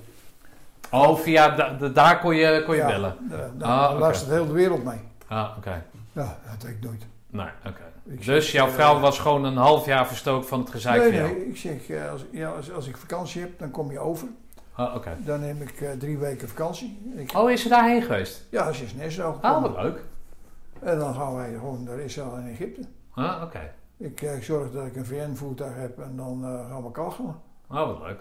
Oh, 0.91 1.19
via 1.19 1.49
da- 1.57 1.73
da- 1.77 1.89
daar 1.89 2.21
kon 2.21 2.35
je, 2.37 2.63
kon 2.67 2.75
je 2.75 2.81
Ja, 2.81 2.87
bellen. 2.87 3.17
Daar, 3.29 3.41
Ah, 3.43 3.59
daar 3.59 3.91
oké. 3.91 3.99
luistert 4.01 4.31
heel 4.31 4.47
de 4.47 4.53
wereld 4.53 4.85
mee. 4.85 4.99
Ah, 5.27 5.55
oké. 5.59 5.85
Ja, 6.13 6.39
dat 6.51 6.61
deed 6.61 6.71
ik 6.71 6.81
nooit. 6.83 7.07
Nee, 7.31 7.47
oké. 7.67 7.83
Dus 8.25 8.53
jouw 8.53 8.67
eh, 8.67 8.73
vrouw 8.73 9.01
was 9.01 9.19
gewoon 9.19 9.45
een 9.45 9.57
half 9.57 9.87
jaar 9.87 10.07
verstoken 10.07 10.49
van 10.49 10.61
het 10.61 10.71
gezeik 10.71 11.01
Nee, 11.03 11.21
nee, 11.21 11.49
ik 11.49 11.57
zeg, 11.57 11.89
eh, 11.89 12.11
als, 12.11 12.25
ja, 12.31 12.51
als, 12.51 12.73
als 12.73 12.87
ik 12.87 12.97
vakantie 12.97 13.41
heb, 13.41 13.59
dan 13.59 13.71
kom 13.71 13.91
je 13.91 13.99
over. 13.99 14.29
Ah, 14.77 14.95
oké. 14.95 15.17
Dan 15.25 15.41
neem 15.41 15.63
ik 15.63 15.81
eh, 15.81 15.91
drie 15.99 16.19
weken 16.19 16.49
vakantie. 16.49 17.13
Ik, 17.17 17.33
Oh, 17.37 17.51
is 17.51 17.63
ze 17.63 17.69
daarheen 17.69 18.03
geweest? 18.03 18.47
Ja, 18.51 18.73
ze 18.73 18.85
is 18.85 18.95
net 18.95 19.13
zo 19.13 19.39
Ah, 19.41 19.51
gekomen. 19.51 19.73
wat 19.73 19.83
leuk. 19.83 20.01
En 20.81 20.99
dan 20.99 21.15
gaan 21.15 21.35
wij 21.35 21.53
gewoon 21.53 21.83
naar 21.85 21.99
Israël 21.99 22.37
en 22.37 22.49
Egypte. 22.49 22.81
Ah, 23.15 23.43
oké. 23.43 23.71
Ik 23.97 24.23
eh, 24.23 24.41
zorg 24.41 24.71
dat 24.73 24.87
ik 24.87 24.97
een 24.97 25.07
VN-voertuig 25.07 25.75
heb 25.77 25.99
en 25.99 26.17
dan 26.17 26.45
eh, 26.45 26.69
gaan 26.71 26.83
we 26.85 26.91
kalgelen. 26.91 27.37
Oh, 27.71 27.87
wat 27.87 27.99
leuk. 28.07 28.21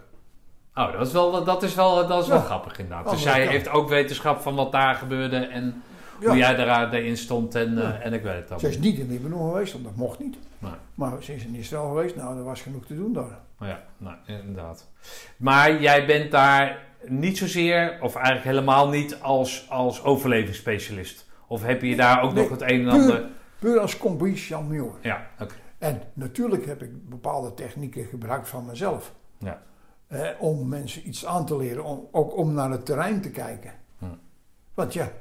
Oh, 0.76 0.92
dat 0.92 1.08
is 1.08 1.14
wel, 1.14 1.44
dat 1.44 1.64
is 1.64 1.76
wel, 1.76 2.08
dat 2.08 2.22
is 2.24 2.28
wel 2.30 2.38
Ja. 2.38 2.44
grappig 2.44 2.78
inderdaad. 2.80 3.06
Oh, 3.06 3.12
dus 3.12 3.22
zij 3.22 3.48
heeft 3.48 3.70
ook 3.70 3.90
wetenschap 3.90 4.42
van 4.42 4.56
wat 4.56 4.72
daar 4.72 4.96
gebeurde 4.96 5.38
en 5.38 5.84
Ja. 6.24 6.30
hoe 6.30 6.38
jij 6.38 6.56
daar- 6.56 6.94
erin 6.94 7.18
stond 7.18 7.56
en, 7.56 7.76
Ja. 7.76 7.82
eh, 8.00 8.06
en 8.06 8.14
ik 8.14 8.24
weet 8.24 8.36
het 8.36 8.48
Ze 8.48 8.54
allemaal. 8.54 8.72
is 8.72 8.80
niet 8.80 8.98
in 9.00 9.08
Libanon 9.10 9.52
geweest, 9.52 9.74
want 9.74 9.84
dat 9.86 9.96
mocht 9.96 10.20
niet. 10.20 10.38
Nee. 10.60 10.72
Maar 10.96 11.24
ze 11.24 11.36
is 11.36 11.46
in 11.46 11.56
Israël 11.56 11.88
geweest, 11.88 12.16
nou, 12.16 12.38
er 12.38 12.44
was 12.44 12.62
genoeg 12.62 12.86
te 12.86 12.96
doen 12.96 13.14
daar. 13.14 13.40
Maar 13.58 13.70
ja, 13.70 13.84
nou, 13.98 14.16
inderdaad. 14.26 14.90
Maar 15.38 15.82
jij 15.82 16.06
bent 16.06 16.32
daar 16.32 16.80
niet 17.08 17.38
zozeer, 17.38 17.98
of 18.02 18.16
eigenlijk 18.16 18.46
helemaal 18.46 18.90
niet, 18.90 19.22
als, 19.22 19.66
als 19.70 20.04
overlevingsspecialist. 20.04 21.26
Of 21.48 21.64
heb 21.64 21.82
je 21.82 21.96
daar 21.96 22.22
ook 22.24 22.34
Nee, 22.34 22.42
nog 22.44 22.52
het 22.52 22.62
een 22.72 22.82
en 22.82 22.90
ander... 22.90 23.26
Puur 23.60 23.80
als 23.80 23.98
champion. 24.34 24.92
Ja, 25.02 25.28
oké. 25.40 25.54
En 25.78 26.02
natuurlijk 26.14 26.66
heb 26.66 26.82
ik 26.84 27.10
bepaalde 27.10 27.54
technieken 27.54 28.06
gebruikt 28.06 28.50
van 28.50 28.66
mezelf. 28.66 29.14
Ja. 29.38 29.62
Eh, 30.08 30.28
om 30.40 30.68
mensen 30.68 31.08
iets 31.08 31.26
aan 31.26 31.46
te 31.46 31.58
leren, 31.58 31.84
om, 31.84 32.08
ook 32.12 32.38
om 32.38 32.54
naar 32.54 32.70
het 32.72 32.86
terrein 32.86 33.22
te 33.22 33.30
kijken. 33.30 33.72
Hm. 34.00 34.06
Want 34.74 34.94
ja, 34.94 35.12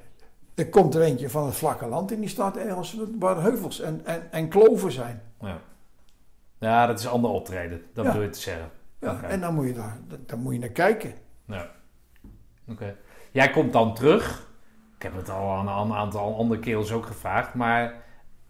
er 0.62 0.68
komt 0.70 0.94
er 0.94 1.02
eentje 1.02 1.30
van 1.30 1.47
het 1.47 1.55
vlakke 1.55 1.86
land 1.86 2.12
in 2.12 2.20
die 2.20 2.28
staat 2.28 2.56
ergens 2.56 2.97
waar 3.18 3.40
heuvels 3.40 3.80
en, 3.80 4.01
en, 4.05 4.32
en 4.32 4.48
kloven 4.48 4.93
zijn. 4.93 5.22
Ja. 5.40 5.59
ja, 6.59 6.86
dat 6.86 6.98
is 6.98 7.06
ander 7.09 7.30
optreden. 7.30 7.82
Dat 7.94 8.05
Ja. 8.05 8.10
bedoel 8.10 8.26
je 8.26 8.32
te 8.32 8.40
zeggen. 8.40 8.70
Ja. 9.01 9.22
En 9.22 9.40
dan 9.40 9.55
moet, 9.55 9.66
je 9.66 9.72
daar, 9.72 9.97
dan 10.26 10.39
moet 10.39 10.52
je 10.52 10.59
naar 10.59 10.68
kijken. 10.68 11.12
Ja. 11.44 11.70
Oké. 12.68 12.97
Jij 13.30 13.51
komt 13.51 13.72
dan 13.72 13.94
terug. 13.94 14.51
Ik 14.97 15.02
heb 15.02 15.16
het 15.16 15.30
al 15.30 15.51
aan 15.51 15.68
aan 15.68 15.90
een 15.90 15.97
aantal 15.97 16.36
andere 16.36 16.60
kerels 16.60 16.93
ook 16.93 17.06
gevraagd. 17.06 17.55
Maar 17.55 17.94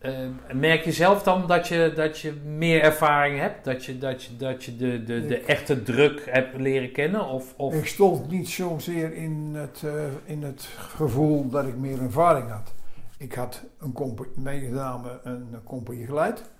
eh, 0.02 0.12
merk 0.52 0.84
je 0.84 0.92
zelf 0.92 1.22
dan 1.22 1.46
dat 1.46 1.68
je, 1.68 1.92
dat 1.94 2.18
je 2.18 2.32
meer 2.32 2.82
ervaring 2.82 3.38
hebt? 3.38 3.64
Dat 3.64 3.84
je, 3.84 3.98
dat 3.98 4.22
je, 4.22 4.36
dat 4.36 4.64
je 4.64 4.76
de, 4.76 5.04
de, 5.04 5.26
de 5.26 5.40
echte 5.40 5.82
druk 5.82 6.22
hebt 6.30 6.56
leren 6.56 6.92
kennen? 6.92 7.26
Of, 7.26 7.54
of... 7.56 7.74
Ik 7.74 7.86
stond 7.86 8.30
niet 8.30 8.48
zozeer 8.48 9.14
in 9.14 9.54
het, 9.54 9.82
eh, 9.84 10.04
in 10.24 10.42
het 10.42 10.62
gevoel 10.76 11.48
dat 11.48 11.66
ik 11.66 11.76
meer 11.76 12.02
ervaring 12.02 12.50
had. 12.50 12.74
Ik 13.18 13.34
had 13.34 13.62
een 13.78 14.18
meegedame 14.34 15.20
een 15.22 15.60
compagnie 15.64 16.06
geleid. 16.06 16.50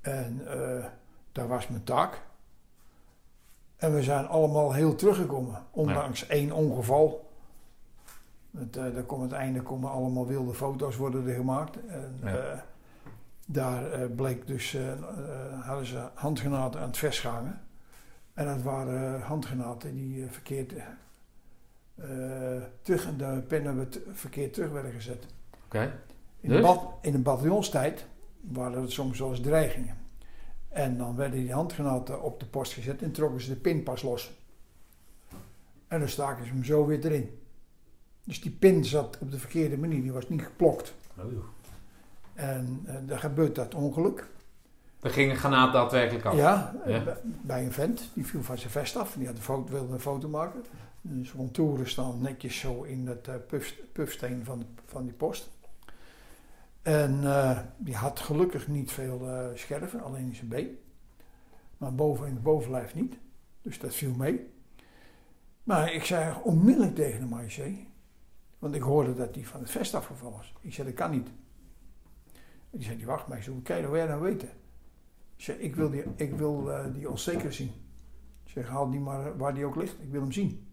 En 0.00 0.42
eh 0.46 0.84
dat 1.32 1.46
was 1.46 1.68
mijn 1.68 1.84
taak. 1.84 2.22
En 3.76 3.94
we 3.94 4.02
zijn 4.02 4.26
allemaal 4.26 4.72
heel 4.72 4.94
teruggekomen. 4.94 5.62
Ondanks 5.70 6.26
één 6.26 6.52
ongeval. 6.52 7.30
Het, 8.58 8.76
eh, 8.76 8.94
daar 8.94 9.02
komt 9.02 9.22
het 9.22 9.32
einde 9.32 9.62
komen 9.62 9.90
allemaal 9.90 10.26
wilde 10.26 10.54
foto's 10.54 10.96
worden 10.96 11.28
er 11.28 11.34
gemaakt. 11.34 11.86
En, 11.86 12.18
Ja. 12.22 12.64
Daar 13.52 13.92
eh, 13.92 14.06
bleek 14.16 14.46
dus, 14.46 14.74
eh, 14.74 14.92
hadden 15.60 15.86
ze 15.86 16.08
handgranaten 16.14 16.80
aan 16.80 16.86
het 16.86 16.98
vasthangen. 16.98 17.60
En 18.34 18.46
dat 18.46 18.62
waren 18.62 19.20
handgranaten 19.20 19.94
die 19.94 20.26
verkeerd 20.26 20.72
terug, 22.82 23.16
de 23.16 23.42
pennen 23.48 23.88
verkeerd 24.12 24.52
terug 24.52 24.70
werden 24.70 24.92
gezet. 24.92 25.26
Oké. 25.64 26.00
In, 26.40 26.48
de, 26.48 26.60
Dus? 26.60 26.76
in 27.00 27.12
de 27.12 27.18
bataljonstijd 27.18 28.06
waren 28.40 28.80
het 28.80 28.90
soms 28.90 29.18
wel 29.18 29.30
eens 29.30 29.40
dreigingen. 29.40 29.96
En 30.68 30.98
dan 30.98 31.16
werden 31.16 31.40
die 31.40 31.52
handgranaten 31.52 32.22
op 32.22 32.40
de 32.40 32.46
post 32.46 32.72
gezet 32.72 33.02
en 33.02 33.12
trokken 33.12 33.40
ze 33.40 33.48
de 33.48 33.56
pinpas 33.56 34.02
los. 34.02 34.32
En 35.88 35.98
dan 35.98 36.08
staken 36.08 36.44
ze 36.44 36.52
hem 36.52 36.64
zo 36.64 36.86
weer 36.86 37.04
erin. 37.04 37.38
Dus 38.24 38.40
die 38.40 38.50
pin 38.50 38.84
zat 38.84 39.18
op 39.20 39.30
de 39.30 39.38
verkeerde 39.38 39.78
manier, 39.78 40.02
die 40.02 40.12
was 40.12 40.28
niet 40.28 40.42
geplokt. 40.42 40.94
En 42.40 42.80
eh, 42.86 42.94
dan 43.06 43.18
gebeurt 43.18 43.54
dat 43.54 43.74
ongeluk. 43.74 44.28
Er 45.00 45.10
ging 45.10 45.30
een 45.30 45.36
granaat 45.36 45.72
daadwerkelijk 45.72 46.24
af. 46.24 46.34
Ja, 46.34 46.74
eh, 46.84 47.04
Ja. 47.04 47.16
bij- 47.42 47.64
een 47.64 47.72
vent, 47.72 48.10
die 48.14 48.26
viel 48.26 48.42
van 48.42 48.58
zijn 48.58 48.70
vest 48.70 48.96
af. 48.96 49.14
Die 49.18 49.26
had 49.26 49.36
een 49.36 49.42
foto, 49.42 49.72
wilde 49.72 49.92
een 49.92 50.00
foto 50.00 50.28
maken. 50.28 50.64
Dus 51.00 51.32
contouren 51.32 51.88
staan 51.88 52.20
netjes 52.20 52.58
zo 52.58 52.82
in 52.82 53.06
het 53.06 53.28
eh, 53.28 53.34
puff, 53.48 53.74
puffsteen 53.92 54.44
van, 54.44 54.64
van 54.86 55.04
die 55.04 55.12
post. 55.12 55.50
En 56.82 57.20
eh, 57.24 57.58
die 57.76 57.94
had 57.96 58.20
gelukkig 58.20 58.68
niet 58.68 58.92
veel 58.92 59.28
eh, 59.28 59.46
scherven, 59.54 60.02
alleen 60.02 60.26
in 60.26 60.34
zijn 60.34 60.48
been. 60.48 60.78
Maar 61.78 61.94
boven 61.94 62.26
in 62.26 62.32
het 62.34 62.42
bovenlijf 62.42 62.94
niet. 62.94 63.16
Dus 63.62 63.78
dat 63.78 63.94
viel 63.94 64.14
mee. 64.14 64.50
Maar 65.62 65.92
ik 65.92 66.04
zei 66.04 66.34
onmiddellijk 66.42 66.94
tegen 66.94 67.20
de 67.20 67.26
marechaussee. 67.26 67.88
Want 68.58 68.74
ik 68.74 68.82
hoorde 68.82 69.14
dat 69.14 69.34
die 69.34 69.48
van 69.48 69.60
het 69.60 69.70
vest 69.70 69.94
afgevallen 69.94 70.36
was. 70.36 70.52
Ik 70.60 70.74
zei, 70.74 70.86
dat 70.88 70.96
kan 70.96 71.10
niet. 71.10 71.28
Die 72.70 72.82
zei, 72.82 72.96
die 72.96 73.06
wacht 73.06 73.28
maar. 73.28 73.36
Ik 73.36 73.42
zei, 73.42 73.54
hoe 73.54 73.64
kan 73.64 73.76
je 73.76 73.82
dat 73.82 73.90
weer 73.90 74.06
nou 74.08 74.22
weten? 74.22 74.48
Ik 75.36 75.44
zei, 75.44 75.58
ik 75.58 75.76
wil 75.76 75.90
die, 75.90 76.04
ik 76.16 76.34
wil, 76.34 76.72
eh, 76.72 76.94
die 76.94 77.10
onzeker 77.10 77.52
zien. 77.52 77.72
Ik 78.44 78.50
zeg, 78.50 78.68
haal 78.68 78.90
die 78.90 79.00
maar 79.00 79.36
waar 79.36 79.54
die 79.54 79.64
ook 79.64 79.76
ligt. 79.76 80.00
Ik 80.00 80.10
wil 80.10 80.20
hem 80.20 80.32
zien. 80.32 80.68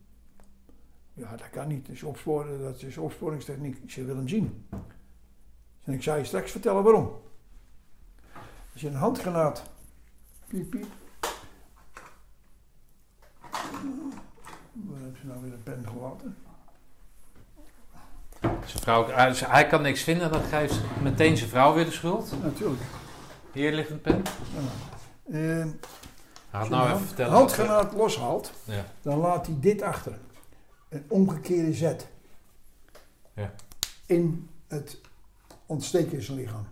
Ja, 1.13 1.35
dat 1.35 1.49
kan 1.49 1.67
niet. 1.67 1.85
Dat 1.85 1.95
is, 1.95 2.03
opsporen, 2.03 2.59
dat 2.59 2.81
is 2.81 2.97
opsporingstechniek. 2.97 3.77
Ik 3.77 4.05
wil 4.05 4.15
hem 4.15 4.27
zien. 4.27 4.67
En 5.83 5.93
ik 5.93 6.01
je 6.01 6.23
straks 6.23 6.51
vertellen 6.51 6.83
waarom. 6.83 7.21
Als 8.73 8.81
je 8.81 8.87
een 8.87 8.95
handgranaat... 8.95 9.69
Piep, 10.47 10.69
piep. 10.69 10.85
Waar 14.71 14.99
hebben 14.99 15.17
ze 15.19 15.25
nou 15.25 15.41
weer 15.41 15.53
een 15.53 15.63
pen 15.63 15.87
gelaten? 15.87 16.35
Zijn 18.41 18.83
vrouw, 18.83 19.07
hij, 19.07 19.33
hij 19.35 19.67
kan 19.67 19.81
niks 19.81 20.01
vinden, 20.03 20.31
dan 20.31 20.41
geeft 20.43 20.79
meteen 21.01 21.37
zijn 21.37 21.49
vrouw 21.49 21.73
weer 21.73 21.85
de 21.85 21.91
schuld. 21.91 22.31
Natuurlijk. 22.43 22.81
Hier 23.51 23.71
ligt 23.73 23.89
een 23.89 24.01
pen. 24.01 24.21
Hij 25.31 25.59
had 26.49 26.59
Als 26.61 26.67
je 26.67 26.73
nou 26.75 26.87
even 26.93 27.05
vertellen. 27.07 27.31
handgranaat 27.33 27.93
loshaalt, 27.93 28.51
Ja. 28.63 28.85
dan 29.01 29.17
laat 29.17 29.45
hij 29.45 29.55
dit 29.59 29.81
achter. 29.81 30.17
Een 30.89 31.05
omgekeerde 31.07 31.73
zet. 31.73 32.07
Ja. 33.33 33.51
In 34.05 34.49
het 34.67 35.01
ontstekerslichaam. 35.65 36.67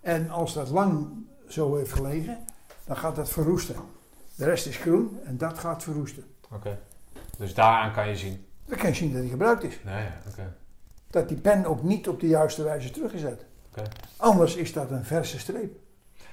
En 0.00 0.30
als 0.30 0.54
dat 0.54 0.68
lang 0.68 1.08
zo 1.48 1.76
heeft 1.76 1.92
gelegen, 1.92 2.44
dan 2.84 2.96
gaat 2.96 3.16
dat 3.16 3.28
verroesten. 3.28 3.76
De 4.34 4.44
rest 4.44 4.66
is 4.66 4.76
groen 4.76 5.18
en 5.24 5.36
dat 5.38 5.58
gaat 5.58 5.82
verroesten. 5.82 6.24
Oké. 6.52 6.78
Dus 7.38 7.54
daaraan 7.54 7.92
kan 7.92 8.08
je 8.08 8.16
zien. 8.16 8.46
Dan 8.64 8.78
kan 8.78 8.88
je 8.88 8.94
zien 8.94 9.10
dat 9.12 9.20
hij 9.20 9.30
gebruikt 9.30 9.62
is. 9.62 9.78
Nee, 9.84 10.02
ja, 10.02 10.18
oké. 10.28 10.54
Dat 11.10 11.28
die 11.28 11.36
pen 11.40 11.64
ook 11.64 11.82
niet 11.82 12.08
op 12.08 12.20
de 12.20 12.26
juiste 12.26 12.62
wijze 12.62 12.90
teruggezet. 12.90 13.44
Oké. 13.70 13.82
Anders 14.16 14.54
is 14.54 14.72
dat 14.72 14.90
een 14.90 15.04
verse 15.04 15.38
streep. 15.38 15.76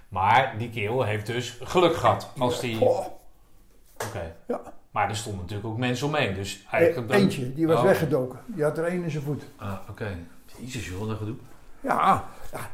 Maar 0.08 0.56
die 0.58 0.70
kerel 0.70 1.04
heeft 1.04 1.26
dus 1.26 1.58
geluk 1.64 1.96
gehad. 1.96 2.30
Als 2.38 2.60
die... 2.60 2.82
Oké. 2.82 4.36
Ja. 4.48 4.62
Maar 4.92 5.10
er 5.10 5.16
stonden 5.16 5.42
natuurlijk 5.42 5.68
ook 5.70 5.78
mensen 5.78 6.08
omheen. 6.08 6.34
Dus 6.34 6.64
Eh, 6.68 6.74
eigenlijk 6.74 7.08
dan- 7.12 7.18
Eentje, 7.18 7.54
die 7.54 7.68
was 7.68 7.78
Oh. 7.78 7.84
weggedoken. 7.84 8.40
Die 8.46 8.64
had 8.64 8.78
er 8.78 8.84
één 8.84 9.04
in 9.04 9.12
zijn 9.12 9.24
voet. 9.24 9.44
Ah, 9.58 9.74
oké. 9.90 10.18
Jezus 10.58 10.88
joh, 10.88 11.08
dat 11.08 11.18
gedoe. 11.18 11.36
Ja, 11.80 12.24
ja. 12.52 12.70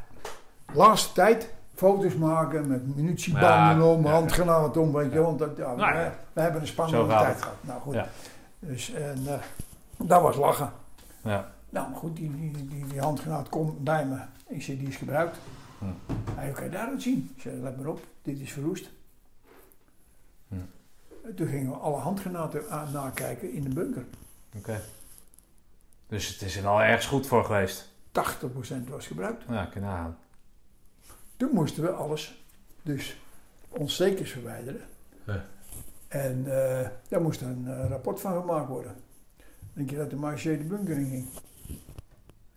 laatste 0.74 1.14
tijd 1.14 1.54
foto's 1.76 2.16
maken 2.16 2.68
met 2.68 2.96
munitiebanden 2.96 3.78
Ja, 3.86 3.92
om, 3.94 4.04
ja, 4.06 4.12
handgranaten 4.12 4.82
om, 4.82 4.94
weet 4.94 5.12
je, 5.12 5.22
want 5.22 5.40
dat, 5.40 5.50
ja, 5.58 5.76
Nou 5.76 6.10
we, 6.34 6.42
hebben 6.42 6.62
een 6.62 6.68
spannende 6.68 7.08
tijd 7.08 7.42
gehad. 7.42 7.56
Nou 7.62 7.82
goed, 7.82 7.98
dus 8.60 8.92
en 8.94 9.22
eh, 9.28 9.34
dat 9.98 10.22
was 10.22 10.36
lachen. 10.36 10.72
Ja. 11.24 11.52
Nou 11.70 11.94
goed, 11.94 12.16
die, 12.16 12.36
die, 12.36 12.66
die, 12.68 12.88
die 12.88 13.00
handgranaat 13.00 13.50
komt 13.50 13.84
bij 13.84 14.06
me. 14.06 14.20
Ik 14.48 14.62
zeg, 14.62 14.78
die 14.78 14.88
is 14.88 14.96
gebruikt. 14.96 15.38
Hm. 15.80 15.86
Hij 16.36 16.52
kan 16.52 16.64
je 16.64 16.70
daar 16.70 16.88
aan 16.88 17.02
zien? 17.02 17.32
Ik 17.36 17.41
zei, 17.41 17.62
let 17.62 17.78
maar 17.78 17.88
op, 17.88 18.08
dit 18.22 18.40
is 18.40 18.52
verroest. 18.52 18.90
Hm. 20.48 20.56
En 21.24 21.36
Toen 21.36 21.48
gingen 21.48 21.72
we 21.72 21.78
alle 21.78 21.98
handgranaten 21.98 22.70
aan, 22.70 22.91
nakijken 22.91 23.54
in 23.54 23.64
de 23.64 23.70
bunker. 23.70 24.06
80% 24.58 24.58
Oké. 24.58 24.82
Dus 26.08 26.28
het 26.28 26.41
is 26.41 26.56
er 26.56 26.68
al 26.68 26.82
ergens 26.82 27.06
goed 27.06 27.28
voor 27.28 27.46
geweest. 27.46 27.91
was 28.90 29.08
gebruikt. 29.08 29.44
Ja, 29.50 29.66
kan 29.66 29.82
nagaan. 29.82 30.18
Toen 31.38 31.50
moesten 31.54 31.84
we 31.84 31.91
alles, 31.91 32.44
dus 32.82 33.22
onzekers 33.70 34.32
verwijderen. 34.32 34.82
Ja. 35.26 35.46
En 36.08 36.46
eh, 36.46 36.90
daar 37.08 37.22
moest 37.22 37.41
een 37.41 37.68
eh, 37.68 37.90
rapport 37.90 38.20
van 38.20 38.41
gemaakt 38.41 38.68
worden. 38.68 38.96
Denk 39.74 39.90
je 39.90 39.96
dat 39.96 40.10
de 40.10 40.16
marché 40.16 40.58
de 40.58 40.64
bunker 40.64 40.98
in 40.98 41.10
ging? 41.10 41.28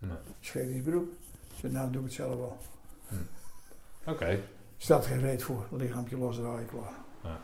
Nee. 0.03 0.17
Zei, 1.61 1.73
nou 1.73 1.91
doe 1.91 2.01
ik 2.01 2.07
het 2.07 2.13
zelf 2.13 2.37
wel. 2.37 2.59
Oké. 4.05 4.41
Staat 4.77 5.07
geen 5.07 5.21
reet 5.21 5.43
voor, 5.43 5.67
lichaampje 5.71 6.17
losdraaien, 6.17 6.67
klaar. 6.67 6.93
Ja. 7.23 7.39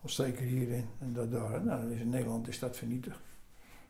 Ontsteker 0.00 0.44
hierin 0.44 0.88
en 0.98 1.12
dat 1.12 1.32
daar. 1.32 1.50
Nou, 1.64 1.80
dan 1.80 1.90
is 1.90 2.00
in 2.00 2.08
Nederland 2.08 2.48
is 2.48 2.58
dat 2.58 2.76
vernietigd. 2.76 3.18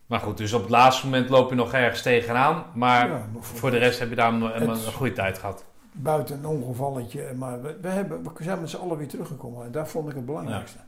Maar 0.06 0.20
goed, 0.20 0.36
dus 0.36 0.52
op 0.52 0.60
het 0.60 0.70
laatste 0.70 1.05
moment 1.05 1.28
loop 1.28 1.48
je 1.48 1.55
nog 1.55 1.72
ergens 1.72 2.02
tegenaan. 2.02 2.64
Maar 2.74 3.09
Ja, 3.09 3.28
maar 3.32 3.42
voor 3.42 3.70
de 3.70 3.76
rest 3.76 3.98
heb 3.98 4.09
je 4.09 4.14
daar 4.14 4.32
een, 4.32 4.62
een, 4.62 4.76
goede 4.76 5.12
tijd 5.12 5.38
gehad. 5.38 5.64
Buiten 5.92 6.38
een 6.38 6.46
ongevalletje, 6.46 7.32
maar 7.34 7.62
we, 7.62 7.76
we, 7.80 7.88
hebben, 7.88 8.22
we 8.22 8.44
zijn 8.44 8.60
met 8.60 8.70
z'n 8.70 8.76
allen 8.76 8.96
weer 8.96 9.09
teruggekomen. 9.09 9.64
En 9.64 9.72
dat 9.72 9.88
vond 9.88 10.09
ik 10.09 10.14
het 10.14 10.26
belangrijkste. 10.26 10.78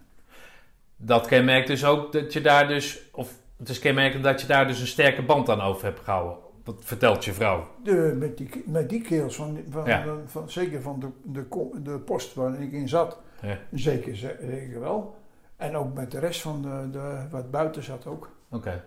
Dat 0.97 1.27
kenmerkt 1.27 1.67
dus 1.67 1.85
ook 1.85 2.13
dat 2.13 2.33
je 2.33 2.41
daar 2.41 2.69
dus... 2.69 3.01
Of 3.13 3.33
het 3.57 3.69
is 3.69 3.79
kenmerkend 3.79 4.25
dat 4.25 4.41
je 4.41 4.47
daar 4.47 4.67
dus 4.67 4.81
een 4.81 4.87
sterke 4.87 5.23
band 5.23 5.49
aan 5.49 5.61
over 5.61 5.85
hebt 5.85 6.01
gehouden. 6.01 6.37
Dat 6.65 6.77
vertelt 6.79 7.25
je 7.25 7.33
vrouw. 7.33 7.67
De, 7.83 8.15
met, 8.19 8.37
die, 8.37 8.63
met 8.67 8.89
die 8.89 9.01
kerels, 9.01 9.37
van, 9.37 9.59
van, 9.71 9.85
Ja. 9.87 10.05
van, 10.05 10.21
van- 10.27 10.51
zeker 10.51 10.83
van 10.83 11.01
de, 11.01 11.09
de, 11.23 11.71
de 11.83 11.99
post 11.99 12.35
waar 12.35 12.61
ik 12.63 12.73
in 12.73 12.89
zat, 12.89 13.19
Ja. 13.41 13.59
zeker, 13.73 14.17
ze- 14.17 14.37
zeker 14.41 14.81
wel. 14.81 15.17
En 15.57 15.77
ook 15.77 15.95
met 15.95 16.11
de 16.11 16.19
rest 16.19 16.41
van 16.41 16.63
de, 16.63 16.89
de, 16.91 17.27
wat 17.31 17.51
buiten 17.51 17.83
zat 17.83 18.07
ook. 18.07 18.31
Oké. 18.51 18.85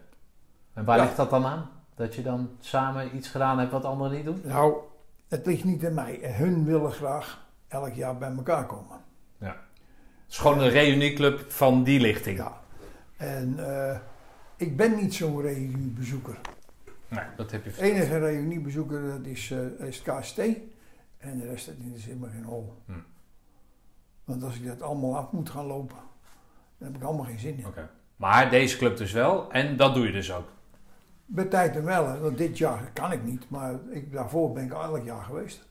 En 0.74 0.86
waar 0.86 0.98
Ja. 0.98 1.04
ligt 1.04 1.16
dat 1.18 1.30
dan 1.30 1.46
aan? 1.46 1.70
Dat 1.96 2.16
je 2.16 2.22
dan 2.22 2.50
samen 2.60 3.16
iets 3.16 3.28
gedaan 3.30 3.60
hebt 3.60 3.72
wat 3.72 3.86
anderen 3.86 4.14
niet 4.16 4.26
doen? 4.26 4.41
Nou, 4.44 4.74
het 5.28 5.46
ligt 5.46 5.64
niet 5.64 5.86
aan 5.86 5.94
mij. 5.94 6.20
Hun 6.24 6.66
willen 6.66 6.91
graag 6.91 7.46
elk 7.68 7.94
jaar 7.94 8.18
bij 8.18 8.32
elkaar 8.38 8.66
komen. 8.66 8.98
Het 9.40 10.38
is 10.38 10.44
gewoon 10.44 10.60
een 10.60 10.70
reunieclub 10.70 11.52
van 11.52 11.84
die 11.84 12.00
lichting. 12.00 12.38
Ja. 12.38 12.58
En 13.18 13.56
eh, 13.58 13.98
ik 14.60 14.77
ben 14.77 14.95
niet 14.95 15.14
zo'n 15.14 15.41
reuniebezoeker. 15.41 16.38
Nee, 17.07 17.23
dat 17.36 17.52
heb 17.52 17.65
je 17.65 17.72
De 17.72 17.81
enige 17.81 18.18
reuniebezoeker 18.18 19.07
dat 19.07 19.26
is, 19.26 19.52
eh, 19.52 19.88
is 19.88 20.02
het 20.03 20.15
KST. 20.19 20.38
En 21.18 21.40
de 21.40 21.45
rest 21.45 21.65
dat 21.65 21.76
interesseert 21.80 22.19
me 22.19 22.30
geen 22.30 22.44
hol. 22.44 22.73
Hm. 22.86 22.91
Want 24.23 24.44
als 24.44 24.56
ik 24.56 24.65
dat 24.65 24.81
allemaal 24.81 25.18
af 25.18 25.31
moet 25.31 25.49
gaan 25.49 25.65
lopen, 25.65 25.98
dan 26.77 26.88
heb 26.88 27.02
ik 27.02 27.07
allemaal 27.07 27.26
geen 27.26 27.40
zin 27.40 27.57
in. 27.57 27.65
Oké. 27.68 27.90
Maar 28.15 28.49
deze 28.49 28.77
club 28.77 28.98
dus 28.98 29.11
wel. 29.11 29.52
En 29.52 29.77
dat 29.77 29.94
doe 29.94 30.06
je 30.06 30.11
dus 30.11 30.34
ook. 30.34 30.48
Bij 31.26 31.45
tijd 31.45 31.76
en 31.76 31.84
wel, 31.84 32.07
hè, 32.07 32.19
want 32.19 32.38
dit 32.38 32.57
jaar 32.57 32.90
kan 32.94 33.11
ik 33.11 33.23
niet, 33.23 33.49
maar 33.49 33.73
ik, 33.90 34.11
daarvoor 34.11 34.52
ben 34.53 34.64
ik 34.64 34.72
elk 34.72 35.06
jaar 35.06 35.23
geweest. 35.23 35.68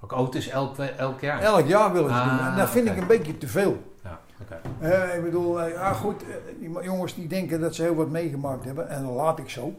Ook 0.00 0.34
is 0.34 0.48
elk, 0.48 0.78
elk 0.78 1.20
jaar. 1.20 1.40
Elk 1.40 1.66
jaar 1.66 1.92
wil 1.92 2.04
ik 2.04 2.10
Ah, 2.10 2.38
doen. 2.38 2.46
En 2.46 2.56
dat 2.56 2.70
vind 2.70 2.88
ik 2.88 2.96
een 2.96 3.06
beetje 3.06 3.38
te 3.38 3.48
veel. 3.48 3.94
Ja, 4.02 4.20
Eh, 4.80 5.16
ik 5.16 5.22
bedoel, 5.22 5.62
eh, 5.62 5.72
ja 5.72 5.92
goed, 5.92 6.22
eh, 6.22 6.28
die 6.60 6.82
jongens 6.82 7.14
die 7.14 7.28
denken 7.28 7.60
dat 7.60 7.74
ze 7.74 7.82
heel 7.82 7.94
wat 7.94 8.10
meegemaakt 8.10 8.64
hebben, 8.64 8.88
en 8.88 9.02
dat 9.02 9.14
laat 9.14 9.38
ik 9.38 9.50
zo. 9.50 9.74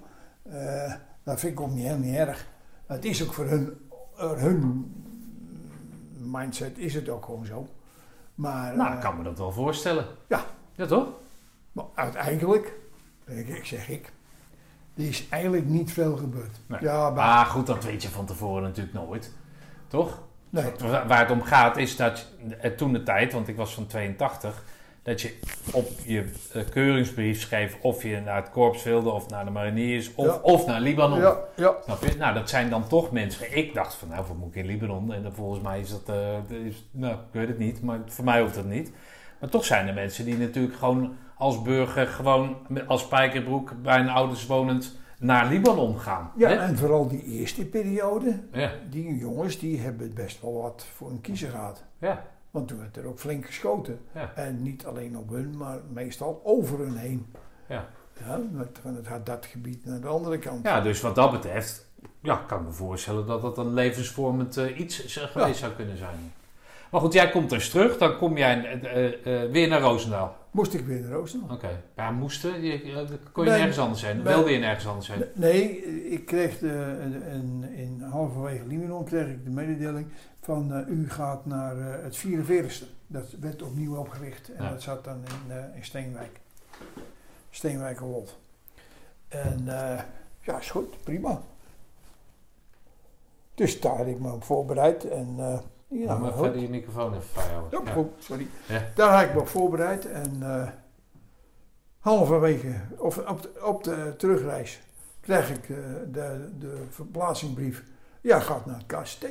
Dat 1.24 1.40
vind 1.40 1.54
ik 1.54 1.60
ook 1.60 1.72
niet 1.72 1.84
helemaal 1.84 2.08
niet 2.08 2.16
erg. 2.18 2.48
Het 2.86 3.06
is 3.06 3.24
ook 3.24 3.34
voor 3.34 3.46
hun, 3.46 3.78
hun 4.16 4.94
mindset 6.18 6.78
is 6.78 6.94
het 6.94 7.10
ook 7.10 7.26
gewoon 7.26 7.46
zo. 7.46 7.68
Maar, 8.36 8.76
Nou, 8.76 8.94
ik 8.94 9.00
kan 9.00 9.18
me 9.18 9.24
dat 9.24 9.38
wel 9.38 9.52
voorstellen. 9.52 10.06
Ja. 10.28 10.46
Ja, 10.76 10.86
toch? 10.86 11.08
maar 11.72 11.86
uiteindelijk, 11.94 12.74
ik, 13.26 13.48
ik 13.48 13.66
zeg 13.66 13.90
ik, 13.90 14.12
er 14.96 15.04
is 15.04 15.30
eigenlijk 15.30 15.66
niet 15.66 15.92
veel 15.92 16.18
gebeurd. 16.18 16.58
Nee. 16.68 16.82
Ja, 16.82 17.02
maar, 17.02 17.14
Maar 17.14 17.46
goed, 17.46 17.68
dat 17.68 17.84
weet 17.84 18.02
je 18.02 18.10
van 18.10 18.26
tevoren 18.26 18.64
natuurlijk 18.64 18.96
nooit. 18.96 19.32
Toch? 19.88 20.22
Nee, 20.50 20.64
Waar 21.08 21.20
het 21.20 21.32
om 21.32 21.42
gaat 21.42 21.78
is 21.78 21.96
dat 21.96 22.28
je- 22.62 22.76
toen 22.76 22.94
de 22.94 23.04
tijd, 23.04 23.34
want 23.34 23.48
ik 23.48 23.56
was 23.56 23.74
van 23.74 23.88
82, 23.88 24.64
dat 25.04 25.22
je 25.22 25.40
op 25.72 25.88
je 26.06 26.32
eh, 26.54 26.62
keuringsbrief 26.72 27.42
schreef 27.42 27.78
of 27.82 28.04
je 28.04 28.22
naar 28.26 28.36
het 28.36 28.50
korps 28.52 28.84
wilde 28.84 29.10
of 29.10 29.30
naar 29.30 29.46
de 29.46 29.52
mariniers 29.52 30.12
of, 30.16 30.26
Ja. 30.26 30.40
of 30.42 30.66
naar 30.66 30.82
Libanon. 30.82 31.20
ja, 31.20 31.38
ja, 31.56 31.74
Snap 31.84 32.04
je? 32.04 32.16
Nou, 32.18 32.34
dat 32.34 32.50
zijn 32.50 32.70
dan 32.70 32.88
toch 32.88 33.12
mensen. 33.12 33.58
Ik 33.58 33.74
dacht 33.74 33.94
van, 33.96 34.08
nou, 34.08 34.26
wat 34.28 34.38
moet 34.38 34.48
ik 34.50 34.56
in 34.56 34.66
Libanon? 34.66 35.14
En 35.14 35.24
dan 35.24 35.34
volgens 35.34 35.62
mij 35.62 35.80
is 35.80 35.90
dat, 35.90 36.02
eh, 36.16 36.16
dat 36.48 36.58
is, 36.66 36.86
nou, 36.92 37.14
ik 37.14 37.20
weet 37.32 37.48
het 37.48 37.60
niet, 37.60 37.82
maar 37.82 38.00
voor 38.06 38.26
mij 38.26 38.42
hoeft 38.42 38.56
dat 38.56 38.66
niet. 38.66 38.92
Maar 39.40 39.50
toch 39.50 39.66
zijn 39.66 39.88
er 39.88 39.94
mensen 39.94 40.26
die 40.26 40.38
natuurlijk 40.38 40.76
gewoon 40.76 41.16
als 41.38 41.62
burger, 41.62 42.08
gewoon 42.08 42.58
als 42.88 43.02
spijkerbroek 43.02 43.74
bij 43.82 43.98
hun 43.98 44.10
ouders 44.10 44.46
wonend, 44.46 44.98
naar 45.20 45.48
Libanon 45.48 46.00
gaan. 46.00 46.32
Ja, 46.38 46.50
hè? 46.50 46.56
en 46.56 46.78
vooral 46.78 47.08
die 47.08 47.24
eerste 47.24 47.66
periode, 47.66 48.40
ja, 48.52 48.72
die 48.90 49.18
jongens 49.18 49.60
die 49.60 49.80
hebben 49.80 50.14
best 50.14 50.42
wel 50.42 50.62
wat 50.62 50.86
voor 50.96 51.10
een 51.10 51.22
kiezer 51.22 51.50
gehad. 51.50 51.84
ja, 52.00 52.26
Want 52.52 52.68
toen 52.68 52.80
werd 52.80 52.98
er 52.98 53.06
ook 53.06 53.20
flink 53.20 53.46
geschoten. 53.46 54.00
ja, 54.14 54.32
En 54.36 54.62
niet 54.64 54.86
alleen 54.86 55.18
op 55.18 55.30
hun, 55.30 55.58
maar 55.58 55.78
meestal 55.94 56.42
over 56.44 56.80
hun 56.80 56.96
heen. 56.98 57.26
ja. 57.68 57.88
Ja, 58.26 58.40
van 58.82 58.96
het 58.96 59.08
Haddad-gebied 59.08 59.86
naar 59.86 60.02
de 60.02 60.08
andere 60.08 60.38
kant. 60.40 60.64
ja, 60.66 60.82
dus 60.82 61.02
wat 61.02 61.16
dat 61.16 61.32
betreft, 61.32 61.86
ja, 62.22 62.36
kan 62.36 62.60
ik 62.60 62.66
me 62.66 62.72
voorstellen 62.72 63.26
dat 63.26 63.42
dat 63.42 63.58
een 63.58 63.74
levensvormend 63.74 64.58
eh, 64.58 64.80
iets 64.80 65.18
geweest 65.18 65.60
zou 65.60 65.72
kunnen 65.74 65.98
zijn. 65.98 66.34
Maar 66.92 67.02
goed, 67.02 67.14
jij 67.14 67.30
komt 67.30 67.50
dus 67.50 67.70
terug, 67.70 67.98
dan 67.98 68.18
kom 68.18 68.38
jij 68.38 68.64
eh, 68.64 69.06
eh, 69.06 69.44
eh, 69.44 69.52
weer 69.52 69.68
naar 69.68 69.82
Roosendaal. 69.82 70.36
Moest 70.52 70.74
ik 70.74 70.86
weer 70.86 71.02
naar 71.02 71.12
Roosendaal. 71.12 71.56
Oké, 71.56 71.82
ja, 71.96 72.12
moesten, 72.12 72.62
je, 72.62 73.20
kon 73.32 73.46
je 73.46 73.50
nergens 73.50 73.78
anders 73.80 74.00
zijn? 74.00 74.24
Wilde 74.24 74.52
je 74.52 74.60
nergens 74.60 74.88
anders 74.88 75.06
zijn? 75.06 75.24
Nee, 75.34 75.84
ik 76.10 76.26
kreeg 76.26 76.60
de, 76.60 76.98
een, 77.32 77.64
in 77.76 78.02
halverwege 78.02 78.66
Limenon 78.68 79.06
kreeg 79.06 79.28
ik 79.28 79.44
de 79.44 79.50
mededeling 79.50 80.08
van 80.42 80.86
u 80.88 81.10
gaat 81.10 81.46
naar 81.46 81.78
het 81.78 82.26
44ste. 82.28 82.86
Dat 83.08 83.32
werd 83.40 83.62
opnieuw 83.62 83.96
opgericht 83.96 84.54
en 84.54 84.64
Ja. 84.64 84.70
dat 84.70 84.82
zat 84.82 85.04
dan 85.04 85.18
in, 85.18 85.76
in 85.76 85.86
Steenwijk. 85.86 86.40
Steenwijkerwold. 87.50 88.38
En 89.28 89.68
eh, 89.68 90.00
ja, 90.42 90.60
is 90.60 90.70
goed, 90.70 91.04
prima. 91.04 91.42
Dus 93.56 93.80
daar 93.80 93.98
had 93.98 94.08
ik 94.08 94.20
me 94.20 94.32
op 94.32 94.44
voorbereid 94.44 95.10
en 95.10 95.38
ja, 95.90 96.18
maar 96.18 96.34
verder 96.34 96.62
je 96.62 96.70
microfoon 96.70 97.14
even 97.14 97.28
vasthouden. 97.28 97.86
Ja, 97.86 97.92
goed, 97.92 98.08
sorry. 98.20 98.48
Daar 98.96 99.14
had 99.14 99.28
ik 99.28 99.34
me 99.34 99.40
op 99.40 99.48
voorbereid 99.48 100.12
en 100.12 100.38
eh 100.42 100.68
halverwege, 102.00 102.76
of 102.98 103.18
op 103.18 103.42
de, 103.42 103.52
op 103.64 103.84
de 103.84 104.14
terugreis, 104.18 104.80
krijg 105.22 105.50
ik 105.50 105.70
eh, 105.70 105.76
de, 106.12 106.50
de 106.60 106.84
verplaatsingbrief. 106.90 107.84
Ja, 108.22 108.40
gaat 108.40 108.66
naar 108.66 108.82
het 108.88 109.02
KST. 109.02 109.26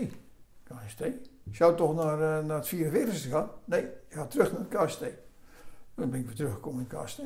KST? 0.64 0.98
Je 1.43 1.56
zou 1.56 1.76
toch 1.76 1.94
naar, 1.94 2.39
eh, 2.39 2.44
naar 2.44 2.56
het 2.56 2.74
44ste 2.74 3.30
gaan? 3.30 3.48
Nee, 3.64 3.80
je 4.09 4.14
gaat 4.14 4.30
terug 4.30 4.52
naar 4.52 4.60
het 4.68 4.85
KST. 4.85 5.01
Dan 5.94 6.10
ben 6.10 6.20
ik 6.20 6.26
weer 6.26 6.35
teruggekomen 6.35 6.86
in 6.89 6.97
het 6.97 7.05
KST. 7.05 7.20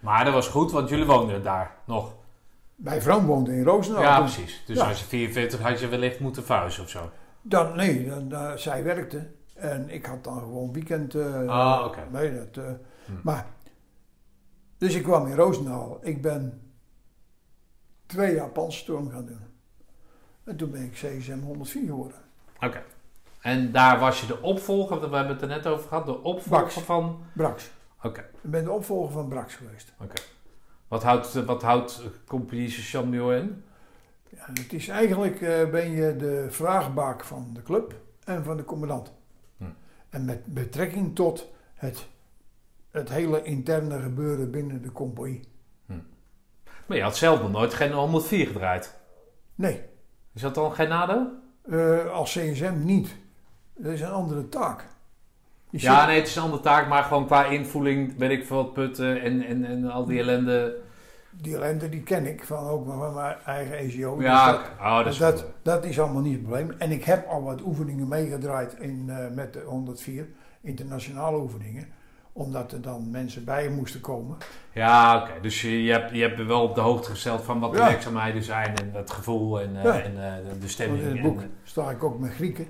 Maar 0.00 0.24
dat 0.24 0.34
was 0.34 0.48
goed, 0.48 0.72
want 0.72 0.88
jullie 0.88 1.06
woonden 1.06 1.42
daar 1.42 1.76
nog. 1.84 2.14
Mijn 2.74 3.02
vrouw 3.02 3.20
woonde 3.20 3.52
in 3.52 3.64
Roosendaal. 3.64 4.02
ja, 4.02 4.20
precies. 4.20 4.62
Dus 4.66 4.76
ja. 4.76 4.88
als 4.88 4.98
je 4.98 5.04
44 5.04 5.60
had 5.60 5.80
je 5.80 5.88
wellicht 5.88 6.20
moeten 6.20 6.44
verhuizen 6.44 6.82
of 6.82 6.88
zo. 6.88 7.10
Dan, 7.48 7.76
nee, 7.76 8.08
dan, 8.08 8.32
eh, 8.32 8.52
zij 8.56 8.84
werkte. 8.84 9.30
En 9.54 9.88
ik 9.90 10.06
had 10.06 10.24
dan 10.24 10.38
gewoon 10.38 10.72
weekend. 10.72 11.14
eh, 11.14 11.48
Ah, 11.48 11.84
oké. 11.86 12.06
Nee, 12.12 12.34
dat, 12.34 12.64
eh, 12.64 12.70
Hm. 13.04 13.12
Maar, 13.22 13.46
dus 14.78 14.94
ik 14.94 15.02
kwam 15.02 15.26
in 15.26 15.34
Roosendaal. 15.34 15.98
Ik 16.02 16.22
ben 16.22 16.60
twee 18.06 18.34
jaar 18.34 18.48
panzerstorm 18.50 19.10
gaan 19.10 19.26
doen. 19.26 19.40
En 20.44 20.56
toen 20.56 20.70
ben 20.70 20.82
ik 20.84 20.92
CSM 20.92 21.38
104 21.40 21.86
geworden. 21.86 22.18
Oké. 22.60 22.82
En 23.40 23.72
daar 23.72 23.98
was 23.98 24.20
je 24.20 24.26
de 24.26 24.42
opvolger, 24.42 25.10
we 25.10 25.16
hebben 25.16 25.32
het 25.34 25.42
er 25.42 25.48
net 25.48 25.66
over 25.66 25.88
gehad, 25.88 26.06
de 26.06 26.22
opvolger 26.22 26.82
van... 26.82 27.24
Brax. 27.32 27.70
Oké, 28.02 28.20
Ik 28.42 28.50
ben 28.50 28.64
de 28.64 28.70
opvolger 28.72 29.12
van 29.12 29.28
Brax 29.28 29.54
geweest. 29.54 29.92
oké. 30.02 30.14
Wat 30.88 31.02
houdt, 31.02 31.32
wat 31.44 31.62
houdt 31.62 32.02
Compagnie 32.26 32.68
Champion 32.70 33.32
in? 33.32 33.64
Het 34.36 34.72
is 34.72 34.88
eigenlijk, 34.88 35.40
eh, 35.40 35.70
ben 35.70 35.90
je 35.90 36.16
de 36.16 36.46
vraagbaak 36.50 37.24
van 37.24 37.50
de 37.52 37.62
club 37.62 37.94
en 38.24 38.44
van 38.44 38.56
de 38.56 38.64
commandant. 38.64 39.12
Hm. 39.56 39.64
En 40.10 40.24
met 40.24 40.54
betrekking 40.54 41.14
tot 41.14 41.50
het, 41.74 42.06
het 42.90 43.08
hele 43.08 43.42
interne 43.42 44.00
gebeuren 44.00 44.50
binnen 44.50 44.82
de 44.82 44.92
compagnie. 44.92 45.40
Maar 46.86 46.96
je 46.96 47.02
had 47.02 47.16
zelf 47.16 47.40
nog 47.40 47.50
nooit 47.50 47.74
geen 47.74 47.92
104 47.92 48.46
gedraaid. 48.46 48.98
Nee, 49.54 49.82
Is 50.34 50.40
dat 50.42 50.54
dan 50.54 50.72
geen 50.72 50.88
nadeel? 50.88 51.26
eh, 51.70 52.10
als 52.10 52.32
CSM 52.32 52.74
niet. 52.84 53.16
Dat 53.76 53.92
is 53.92 54.00
een 54.00 54.10
andere 54.10 54.48
taak. 54.48 54.86
Je 55.70 55.78
Ja, 55.80 55.98
zit- 55.98 56.06
nee, 56.08 56.18
het 56.18 56.28
is 56.28 56.36
een 56.36 56.42
andere 56.42 56.62
taak, 56.62 56.88
maar 56.88 57.02
gewoon 57.02 57.26
qua 57.26 57.44
invoeling, 57.44 58.16
weet 58.18 58.30
ik 58.30 58.46
veel, 58.46 58.56
wat 58.56 58.72
putten 58.72 59.20
en, 59.22 59.42
en, 59.42 59.64
en 59.64 59.90
al 59.90 60.04
die 60.04 60.18
ellende. 60.18 60.78
Die 61.40 61.54
ellende 61.56 61.88
die 61.88 62.02
ken 62.02 62.26
ik 62.26 62.44
van 62.44 62.68
ook 62.68 62.86
van 62.86 63.14
mijn 63.14 63.36
eigen 63.44 63.76
ECO. 63.78 64.22
Ja, 64.22 64.50
Dus 64.52 64.60
oké. 64.60 64.68
oh, 64.80 64.96
dat 64.96 65.06
is 65.06 65.18
dat, 65.18 65.36
dat, 65.36 65.46
dat 65.62 65.84
is 65.84 66.00
allemaal 66.00 66.22
niet 66.22 66.32
het 66.32 66.42
probleem. 66.42 66.70
En 66.78 66.90
ik 66.90 67.04
heb 67.04 67.26
al 67.28 67.42
wat 67.42 67.60
oefeningen 67.62 68.08
meegedraaid 68.08 68.76
in, 68.78 69.04
eh, 69.08 69.16
met 69.34 69.52
de 69.52 69.60
104, 69.66 70.26
internationale 70.60 71.38
oefeningen. 71.38 71.88
Omdat 72.32 72.72
er 72.72 72.80
dan 72.82 73.10
mensen 73.10 73.44
bij 73.44 73.68
moesten 73.68 74.00
komen. 74.00 74.36
Ja, 74.72 75.20
oké. 75.22 75.30
Dus 75.40 75.62
je, 75.62 75.82
je, 75.82 75.92
hebt, 75.92 76.10
je 76.10 76.22
hebt 76.22 76.38
er 76.38 76.46
wel 76.46 76.62
op 76.62 76.74
de 76.74 76.80
hoogte 76.80 77.10
gesteld 77.10 77.42
van 77.42 77.60
wat 77.60 77.72
de 77.72 77.78
Ja. 77.78 77.86
werkzaamheden 77.88 78.42
zijn 78.42 78.74
en 78.76 78.90
het 78.92 79.10
gevoel 79.10 79.60
en, 79.60 79.76
eh, 79.76 79.82
Ja. 79.84 80.00
en 80.00 80.24
eh, 80.24 80.36
de- 80.36 80.42
de 80.42 80.58
Want 80.58 80.70
stemming. 80.70 81.02
in 81.02 81.08
het 81.08 81.16
en, 81.16 81.22
boek 81.22 81.40
eh, 81.40 81.46
sta 81.62 81.90
ik 81.90 82.04
ook 82.04 82.18
met 82.18 82.32
Grieken. 82.34 82.66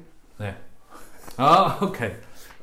Oh, 1.38 1.76
oké. 1.82 2.10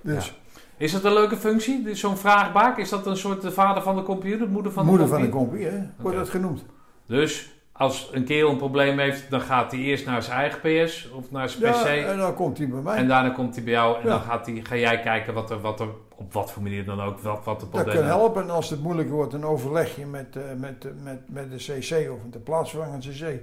Dus 0.01 0.41
Is 0.83 0.91
dat 0.91 1.03
een 1.03 1.13
leuke 1.13 1.37
functie? 1.37 1.95
Zo'n 1.95 2.17
vraagbaak? 2.17 2.77
Is 2.77 2.89
dat 2.89 3.05
een 3.05 3.17
soort 3.17 3.41
de 3.41 3.51
vader 3.51 3.83
van 3.83 3.95
de 3.95 4.03
computer, 4.03 4.39
de 4.39 4.47
moeder 4.51 4.71
van 4.71 4.85
moeder 4.85 5.05
de 5.05 5.11
van 5.13 5.21
de 5.21 5.29
computer? 5.29 5.71
hè, 5.71 5.79
wordt 5.97 6.17
dat 6.17 6.29
genoemd. 6.29 6.65
Dus 7.05 7.51
als 7.71 8.09
een 8.11 8.23
kerel 8.23 8.49
een 8.49 8.57
probleem 8.57 8.99
heeft, 8.99 9.29
dan 9.29 9.41
gaat 9.41 9.71
hij 9.71 9.79
eerst 9.79 10.05
naar 10.05 10.23
zijn 10.23 10.37
eigen 10.37 10.59
PS 10.85 11.09
of 11.11 11.31
naar 11.31 11.49
zijn 11.49 11.73
Ja, 11.73 11.81
PC. 11.81 11.85
en 12.07 12.17
dan 12.17 12.33
komt 12.33 12.57
hij 12.57 12.67
bij 12.67 12.79
mij. 12.81 12.95
En 12.97 13.07
daarna 13.07 13.29
komt 13.29 13.55
hij 13.55 13.63
bij 13.63 13.73
jou 13.73 13.95
en 13.97 14.03
Ja. 14.03 14.09
dan 14.09 14.21
gaat 14.21 14.45
hij, 14.45 14.59
ga 14.63 14.75
jij 14.75 14.99
kijken 14.99 15.33
wat 15.33 15.51
er, 15.51 15.61
wat 15.61 15.79
er, 15.79 15.87
op 16.15 16.33
wat 16.33 16.51
voor 16.51 16.61
manier 16.63 16.85
dan 16.85 17.01
ook, 17.01 17.19
wat, 17.19 17.43
wat 17.43 17.59
de 17.59 17.65
dat 17.65 17.69
probleem 17.69 17.95
kan 17.95 18.05
helpen. 18.05 18.41
En 18.43 18.49
als 18.49 18.69
het 18.69 18.81
moeilijker 18.81 19.13
wordt, 19.15 19.31
dan 19.31 19.43
overleg 19.43 19.95
je 19.95 20.05
met, 20.05 20.35
eh, 20.35 20.41
met, 20.57 20.87
met, 21.03 21.19
met 21.29 21.51
de 21.51 21.57
CC 21.57 22.11
of 22.11 22.17
met 22.23 22.33
de 22.33 22.39
plaatsvervangende 22.39 23.07
CC. 23.09 23.39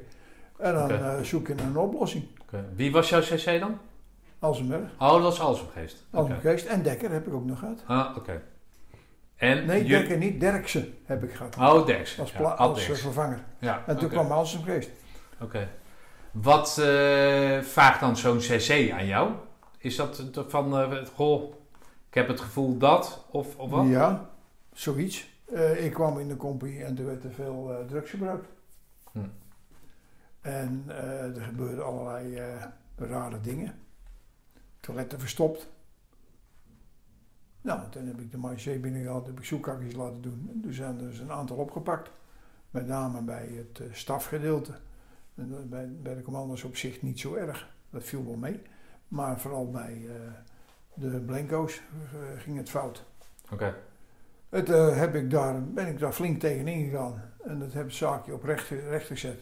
En 0.59 0.75
dan 0.75 0.85
Oké. 0.85 0.95
eh, 0.95 1.23
zoek 1.23 1.47
je 1.49 1.55
naar 1.55 1.67
een 1.67 1.77
oplossing. 1.77 2.25
Wie 2.75 2.93
was 2.93 3.09
jouw 3.09 3.21
CC 3.21 3.61
dan? 3.61 3.79
Als 4.41 4.59
een 4.59 4.67
merk. 4.67 4.91
Oh, 4.99 5.13
dat 5.13 5.23
was 5.23 5.41
Alsomgeest. 5.41 6.05
Als 6.11 6.25
Oké. 6.25 6.35
een 6.35 6.41
geest. 6.41 6.67
En 6.67 6.83
Dekker 6.83 7.11
heb 7.13 7.27
ik 7.27 7.33
ook 7.33 7.45
nog 7.45 7.59
gehad. 7.59 7.83
Ah, 7.87 8.17
oké. 8.17 8.43
En 9.37 9.67
Nee, 9.67 9.83
je- 9.83 9.89
Dekker 9.89 10.17
niet. 10.19 10.41
Derksen 10.41 10.95
heb 11.05 11.23
ik 11.23 11.33
gehad. 11.35 11.57
Oh, 11.57 11.87
Dex. 11.87 12.21
Als, 12.21 12.33
Ja, 12.33 12.39
als 12.51 12.89
eh, 12.89 12.95
vervanger. 12.95 13.45
Ja, 13.59 13.83
En 13.87 13.97
toen 13.97 14.05
oké. 14.07 14.15
kwam 14.15 14.31
Als 14.33 14.55
een 14.55 14.63
geest. 14.65 14.91
Oké. 15.41 15.69
Wat 16.31 16.79
eh, 16.79 17.61
vraagt 17.61 18.01
dan 18.01 18.17
zo'n 18.17 18.39
CC 18.39 18.91
aan 18.93 19.07
jou? 19.07 19.31
Is 19.79 19.97
dat 19.97 20.23
van, 20.49 20.79
eh, 20.79 21.05
goh, 21.15 21.55
ik 22.09 22.15
heb 22.15 22.29
het 22.29 22.41
gevoel 22.41 22.79
dat, 22.79 23.25
of, 23.31 23.57
of 23.57 23.71
wat? 23.71 23.87
Ja, 23.89 24.31
zoiets. 24.73 25.29
Ik 25.77 25.93
kwam 25.93 26.19
in 26.19 26.29
de 26.29 26.37
compie 26.37 26.85
en 26.85 26.99
er 26.99 27.07
werd 27.07 27.25
er 27.25 27.33
veel 27.33 27.85
drugs 27.89 28.11
gebruikt. 28.11 28.47
Hm. 29.13 29.19
En 30.41 30.85
er 31.35 31.43
gebeurden 31.43 31.85
allerlei 31.85 32.41
rare 32.97 33.41
dingen. 33.41 33.75
Toiletten 34.91 35.21
verstopt. 35.21 35.69
Nou, 37.61 37.81
toen 37.91 38.07
heb 38.07 38.21
ik 38.21 38.31
de 38.31 38.39
marché 38.39 38.79
binnengehaald, 38.79 39.27
heb 39.27 39.39
ik 39.39 39.45
zoekakjes 39.45 39.95
laten 39.95 40.23
doen. 40.23 40.51
En 40.55 40.61
toen 40.61 40.73
zijn 40.73 40.99
er 40.99 41.09
dus 41.09 41.19
een 41.19 41.31
aantal 41.31 41.57
opgepakt. 41.57 42.11
Met 42.71 42.87
name 42.87 43.23
bij 43.23 43.47
het 43.47 43.81
eh, 43.81 43.87
stafgedeelte. 43.93 44.73
En 45.35 45.69
bij, 45.69 45.89
bij 46.03 46.15
de 46.15 46.23
commando's 46.23 46.65
op 46.65 46.77
zich 46.77 47.03
niet 47.03 47.21
zo 47.21 47.35
erg. 47.35 47.75
Dat 47.91 48.05
viel 48.05 48.25
wel 48.25 48.37
mee. 48.37 48.63
Maar 49.09 49.41
vooral 49.41 49.71
bij 49.71 50.07
eh, 50.09 50.15
de 50.95 51.21
blanco's 51.21 51.77
eh, 51.77 52.41
ging 52.41 52.57
het 52.57 52.71
fout. 52.71 53.05
Oké. 53.53 53.75
Het, 54.49 54.69
heb 54.97 55.15
ik 55.15 55.31
daar, 55.31 55.65
ben 55.65 55.87
ik 55.87 55.99
daar 55.99 56.13
flink 56.13 56.41
tegenin 56.41 56.91
gegaan. 56.91 57.23
En 57.45 57.59
dat 57.59 57.73
heb 57.73 57.85
het 57.85 57.95
zaakje 57.95 58.35
op 58.35 58.43
recht, 58.43 58.69
recht 58.69 59.07
gezet. 59.07 59.39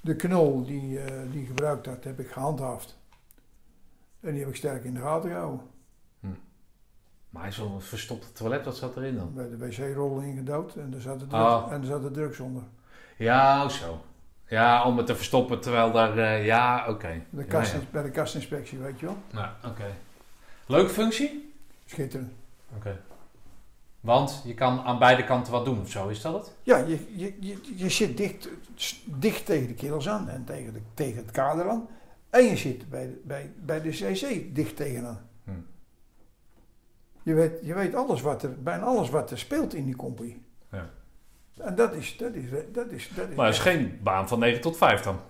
De 0.00 0.16
knol 0.16 0.64
die, 0.64 0.98
die 1.30 1.46
gebruikt 1.46 1.86
had, 1.86 2.04
heb 2.04 2.20
ik 2.20 2.30
gehandhaafd. 2.30 3.02
En 4.24 4.30
die 4.32 4.40
heb 4.40 4.48
ik 4.48 4.56
sterk 4.56 4.84
in 4.84 4.94
de 4.94 5.00
gaten 5.00 5.30
gehouden. 5.30 5.60
Maar 7.30 7.52
zo'n 7.52 7.80
verstopte 7.80 8.32
toilet, 8.32 8.64
wat 8.64 8.76
zat 8.76 8.96
erin 8.96 9.16
dan? 9.16 9.34
Bij 9.34 9.48
de 9.48 9.56
wc-rol 9.56 10.18
ingedouwd 10.20 10.74
en 10.74 10.94
er 10.94 11.00
zat 11.00 11.18
de, 11.20 11.26
Oh. 11.36 11.56
drugs, 11.58 11.72
en 11.72 11.80
er 11.80 11.86
zat 11.86 12.02
de 12.02 12.10
drugs 12.10 12.40
onder. 12.40 12.62
Ja, 13.16 13.64
oh, 13.64 13.70
zo. 13.70 14.00
Ja, 14.46 14.84
om 14.84 14.96
het 14.96 15.06
te 15.06 15.16
verstoppen 15.16 15.60
terwijl 15.60 15.92
daar, 15.92 16.18
eh, 16.18 16.44
ja, 16.44 16.84
oké. 16.88 17.22
De 17.30 17.40
Ja, 17.40 17.46
kast, 17.48 17.72
ja. 17.72 17.78
Bij 17.90 18.02
de 18.02 18.10
kastinspectie, 18.10 18.78
weet 18.78 19.00
je 19.00 19.06
wel. 19.06 19.16
Nou, 19.30 19.48
oké. 19.64 19.84
Leuke 20.66 20.90
functie? 20.90 21.54
Schitterend. 21.84 22.32
Oké. 22.76 23.00
Want 24.00 24.42
je 24.44 24.54
kan 24.54 24.80
aan 24.80 24.98
beide 24.98 25.24
kanten 25.24 25.52
wat 25.52 25.64
doen 25.64 25.80
of 25.80 25.90
zo, 25.90 26.08
is 26.08 26.20
dat 26.20 26.34
het? 26.34 26.52
Ja, 26.62 26.76
je, 26.76 26.98
je, 27.16 27.36
je, 27.40 27.58
je 27.76 27.88
zit 27.88 28.16
dicht, 28.16 28.48
dicht 29.04 29.46
tegen 29.46 29.66
de 29.68 29.74
kerels 29.74 30.08
aan 30.08 30.28
en 30.28 30.44
tegen, 30.44 30.72
de, 30.72 30.80
tegen 30.94 31.16
het 31.22 31.30
kader 31.30 31.68
aan. 31.68 31.86
En 32.34 32.44
je 32.44 32.56
zit 32.56 32.88
bij 32.90 33.06
de, 33.06 33.20
bij, 33.24 33.52
bij 33.56 33.80
de 33.82 33.90
CC 33.90 34.54
dicht 34.54 34.76
tegenaan. 34.76 35.28
Hm. 35.44 35.50
Je, 37.22 37.34
weet, 37.34 37.52
je 37.62 37.74
weet 37.74 37.94
alles 37.94 38.20
wat 38.20 38.42
er, 38.42 38.62
bijna 38.62 38.84
alles 38.84 39.10
wat 39.10 39.30
er 39.30 39.38
speelt 39.38 39.74
in 39.74 39.84
die 39.84 39.96
compagnie. 39.96 40.42
Ja. 40.70 40.90
En 41.58 41.74
dat 41.74 41.94
is, 41.94 42.16
dat 42.16 42.34
is, 42.34 42.44
dat 42.72 42.90
is, 42.90 43.10
dat 43.14 43.28
is, 43.28 43.36
Maar 43.36 43.46
het 43.46 43.54
is 43.54 43.60
geen 43.60 43.98
baan 44.02 44.28
van 44.28 44.38
9 44.38 44.60
tot 44.60 44.76
5 44.76 45.00
dan. 45.00 45.20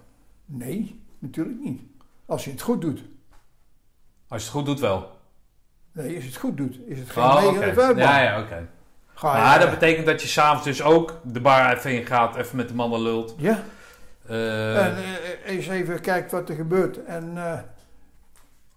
Nee, 0.45 1.03
natuurlijk 1.19 1.59
niet. 1.61 1.83
Als 2.27 2.45
je 2.45 2.51
het 2.51 2.61
goed 2.61 2.81
doet. 2.81 3.03
Als 4.29 4.43
je 4.43 4.49
het 4.49 4.57
goed 4.57 4.67
doet 4.67 4.81
wel. 4.81 5.11
Nee, 5.93 6.15
als 6.15 6.25
je 6.25 6.31
het 6.31 6.39
goed 6.39 6.57
doet, 6.57 6.79
is 6.87 6.99
het 6.99 7.11
geen 7.11 7.25
Oh, 7.25 7.35
negen 7.35 7.57
oké. 7.57 7.69
of 7.69 7.75
vijf 7.75 7.97
Ja, 7.97 8.23
ja, 8.23 8.41
oké. 8.41 8.69
Maar 9.23 9.59
dat 9.59 9.71
betekent 9.71 10.07
dat 10.07 10.23
je 10.23 10.29
s'avonds 10.29 10.65
dus 10.65 10.83
ook 10.83 11.21
de 11.25 11.41
bar 11.41 11.77
even 11.77 11.95
in 11.95 12.07
gaat, 12.07 12.37
even 12.37 12.57
met 12.57 12.69
de 12.69 12.75
mannen 12.75 13.01
lult. 13.01 13.35
Ja, 13.39 13.63
En 14.27 14.97
eh, 14.97 15.51
eens 15.55 15.69
even 15.69 16.01
kijkt 16.01 16.31
wat 16.31 16.49
er 16.49 16.55
gebeurt. 16.55 17.05
En, 17.05 17.33
eh, 17.37 17.59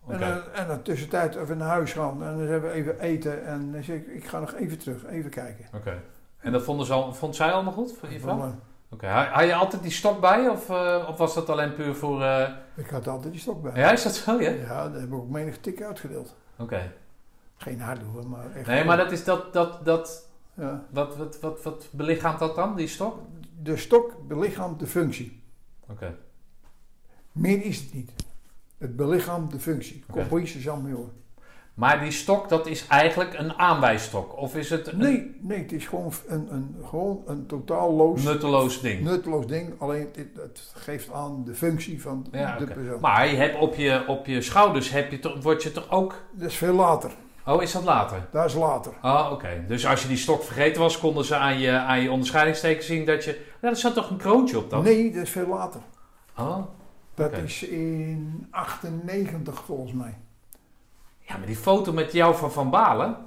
oké. 0.03 0.23
en, 0.23 0.53
en 0.53 0.67
dan 0.67 0.81
tussentijd 0.81 1.35
even 1.35 1.57
naar 1.57 1.67
huis 1.67 1.93
gaan. 1.93 2.23
En 2.23 2.37
dan 2.37 2.47
hebben 2.47 2.69
we 2.69 2.75
even 2.75 2.99
eten. 2.99 3.45
En 3.45 3.71
dan 3.71 3.83
zeg 3.83 3.95
ik, 3.95 4.07
ik 4.07 4.25
ga 4.27 4.39
nog 4.39 4.53
even 4.53 4.77
terug, 4.77 5.05
even 5.05 5.29
kijken. 5.29 5.65
Oké. 5.73 6.01
En 6.37 6.51
dat 6.51 6.63
vonden 6.63 6.85
ze 6.85 6.93
al, 6.93 7.13
vond 7.13 7.35
zij 7.35 7.51
allemaal 7.51 7.73
goed, 7.73 7.97
voor 7.99 8.11
je 8.11 8.19
vrouw? 8.19 8.55
Oké. 8.89 9.07
Had, 9.07 9.27
had 9.27 9.45
je 9.45 9.53
altijd 9.55 9.81
die 9.81 9.91
stok 9.91 10.19
bij? 10.21 10.49
Of, 10.49 10.69
eh, 10.69 11.05
of 11.07 11.17
was 11.17 11.33
dat 11.33 11.49
alleen 11.49 11.73
puur 11.73 11.95
voor... 11.95 12.21
eh, 12.21 12.41
eh, 12.43 12.49
ik 12.75 12.89
had 12.89 13.07
altijd 13.07 13.31
die 13.31 13.41
stok 13.41 13.61
bij. 13.61 13.71
Ja, 13.75 13.91
is 13.91 14.03
dat 14.03 14.15
zo, 14.15 14.41
ja? 14.41 14.49
Ja, 14.49 14.89
daar 14.89 14.99
heb 14.99 15.07
ik 15.09 15.13
ook 15.13 15.29
menig 15.29 15.57
tik 15.57 15.81
uitgedeeld. 15.81 16.35
Oké. 16.57 16.91
Geen 17.57 17.81
hardhoer, 17.81 18.27
maar 18.27 18.55
echt. 18.55 18.67
Nee, 18.67 18.83
maar 18.83 18.97
dat 18.97 19.11
is 19.11 19.23
dat... 19.23 19.53
dat, 19.53 19.85
dat 19.85 20.29
Ja. 20.53 20.83
wat, 20.89 21.17
wat, 21.17 21.39
wat, 21.39 21.63
wat 21.63 21.87
belichaamt 21.91 22.39
dat 22.39 22.55
dan, 22.55 22.75
die 22.75 22.87
stok? 22.87 23.19
De 23.61 23.77
stok 23.77 24.27
belichaamt 24.27 24.79
de 24.79 24.87
functie. 24.87 25.36
Oké. 25.89 26.15
Meer 27.31 27.65
is 27.65 27.77
het 27.79 27.93
niet. 27.93 28.11
Het 28.77 28.95
belichaamt 28.95 29.51
de 29.51 29.59
functie. 29.59 30.03
Oké. 30.09 30.19
Compagnie 30.19 30.61
Jean 30.61 31.11
Maar 31.73 31.99
die 31.99 32.11
stok, 32.11 32.49
dat 32.49 32.67
is 32.67 32.87
eigenlijk 32.87 33.33
een 33.33 33.53
aanwijsstok? 33.53 34.37
Of 34.37 34.55
is 34.55 34.69
het 34.69 34.87
een 34.87 34.97
Nee, 34.97 35.37
nee, 35.41 35.57
het 35.59 35.71
is 35.71 35.85
gewoon 35.85 36.11
een, 36.27 36.53
een, 36.53 36.75
gewoon 36.85 37.23
een 37.25 37.45
totaal 37.45 37.93
loos, 37.93 38.23
nutteloos 38.23 38.81
ding? 38.81 39.01
nutteloos 39.01 39.47
ding. 39.47 39.73
Alleen 39.79 40.09
het, 40.15 40.27
het 40.35 40.71
geeft 40.73 41.11
aan 41.11 41.43
de 41.45 41.53
functie 41.55 42.01
van 42.01 42.27
Ja, 42.31 42.57
de 42.57 42.63
oké. 42.63 42.73
persoon. 42.73 42.99
Maar 42.99 43.27
je 43.27 43.35
hebt 43.35 43.59
op, 43.59 43.75
je, 43.75 44.03
op 44.07 44.25
je 44.25 44.41
schouders 44.41 44.89
heb 44.89 45.11
je 45.11 45.19
toch, 45.19 45.41
word 45.43 45.63
je 45.63 45.71
toch 45.71 45.91
ook... 45.91 46.15
Dat 46.31 46.49
is 46.49 46.57
veel 46.57 46.73
later. 46.73 47.11
Oh, 47.45 47.61
is 47.61 47.71
dat 47.71 47.83
later? 47.83 48.27
Dat 48.31 48.45
is 48.45 48.53
later. 48.53 48.93
Oh, 49.01 49.29
oké. 49.31 49.63
Dus 49.67 49.85
als 49.85 50.01
je 50.01 50.07
die 50.07 50.17
stok 50.17 50.43
vergeten 50.43 50.81
was, 50.81 50.99
konden 50.99 51.25
ze 51.25 51.35
aan 51.35 51.59
je, 51.59 51.71
aan 51.71 52.01
je 52.01 52.11
onderscheidingsteken 52.11 52.83
zien 52.83 53.05
dat 53.05 53.23
je... 53.23 53.45
Ja, 53.61 53.69
er 53.69 53.75
zat 53.75 53.93
toch 53.93 54.09
een 54.09 54.17
kroontje 54.17 54.57
op 54.57 54.69
dan? 54.69 54.83
Nee, 54.83 55.11
dat 55.13 55.23
is 55.23 55.29
veel 55.29 55.47
later. 55.47 55.81
Oh. 56.37 56.57
Dat 57.15 57.33
is 57.33 57.63
in 57.63 58.47
98 58.51 59.63
volgens 59.65 59.93
mij. 59.93 60.17
Ja, 61.19 61.37
maar 61.37 61.47
die 61.47 61.55
foto 61.55 61.93
met 61.93 62.11
jou 62.11 62.35
van 62.35 62.51
Van 62.51 62.69
Balen... 62.69 63.17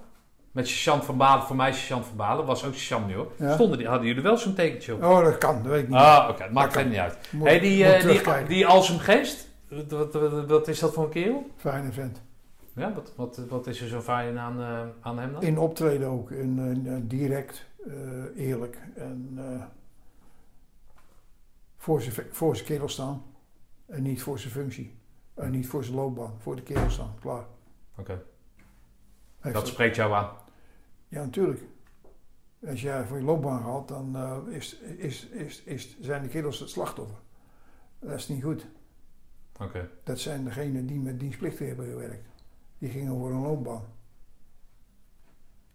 Met 0.52 0.68
Sergeant 0.68 1.04
van 1.04 1.16
Balen, 1.16 1.44
voor 1.44 1.56
mij 1.56 1.72
Sergeant 1.72 2.06
van 2.06 2.16
Balen, 2.16 2.46
was 2.46 2.64
ook 2.64 2.74
Sergeant 2.74 3.06
nu 3.06 3.14
hoor. 3.14 3.32
Ja. 3.38 3.54
Stonden 3.54 3.78
die, 3.78 3.86
hadden 3.86 4.06
jullie 4.06 4.22
wel 4.22 4.36
zo'n 4.36 4.54
tekentje 4.54 4.94
op? 4.94 5.02
Oh, 5.02 5.24
dat 5.24 5.38
kan, 5.38 5.62
dat 5.62 5.72
weet 5.72 5.82
ik 5.82 5.88
niet. 5.88 5.98
Ah, 5.98 6.28
oké. 6.30 6.48
maakt 6.50 6.54
Dat 6.54 6.62
kan. 6.62 6.72
verder 6.72 6.90
niet 6.90 6.98
uit. 7.00 7.18
Moet- 7.32 7.46
hey, 7.48 7.60
die, 7.60 7.84
eh, 7.84 8.36
die, 8.38 8.46
die 8.46 8.66
Alsem 8.66 8.98
Geest, 8.98 9.48
wat, 9.68 9.90
wat, 9.90 10.12
wat, 10.12 10.46
wat 10.46 10.68
is 10.68 10.78
dat 10.78 10.92
voor 10.92 11.04
een 11.04 11.10
kerel? 11.10 11.50
Fijne 11.56 11.92
vent. 11.92 12.22
Ja, 12.74 12.92
wat, 12.94 13.12
wat, 13.16 13.40
wat 13.48 13.66
is 13.66 13.80
er 13.80 13.88
zo 13.88 14.00
fijn 14.00 14.38
aan, 14.38 14.60
eh, 14.60 14.80
aan 15.00 15.18
hem 15.18 15.32
dan? 15.32 15.42
In 15.42 15.58
optreden 15.58 16.08
ook. 16.08 16.30
In, 16.30 16.84
eh, 16.86 16.94
direct, 17.02 17.66
eerlijk. 18.36 18.78
En 18.96 19.38
voor 21.80 22.02
zijn 22.02 22.26
voor 22.30 22.54
zijn 22.56 22.68
kerel 22.68 22.88
staan. 22.88 23.22
En 23.86 24.02
niet 24.02 24.22
voor 24.22 24.38
zijn 24.38 24.52
functie. 24.52 24.98
En 25.34 25.50
niet 25.50 25.68
voor 25.68 25.84
zijn 25.84 25.96
loopbaan. 25.96 26.34
Voor 26.38 26.56
de 26.56 26.62
kerel 26.62 26.90
staan. 26.90 27.14
Klaar. 27.20 27.46
Oké, 27.96 28.22
dat 29.52 29.66
spreekt 29.66 29.96
jou 29.96 30.12
aan. 30.12 30.30
Ja, 31.08 31.22
natuurlijk. 31.22 31.62
Als 32.66 32.80
jij 32.80 33.04
voor 33.04 33.16
je 33.16 33.24
loopbaan 33.24 33.64
gaat, 33.64 33.88
dan 33.88 34.16
eh, 34.16 34.38
is, 34.48 34.74
is, 34.78 35.26
is, 35.26 35.62
is, 35.62 36.00
zijn 36.00 36.22
de 36.22 36.28
kerels 36.28 36.58
het 36.58 36.70
slachtoffer. 36.70 37.18
Dat 37.98 38.18
is 38.18 38.28
niet 38.28 38.42
goed. 38.42 38.66
Oké. 39.60 39.90
Dat 40.02 40.18
zijn 40.18 40.44
degenen 40.44 40.86
die 40.86 41.00
met 41.00 41.20
dienstplichtig 41.20 41.66
hebben 41.66 41.86
gewerkt. 41.86 42.28
Die 42.78 42.90
gingen 42.90 43.18
voor 43.18 43.30
een 43.30 43.42
loopbaan. 43.42 43.84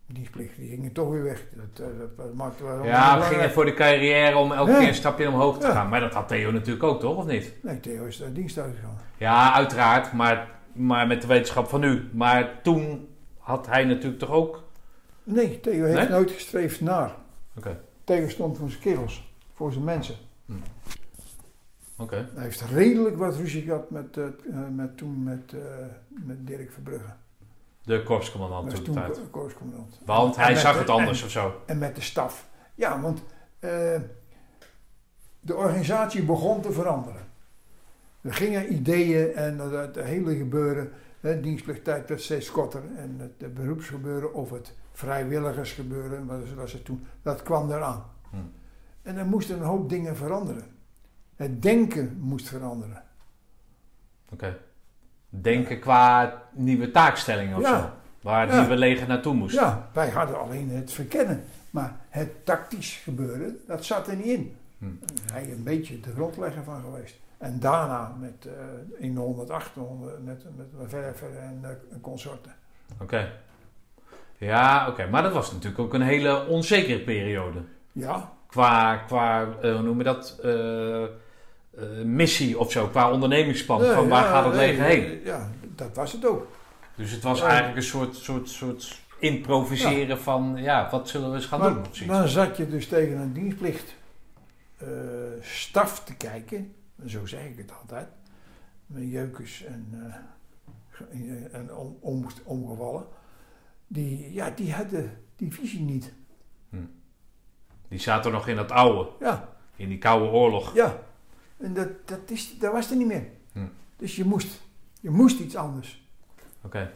Dienstplichtig, 0.08 0.56
die 0.58 0.70
gingen 0.70 0.92
toch 0.92 1.10
weer 1.10 1.24
weg. 1.24 1.44
Dat, 1.56 1.88
eh, 1.90 2.00
dat, 2.00 2.18
dat 2.18 2.34
maakte 2.34 2.64
wel 2.64 2.84
Ja, 2.86 3.18
we 3.18 3.24
gingen 3.24 3.52
voor 3.52 3.66
de 3.66 3.74
carrière 3.74 4.38
om 4.38 4.52
elke 4.52 4.72
Ja. 4.72 4.78
keer 4.80 4.88
een 4.88 4.94
stapje 4.94 5.28
omhoog 5.28 5.60
te 5.60 5.68
Ja. 5.68 5.74
gaan. 5.74 5.90
Maar 5.90 6.00
dat 6.00 6.14
had 6.14 6.28
Theo 6.28 6.52
natuurlijk 6.52 6.84
ook, 6.84 7.00
toch? 7.00 7.18
Of 7.18 7.26
niet? 7.26 7.54
Nee, 7.62 7.80
Theo 7.80 8.06
is 8.06 8.24
uit 8.24 8.36
dienst 8.36 8.58
uitgegaan. 8.58 8.98
Ja, 9.18 9.54
uiteraard. 9.54 10.14
Maar, 10.14 10.50
maar 10.74 11.08
met 11.08 11.22
de 11.22 11.28
wetenschap 11.28 11.68
van 11.68 11.80
nu. 11.80 12.10
Maar 12.14 12.60
toen 12.64 13.08
had 13.38 13.68
hij 13.68 13.84
natuurlijk 13.86 14.20
toch 14.20 14.30
ook... 14.32 14.64
Nee, 15.24 15.60
Theo 15.60 15.84
heeft 15.84 15.98
Nee? 15.98 16.10
nooit 16.10 16.32
gestreefd 16.32 16.82
naar. 16.82 17.16
Oké. 17.58 17.80
Theo 18.04 18.28
stond 18.30 18.58
voor 18.58 18.70
zijn 18.70 18.82
kerels, 18.82 19.34
voor 19.54 19.72
zijn 19.72 19.84
mensen. 19.84 20.16
Oké. 21.98 22.30
Hij 22.34 22.44
heeft 22.44 22.62
redelijk 22.62 23.18
wat 23.18 23.36
ruzie 23.36 23.62
gehad 23.62 23.90
met, 23.90 24.18
eh, 24.18 24.24
met 24.76 24.98
toen 24.98 25.24
met, 25.24 25.54
eh, 25.54 25.60
met 26.08 26.48
Dirk 26.48 26.72
Verbrugge. 26.72 27.14
De 27.86 28.04
korpscommandant 28.04 28.70
toen 28.84 28.94
de 28.94 29.00
tijd. 29.00 29.20
Want 30.06 30.36
En 30.36 30.42
hij 30.42 30.56
zag 30.56 30.74
de- 30.74 30.80
het 30.80 30.90
anders 30.90 31.20
en- 31.20 31.26
of 31.26 31.32
zo. 31.32 31.62
En 31.66 31.78
met 31.78 31.96
de 31.96 32.02
staf. 32.02 32.48
Ja, 32.76 33.02
want 33.02 33.24
eh, 33.60 34.00
de 35.40 35.56
organisatie 35.56 36.24
begon 36.24 36.62
te 36.62 36.72
veranderen. 36.72 37.22
Er 38.22 38.34
gingen 38.34 38.74
ideeën 38.74 39.34
en 39.34 39.60
het, 39.60 39.96
hele 39.96 40.36
gebeuren, 40.38 40.92
hè, 41.20 41.40
dienstplichttijd 41.42 42.10
werd 42.10 42.22
steeds 42.22 42.52
korter 42.52 42.82
en 42.98 43.16
het, 43.20 43.32
het 43.38 43.54
beroepsgebeuren 43.54 44.34
of 44.34 44.50
het 44.50 44.74
vrijwilligersgebeuren, 44.92 46.26
wat 46.26 46.50
was 46.56 46.74
het 46.74 46.86
toen, 46.86 47.06
dat 47.22 47.44
kwam 47.44 47.72
eraan. 47.72 48.06
Hm. 48.30 48.36
En 49.02 49.18
er 49.18 49.26
moesten 49.26 49.58
een 49.58 49.64
hoop 49.66 49.90
dingen 49.90 50.16
veranderen. 50.16 50.66
Het 51.36 51.62
denken 51.62 52.18
moest 52.20 52.48
veranderen. 52.48 53.04
Oké. 54.32 54.58
Denken 55.42 55.80
qua 55.80 56.34
nieuwe 56.52 56.92
taakstellingen 56.92 57.56
of 57.58 57.62
Ja. 57.62 57.80
zo. 57.80 57.90
Waar 58.22 58.42
het 58.42 58.52
Ja. 58.54 58.60
nieuwe 58.60 58.76
leger 58.76 59.08
naartoe 59.08 59.34
moest. 59.34 59.56
Ja, 59.56 59.90
wij 59.94 60.10
hadden 60.10 60.40
alleen 60.40 60.70
het 60.70 60.92
verkennen. 60.92 61.44
Maar 61.70 61.96
het 62.10 62.46
tactisch 62.46 63.00
gebeuren, 63.04 63.58
dat 63.68 63.86
zat 63.86 64.08
er 64.08 64.16
niet 64.16 64.26
in. 64.26 64.56
Hm. 64.78 64.86
Hij 65.34 65.52
een 65.52 65.64
beetje 65.64 66.00
de 66.00 66.12
grondlegger 66.12 66.64
van 66.64 66.82
geweest. 66.82 67.16
En 67.38 67.60
daarna 67.60 68.16
met, 68.20 68.46
eh, 68.46 68.54
in 69.06 69.14
de 69.14 69.20
108 69.20 69.72
met, 69.76 70.24
met, 70.26 70.46
met 70.56 70.90
Verver 70.90 71.38
en 71.42 71.60
eh, 71.64 71.70
consorten. 72.02 72.52
Oké. 73.02 73.32
Ja, 74.38 74.88
oké. 74.88 75.08
Maar 75.08 75.24
dat 75.24 75.34
was 75.34 75.52
natuurlijk 75.52 75.80
ook 75.82 75.94
een 75.94 76.02
hele 76.02 76.46
onzekere 76.48 77.00
periode. 77.00 77.60
Ja, 77.92 78.30
Qua, 78.48 78.96
qua 78.96 79.48
eh, 79.62 79.74
hoe 79.74 79.82
noem 79.82 79.98
je 79.98 80.04
dat? 80.04 80.40
Eh, 81.78 81.84
missie 82.06 82.60
of 82.60 82.72
zo. 82.72 82.88
Qua 82.88 83.12
ondernemingsplan. 83.12 83.82
Nee, 83.82 83.92
van 83.92 84.08
waar 84.08 84.24
ja, 84.24 84.30
gaat 84.30 84.46
het 84.46 84.54
nee, 84.54 84.68
leger 84.68 84.84
heen? 84.86 85.22
Ja, 85.24 85.50
dat 85.76 85.96
was 85.96 86.12
het 86.12 86.26
ook. 86.26 86.48
Dus 86.96 87.12
het 87.12 87.24
was 87.24 87.40
Ja. 87.40 87.46
eigenlijk 87.48 87.78
een 87.78 87.84
soort, 87.84 88.16
soort, 88.16 88.50
soort 88.50 89.02
improviseren 89.20 90.20
van... 90.20 90.54
Ja, 90.58 90.88
wat 90.92 91.10
zullen 91.10 91.30
we 91.30 91.36
eens 91.36 91.46
gaan 91.46 91.60
Maar 91.60 91.74
doen? 91.74 91.82
Precies. 91.82 92.08
dan 92.08 92.28
zat 92.28 92.58
je 92.58 92.70
dus 92.70 92.88
tegen 92.88 93.18
een 93.18 93.34
dienstplicht 93.34 93.96
eh, 94.78 94.88
staf 95.42 96.04
te 96.04 96.16
kijken. 96.16 96.74
Zo 97.06 97.26
zeg 97.26 97.46
ik 97.46 97.58
het 97.58 97.72
altijd. 97.82 98.08
Met 98.86 99.04
jeukers 99.12 99.64
en, 99.64 100.14
ge- 100.90 101.48
en 101.52 101.76
om, 101.76 101.98
om, 102.00 102.26
omgevallen. 102.44 103.06
Die, 103.88 104.34
ja, 104.34 104.50
die 104.50 104.74
hadden 104.74 105.18
die 105.36 105.54
visie 105.54 105.82
niet. 105.82 106.14
Die 107.88 108.00
zaten 108.00 108.32
nog 108.32 108.48
in 108.48 108.56
dat 108.56 108.72
oude. 108.72 109.10
Ja, 109.20 109.50
In 109.76 109.90
die 109.90 109.98
koude 109.98 110.26
oorlog. 110.30 110.76
ja. 110.76 111.00
En 111.66 111.74
dat, 111.74 111.88
dat, 112.06 112.20
is, 112.26 112.58
dat 112.60 112.72
was 112.72 112.90
er 112.92 112.98
niet 112.98 113.08
meer. 113.08 113.28
Hm. 113.54 113.60
Dus 113.98 114.16
je 114.16 114.24
moest, 114.26 114.62
je 115.02 115.10
moest 115.10 115.40
iets 115.40 115.56
anders. 115.56 116.04
Oké. 116.64 116.92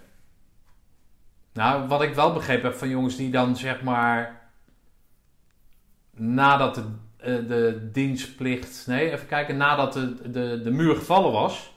Nou, 1.53 1.87
wat 1.87 2.01
ik 2.01 2.13
wel 2.15 2.33
begrepen 2.33 2.69
heb 2.69 2.77
van 2.77 2.89
jongens 2.89 3.15
die 3.15 3.29
dan 3.31 3.55
zeg 3.57 3.81
maar. 3.83 4.49
nadat 6.15 6.75
de, 6.75 6.81
eh, 7.17 7.47
de 7.47 7.89
dienstplicht. 7.91 8.83
nee, 8.87 9.11
even 9.11 9.27
kijken. 9.27 9.57
nadat 9.57 9.93
de, 9.93 10.31
de, 10.31 10.61
de 10.63 10.71
muur 10.71 10.95
gevallen 10.95 11.31
was. 11.31 11.73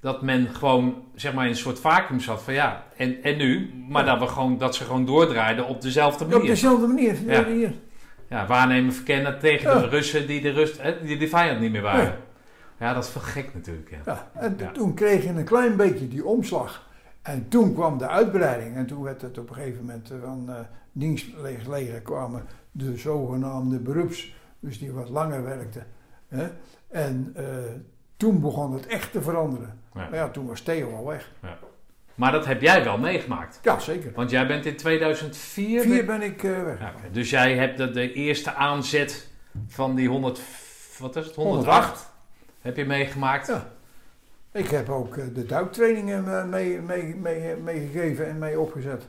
dat 0.00 0.22
men 0.22 0.48
gewoon 0.54 1.02
zeg 1.14 1.34
maar 1.34 1.44
in 1.44 1.50
een 1.50 1.56
soort 1.56 1.80
vacuüm 1.80 2.20
zat 2.20 2.42
van 2.42 2.54
ja. 2.54 2.86
en, 2.96 3.22
en 3.22 3.36
nu? 3.36 3.74
Maar 3.88 4.04
Ja. 4.04 4.10
dat, 4.16 4.28
we 4.28 4.34
gewoon, 4.34 4.58
dat 4.58 4.74
ze 4.74 4.84
gewoon 4.84 5.04
doordraaiden 5.04 5.66
op 5.66 5.80
dezelfde 5.80 6.24
Op 6.24 6.30
manier. 6.30 6.46
dezelfde 6.46 6.86
manier. 6.86 7.16
Ja. 7.26 7.70
Ja, 8.28 8.46
waarnemen, 8.46 8.92
verkennen 8.92 9.38
tegen 9.38 9.70
Ja. 9.70 9.80
de 9.80 9.88
Russen 9.88 10.26
die 10.26 10.40
de, 10.40 10.50
Rust, 10.50 10.82
die 11.02 11.18
de 11.18 11.28
vijand 11.28 11.60
niet 11.60 11.72
meer 11.72 11.82
waren. 11.82 12.04
Nee. 12.04 12.14
Ja, 12.78 12.94
dat 12.94 13.04
is 13.04 13.14
wel 13.14 13.22
gek 13.22 13.54
natuurlijk. 13.54 13.90
Ja. 13.90 13.98
Ja, 14.06 14.30
en 14.34 14.54
Ja. 14.58 14.70
toen 14.72 14.94
kreeg 14.94 15.22
je 15.22 15.28
een 15.28 15.44
klein 15.44 15.76
beetje 15.76 16.08
die 16.08 16.24
omslag. 16.24 16.88
En 17.22 17.48
toen 17.48 17.74
kwam 17.74 17.98
de 17.98 18.08
uitbreiding. 18.08 18.76
En 18.76 18.86
toen 18.86 19.02
werd 19.02 19.22
het 19.22 19.38
op 19.38 19.48
een 19.48 19.54
gegeven 19.54 19.80
moment 19.84 20.10
eh, 20.10 20.16
van 20.22 20.44
eh 20.48 20.54
dienstleger 20.92 22.00
kwamen 22.00 22.44
de 22.70 22.96
zogenaamde 22.96 23.78
beroeps. 23.78 24.34
Dus 24.60 24.78
die 24.78 24.92
wat 24.92 25.08
langer 25.08 25.44
werkten. 25.44 25.86
Hè? 26.28 26.46
En 26.88 27.32
eh, 27.34 27.44
toen 28.16 28.40
begon 28.40 28.72
het 28.72 28.86
echt 28.86 29.12
te 29.12 29.22
veranderen. 29.22 29.78
Ja. 29.94 30.00
Maar 30.00 30.14
ja, 30.14 30.28
toen 30.28 30.46
was 30.46 30.60
Theo 30.60 30.94
al 30.96 31.06
weg. 31.06 31.32
Maar 32.16 32.32
dat 32.32 32.46
heb 32.46 32.60
jij 32.60 32.84
wel 32.84 32.98
meegemaakt. 32.98 33.60
Ja, 33.62 33.78
zeker. 33.78 34.12
Want 34.14 34.30
jij 34.30 34.46
bent 34.46 34.66
in 34.66 34.76
2004... 34.76 35.80
Vier 35.80 36.04
ben 36.04 36.22
ik 36.22 36.42
eh, 36.42 36.62
weg. 36.62 36.80
Ja. 36.80 36.92
Dus 37.12 37.30
jij 37.30 37.56
hebt 37.56 37.78
de, 37.78 37.90
de 37.90 38.12
eerste 38.12 38.54
aanzet 38.54 39.30
van 39.66 39.94
die 39.94 40.08
100, 40.08 40.40
wat 40.98 41.16
is 41.16 41.26
het, 41.26 41.34
108, 41.34 41.66
108. 41.66 42.12
heb 42.60 42.76
je 42.76 42.84
meegemaakt. 42.84 43.46
Ja. 43.46 43.72
Ik 44.52 44.68
heb 44.68 44.88
ook 44.88 45.16
eh, 45.16 45.24
de 45.34 45.46
duiktrainingen 45.46 46.38
eh, 46.38 46.44
mee, 46.44 46.80
mee, 46.80 47.14
mee, 47.14 47.56
meegegeven 47.56 48.28
en 48.28 48.38
mee 48.38 48.60
opgezet. 48.60 49.08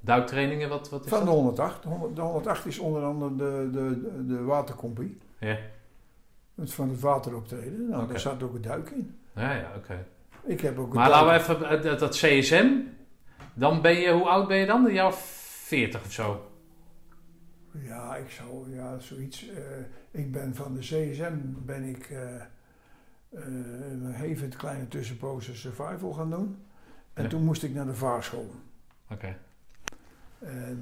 Duiktrainingen, 0.00 0.68
wat, 0.68 0.90
wat 0.90 1.04
is 1.04 1.10
Van 1.10 1.18
de 1.18 1.24
dat? 1.24 1.34
108. 1.34 1.82
De 1.82 1.88
100 1.88 2.16
de 2.16 2.22
108 2.22 2.66
is 2.66 2.78
onder 2.78 3.02
andere 3.02 3.36
de, 3.36 3.68
de, 3.72 4.26
de, 4.26 4.42
watercompie. 4.42 5.18
Ja. 5.38 5.56
Het 6.54 6.74
van 6.74 6.88
het 6.88 7.00
water 7.00 7.36
optreden. 7.36 7.88
Nou, 7.88 8.08
daar 8.08 8.20
zat 8.20 8.42
ook 8.42 8.54
een 8.54 8.62
duik 8.62 8.90
in. 8.90 9.16
Ja, 9.34 9.52
ja, 9.52 9.72
oké. 9.76 10.06
Ik 10.46 10.60
heb 10.60 10.78
ook 10.78 10.94
Maar 10.94 11.08
laten 11.10 11.26
we 11.28 11.54
even, 11.54 11.82
eh, 11.92 11.98
dat, 11.98 12.10
CSM, 12.16 12.66
dan 13.54 13.82
ben 13.82 13.94
je, 13.96 14.12
hoe 14.12 14.28
oud 14.28 14.48
ben 14.48 14.56
je 14.56 14.66
dan? 14.66 14.86
Een 14.86 14.92
jaar 14.92 15.06
of 15.06 15.20
40 15.64 16.04
of 16.04 16.12
zo? 16.12 16.50
Ja, 17.82 18.16
ik 18.16 18.30
zou, 18.30 18.74
ja, 18.74 18.98
zoiets. 18.98 19.48
eh, 19.48 19.62
ik 20.10 20.32
ben 20.32 20.54
van 20.54 20.74
de 20.74 20.80
CSM, 20.80 21.36
ben 21.64 21.82
ik 21.84 22.10
eh, 22.10 22.18
een 23.30 24.14
even 24.22 24.48
kleine 24.56 24.88
tussenpozen 24.88 25.56
survival 25.56 26.12
gaan 26.12 26.30
doen. 26.30 26.56
En 27.14 27.22
Ja. 27.22 27.28
toen 27.28 27.44
moest 27.44 27.62
ik 27.62 27.74
naar 27.74 27.86
de 27.86 27.94
vaarschool. 27.94 28.50
Oké. 29.10 29.36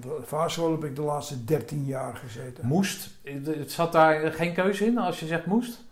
De 0.00 0.20
vaarschool 0.22 0.70
heb 0.70 0.84
ik 0.84 0.96
de 0.96 1.02
laatste 1.02 1.44
13 1.44 1.84
jaar 1.84 2.16
gezeten. 2.16 2.66
Moest, 2.66 3.10
het 3.44 3.72
zat 3.72 3.92
daar 3.92 4.32
geen 4.32 4.54
keuze 4.54 4.86
in 4.86 4.98
als 4.98 5.20
je 5.20 5.26
zegt 5.26 5.46
moest? 5.46 5.84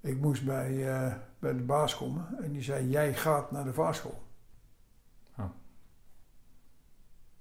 Ik 0.00 0.20
moest 0.20 0.44
bij, 0.44 0.88
eh, 0.88 1.14
bij 1.38 1.52
de 1.52 1.62
baas 1.62 1.96
komen 1.96 2.26
en 2.42 2.52
die 2.52 2.62
zei: 2.62 2.88
Jij 2.88 3.14
gaat 3.14 3.50
naar 3.50 3.64
de 3.64 3.72
vaarschool. 3.72 4.22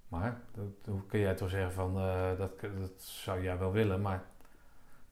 Maar, 0.10 0.42
dat, 0.52 0.66
hoe 0.86 1.06
kun 1.06 1.20
jij 1.20 1.36
toch 1.36 1.50
zeggen 1.50 1.74
van, 1.74 1.98
eh, 1.98 2.38
dat, 2.38 2.60
dat 2.60 2.92
zou 2.98 3.44
jij 3.44 3.58
wel 3.58 3.72
willen, 3.72 4.02
maar... 4.02 4.24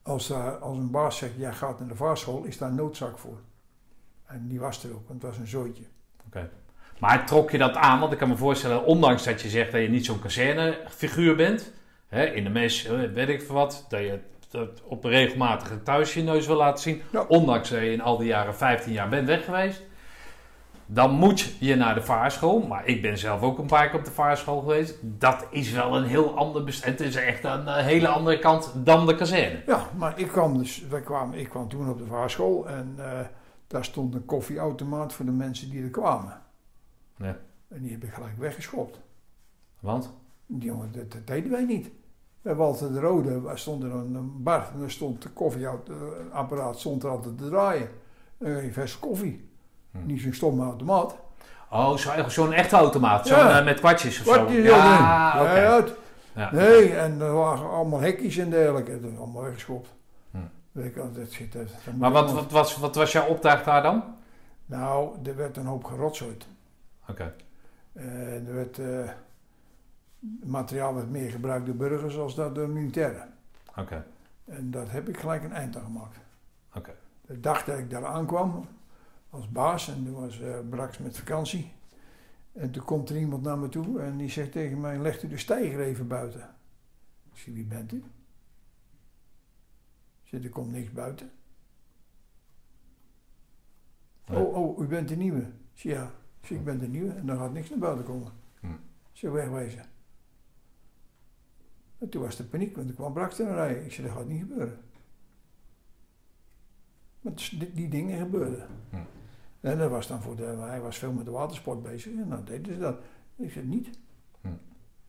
Als, 0.02 0.28
daar, 0.28 0.58
als 0.58 0.78
een 0.78 0.92
baas 0.92 1.18
zegt: 1.18 1.36
Jij 1.36 1.54
gaat 1.54 1.80
naar 1.80 1.88
de 1.88 1.96
vaarschool, 1.96 2.44
is 2.44 2.58
daar 2.58 2.74
noodzaak 2.74 3.18
voor. 3.18 3.38
En 4.26 4.48
die 4.48 4.60
was 4.60 4.84
er 4.84 4.90
ook, 4.90 5.08
want 5.08 5.22
het 5.22 5.32
was 5.32 5.38
een 5.38 5.48
zooitje. 5.48 5.84
Maar 7.00 7.26
trok 7.26 7.52
je 7.52 7.58
dat 7.58 7.76
aan? 7.76 8.00
Want 8.00 8.12
ik 8.12 8.18
kan 8.18 8.30
me 8.30 8.38
voorstellen, 8.38 8.86
ondanks 8.86 9.24
dat 9.24 9.42
je 9.42 9.50
zegt 9.50 9.72
dat 9.72 9.82
je 9.82 9.90
niet 9.90 10.06
zo'n 10.06 10.20
kazernefiguur 10.20 11.36
bent, 11.36 11.74
hè, 12.08 12.26
in 12.26 12.44
de 12.44 12.50
mes, 12.50 12.86
eh, 12.86 13.02
weet 13.02 13.30
ik 13.30 13.42
veel 13.42 13.56
wat, 13.56 13.86
dat 13.90 14.00
je 14.00 14.20
op 14.84 15.04
een 15.04 15.10
regelmatige 15.10 15.84
thuis 15.84 16.14
je 16.14 16.22
neus 16.24 16.48
wil 16.48 16.56
laten 16.56 16.84
zien, 16.84 17.02
Ja. 17.12 17.26
ondanks 17.28 17.70
dat 17.70 17.80
je 17.80 17.92
in 17.92 18.02
al 18.02 18.18
die 18.18 18.28
jaren 18.28 18.56
15 18.56 18.94
jaar 18.94 19.10
bent 19.10 19.28
weg 19.28 19.46
geweest, 19.46 19.82
dan 20.86 21.12
moet 21.12 21.54
je 21.60 21.76
naar 21.76 21.96
de 21.96 22.02
vaarschool. 22.02 22.60
Maar 22.60 22.86
ik 22.88 23.02
ben 23.02 23.18
zelf 23.18 23.42
ook 23.42 23.58
een 23.58 23.66
paar 23.66 23.90
keer 23.90 24.00
op 24.00 24.06
de 24.06 24.12
vaarschool 24.12 24.60
geweest. 24.60 24.98
Dat 25.02 25.48
is 25.50 25.72
wel 25.72 25.98
een 25.98 26.04
heel 26.06 26.38
ander 26.38 26.64
bestaan. 26.64 26.92
Het 26.92 27.00
is 27.00 27.16
echt 27.16 27.44
een 27.44 27.68
eh, 27.68 27.76
hele 27.86 28.08
andere 28.08 28.40
kant 28.40 28.74
dan 28.76 29.06
de 29.06 29.16
kazerne. 29.16 29.62
Ja, 29.66 29.88
maar 29.98 30.20
ik 30.20 30.28
kwam 30.28 30.58
dus, 30.58 30.88
wij 30.90 31.02
kwamen, 31.02 31.40
ik 31.40 31.50
kwam 31.50 31.68
toen 31.70 31.90
op 31.90 31.98
de 31.98 32.06
vaarschool 32.06 32.68
en 32.68 32.94
eh, 32.98 33.20
daar 33.68 33.86
stond 33.86 34.16
een 34.16 34.26
koffieautomaat 34.26 35.14
voor 35.14 35.26
de 35.26 35.32
mensen 35.32 35.70
die 35.70 35.84
er 35.84 35.90
kwamen. 35.90 36.42
Ja. 37.18 37.38
En 37.68 37.82
die 37.82 37.92
heb 37.92 38.04
ik 38.04 38.14
gelijk 38.14 38.38
weggeschopt. 38.38 39.00
Want? 39.80 40.14
Die 40.46 40.70
jongen, 40.70 40.92
dat, 40.92 41.12
dat 41.12 41.28
deden 41.28 41.52
wij 41.52 41.64
niet. 41.64 41.90
Bij 42.48 42.56
Walter 42.56 42.94
de 42.94 43.00
Rode 43.00 43.42
stond 43.54 43.84
er 43.84 43.92
een, 43.92 44.32
bar 44.44 44.68
en 44.76 44.84
er 44.84 44.92
stond 44.92 45.22
de 45.22 45.30
koffieapparaat 45.30 46.80
stond 46.80 47.04
er 47.04 47.10
altijd 47.10 47.38
te 47.38 47.50
draaien. 47.50 47.90
Een 48.38 48.74
verse 48.74 49.00
koffie. 49.00 49.50
Hm. 49.92 50.06
Niet 50.06 50.22
zo'n 50.22 50.34
stomme 50.34 50.64
automaat. 50.64 51.16
Oh, 51.72 51.96
zo- 51.98 52.30
zo'n 52.30 52.54
echte 52.54 52.76
automaat. 52.76 53.28
Zo'n 53.28 53.38
Ja. 53.38 53.60
eh, 53.60 53.66
met 53.66 53.80
kwartjes 53.80 54.20
of 54.20 54.36
zo. 54.36 54.52
Ja, 54.52 55.84
ja. 56.36 56.52
Nee, 56.52 56.96
en 56.96 57.22
er 57.22 57.32
lagen 57.32 57.70
allemaal 57.70 58.00
hekjes 58.00 58.38
en 58.38 58.50
dergelijke. 58.50 59.02
Dat 59.02 59.12
is 59.12 59.18
allemaal 59.18 59.44
weggeschopt. 59.44 59.90
Hm. 60.32 60.38
Weet 60.72 60.86
ik, 60.86 60.98
al, 60.98 61.12
dat 61.12 61.30
zit, 61.30 61.54
dat, 61.54 61.68
dat 61.86 61.94
Maar 61.96 62.12
wat, 62.12 62.52
was, 62.52 62.78
wat 62.78 62.96
was 62.96 63.12
jouw 63.12 63.26
opdracht 63.28 63.66
daar 63.66 63.82
dan? 63.84 64.04
Nou, 64.66 65.16
er 65.26 65.36
werd 65.36 65.58
een 65.58 65.66
hoop 65.66 65.84
gerotzooid. 65.84 66.48
Oké. 67.10 67.34
Eh, 67.94 68.48
er 68.48 68.54
werd, 68.54 68.80
materiaal 70.44 70.96
werd 70.96 71.10
meer 71.10 71.32
gebruikt 71.32 71.66
door 71.66 71.76
burgers 71.76 72.18
als 72.18 72.36
dat 72.36 72.56
door 72.56 72.70
militairen. 72.70 73.34
Oké. 73.76 74.06
En 74.46 74.72
dat 74.72 74.90
heb 74.90 75.10
ik 75.10 75.18
gelijk 75.18 75.44
een 75.44 75.52
eind 75.52 75.78
aan 75.78 75.84
gemaakt. 75.84 76.18
Oké. 76.74 76.96
De 77.22 77.40
dag 77.40 77.64
dat 77.64 77.78
ik 77.78 77.90
daar 77.90 78.06
aankwam 78.06 78.68
als 79.30 79.50
baas 79.50 79.88
en 79.88 80.06
toen 80.06 80.14
was 80.14 80.42
Brax 80.70 80.98
met 80.98 81.18
vakantie. 81.18 81.72
En 82.52 82.72
toen 82.72 82.84
komt 82.84 83.10
er 83.10 83.18
iemand 83.18 83.44
naar 83.44 83.58
me 83.58 83.70
toe 83.70 84.00
en 84.00 84.18
die 84.18 84.30
zegt 84.30 84.52
tegen 84.52 84.80
mij: 84.80 84.98
Legt 84.98 85.24
u 85.24 85.28
de 85.28 85.38
steiger 85.38 85.80
even 85.80 86.08
buiten. 86.08 86.42
Ik 87.32 87.38
zeg: 87.38 87.54
Wie 87.54 87.66
bent 87.66 87.92
u? 87.92 88.04
Zeg: 90.24 90.44
Er 90.44 90.50
komt 90.50 90.72
niks 90.72 90.92
buiten. 90.92 91.32
Nee. 94.26 94.40
Oh, 94.40 94.56
oh, 94.56 94.80
u 94.82 94.88
bent 94.88 95.08
de 95.08 95.16
nieuwe. 95.16 95.40
Ik 95.40 95.50
zeg: 95.74 95.94
Ja. 95.94 96.12
Ik 96.40 96.48
zeg: 96.48 96.58
Ik 96.58 96.64
ben 96.64 96.80
de 96.80 96.88
nieuwe 96.88 97.14
en 97.14 97.26
dan 97.26 97.38
gaat 97.38 97.54
niks 97.54 97.70
naar 97.70 97.80
buiten 97.80 98.06
komen. 98.06 98.32
Hm. 98.60 98.68
Zeg: 99.12 99.32
Wegwezen. 99.32 99.86
En 101.98 102.10
toen 102.10 102.22
was 102.22 102.36
de 102.36 102.44
paniek, 102.44 102.76
want 102.76 102.90
er 102.90 102.96
kwam 102.96 103.14
Brax 103.14 103.40
er 103.40 103.54
rijden. 103.54 103.86
Ik 103.86 103.92
zeg: 103.92 104.06
Dat 104.06 104.16
gaat 104.16 104.28
niet 104.28 104.42
gebeuren. 104.42 104.80
Dus 107.22 107.50
die, 107.50 107.74
die 107.74 107.90
dingen 107.90 108.18
gebeurden. 108.18 108.68
Hm. 108.90 108.96
En 109.60 109.78
dat 109.78 109.90
was 109.90 110.08
dan 110.08 110.22
voor 110.22 110.36
de, 110.36 110.44
hij 110.44 110.82
was 110.82 110.98
veel 110.98 111.12
met 111.12 111.26
de 111.26 111.32
watersport 111.32 111.84
bezig 111.84 112.14
en 112.14 112.30
dan 112.30 112.46
deden 112.46 112.74
ze 112.74 112.80
dat. 112.80 112.98
Ik 113.36 113.52
zeg 113.52 113.64
niet. 113.64 113.90
Hm. 114.42 114.48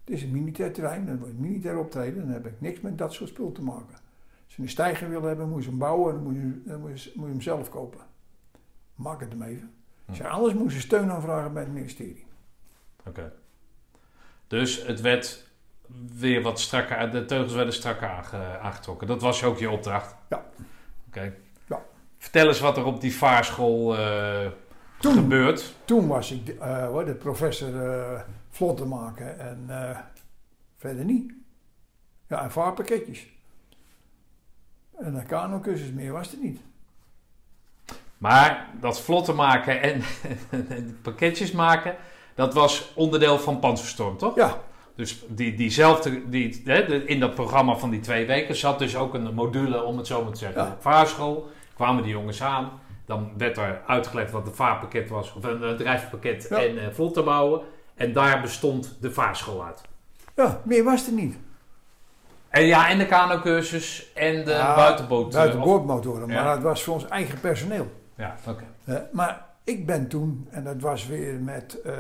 Het 0.04 0.10
is 0.10 0.22
een 0.22 0.32
militair 0.32 0.72
terrein, 0.72 1.06
dan 1.06 1.18
wordt 1.18 1.38
militair 1.38 1.78
optreden, 1.78 2.20
dan 2.20 2.32
heb 2.32 2.46
ik 2.46 2.60
niks 2.60 2.80
met 2.80 2.98
dat 2.98 3.12
soort 3.12 3.28
spul 3.28 3.52
te 3.52 3.62
maken. 3.62 3.94
Als 4.44 4.56
je 4.56 4.62
een 4.62 4.68
stijger 4.68 5.08
wil 5.08 5.22
hebben, 5.22 5.48
moet 5.48 5.62
je 5.62 5.68
hem 5.68 5.78
bouwen, 5.78 6.14
dan 6.14 6.22
moet 6.22 6.34
je, 6.34 6.62
dan 6.64 6.80
moet 6.80 7.02
je, 7.02 7.12
moet 7.14 7.26
je 7.26 7.32
hem 7.32 7.40
zelf 7.40 7.68
kopen. 7.68 8.00
Maak 8.94 9.20
het 9.20 9.32
hem 9.32 9.42
even. 9.42 9.70
Hm. 10.04 10.14
Zeg, 10.14 10.26
anders 10.26 10.54
moet 10.54 10.72
je 10.72 10.80
steun 10.80 11.10
aanvragen 11.10 11.52
bij 11.52 11.62
het 11.62 11.72
ministerie. 11.72 12.26
Oké. 13.06 13.32
Dus 14.46 14.86
het 14.86 15.00
werd 15.00 15.47
weer 16.18 16.42
wat 16.42 16.60
strakker, 16.60 17.10
de 17.10 17.24
teugels 17.24 17.52
werden 17.52 17.74
strakker 17.74 18.08
aange- 18.08 18.58
aangetrokken. 18.58 19.06
Dat 19.06 19.22
was 19.22 19.44
ook 19.44 19.58
je 19.58 19.70
opdracht? 19.70 20.14
Ja. 20.28 20.44
Oké. 21.08 21.34
Ja. 21.66 21.82
Vertel 22.18 22.46
eens 22.46 22.60
wat 22.60 22.76
er 22.76 22.84
op 22.84 23.00
die 23.00 23.14
vaarschool 23.16 23.96
eh, 23.98 24.46
Toen, 24.98 25.12
gebeurt. 25.14 25.74
toen 25.84 26.06
was 26.06 26.30
ik 26.32 26.46
de, 26.46 26.54
eh, 26.58 27.04
de 27.04 27.14
professor 27.14 27.90
eh, 27.90 28.20
vlot 28.50 28.76
te 28.76 28.84
maken 28.84 29.38
en 29.38 29.66
verder 30.76 31.04
niet. 31.04 31.32
Ja, 32.26 32.42
en 32.42 32.50
vaarpakketjes. 32.50 33.26
En 34.98 35.14
een 35.14 35.26
kano-cursus 35.26 35.90
meer 35.90 36.12
was 36.12 36.32
er 36.32 36.38
niet. 36.38 36.60
Maar 38.18 38.68
dat 38.80 39.00
vlotten 39.00 39.34
maken 39.34 39.80
en, 39.90 40.02
en 40.50 40.98
pakketjes 41.02 41.52
maken, 41.52 41.96
dat 42.34 42.54
was 42.54 42.92
onderdeel 42.94 43.38
van 43.38 43.58
Panzerstorm, 43.58 44.16
toch? 44.16 44.34
Ja, 44.36 44.60
Dus 44.98 45.24
die, 45.28 45.54
diezelfde, 45.54 46.28
die, 46.28 46.62
hè, 46.64 46.86
de- 46.86 47.04
in 47.04 47.20
dat 47.20 47.34
programma 47.34 47.76
van 47.76 47.90
die 47.90 48.00
twee 48.00 48.26
weken 48.26 48.56
zat 48.56 48.78
dus 48.78 48.96
ook 48.96 49.14
een 49.14 49.34
module, 49.34 49.82
om 49.82 49.96
het 49.96 50.06
zo 50.06 50.22
maar 50.24 50.32
te 50.32 50.38
zeggen. 50.38 50.62
Ja. 50.62 50.76
Vaarschool, 50.80 51.48
kwamen 51.74 52.02
die 52.02 52.12
jongens 52.12 52.42
aan. 52.42 52.70
Dan 53.06 53.30
werd 53.36 53.56
er 53.56 53.80
uitgelegd 53.86 54.30
wat 54.30 54.46
een 54.46 54.54
vaarpakket 54.54 55.08
was, 55.08 55.32
of 55.34 55.44
een, 55.44 55.62
eh, 55.62 55.72
drijfpakket 55.74 56.46
Ja. 56.50 56.62
en 56.62 56.78
eh 56.78 56.86
vlotten 56.92 57.24
bouwen. 57.24 57.60
En 57.94 58.12
daar 58.12 58.40
bestond 58.40 58.96
de 59.00 59.12
vaarschool 59.12 59.64
uit. 59.64 59.80
ja, 60.36 60.60
meer 60.64 60.84
was 60.84 61.06
er 61.06 61.12
niet. 61.12 61.36
En 62.48 62.64
ja, 62.64 62.88
en 62.88 62.98
de 62.98 63.06
kanocursus 63.06 64.12
en 64.14 64.44
de 64.44 64.50
Ja, 64.50 64.74
buitenboot. 64.74 65.34
eh, 65.34 65.40
Buitenboordmotoren, 65.40 66.28
maar 66.28 66.44
dat 66.44 66.62
was 66.62 66.82
voor 66.82 66.94
ons 66.94 67.08
eigen 67.08 67.40
personeel. 67.40 67.90
Ja, 68.14 68.36
oké. 68.48 68.64
Maar 69.12 69.46
ik 69.64 69.86
ben 69.86 70.08
toen, 70.08 70.46
en 70.50 70.64
dat 70.64 70.80
was 70.80 71.06
weer 71.06 71.34
met 71.34 71.80
eh 71.80 71.94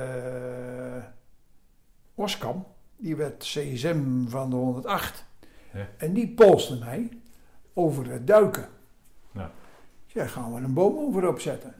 Oskam, 2.14 2.66
die 2.98 3.16
werd 3.16 3.38
CSM 3.38 4.26
van 4.26 4.50
de 4.50 4.56
108. 4.56 5.24
Ja. 5.72 5.88
En 5.96 6.12
die 6.12 6.28
polste 6.28 6.78
mij 6.78 7.08
over 7.72 8.10
het 8.10 8.26
duiken. 8.26 8.68
Ja. 9.32 9.50
Ik 10.06 10.12
zei, 10.12 10.28
gaan 10.28 10.54
we 10.54 10.60
een 10.60 10.74
boom 10.74 10.96
over 10.96 11.28
opzetten. 11.28 11.74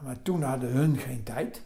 Maar 0.00 0.22
toen 0.22 0.42
hadden 0.42 0.70
hun 0.70 0.96
geen 0.96 1.22
tijd. 1.22 1.62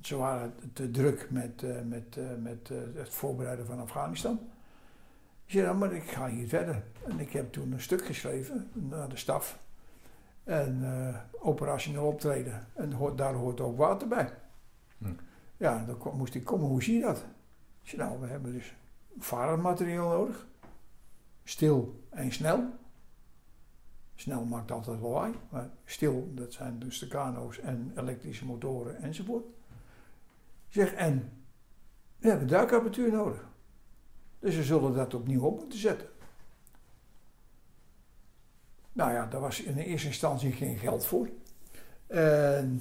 Ze 0.00 0.16
waren 0.16 0.54
te 0.72 0.90
druk 0.90 1.26
met, 1.30 1.62
eh, 1.62 1.80
met, 1.84 2.16
eh, 2.16 2.24
met 2.38 2.70
eh, 2.70 2.78
het 2.94 3.08
voorbereiden 3.08 3.66
van 3.66 3.80
Afghanistan. 3.80 4.40
Ik 5.44 5.54
zei, 5.54 5.64
nou, 5.66 5.76
maar 5.76 5.92
ik 5.92 6.10
ga 6.10 6.28
hier 6.28 6.48
verder. 6.48 6.82
En 7.06 7.20
ik 7.20 7.32
heb 7.32 7.52
toen 7.52 7.72
een 7.72 7.80
stuk 7.80 8.06
geschreven 8.06 8.70
naar 8.72 9.08
de 9.08 9.16
staf. 9.16 9.58
En 10.48 10.78
eh, 10.82 11.16
operationeel 11.40 12.06
optreden. 12.06 12.66
En 12.74 12.92
daar 13.16 13.34
hoort 13.34 13.60
ook 13.60 13.76
water 13.76 14.08
bij. 14.08 14.30
Hm. 14.98 15.12
Ja, 15.56 15.84
dan 15.84 16.16
moest 16.16 16.34
ik 16.34 16.44
komen, 16.44 16.66
hoe 16.66 16.82
zie 16.82 16.94
je 16.94 17.02
dat? 17.02 17.24
Nou, 17.96 18.20
we 18.20 18.26
hebben 18.26 18.52
dus 18.52 18.74
varenmateriaal 19.18 20.08
nodig. 20.08 20.46
Stil 21.44 22.04
en 22.10 22.32
snel. 22.32 22.64
Snel 24.14 24.44
maakt 24.44 24.70
altijd 24.70 25.00
lawaai, 25.00 25.34
maar 25.50 25.70
stil, 25.84 26.30
dat 26.34 26.52
zijn 26.52 26.78
dus 26.78 26.98
de 26.98 27.08
kano's 27.08 27.58
en 27.58 27.92
elektrische 27.96 28.44
motoren 28.44 29.02
enzovoort. 29.02 29.44
Zeg, 30.68 30.92
en 30.92 31.32
we 32.18 32.28
hebben 32.28 32.48
duikapparatuur 32.48 33.12
nodig. 33.12 33.48
Dus 34.38 34.56
we 34.56 34.64
zullen 34.64 34.94
dat 34.94 35.14
opnieuw 35.14 35.42
op 35.42 35.58
moeten 35.58 35.78
zetten. 35.78 36.08
Nou 38.92 39.12
ja, 39.12 39.26
daar 39.26 39.40
was 39.40 39.62
in 39.62 39.74
de 39.74 39.84
eerste 39.84 40.06
instantie 40.06 40.52
geen 40.52 40.78
geld 40.78 41.04
voor. 41.06 41.28
En 42.06 42.80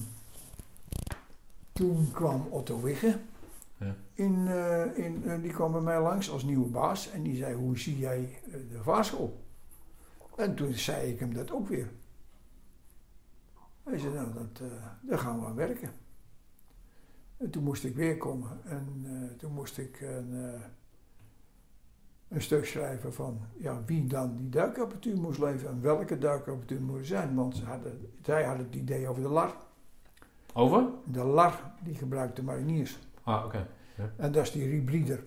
toen 1.73 2.11
kwam 2.11 2.47
Otto 2.49 2.81
Wigge. 2.81 3.19
Ja. 3.79 3.95
In, 4.13 4.47
eh, 4.47 4.97
in, 5.05 5.23
eh, 5.25 5.41
die 5.41 5.51
kwam 5.51 5.71
bij 5.71 5.81
mij 5.81 6.01
langs 6.01 6.31
als 6.31 6.43
nieuwe 6.43 6.69
baas. 6.69 7.11
En 7.11 7.23
die 7.23 7.35
zei, 7.35 7.55
hoe 7.55 7.77
zie 7.77 7.97
jij 7.97 8.39
eh, 8.45 8.51
de 8.51 8.83
vaarschool? 8.83 9.45
En 10.35 10.55
toen 10.55 10.73
zei 10.73 11.11
ik 11.11 11.19
hem 11.19 11.33
dat 11.33 11.51
ook 11.51 11.67
weer. 11.67 11.91
Hij 13.83 13.97
zei, 13.97 14.13
nou, 14.13 14.33
dat, 14.33 14.69
daar 15.01 15.19
gaan 15.19 15.39
we 15.39 15.45
aan 15.45 15.55
werken. 15.55 15.91
En 17.37 17.49
toen 17.49 17.63
moest 17.63 17.83
ik 17.83 17.95
weer 17.95 18.17
komen. 18.17 18.59
En 18.65 19.05
toen 19.37 19.53
moest 19.53 19.77
ik 19.77 20.01
een, 20.01 20.61
een 22.27 22.41
stuk 22.41 22.65
schrijven 22.65 23.13
van 23.13 23.39
ja, 23.57 23.83
wie 23.85 24.07
dan 24.07 24.35
die 24.35 24.49
duikapparatuur 24.49 25.17
moest 25.17 25.39
leveren 25.39 25.71
en 25.71 25.81
welke 25.81 26.17
duikapparatuur 26.17 26.81
moest 26.81 27.07
zijn. 27.07 27.35
Want 27.35 27.55
ze 27.55 27.65
hadden, 27.65 28.11
zij 28.21 28.43
hadden 28.43 28.65
het 28.65 28.75
idee 28.75 29.07
over 29.07 29.21
de 29.21 29.29
LAR. 29.29 29.55
Over? 30.53 30.89
De 31.05 31.23
LAR, 31.23 31.73
die 31.83 31.95
gebruikte 31.95 32.43
mariniers. 32.43 32.99
Ah, 33.27 33.45
oké. 33.45 33.67
En 34.15 34.31
dat 34.31 34.43
is 34.43 34.51
die 34.51 34.69
rebreather. 34.69 35.23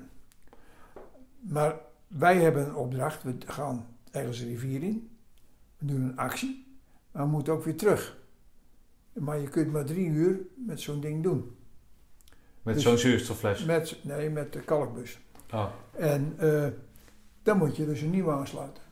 Maar 1.40 1.76
wij 2.06 2.36
hebben 2.36 2.66
een 2.66 2.74
opdracht, 2.74 3.22
we 3.22 3.34
gaan 3.46 3.86
ergens 4.10 4.40
een 4.40 4.48
rivier 4.48 4.82
in. 4.82 5.10
We 5.78 5.86
doen 5.86 6.02
een 6.02 6.16
actie, 6.16 6.66
maar 7.10 7.22
we 7.22 7.28
moeten 7.28 7.52
ook 7.52 7.64
weer 7.64 7.76
terug. 7.76 8.18
Maar 9.12 9.38
je 9.38 9.48
kunt 9.48 9.72
maar 9.72 9.84
drie 9.84 10.06
uur 10.06 10.40
met 10.66 10.80
zo'n 10.80 11.00
ding 11.00 11.22
doen. 11.22 11.56
Met 12.62 12.74
Dus- 12.74 12.82
zo'n 12.82 12.98
zuurstoffles. 12.98 13.64
Met, 13.64 13.98
nee, 14.02 14.30
met 14.30 14.52
de 14.52 14.60
kalkbus. 14.60 15.18
Oh. 15.52 15.70
En 15.96 16.34
eh, 16.38 16.66
dan 17.42 17.58
moet 17.58 17.76
je 17.76 17.86
dus 17.86 18.00
een 18.00 18.10
nieuwe 18.10 18.32
aansluiten. 18.32 18.82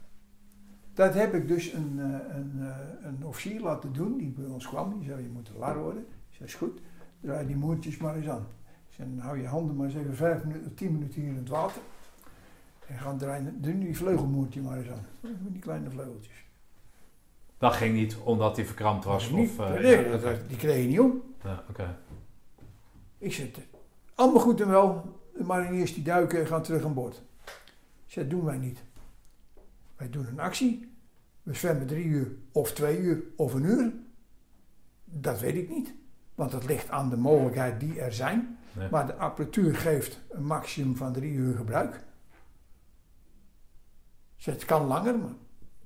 Dat 0.95 1.15
heb 1.15 1.35
ik 1.35 1.49
dus 1.49 1.73
een, 1.73 1.99
eh, 1.99 2.37
een, 2.37 2.53
eh, 2.61 2.77
een 3.03 3.25
officier 3.25 3.61
laten 3.61 3.93
doen 3.93 4.19
die 4.19 4.31
bij 4.31 4.47
ons 4.47 4.69
kwam. 4.69 4.99
Die 4.99 5.09
zei, 5.09 5.23
je 5.23 5.29
moet 5.29 5.51
lar 5.59 5.79
worden. 5.79 6.03
Ik 6.03 6.37
zei, 6.37 6.49
is 6.49 6.55
goed, 6.55 6.81
draai 7.21 7.47
die 7.47 7.57
moertjes 7.57 7.97
maar 7.97 8.17
eens 8.17 8.29
aan. 8.29 8.47
Zei, 8.99 9.15
dan 9.15 9.19
hou 9.25 9.41
je 9.41 9.47
handen 9.47 9.77
maar 9.77 9.87
eens 9.87 9.95
even 9.97 10.17
vijf 10.17 10.45
minuten, 10.45 10.75
tien 10.75 10.93
minuten 10.93 11.21
hier 11.21 11.31
in 11.31 11.37
het 11.37 11.49
water. 11.49 11.83
En 12.87 12.99
gaan 12.99 13.19
draaien, 13.19 13.61
doe 13.63 13.73
nu 13.73 13.85
die 13.85 13.97
vleugelmoertje 13.97 14.61
maar 14.61 14.79
eens 14.79 14.89
aan. 14.91 15.07
Die 15.49 15.61
kleine 15.61 15.91
vleugeltjes. 15.91 16.45
Dat 17.59 17.73
ging 17.73 17.95
niet 17.95 18.17
omdat 18.17 18.57
hij 18.57 18.65
verkrampt 18.67 19.05
was? 19.05 19.31
Of, 19.31 19.59
eh, 19.59 19.73
nee, 19.73 20.05
ja, 20.05 20.11
dat- 20.11 20.21
dat- 20.23 20.49
die 20.49 20.57
kreeg 20.57 20.83
je 20.83 20.89
niet 20.89 21.01
om. 21.01 21.23
ja, 21.45 21.65
oké. 21.69 21.99
Ik 23.19 23.33
zeg, 23.33 23.47
allemaal 24.15 24.41
goed 24.41 24.61
en 24.61 24.69
wel, 24.69 25.19
de 25.37 25.45
mariniers 25.45 25.95
die 25.95 26.03
duiken 26.05 26.41
en 26.41 26.47
gaan 26.47 26.63
terug 26.63 26.85
aan 26.85 26.95
boord. 26.95 27.23
Ik 28.07 28.15
dat 28.15 28.31
doen 28.31 28.45
wij 28.45 28.59
niet. 28.59 28.83
Wij 29.97 30.11
doen 30.11 30.27
een 30.27 30.41
actie. 30.41 30.93
We 31.43 31.55
zwemmen 31.55 31.87
drie 31.87 32.05
uur 32.05 32.33
of 32.53 32.73
twee 32.73 32.99
uur 32.99 33.23
of 33.37 33.55
een 33.55 33.65
uur. 33.65 33.93
Dat 35.05 35.41
weet 35.41 35.55
ik 35.57 35.69
niet. 35.69 35.95
Want 36.35 36.51
dat 36.51 36.65
ligt 36.67 36.91
aan 36.91 37.11
de 37.11 37.17
mogelijkheid 37.17 37.81
die 37.81 38.01
er 38.01 38.13
zijn. 38.13 38.58
Nee. 38.73 38.89
Maar 38.91 39.07
de 39.07 39.15
apparatuur 39.15 39.75
geeft 39.75 40.21
een 40.31 40.45
maximum 40.45 40.97
van 40.97 41.13
drie 41.13 41.33
uur 41.33 41.57
gebruik. 41.57 41.95
Ik 44.37 44.45
zeg, 44.45 44.55
het 44.55 44.65
kan 44.65 44.87
langer, 44.87 45.19
maar 45.19 45.33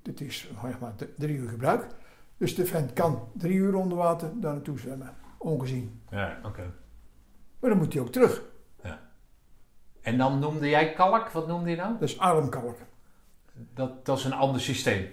het 0.03 0.21
is 0.21 0.51
zeg 0.63 0.79
maar, 0.81 0.95
drie 1.17 1.37
uur 1.37 1.49
gebruik. 1.49 1.87
Dus 2.37 2.55
de 2.55 2.67
vent 2.67 2.93
kan 2.93 3.29
drie 3.35 3.57
uur 3.57 3.75
onder 3.75 3.99
water 3.99 4.41
daar 4.41 4.53
naartoe 4.53 4.79
zwemmen. 4.79 5.15
Ongezien. 5.39 6.03
Ja, 6.11 6.39
oké. 6.43 6.73
Maar 7.61 7.71
dan 7.71 7.79
moet 7.79 7.93
hij 7.93 8.03
ook 8.03 8.13
terug. 8.13 8.43
En 10.03 10.19
dan 10.19 10.39
noemde 10.39 10.69
jij 10.69 10.93
kalk? 10.93 11.29
Wat 11.29 11.47
noemde 11.47 11.71
je 11.71 11.77
nou? 11.77 11.93
Dat 11.93 12.09
is 12.09 12.19
armkalk. 12.19 12.79
Dat, 13.75 14.07
dat 14.07 14.19
is 14.19 14.25
een 14.25 14.33
ander 14.33 14.61
systeem. 14.61 15.09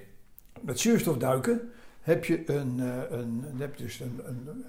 Met 0.61 0.79
zuurstofduiken 0.79 1.71
heb 2.09 2.25
je 2.25 2.51
een, 2.51 2.79
eh, 2.79 3.19
een, 3.19 3.45
heb 3.57 3.75
je 3.75 3.83
dus 3.83 3.99
een, 3.99 4.21
een, 4.23 4.65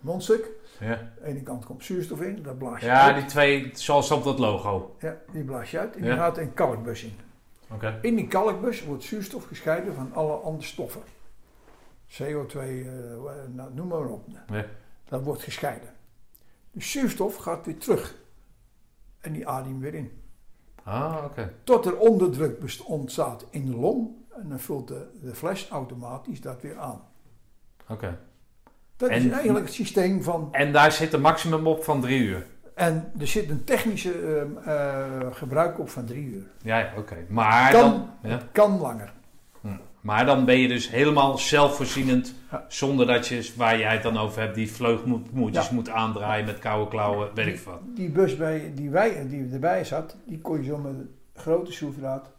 mondstuk. 0.00 0.50
Ja, 0.80 0.98
Aan 0.98 1.10
de 1.20 1.24
ene 1.26 1.42
kant 1.42 1.64
komt 1.64 1.84
zuurstof 1.84 2.20
in, 2.20 2.42
dat 2.42 2.58
blaas 2.58 2.80
je 2.80 2.86
ja 2.86 3.02
uit. 3.02 3.16
die 3.16 3.24
twee, 3.24 3.70
zoals 3.74 4.10
op 4.10 4.24
dat 4.24 4.38
logo. 4.38 4.96
Ja, 5.00 5.16
die 5.32 5.44
blaas 5.44 5.70
je 5.70 5.78
uit 5.78 5.96
en 5.96 6.02
Ja. 6.04 6.10
die 6.10 6.18
gaat 6.18 6.38
een 6.38 6.54
kalkbus 6.54 7.02
in. 7.02 7.12
Oké. 7.70 7.98
In 8.02 8.14
die 8.16 8.26
kalkbus 8.28 8.84
wordt 8.84 9.02
zuurstof 9.02 9.46
gescheiden 9.46 9.94
van 9.94 10.12
alle 10.12 10.32
andere 10.32 10.66
stoffen. 10.66 11.02
CO2, 12.06 12.58
eh, 12.58 12.86
nou, 13.52 13.74
noem 13.74 13.88
maar 13.88 14.06
op. 14.06 14.26
Ja. 14.50 14.64
Dat 15.08 15.22
wordt 15.22 15.42
gescheiden. 15.42 15.88
De 16.70 16.82
zuurstof 16.82 17.36
gaat 17.36 17.66
weer 17.66 17.78
terug. 17.78 18.14
En 19.20 19.32
die 19.32 19.48
adem 19.48 19.80
weer 19.80 19.94
in. 19.94 20.22
Ah, 20.82 21.22
oké. 21.24 21.52
Tot 21.64 21.86
er 21.86 21.96
onderdruk 21.98 22.82
ontstaat 22.86 23.46
in 23.50 23.66
de 23.66 23.76
long. 23.76 24.10
En 24.42 24.48
dan 24.48 24.60
vult 24.60 24.88
de, 24.88 25.06
de 25.22 25.34
fles 25.34 25.68
automatisch 25.68 26.40
dat 26.40 26.60
weer 26.62 26.78
aan. 26.78 27.00
Oké. 27.88 28.18
Dat 28.96 29.10
is 29.10 29.24
En- 29.24 29.32
eigenlijk 29.32 29.64
het 29.64 29.74
systeem 29.74 30.22
van. 30.22 30.48
En 30.52 30.72
daar 30.72 30.92
zit 30.92 31.12
een 31.12 31.20
maximum 31.20 31.66
op 31.66 31.84
van 31.84 32.00
drie 32.00 32.22
uur. 32.22 32.46
En 32.74 33.12
er 33.18 33.26
zit 33.26 33.50
een 33.50 33.64
technische 33.64 34.12
ehm, 34.12 34.68
eh, 34.68 35.26
gebruik 35.30 35.78
op 35.78 35.88
van 35.88 36.04
drie 36.04 36.24
uur. 36.26 36.42
Ja, 36.62 36.78
ja, 36.78 36.92
oké. 36.96 37.16
Maar, 37.28 37.72
Kan. 37.72 37.90
dan, 37.90 38.30
ja. 38.30 38.40
Kan 38.52 38.78
langer. 38.80 39.12
Hm. 39.60 39.68
maar 40.00 40.26
dan 40.26 40.44
ben 40.44 40.58
je 40.58 40.68
dus 40.68 40.90
helemaal 40.90 41.38
zelfvoorzienend. 41.38 42.34
Ja. 42.50 42.64
Zonder 42.68 43.06
dat 43.06 43.26
je, 43.26 43.52
waar 43.56 43.78
jij 43.78 43.92
het 43.92 44.02
dan 44.02 44.16
over 44.18 44.40
hebt, 44.42 44.54
die 44.54 44.72
vleugmoertjes 44.72 45.68
Ja. 45.68 45.74
moet 45.74 45.88
aandraaien 45.88 46.44
met 46.46 46.58
koude 46.58 46.90
klauwen, 46.90 47.34
weet 47.34 47.46
ik 47.46 47.58
wat. 47.60 47.80
Die 47.94 48.10
bus 48.10 48.36
bij, 48.36 48.72
die, 48.74 48.90
wij, 48.90 49.28
die 49.28 49.48
erbij 49.52 49.84
zat, 49.84 50.16
die 50.26 50.40
kon 50.40 50.58
je 50.58 50.64
zo 50.64 50.78
met 50.78 50.92
een 50.92 51.14
grote 51.34 51.72
schroefdraad 51.72 52.30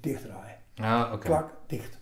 dichtdraaien. 0.00 0.56
Ah, 0.80 1.12
oké. 1.12 1.26
Klak, 1.26 1.50
dicht. 1.66 1.98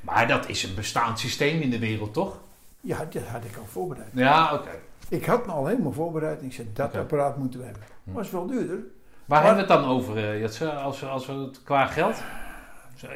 Maar 0.00 0.28
dat 0.28 0.48
is 0.48 0.62
een 0.62 0.74
bestaand 0.74 1.18
systeem 1.18 1.60
in 1.60 1.70
de 1.70 1.78
wereld, 1.78 2.12
toch? 2.12 2.40
Ja, 2.80 3.04
dat 3.04 3.22
had 3.22 3.44
ik 3.44 3.56
al 3.56 3.66
voorbereid. 3.66 4.08
Ja, 4.12 4.54
oké. 4.54 4.70
Ik 5.08 5.24
had 5.24 5.46
me 5.46 5.52
al 5.52 5.66
helemaal 5.66 5.92
voorbereid 5.92 6.38
en 6.40 6.44
ik 6.46 6.52
zei, 6.52 6.70
dat 6.72 6.96
apparaat 6.96 7.36
moeten 7.36 7.58
we 7.60 7.64
hebben. 7.66 7.82
Hm. 8.04 8.10
Maar 8.10 8.16
het 8.18 8.26
is 8.26 8.32
wel 8.32 8.46
duurder. 8.46 8.76
Waar 8.76 8.84
Maar- 9.26 9.44
hebben 9.46 9.66
we 9.66 9.72
het 9.72 9.82
dan 9.82 9.90
over, 9.90 10.16
eh, 10.16 10.40
Jetse, 10.40 10.72
als, 10.72 11.00
we- 11.00 11.06
als 11.06 11.26
we 11.26 11.32
het 11.32 11.62
qua 11.62 11.86
geld? 11.86 12.16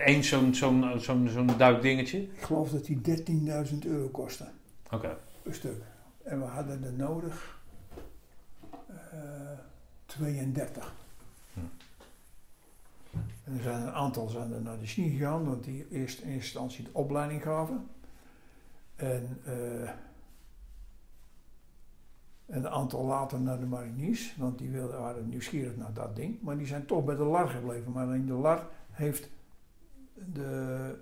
Eén 0.04 0.24
zo'n 0.24 0.54
zo'n 0.54 0.92
zo'n 0.98 1.28
zo'n 1.32 1.50
duikdingetje? 1.56 2.22
Ik 2.22 2.42
geloof 2.42 2.70
dat 2.70 2.84
die 2.84 3.00
13.000 3.00 3.84
euro 3.84 4.08
kostte. 4.08 4.44
Oké. 4.90 5.16
per 5.42 5.54
stuk. 5.54 5.82
En 6.22 6.38
we 6.40 6.46
hadden 6.46 6.84
er 6.84 6.92
nodig 6.92 7.58
eh 9.12 9.18
32. 10.06 10.92
En 13.44 13.56
er 13.56 13.62
zijn 13.62 13.82
een 13.82 13.92
aantal 13.92 14.28
zijn 14.28 14.52
er 14.52 14.62
naar 14.62 14.78
de 14.78 14.86
Chine 14.86 15.10
gegaan, 15.10 15.44
want 15.44 15.64
die 15.64 15.86
eerst 15.90 15.90
in 15.90 15.98
eerste 15.98 16.28
instantie 16.28 16.84
de 16.84 16.90
opleiding 16.92 17.42
gaven. 17.42 17.86
En, 18.96 19.40
eh, 19.44 19.88
en 22.46 22.64
een 22.64 22.68
aantal 22.68 23.04
later 23.04 23.40
naar 23.40 23.58
de 23.58 23.66
mariniers, 23.66 24.36
want 24.36 24.58
die 24.58 24.70
wilden, 24.70 25.00
waren 25.00 25.28
nieuwsgierig 25.28 25.76
naar 25.76 25.92
dat 25.92 26.16
ding. 26.16 26.42
Maar 26.42 26.56
die 26.56 26.66
zijn 26.66 26.86
toch 26.86 27.04
bij 27.04 27.16
de 27.16 27.24
LAR 27.24 27.48
gebleven. 27.48 27.92
Maar 27.92 28.04
alleen 28.04 28.26
de 28.26 28.32
LAR 28.32 28.66
heeft 28.90 29.28
de 30.32 30.94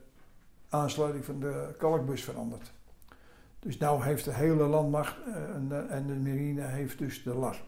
aansluiting 0.69 1.25
van 1.25 1.41
de 1.41 1.75
kalkbus 1.79 2.25
veranderd. 2.25 2.73
Dus 3.59 3.79
nou 3.79 4.03
heeft 4.03 4.25
de 4.25 4.35
hele 4.35 4.67
landmacht 4.67 5.17
eh, 5.27 5.55
en, 5.55 5.69
de, 5.69 5.77
en 5.77 6.07
de 6.07 6.15
marine 6.15 6.63
heeft 6.63 6.99
dus 6.99 7.23
de 7.23 7.35
LAR. 7.35 7.63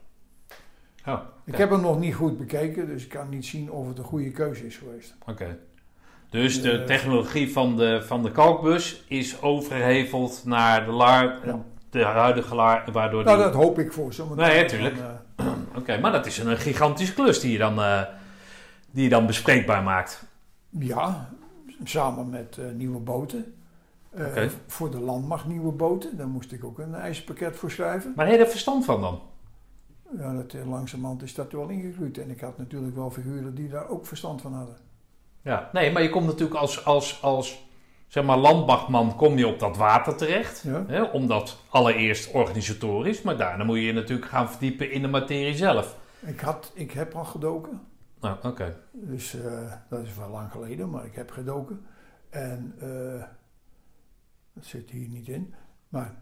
Oh, 1.06 1.18
Ik 1.44 1.52
Ja. 1.52 1.58
heb 1.58 1.70
hem 1.70 1.80
nog 1.80 1.98
niet 1.98 2.14
goed 2.14 2.38
bekeken, 2.38 2.86
dus 2.86 3.02
ik 3.02 3.08
kan 3.08 3.28
niet 3.28 3.46
zien 3.46 3.70
of 3.70 3.88
het 3.88 3.98
een 3.98 4.04
goede 4.04 4.30
keuze 4.30 4.66
is 4.66 4.76
geweest. 4.76 5.14
oké. 5.26 5.58
Dus 6.30 6.62
de 6.62 6.70
Eh, 6.78 6.84
technologie 6.84 7.52
van 7.52 7.76
de, 7.76 8.02
van 8.02 8.22
de 8.22 8.30
kalkbus 8.32 9.04
is 9.08 9.42
overgeheveld 9.42 10.42
naar 10.44 10.84
de 10.84 10.92
Ja. 10.92 11.40
de 11.90 12.04
huidige 12.04 12.54
LAR, 12.54 12.84
waardoor 12.92 13.24
Nou, 13.24 13.36
die... 13.36 13.44
dat 13.46 13.54
hoop 13.54 13.78
ik 13.78 13.92
voor 13.92 14.14
ze. 14.14 14.26
want 14.26 14.40
Nee, 14.40 14.58
dan- 14.58 14.66
tuurlijk. 14.66 14.96
dan, 14.96 15.06
eh, 15.36 15.46
Oké, 15.78 15.98
maar 15.98 16.12
dat 16.12 16.26
is 16.26 16.38
een 16.38 16.56
gigantische 16.56 17.14
klus 17.14 17.40
die 17.40 17.52
je 17.52 17.58
dan, 17.58 17.78
eh, 17.82 18.02
die 18.90 19.02
je 19.02 19.08
dan 19.08 19.26
bespreekbaar 19.26 19.82
maakt. 19.82 20.26
ja, 20.70 21.28
samen 21.84 22.30
met 22.30 22.58
nieuwe 22.76 22.98
boten. 22.98 23.54
Eh, 24.10 24.26
Oké. 24.26 24.50
Voor 24.66 24.90
de 24.90 25.00
landmacht 25.00 25.46
nieuwe 25.46 25.72
boten, 25.72 26.16
daar 26.16 26.28
moest 26.28 26.52
ik 26.52 26.64
ook 26.64 26.78
een 26.78 26.94
eisenpakket 26.94 27.56
voor 27.56 27.70
schrijven. 27.70 28.12
Maar 28.16 28.26
heb 28.26 28.34
je 28.38 28.44
er 28.44 28.50
verstand 28.50 28.84
van 28.84 29.00
dan? 29.00 29.20
Ja, 30.12 30.32
dat, 30.32 30.54
eh, 30.54 30.68
langzamerhand 30.68 31.22
is 31.22 31.34
dat 31.34 31.52
wel 31.52 31.68
ingegroeid. 31.68 32.18
En 32.18 32.30
ik 32.30 32.40
had 32.40 32.58
natuurlijk 32.58 32.94
wel 32.94 33.10
figuren 33.10 33.54
die 33.54 33.68
daar 33.68 33.88
ook 33.88 34.06
verstand 34.06 34.40
van 34.40 34.52
hadden. 34.52 34.76
Ja, 35.42 35.70
nee, 35.72 35.92
maar 35.92 36.02
je 36.02 36.10
komt 36.10 36.26
natuurlijk 36.26 36.60
als, 36.60 36.84
als, 36.84 37.22
als 37.22 37.66
zeg 38.06 38.24
maar, 38.24 38.38
landmachtman 38.38 39.16
kom 39.16 39.38
je 39.38 39.46
op 39.46 39.58
dat 39.58 39.76
water 39.76 40.16
terecht. 40.16 40.62
Ja? 40.62 40.84
Hè, 40.86 41.02
omdat 41.02 41.58
allereerst 41.68 42.32
organisatorisch, 42.32 43.22
maar 43.22 43.36
daarna 43.36 43.64
moet 43.64 43.76
je 43.76 43.84
je 43.84 43.92
natuurlijk 43.92 44.28
gaan 44.28 44.50
verdiepen 44.50 44.90
in 44.90 45.02
de 45.02 45.08
materie 45.08 45.56
zelf. 45.56 45.98
Ik, 46.20 46.40
had, 46.40 46.72
ik 46.74 46.90
heb 46.90 47.14
al 47.14 47.24
gedoken. 47.24 47.80
Nou, 48.20 48.36
oké. 48.42 48.76
Dus 48.92 49.34
eh, 49.34 49.72
dat 49.88 50.02
is 50.02 50.16
wel 50.16 50.28
lang 50.28 50.50
geleden, 50.50 50.90
maar 50.90 51.04
ik 51.04 51.14
heb 51.14 51.30
gedoken. 51.30 51.86
En 52.30 52.74
eh, 52.80 53.24
dat 54.52 54.64
zit 54.64 54.90
hier 54.90 55.08
niet 55.08 55.28
in. 55.28 55.54
Maar 55.88 56.14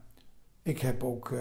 ik 0.63 0.79
heb 0.79 1.05
ook. 1.05 1.33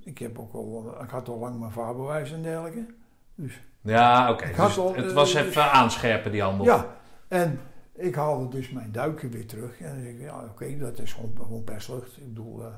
Ik 0.00 0.18
heb 0.18 0.38
ook 0.38 0.52
al. 0.54 0.94
Ik 1.02 1.10
had 1.10 1.28
al 1.28 1.38
lang 1.38 1.58
mijn 1.58 1.72
vaarbewijs 1.72 2.32
en 2.32 2.42
dergelijke. 2.42 2.86
Dus 3.34 3.60
Ja, 3.80 4.30
oké. 4.30 4.46
Dus 4.56 4.76
het 4.76 4.96
eh, 4.96 5.12
was 5.12 5.32
dus- 5.32 5.42
even 5.42 5.72
aanscherpen, 5.72 6.32
die 6.32 6.42
handel. 6.42 6.64
ja, 6.64 6.96
en 7.28 7.60
ik 7.92 8.14
haalde 8.14 8.48
dus 8.48 8.70
mijn 8.70 8.92
duiken 8.92 9.30
weer 9.30 9.46
terug. 9.46 9.80
En 9.80 9.94
dan 9.94 10.04
ik, 10.04 10.20
ja, 10.20 10.44
oké, 10.44 10.76
dat 10.78 10.98
is 10.98 11.12
gewoon, 11.12 11.32
gewoon 11.42 11.64
perslucht. 11.64 12.16
Ik 12.16 12.26
bedoel, 12.28 12.62
eh, 12.64 12.72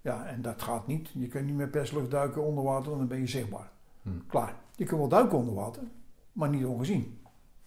ja, 0.00 0.26
en 0.26 0.42
dat 0.42 0.62
gaat 0.62 0.86
niet. 0.86 1.10
Je 1.14 1.28
kunt 1.28 1.46
niet 1.46 1.56
met 1.56 1.70
perslucht 1.70 2.10
duiken 2.10 2.42
onder 2.42 2.64
water, 2.64 2.86
want 2.86 2.98
dan 2.98 3.08
ben 3.08 3.20
je 3.20 3.26
zichtbaar. 3.26 3.70
Hm. 4.02 4.08
Klaar. 4.26 4.54
Je 4.76 4.84
kunt 4.84 5.00
wel 5.00 5.08
duiken 5.08 5.38
onder 5.38 5.54
water, 5.54 5.82
maar 6.32 6.48
niet 6.48 6.64
ongezien. 6.64 7.20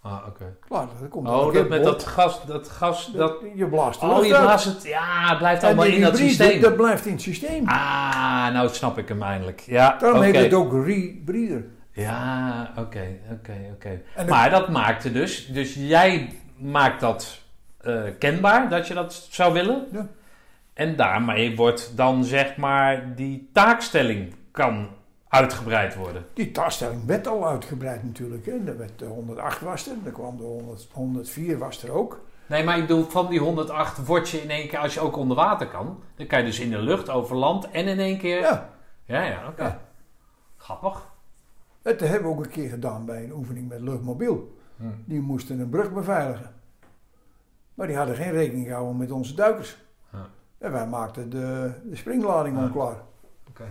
Ah, 0.06 0.28
oké. 0.28 0.56
Klaar, 0.68 0.88
dat 1.00 1.10
komt 1.10 1.28
Oh, 1.28 1.54
dat 1.54 1.70
met 1.70 1.84
dat 1.84 2.04
gas, 2.04 2.46
dat 2.46 2.70
gas, 2.70 3.12
dat... 3.12 3.34
je 3.56 3.68
blaast 3.68 4.04
Oh, 4.04 4.26
je 4.26 4.30
blaast 4.30 4.66
het... 4.66 4.84
Ja, 4.84 5.30
het 5.30 5.38
blijft 5.38 5.64
allemaal 5.64 5.86
in 5.86 6.02
dat 6.02 6.18
systeem. 6.18 6.62
Dat 6.62 6.76
blijft 6.76 7.06
in 7.06 7.12
het 7.12 7.22
systeem. 7.22 7.68
Ah, 7.68 8.54
nou 8.54 8.70
snap 8.70 8.98
ik 8.98 9.08
hem 9.08 9.24
eindelijk. 9.24 9.60
Ja, 9.60 9.98
Daarom 10.00 10.20
oké. 10.20 10.28
heet 10.28 10.44
het 10.44 10.54
ook 10.54 10.86
rebreather. 10.86 11.66
Ja, 11.92 12.72
oké, 12.78 13.08
oké, 13.32 13.56
oké. 13.74 14.02
Maar 14.28 14.50
dat 14.50 14.70
maakte 14.70 15.12
dus... 15.12 15.48
Dus 15.48 15.74
jij 15.74 16.34
maakt 16.58 17.00
dat 17.00 17.40
eh, 17.82 18.02
kenbaar, 18.20 18.70
dat 18.70 18.88
je 18.88 18.94
dat 18.94 19.28
zou 19.30 19.54
willen. 19.54 19.88
Ja. 19.92 20.08
En 20.74 20.96
daarmee 20.96 21.56
wordt 21.56 21.98
dan 21.98 22.24
zeg 22.24 22.56
maar 22.56 23.16
die 23.16 23.50
taakstelling 23.54 24.36
kan 24.52 24.90
uitgebreid 25.36 25.96
worden. 25.96 26.26
Die 26.34 26.52
taakstelling 26.52 27.06
werd 27.06 27.28
al 27.28 27.48
uitgebreid 27.48 28.04
natuurlijk. 28.04 28.46
Hè. 28.46 28.52
Er 28.52 28.78
werd 28.78 29.00
de 29.00 29.06
108 29.06 29.62
was 29.62 29.88
er, 29.88 29.96
er 30.06 30.12
kwam 30.12 30.38
de 30.38 30.44
100, 30.44 30.88
104 30.92 31.58
was 31.58 31.84
er 31.84 31.92
ook. 31.92 32.20
Nee, 32.48 32.64
maar 32.64 32.78
ik 32.78 32.88
bedoel, 32.88 33.04
van 33.04 33.30
die 33.30 33.40
108 33.40 34.06
word 34.06 34.30
je 34.30 34.42
in 34.42 34.50
één 34.50 34.68
keer, 34.68 34.80
als 34.80 34.94
je 34.94 35.00
ook 35.00 35.16
onder 35.16 35.38
water 35.38 35.68
kan, 35.68 36.04
dan 36.16 36.28
kan 36.28 36.40
je 36.40 36.46
dus 36.46 36.60
in 36.60 36.70
de 36.70 36.78
lucht, 36.78 37.10
over 37.10 37.36
land 37.36 37.70
en 37.72 37.88
in 37.88 38.00
één 38.00 38.18
keer... 38.18 38.40
Ja, 38.40 38.70
ja, 39.06 39.24
ja, 39.24 39.48
oké. 39.48 39.64
Ja. 39.64 39.82
Grappig. 40.58 41.12
dat 41.82 42.00
hebben 42.00 42.30
we 42.30 42.38
ook 42.38 42.46
een 42.46 42.52
keer 42.52 42.70
gedaan 42.70 43.06
bij 43.06 43.24
een 43.24 43.34
oefening 43.34 43.70
met 43.70 43.82
luchtmobiel. 43.82 44.58
Hm. 44.78 44.84
Die 45.06 45.22
moesten 45.22 45.60
een 45.60 45.70
brug 45.70 45.94
beveiligen. 45.94 46.54
Maar 47.74 47.88
die 47.88 47.96
hadden 47.96 48.16
geen 48.16 48.32
rekening 48.32 48.68
gehouden 48.68 48.98
met 48.98 49.12
onze 49.12 49.36
duikers. 49.36 49.78
En 50.58 50.72
wij 50.72 50.88
maakten 50.88 51.30
de, 51.30 51.72
de 51.84 51.96
springlading 51.96 52.58
onklaar. 52.58 52.98
Oké. 53.50 53.64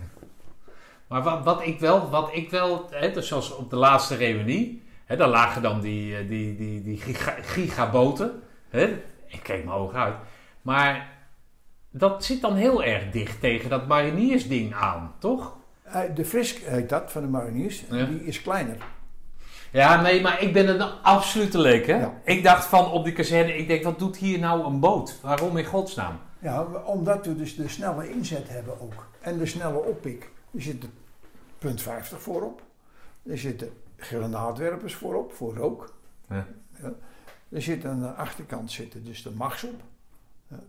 Maar 1.14 1.22
wat, 1.22 1.44
wat 1.44 1.66
ik 1.66 1.80
wel, 1.80 2.10
wat 2.10 2.28
ik 2.32 2.50
wel 2.50 2.86
hè, 2.90 3.12
dus 3.12 3.28
zoals 3.28 3.56
op 3.56 3.70
de 3.70 3.76
laatste 3.76 4.14
reunie, 4.14 4.82
hè, 5.04 5.16
daar 5.16 5.28
lagen 5.28 5.62
dan 5.62 5.80
die, 5.80 6.16
eh, 6.16 6.28
die, 6.28 6.56
die, 6.56 6.82
die 6.82 6.96
giga, 6.96 7.34
gigaboten. 7.40 8.42
Hè? 8.68 8.84
Ik 9.26 9.40
keek 9.42 9.64
mijn 9.64 9.76
ogen 9.76 9.98
uit. 9.98 10.14
Maar 10.62 11.12
dat 11.90 12.24
zit 12.24 12.40
dan 12.40 12.54
heel 12.54 12.82
erg 12.82 13.10
dicht 13.10 13.40
tegen 13.40 13.70
dat 13.70 13.86
mariniersding 13.86 14.74
aan, 14.74 15.14
toch? 15.18 15.56
Eh, 15.82 16.00
De 16.14 16.24
Frisk 16.24 16.56
heet 16.56 16.88
dat 16.88 17.12
van 17.12 17.22
de 17.22 17.28
mariniers. 17.28 17.82
Ja. 17.90 18.04
Die 18.04 18.24
is 18.24 18.42
kleiner. 18.42 18.76
Ja, 19.72 20.00
nee, 20.00 20.20
maar 20.20 20.42
ik 20.42 20.52
ben 20.52 20.68
een 20.68 20.88
absolute 21.02 21.58
leek, 21.58 21.86
hè? 21.86 21.96
Ja. 22.00 22.20
Ik 22.24 22.42
dacht 22.42 22.64
van 22.64 22.90
op 22.90 23.04
die 23.04 23.12
kazerne, 23.12 23.56
ik 23.56 23.68
denk, 23.68 23.84
wat 23.84 23.98
doet 23.98 24.16
hier 24.16 24.38
nou 24.38 24.64
een 24.64 24.80
boot? 24.80 25.18
Waarom 25.22 25.56
in 25.56 25.64
godsnaam? 25.64 26.18
Ja, 26.38 26.62
omdat 26.84 27.26
we 27.26 27.36
dus 27.36 27.56
de 27.56 27.68
snelle 27.68 28.10
inzet 28.10 28.48
hebben 28.48 28.80
ook. 28.80 29.06
En 29.20 29.38
de 29.38 29.46
snelle 29.46 29.78
oppik. 29.78 30.30
Er 30.54 30.62
zitten 30.62 31.02
punt 31.64 31.82
50 31.82 32.20
voorop. 32.22 32.62
Er 33.26 33.38
zitten 33.38 33.70
granaatwerpers 33.96 34.94
voorop, 34.94 35.32
voor 35.32 35.54
rook. 35.56 35.94
Ja. 36.28 36.46
Ja. 36.82 36.92
Er 37.48 37.62
zit 37.62 37.84
aan 37.84 38.00
de 38.00 38.08
achterkant 38.08 38.70
zitten 38.72 39.04
dus 39.04 39.22
de 39.22 39.30
machts 39.30 39.64
op. 39.64 39.80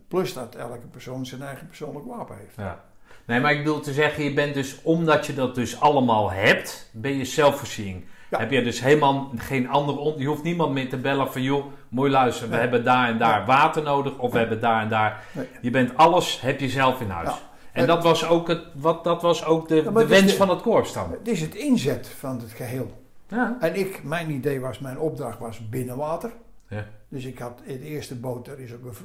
Plus 0.07 0.33
dat 0.33 0.55
elke 0.55 0.87
persoon 0.87 1.25
zijn 1.25 1.41
eigen 1.41 1.67
persoonlijk 1.67 2.05
wapen 2.05 2.37
heeft. 2.37 2.55
Ja. 2.57 2.83
Nee, 3.25 3.39
maar 3.39 3.51
ik 3.51 3.57
bedoel 3.63 3.79
te 3.79 3.93
zeggen, 3.93 4.23
je 4.23 4.33
bent 4.33 4.53
dus, 4.53 4.81
omdat 4.81 5.25
je 5.25 5.33
dat 5.33 5.55
dus 5.55 5.79
allemaal 5.79 6.31
hebt, 6.31 6.89
ben 6.93 7.17
je 7.17 7.25
zelfvoorziening. 7.25 8.05
Ja. 8.29 8.39
Heb 8.39 8.51
je 8.51 8.63
dus 8.63 8.79
helemaal 8.81 9.31
geen 9.35 9.69
andere, 9.69 9.97
on- 9.97 10.17
je 10.17 10.27
hoeft 10.27 10.43
niemand 10.43 10.73
meer 10.73 10.89
te 10.89 10.97
bellen 10.97 11.31
van, 11.31 11.41
joh, 11.41 11.65
mooi 11.89 12.11
luisteren, 12.11 12.49
we 12.51 12.57
hebben 12.57 12.83
daar 12.83 13.07
en 13.07 13.17
daar 13.17 13.45
water 13.45 13.83
nodig, 13.83 14.17
of 14.17 14.31
we 14.31 14.37
hebben 14.37 14.61
daar 14.61 14.81
en 14.81 14.89
daar. 14.89 15.23
Nee. 15.31 15.47
Je 15.61 15.69
bent 15.69 15.97
alles, 15.97 16.41
heb 16.41 16.59
je 16.59 16.69
zelf 16.69 17.01
in 17.01 17.09
huis. 17.09 17.29
Ja. 17.29 17.39
En 17.75 17.87
dat 17.87 18.03
was 18.03 18.27
ook, 18.27 18.47
het, 18.47 18.61
wat, 18.75 19.03
dat 19.03 19.21
was 19.21 19.45
ook 19.45 19.67
de, 19.67 19.75
Ja, 19.75 19.91
wens 19.91 20.31
de- 20.31 20.37
van 20.37 20.49
het 20.49 20.61
korps 20.61 20.93
dan. 20.93 21.11
Het 21.11 21.27
is 21.27 21.41
het 21.41 21.55
inzet 21.55 22.07
van 22.07 22.39
het 22.39 22.51
geheel. 22.51 22.91
Ja. 23.27 23.57
En 23.59 23.75
ik, 23.75 24.03
mijn 24.03 24.29
idee 24.29 24.59
was, 24.59 24.79
mijn 24.79 24.99
opdracht 24.99 25.39
was 25.39 25.69
binnenwater. 25.69 26.31
Ja. 26.69 26.85
Dus 27.09 27.25
ik 27.25 27.39
had 27.39 27.61
in 27.63 27.79
de 27.79 27.85
eerste 27.85 28.15
boot, 28.15 28.47
er 28.47 28.59
is 28.59 28.73
ook 28.73 28.83
een, 28.85 28.95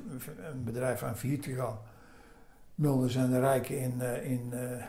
een 0.53 0.65
bedrijf 0.65 1.03
aan 1.03 1.17
vier 1.17 1.39
gegaan. 1.43 1.79
Mulders 2.75 3.17
en 3.17 3.31
de 3.31 3.41
Rijken 3.41 3.79
in, 3.81 4.01
eh, 4.01 4.31
in, 4.31 4.49
eh 4.53 4.85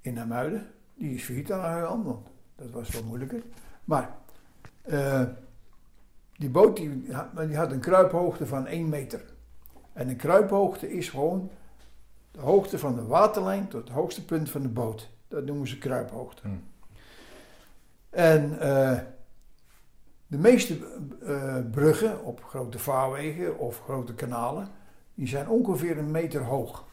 in 0.00 0.14
Namuiden. 0.14 0.66
Die 0.94 1.14
is 1.14 1.24
failliet 1.24 1.52
aan 1.52 2.04
want 2.04 2.26
dat 2.56 2.70
was 2.70 2.88
wat 2.90 3.04
moeilijker. 3.04 3.42
Maar 3.84 4.10
eh, 4.82 5.22
die 6.36 6.50
boot 6.50 6.76
die, 6.76 7.04
had- 7.12 7.36
die 7.48 7.56
had 7.56 7.72
een 7.72 7.80
kruiphoogte 7.80 8.46
van 8.46 8.66
1 8.66 8.88
meter. 8.88 9.20
En 9.92 10.08
een 10.08 10.16
kruiphoogte 10.16 10.92
is 10.92 11.08
gewoon 11.08 11.50
de 12.30 12.40
hoogte 12.40 12.78
van 12.78 12.94
de 12.94 13.06
waterlijn 13.06 13.68
tot 13.68 13.80
het 13.84 13.92
hoogste 13.92 14.24
punt 14.24 14.50
van 14.50 14.62
de 14.62 14.68
boot. 14.68 15.08
Dat 15.28 15.44
noemen 15.44 15.68
ze 15.68 15.78
kruiphoogte. 15.78 16.42
Hmm. 16.42 16.62
En 18.10 18.60
eh, 18.60 18.98
de 20.26 20.38
meeste 20.38 20.78
eh, 21.22 21.56
bruggen 21.70 22.24
op 22.24 22.44
grote 22.44 22.78
vaarwegen 22.78 23.58
of 23.58 23.80
grote 23.82 24.14
kanalen, 24.14 24.68
die 25.14 25.26
zijn 25.28 25.48
ongeveer 25.48 25.98
een 25.98 26.10
meter 26.10 26.42
hoog. 26.42 26.84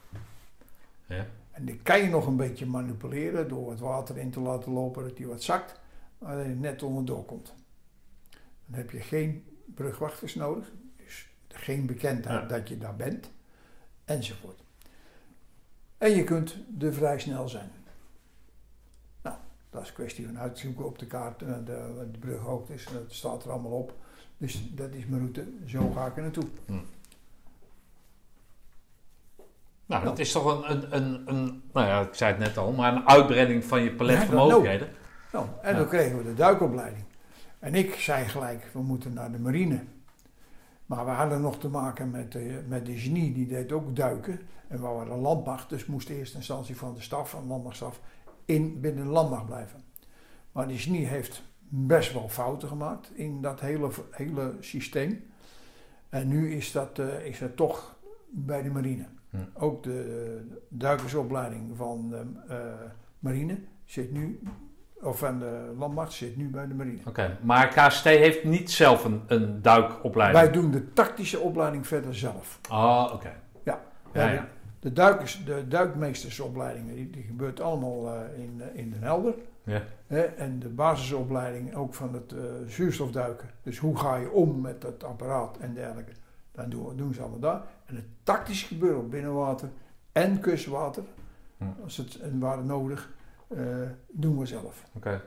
Ja. 1.05 1.25
En 1.51 1.65
die 1.65 1.79
kan 1.79 1.99
je 2.01 2.09
nog 2.09 2.27
een 2.27 2.35
beetje 2.35 2.65
manipuleren 2.65 3.47
door 3.47 3.69
het 3.69 3.79
water 3.79 4.17
in 4.17 4.31
te 4.31 4.39
laten 4.39 4.71
lopen, 4.71 5.03
dat 5.03 5.17
die 5.17 5.27
wat 5.27 5.43
zakt, 5.43 5.79
maar 6.17 6.37
dat 6.37 6.45
je 6.45 6.51
net 6.51 6.83
onderdoor 6.83 7.25
komt. 7.25 7.53
Dan 8.65 8.77
heb 8.79 8.91
je 8.91 8.99
geen 8.99 9.45
brugwachters 9.65 10.35
nodig, 10.35 10.71
dus 10.97 11.29
geen 11.47 11.85
bekendheid 11.85 12.41
Ja. 12.41 12.47
dat 12.47 12.69
je 12.69 12.77
daar 12.77 12.95
bent, 12.95 13.31
enzovoort. 14.05 14.63
En 15.97 16.11
je 16.11 16.23
kunt 16.23 16.55
er 16.79 16.93
vrij 16.93 17.19
snel 17.19 17.49
zijn. 17.49 17.69
Nou, 19.21 19.35
dat 19.69 19.81
is 19.81 19.87
een 19.87 19.93
kwestie 19.93 20.25
van 20.25 20.39
uitzoeken 20.39 20.85
op 20.85 20.99
de 20.99 21.05
kaart, 21.07 21.41
eh, 21.41 21.53
de, 21.65 22.07
de 22.11 22.19
brughoogte 22.19 22.73
is, 22.73 22.85
dat 22.93 23.03
staat 23.07 23.43
er 23.43 23.51
allemaal 23.51 23.71
op. 23.71 23.93
Dus 24.37 24.69
dat 24.73 24.93
is 24.93 25.05
mijn 25.05 25.21
route, 25.21 25.45
zo 25.65 25.91
ga 25.91 26.05
ik 26.05 26.15
er 26.15 26.21
naartoe. 26.21 26.43
Nou, 29.85 30.03
dat 30.03 30.13
Nou. 30.13 30.19
is 30.19 30.31
toch 30.31 30.69
een, 30.69 30.71
een, 30.71 30.95
een, 30.95 31.23
een, 31.35 31.61
nou 31.73 31.87
ja, 31.87 32.01
ik 32.01 32.13
zei 32.13 32.31
het 32.31 32.39
net 32.39 32.57
al, 32.57 32.71
maar 32.71 32.93
een 32.95 33.07
uitbreiding 33.07 33.63
van 33.63 33.81
je 33.81 33.91
palet 33.91 34.15
Ja, 34.21 34.25
van 34.25 34.35
mogelijkheden. 34.35 34.89
Nou, 35.31 35.45
en 35.61 35.71
Ja. 35.71 35.77
dan 35.77 35.87
kregen 35.87 36.17
we 36.17 36.23
de 36.23 36.33
duikopleiding. 36.33 37.03
En 37.59 37.75
ik 37.75 37.93
zei 37.95 38.25
gelijk, 38.25 38.69
we 38.73 38.79
moeten 38.81 39.13
naar 39.13 39.31
de 39.31 39.39
marine. 39.39 39.83
Maar 40.85 41.05
we 41.05 41.11
hadden 41.11 41.41
nog 41.41 41.59
te 41.59 41.69
maken 41.69 42.09
met 42.09 42.31
de, 42.31 42.63
met 42.67 42.85
de 42.85 42.97
genie, 42.97 43.33
die 43.33 43.47
deed 43.47 43.71
ook 43.71 43.95
duiken. 43.95 44.39
En 44.67 44.81
we 44.81 44.87
waren 44.87 45.19
landmacht, 45.19 45.69
dus 45.69 45.85
moest 45.85 46.09
in 46.09 46.15
eerste 46.15 46.37
instantie 46.37 46.77
van 46.77 46.93
de 46.93 47.01
staf, 47.01 47.29
van 47.29 47.41
de 47.41 47.47
landmachtstaf, 47.47 48.01
in, 48.45 48.81
binnen 48.81 49.03
de 49.03 49.11
landmacht 49.11 49.45
blijven. 49.45 49.83
Maar 50.51 50.67
die 50.67 50.77
genie 50.77 51.05
heeft 51.05 51.43
best 51.67 52.13
wel 52.13 52.29
fouten 52.29 52.67
gemaakt 52.67 53.11
in 53.13 53.41
dat 53.41 53.59
hele, 53.59 53.89
hele 54.11 54.53
systeem. 54.59 55.23
En 56.09 56.27
nu 56.27 56.53
is 56.53 56.71
dat, 56.71 56.99
eh, 56.99 57.25
is 57.25 57.39
dat 57.39 57.55
toch 57.55 57.97
bij 58.29 58.61
de 58.61 58.69
marine. 58.69 59.05
Hm. 59.29 59.37
Ook 59.53 59.83
de 59.83 60.57
duikersopleiding 60.69 61.77
van 61.77 62.09
de 62.09 62.25
eh, 62.47 62.91
marine 63.19 63.59
zit 63.85 64.11
nu, 64.11 64.39
of 65.05 65.17
van 65.17 65.39
de 65.39 65.73
landmacht 65.77 66.13
zit 66.13 66.37
nu 66.37 66.49
bij 66.49 66.67
de 66.67 66.73
marine. 66.73 66.99
Oké, 67.07 67.37
maar 67.41 67.67
KST 67.67 68.03
heeft 68.03 68.43
niet 68.43 68.71
zelf 68.71 69.03
een, 69.03 69.21
een 69.27 69.61
duikopleiding? 69.61 70.43
Wij 70.43 70.51
doen 70.51 70.71
de 70.71 70.93
tactische 70.93 71.39
opleiding 71.39 71.87
verder 71.87 72.15
zelf. 72.15 72.59
Oh, 72.71 73.09
oké. 73.13 73.31
Ja. 73.63 73.81
Ja, 74.13 74.31
ja. 74.31 74.47
De, 74.79 74.93
duikers, 74.93 75.45
de 75.45 75.67
duikmeestersopleidingen, 75.67 76.95
die, 76.95 77.09
die 77.09 77.23
gebeurt 77.23 77.61
allemaal 77.61 78.13
eh, 78.13 78.43
in, 78.43 78.61
eh, 78.61 78.79
in 78.79 78.89
Den 78.89 79.03
Helder. 79.03 79.33
Ja. 79.63 79.81
Hè, 80.07 80.21
en 80.21 80.59
de 80.59 80.69
basisopleiding 80.69 81.75
ook 81.75 81.93
van 81.93 82.13
het 82.13 82.33
eh, 82.33 82.39
zuurstofduiken. 82.67 83.49
Dus 83.63 83.77
hoe 83.77 83.97
ga 83.97 84.15
je 84.15 84.31
om 84.31 84.61
met 84.61 84.81
dat 84.81 85.03
apparaat 85.03 85.57
en 85.57 85.73
dergelijke. 85.73 86.11
Dan 86.51 86.69
doen, 86.69 86.97
doen 86.97 87.13
ze 87.13 87.21
allemaal 87.21 87.39
daar. 87.39 87.61
En 87.85 87.95
het 87.95 88.05
tactische 88.23 88.67
gebeuren 88.67 88.99
op 88.99 89.11
binnenwater 89.11 89.69
en 90.11 90.39
kustwater, 90.39 91.03
Hm. 91.57 91.65
als 91.83 91.97
het 91.97 92.19
en 92.19 92.39
waar 92.39 92.63
nodig, 92.63 93.13
doen 94.11 94.39
we 94.39 94.45
zelf. 94.45 94.83
Oké. 94.93 95.21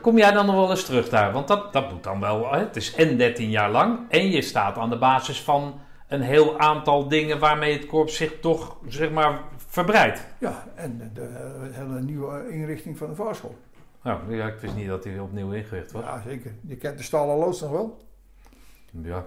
Kom 0.00 0.18
jij 0.18 0.32
dan 0.32 0.46
nog 0.46 0.54
wel 0.54 0.70
eens 0.70 0.84
terug 0.84 1.08
daar? 1.08 1.32
Want 1.32 1.48
dat, 1.48 1.72
dat 1.72 1.92
moet 1.92 2.02
dan 2.04 2.20
wel. 2.20 2.52
Hè? 2.52 2.58
Het 2.58 2.76
is 2.76 2.94
en 2.94 3.16
13 3.16 3.50
jaar 3.50 3.70
lang. 3.70 3.98
En 4.08 4.30
je 4.30 4.42
staat 4.42 4.76
aan 4.78 4.90
de 4.90 4.98
basis 4.98 5.42
van 5.42 5.80
een 6.08 6.22
heel 6.22 6.58
aantal 6.58 7.08
dingen 7.08 7.38
waarmee 7.38 7.72
het 7.72 7.86
korps 7.86 8.16
zich 8.16 8.40
toch 8.40 8.76
zeg 8.88 9.10
maar 9.10 9.40
verbreidt. 9.56 10.26
Ja, 10.38 10.64
en 10.74 11.10
de, 11.14 11.68
hele 11.72 12.00
nieuwe 12.00 12.50
inrichting 12.52 12.98
van 12.98 13.08
de 13.08 13.14
vaarschool. 13.14 13.56
Nou, 14.02 14.36
ja, 14.36 14.46
ik 14.46 14.58
wist 14.58 14.74
niet 14.74 14.88
dat 14.88 15.04
hij 15.04 15.18
opnieuw 15.18 15.52
ingericht 15.52 15.92
was. 15.92 16.02
Ja, 16.04 16.22
zeker. 16.26 16.54
Je 16.66 16.76
kent 16.76 16.96
de 16.98 17.04
Stalen 17.04 17.36
Loods 17.36 17.60
nog 17.60 17.70
wel? 17.70 18.04
Ja, 19.02 19.24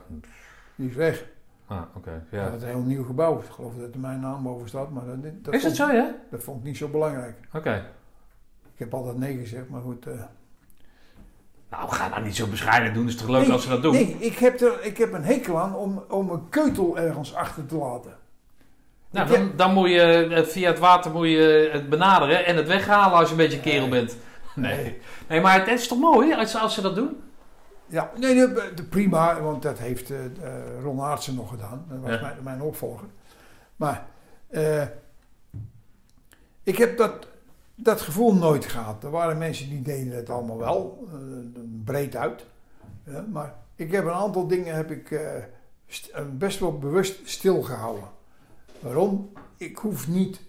Die 0.76 0.90
is 0.90 0.96
weg. 0.96 1.26
ah, 1.68 1.82
oké. 1.96 2.24
Ja. 2.32 2.38
ja. 2.40 2.44
Dat 2.50 2.54
is 2.56 2.62
een 2.62 2.68
heel 2.70 2.82
nieuw 2.82 3.04
gebouw. 3.04 3.40
Ik 3.40 3.46
geloof 3.50 3.74
dat 3.76 3.94
er 3.94 4.00
mijn 4.00 4.20
naam 4.20 4.44
boven 4.44 4.68
staat, 4.68 4.90
maar 4.90 5.06
dat, 5.06 5.44
dat, 5.44 5.54
Is 5.54 5.62
vond, 5.62 5.78
het 5.78 5.88
zo, 5.88 5.96
ja? 5.96 6.16
dat 6.32 6.44
vond 6.44 6.58
ik 6.60 6.64
niet 6.64 6.78
zo 6.78 6.88
belangrijk. 6.88 7.38
Oké. 7.54 7.86
Ik 8.74 8.80
heb 8.80 8.94
altijd 8.94 9.18
nee 9.18 9.38
gezegd, 9.38 9.70
maar 9.70 9.82
goed. 9.82 10.06
eh. 10.08 10.22
Nou, 11.70 11.90
ga 11.92 12.08
nou 12.08 12.24
niet 12.24 12.36
zo 12.36 12.48
bescheiden 12.48 12.94
doen. 12.94 13.06
Het 13.06 13.14
is 13.14 13.20
toch 13.20 13.30
leuk 13.30 13.42
nee, 13.42 13.52
als 13.52 13.64
ze 13.64 13.70
dat 13.70 13.82
doen? 13.82 13.94
Nee, 13.94 14.16
ik 14.20 14.38
heb, 14.38 14.62
er, 14.62 14.84
ik 14.84 14.98
heb 14.98 15.14
een 15.14 15.24
hekel 15.24 15.60
aan 15.60 15.76
om, 15.76 16.04
om 16.10 16.30
een 16.30 16.50
keutel 16.50 16.98
ergens 16.98 17.34
achter 17.34 17.66
te 17.66 17.76
laten. 17.76 18.18
Nou, 19.12 19.30
dan, 19.30 19.52
dan 19.56 19.74
moet 19.74 19.90
je 19.90 20.02
eh, 20.02 20.44
via 20.46 20.70
het 20.70 20.80
water 20.80 21.12
moet 21.12 21.28
je 21.28 21.70
het 21.72 21.90
benaderen 21.90 22.46
en 22.46 22.56
het 22.56 22.68
weghalen 22.68 23.18
als 23.18 23.26
je 23.26 23.32
een 23.32 23.38
beetje 23.38 23.58
een 23.58 23.64
kerel 23.64 23.90
bent. 23.90 24.18
Nee. 24.56 24.98
Nee, 25.28 25.42
maar 25.42 25.60
het 25.60 25.68
is 25.68 25.88
toch 25.88 26.00
mooi 26.00 26.34
als, 26.34 26.56
als 26.56 26.74
ze 26.74 26.82
dat 26.82 26.96
doen? 26.96 27.18
Ja, 27.86 28.12
nee, 28.16 28.34
de, 28.36 28.72
de- 28.76 28.84
prima, 28.84 29.42
want 29.42 29.62
dat 29.62 29.78
heeft 29.80 30.12
eh, 30.12 30.18
Ron 30.84 31.02
Aartsen 31.02 31.36
nog 31.36 31.50
gedaan. 31.50 31.86
Dat 31.90 32.00
was 32.02 32.12
Ja. 32.12 32.22
mijn, 32.22 32.36
mijn 32.44 32.62
opvolger. 32.62 33.08
Maar 33.76 34.06
ik 36.64 36.78
heb 36.78 36.98
dat, 36.98 37.28
dat 37.84 38.02
gevoel 38.02 38.34
nooit 38.34 38.66
gehad. 38.66 39.04
Er 39.04 39.10
waren 39.10 39.38
mensen 39.38 39.70
die 39.70 39.82
deden 39.82 40.16
het 40.16 40.30
allemaal 40.30 40.58
wel, 40.58 41.08
eh, 41.08 41.16
breed 41.84 42.16
uit. 42.16 42.46
Maar 43.32 43.56
ik 43.76 43.92
heb 43.92 44.06
een 44.06 44.12
aantal 44.12 44.48
dingen 44.48 44.76
heb 44.76 44.92
ik, 44.92 45.12
eh, 45.12 45.38
eh, 45.38 45.44
best 46.32 46.60
wel 46.60 46.78
bewust 46.78 47.30
stilgehouden. 47.30 48.04
Waarom? 48.80 49.32
Ik 49.58 49.78
hoef 49.78 50.08
niet 50.08 50.48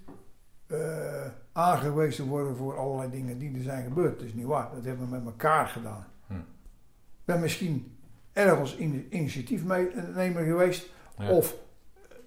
aangewezen 1.53 2.25
te 2.25 2.31
worden 2.31 2.57
voor 2.57 2.79
allerlei 2.79 3.11
dingen 3.11 3.39
die 3.39 3.55
er 3.57 3.63
zijn 3.63 3.85
gebeurd. 3.85 4.19
Dat 4.19 4.27
is 4.27 4.35
niet 4.35 4.47
waar. 4.47 4.71
Dat 4.75 4.85
hebben 4.85 5.05
we 5.05 5.17
met 5.17 5.25
elkaar 5.25 5.67
gedaan. 5.67 6.07
Hm. 6.27 6.35
Ik 6.35 7.25
ben 7.25 7.41
misschien 7.41 7.99
ergens 8.33 8.75
in, 8.75 9.07
initiatiefnemer 9.11 10.45
geweest. 10.45 10.89
Ja. 11.19 11.31
Of 11.31 11.55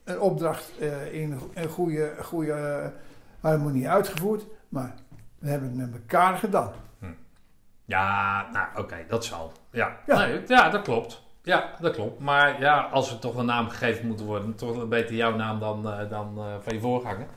een 0.04 0.20
opdracht 0.20 0.72
in 1.12 1.40
een 1.54 1.70
goede, 1.70 2.14
goede 2.22 2.92
harmonie 3.40 3.90
uitgevoerd. 3.90 4.46
Maar 4.74 4.94
we 5.40 5.50
hebben 5.50 5.70
het 5.70 5.78
met 5.78 5.94
elkaar 5.94 6.38
gedaan. 6.38 6.72
Ja, 7.86 8.48
nou 8.52 8.68
oké, 8.76 9.06
dat 9.08 9.26
zal. 9.26 9.52
Ja. 9.72 9.98
Ja. 10.06 10.18
Nee, 10.18 10.42
ja, 10.48 10.70
dat 10.70 10.82
klopt. 10.82 11.22
Ja, 11.42 11.70
dat 11.80 11.94
klopt. 11.94 12.20
Maar 12.20 12.60
ja, 12.60 12.82
als 12.82 13.12
er 13.12 13.20
toch 13.20 13.36
een 13.36 13.46
naam 13.46 13.70
gegeven 13.70 14.08
moet 14.08 14.22
worden, 14.22 14.56
toch 14.56 14.88
beter 14.88 15.16
jouw 15.16 15.36
naam 15.36 15.60
dan, 15.60 15.90
eh, 15.90 16.10
dan 16.10 16.38
eh, 16.38 16.56
van 16.62 16.74
je 16.74 16.80
voorganger. 16.80 17.28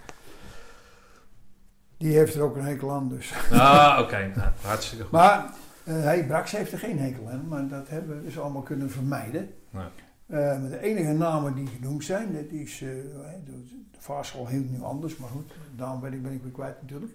Die 1.97 2.17
heeft 2.17 2.35
er 2.35 2.43
ook 2.43 2.57
een 2.57 2.65
hekel 2.65 2.93
aan 2.93 3.09
dus. 3.09 3.33
Ah, 3.53 3.99
oké. 4.01 4.33
Nou, 4.35 4.51
hartstikke 4.63 5.05
goed. 5.05 5.13
Maar 5.13 5.45
eh 5.85 6.03
hey, 6.03 6.27
Brax 6.27 6.53
heeft 6.53 6.73
er 6.73 6.79
geen 6.79 6.99
hekel 6.99 7.29
aan. 7.29 7.49
Maar 7.49 7.69
dat 7.69 7.89
hebben 7.89 8.17
we 8.17 8.25
dus 8.25 8.39
allemaal 8.39 8.63
kunnen 8.63 8.91
vermijden. 8.91 9.55
Nee. 9.71 9.87
Eh, 10.27 10.61
de 10.69 10.79
enige 10.81 11.13
namen 11.13 11.55
die 11.55 11.67
genoemd 11.67 12.05
zijn, 12.05 12.33
dat 12.33 12.51
is, 12.51 12.83
eh, 12.83 12.89
de, 13.45 13.65
de 13.91 13.99
vaarschool 13.99 14.47
heet 14.47 14.71
nu 14.71 14.83
anders, 14.83 15.17
maar 15.17 15.29
goed, 15.29 15.53
daarom 15.77 16.01
ben 16.01 16.13
ik, 16.13 16.23
ben 16.23 16.33
ik 16.33 16.43
weer 16.43 16.53
kwijt 16.53 16.83
natuurlijk. 16.83 17.13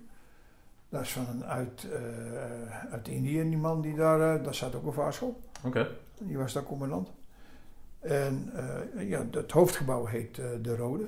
Dat 0.91 1.01
is 1.01 1.11
van 1.11 1.25
een 1.31 1.45
uit, 1.45 1.87
eh, 1.91 2.91
uit 2.91 3.07
Indië, 3.07 3.43
die 3.49 3.57
man 3.57 3.81
die 3.81 3.95
daar, 3.95 4.35
eh, 4.35 4.43
daar 4.43 4.55
zat 4.55 4.75
ook 4.75 4.85
een 4.85 4.93
vaarschool. 4.93 5.39
Oké. 5.65 5.87
Die 6.19 6.37
was 6.37 6.53
daar 6.53 6.63
commandant. 6.63 7.11
En 7.99 8.49
eh, 8.95 9.09
ja, 9.09 9.25
het 9.31 9.51
hoofdgebouw 9.51 10.05
heet 10.05 10.35
De 10.61 10.75
Rode. 10.75 11.03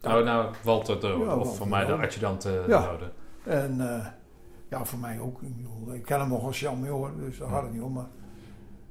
Nou, 0.00 0.24
nou, 0.24 0.54
Walter 0.64 1.00
de, 1.00 1.06
Ja, 1.06 1.14
of 1.14 1.24
Walter 1.26 1.54
voor 1.54 1.68
mij 1.68 1.80
de 1.80 1.86
de 1.86 1.92
Rode. 1.92 2.06
adjudant 2.06 2.44
eh, 2.44 2.66
Ja. 2.68 2.80
de 2.80 2.86
Rode. 2.86 3.10
En 3.44 3.76
ja, 4.68 4.84
voor 4.84 4.98
mij 4.98 5.18
ook. 5.20 5.40
Ik, 5.92 6.02
ken 6.02 6.18
hem 6.20 6.28
nog 6.28 6.44
als 6.44 6.60
Jan 6.60 6.80
Muller, 6.80 7.10
dus 7.18 7.38
daar 7.38 7.48
Ja. 7.48 7.54
gaat 7.54 7.62
het 7.62 7.72
niet 7.72 7.82
om. 7.82 7.92
Maar, 7.92 8.06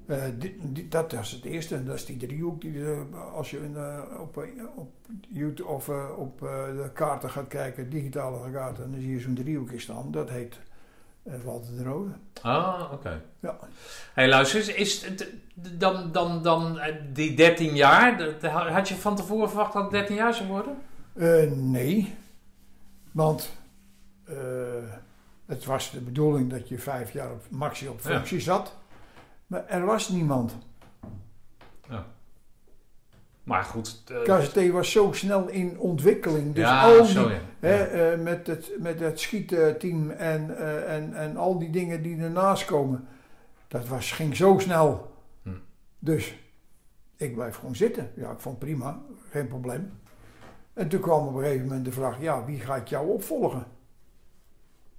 eh, 0.07 0.21
die- 0.39 0.57
die- 0.61 0.87
dat 0.87 1.13
is 1.13 1.31
het 1.31 1.43
eerste. 1.45 1.75
En 1.75 1.85
dat 1.85 1.95
is 1.95 2.05
die 2.05 2.17
driehoek. 2.17 2.61
Die, 2.61 2.91
eh, 2.91 3.33
als 3.33 3.51
je 3.51 3.69
eh, 3.75 4.19
op, 4.21 4.37
op 4.75 4.91
YouTube 5.29 5.65
of 5.69 5.89
op 6.17 6.39
de 6.39 6.89
kaarten 6.93 7.29
gaat 7.29 7.47
kijken, 7.47 7.89
digitale 7.89 8.51
kaarten, 8.51 8.91
dan 8.91 9.01
zie 9.01 9.11
je 9.11 9.19
zo'n 9.19 9.33
driehoekje 9.33 9.79
staan. 9.79 10.11
Dat 10.11 10.29
heet 10.29 10.59
Walter 11.43 11.77
de 11.77 11.83
Rode. 11.83 12.11
Ah, 12.41 12.89
oké. 12.93 13.21
Ja. 13.39 13.57
hey, 14.13 14.27
luister, 14.29 14.59
eens, 14.59 14.69
is 14.69 15.05
het, 15.05 15.27
dan, 15.79 16.11
dan, 16.11 16.43
dan 16.43 16.79
die 17.13 17.33
13 17.35 17.75
jaar, 17.75 18.17
dat- 18.17 18.51
had 18.51 18.87
je 18.89 18.95
van 18.95 19.15
tevoren 19.15 19.49
verwacht 19.49 19.73
dat 19.73 19.81
het 19.81 19.91
13 19.91 20.15
jaar 20.15 20.33
zou 20.33 20.47
worden? 20.49 20.77
Nee, 21.71 22.13
want 23.11 23.51
het 25.45 25.65
was 25.65 25.91
de 25.91 25.99
bedoeling 25.99 26.49
dat 26.49 26.69
je 26.69 26.79
vijf 26.79 27.11
jaar 27.13 27.31
op 27.31 27.43
maxi 27.49 27.87
op 27.87 27.99
Ja. 28.03 28.09
functie 28.09 28.39
zat. 28.39 28.75
Maar 29.47 29.65
er 29.67 29.85
was 29.85 30.09
niemand. 30.09 30.55
Maar 33.43 33.63
goed. 33.63 34.03
eh, 34.25 34.37
KZT 34.39 34.69
was 34.71 34.91
zo 34.91 35.11
snel 35.11 35.47
in 35.47 35.79
ontwikkeling. 35.79 36.53
Dus 36.53 36.63
ja, 36.63 36.81
al 36.83 37.01
die, 37.03 37.11
zo 37.11 37.29
ja. 37.29 37.39
hè, 37.59 37.75
Ja. 37.83 38.11
eh, 38.11 38.19
met, 38.19 38.47
het, 38.47 38.71
met 38.79 38.99
het 38.99 39.19
schietteam 39.19 40.09
en, 40.11 40.57
eh, 40.57 40.95
en, 40.95 41.13
en 41.13 41.37
al 41.37 41.59
die 41.59 41.69
dingen 41.69 42.01
die 42.01 42.17
ernaast 42.21 42.65
komen. 42.65 43.07
Dat 43.67 43.87
was, 43.87 44.11
ging 44.11 44.35
zo 44.35 44.59
snel. 44.59 45.11
Hm. 45.43 45.49
Dus 45.99 46.35
ik 47.15 47.33
blijf 47.35 47.55
gewoon 47.55 47.75
zitten. 47.75 48.11
Ja, 48.15 48.31
ik 48.31 48.39
vond 48.39 48.59
prima. 48.59 48.99
Geen 49.29 49.47
probleem. 49.47 49.91
En 50.73 50.87
toen 50.89 50.99
kwam 51.01 51.27
op 51.27 51.35
een 51.35 51.41
gegeven 51.43 51.67
moment 51.67 51.85
de 51.85 51.91
vraag, 51.91 52.21
ja, 52.21 52.45
wie 52.45 52.59
gaat 52.59 52.89
jou 52.89 53.07
opvolgen? 53.09 53.65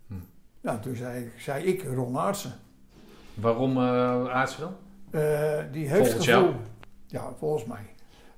Hm. 0.06 0.14
Nou, 0.60 0.81
toen 0.81 0.97
zei, 0.97 1.24
ik- 1.24 1.40
zei 1.40 1.64
ik 1.64 1.82
Ron 1.94 2.18
Aartsen. 2.18 2.52
Waarom 3.41 3.77
uh, 3.77 4.29
Aartsen 4.29 4.61
dan? 4.61 4.75
Eh, 5.23 5.65
die 5.73 5.89
heeft 5.89 6.07
Volgens 6.09 6.27
gevoel. 6.29 6.43
jou? 6.45 6.55
Ja, 7.07 7.33
volgens 7.39 7.65
mij. 7.65 7.95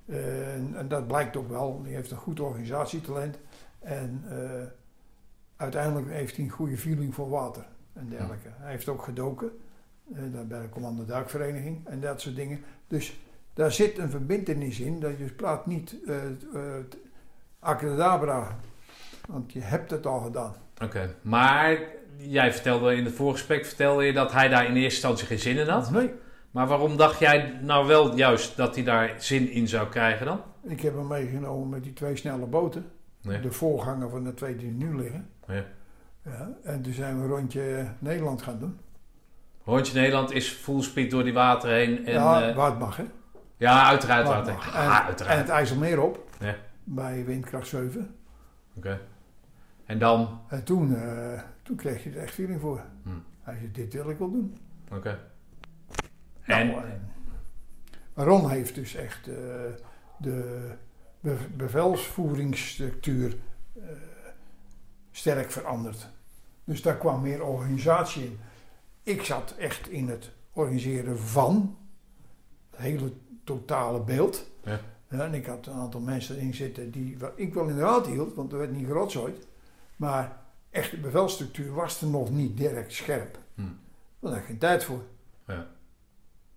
Eh, 0.06 0.54
en, 0.54 0.72
en 0.76 0.88
dat 0.88 1.06
blijkt 1.06 1.36
ook 1.36 1.48
wel. 1.48 1.82
Die 1.82 1.94
heeft 1.94 2.10
een 2.10 2.16
goed 2.16 2.40
organisatietalent. 2.40 3.38
En 3.78 4.24
eh, 4.30 4.62
uiteindelijk 5.56 6.10
heeft 6.10 6.36
hij 6.36 6.44
een 6.44 6.50
goede 6.50 6.76
feeling 6.78 7.14
voor 7.14 7.28
water 7.28 7.64
en 7.92 8.08
dergelijke. 8.08 8.48
Hij 8.52 8.70
heeft 8.70 8.88
ook 8.88 9.02
gedoken. 9.02 9.50
eh, 10.14 10.20
daar 10.32 10.46
bij 10.46 10.62
de 10.62 10.68
Commando 10.68 11.04
Duikvereniging 11.04 11.86
en 11.86 12.00
dat 12.00 12.20
soort 12.20 12.36
dingen. 12.36 12.60
Dus 12.86 13.20
daar 13.54 13.72
zit 13.72 13.98
een 13.98 14.10
verbindenis 14.10 14.80
in. 14.80 15.00
Dat 15.00 15.18
je 15.18 15.24
praat 15.24 15.66
niet 15.66 15.96
acadabra. 17.60 18.56
Want 19.28 19.52
je 19.52 19.60
hebt 19.60 19.90
het 19.90 20.06
al 20.06 20.20
gedaan. 20.20 20.54
Oké, 20.84 21.14
maar 21.22 21.78
jij 22.18 22.52
vertelde 22.52 22.94
in 22.96 23.04
het 23.04 23.14
voorgesprek 23.14 23.66
vertelde 23.66 24.04
je 24.04 24.12
dat 24.12 24.32
hij 24.32 24.48
daar 24.48 24.64
in 24.64 24.74
eerste 24.74 24.84
instantie 24.84 25.26
geen 25.26 25.38
zin 25.38 25.56
in 25.56 25.68
had. 25.68 25.90
Nee. 25.90 26.10
Maar 26.50 26.66
waarom 26.66 26.96
dacht 26.96 27.18
jij 27.18 27.58
nou 27.62 27.86
wel 27.86 28.16
juist 28.16 28.56
dat 28.56 28.74
hij 28.74 28.84
daar 28.84 29.14
zin 29.18 29.50
in 29.50 29.68
zou 29.68 29.88
krijgen 29.88 30.26
dan? 30.26 30.40
Ik 30.62 30.80
heb 30.80 30.94
hem 30.94 31.06
meegenomen 31.06 31.68
met 31.68 31.82
die 31.82 31.92
twee 31.92 32.16
snelle 32.16 32.46
boten. 32.46 32.90
De 33.20 33.52
voorganger 33.52 34.10
van 34.10 34.24
de 34.24 34.34
twee 34.34 34.56
die 34.56 34.70
nu 34.70 34.96
liggen. 34.96 35.28
Ja. 35.46 35.64
Ja, 36.24 36.48
en 36.62 36.82
toen 36.82 36.92
zijn 36.92 37.16
we 37.18 37.22
een 37.22 37.30
rondje 37.30 37.86
Nederland 37.98 38.42
gaan 38.42 38.58
doen. 38.58 38.78
Rondje 39.64 39.94
Nederland 39.94 40.32
is 40.32 40.48
full 40.48 40.82
speed 40.82 41.10
door 41.10 41.24
die 41.24 41.32
water 41.32 41.70
heen. 41.70 42.06
En, 42.06 42.12
ja, 42.12 42.48
eh, 42.48 42.56
waar 42.56 42.70
het 42.70 42.78
mag, 42.78 42.96
hè? 42.96 43.04
ja, 43.56 43.86
uiteraard. 43.86 44.26
Waar 44.26 44.36
het 44.36 44.46
mag. 44.46 44.74
ah, 44.74 45.08
En, 45.26 45.38
het 45.38 45.48
IJsselmeer 45.48 46.02
op. 46.02 46.28
Ja. 46.40 46.54
Bij 46.84 47.24
windkracht 47.24 47.66
7. 47.66 48.14
Oké. 48.76 49.00
En 49.86 49.98
dan? 49.98 50.40
En 50.48 50.64
toen, 50.64 50.90
uh, 50.90 51.40
toen 51.68 51.76
kreeg 51.76 52.04
je 52.04 52.10
er 52.10 52.18
echt 52.18 52.34
feeling 52.34 52.60
voor. 52.60 52.82
Hm. 53.02 53.08
Hij 53.42 53.54
zei, 53.54 53.70
dit 53.70 53.92
wil 53.92 54.10
ik 54.10 54.18
wel 54.18 54.30
doen. 54.30 54.58
Oké. 54.92 55.20
Nou, 56.46 56.60
En? 56.60 57.10
en 58.14 58.24
Ron 58.24 58.50
heeft 58.50 58.74
dus 58.74 58.94
echt 58.94 59.26
uh, 59.28 59.34
de 60.18 60.70
be 61.20 61.36
bevelsvoeringsstructuur 61.56 63.36
uh, 63.76 63.84
sterk 65.10 65.50
veranderd. 65.50 66.08
Dus 66.64 66.82
daar 66.82 66.96
kwam 66.96 67.22
meer 67.22 67.44
organisatie 67.44 68.24
in. 68.24 68.38
Ik 69.02 69.22
zat 69.22 69.54
echt 69.58 69.88
in 69.88 70.08
het 70.08 70.30
organiseren 70.52 71.18
van 71.18 71.78
het 72.70 72.80
hele 72.80 73.12
totale 73.44 74.00
beeld. 74.00 74.50
Ja. 74.64 74.80
Ja, 75.10 75.24
en 75.24 75.34
ik 75.34 75.46
had 75.46 75.66
een 75.66 75.72
aantal 75.72 76.00
mensen 76.00 76.36
erin 76.36 76.54
zitten 76.54 76.90
die 76.90 77.16
ik 77.36 77.54
wel 77.54 77.66
in 77.66 77.74
de 77.74 77.80
raad 77.80 78.06
hield, 78.06 78.34
want 78.34 78.52
er 78.52 78.58
werd 78.58 78.72
niet 78.72 78.86
gerotzooid. 78.86 79.46
Maar 79.96 80.36
echt 80.78 80.90
de 80.90 80.96
bevelstructuur 80.96 81.72
was 81.72 82.00
er 82.00 82.06
nog 82.08 82.30
niet 82.30 82.56
direct 82.56 82.92
scherp. 82.92 83.38
Hm. 83.54 83.62
Daar 84.20 84.30
had 84.30 84.40
ik 84.40 84.46
geen 84.46 84.58
tijd 84.58 84.84
voor. 84.84 85.02
Ja. 85.46 85.66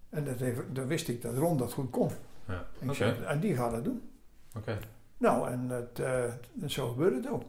En 0.10 0.24
dat 0.24 0.36
dan 0.72 0.88
wist 0.88 1.08
ik 1.08 1.22
dat 1.22 1.38
Ron 1.38 1.58
dat 1.58 1.74
goed 1.74 1.90
kon. 1.90 2.10
Ja. 2.48 2.66
En, 2.80 2.96
zei, 2.96 3.40
die 3.40 3.56
gaat 3.56 3.72
dat 3.72 3.84
doen. 3.84 4.10
Oké. 4.58 4.78
Nou, 5.18 5.50
en 5.52 5.70
het, 5.70 6.00
uh, 6.00 6.70
zo 6.70 6.90
gebeurde 6.90 7.16
het 7.16 7.30
ook. 7.30 7.44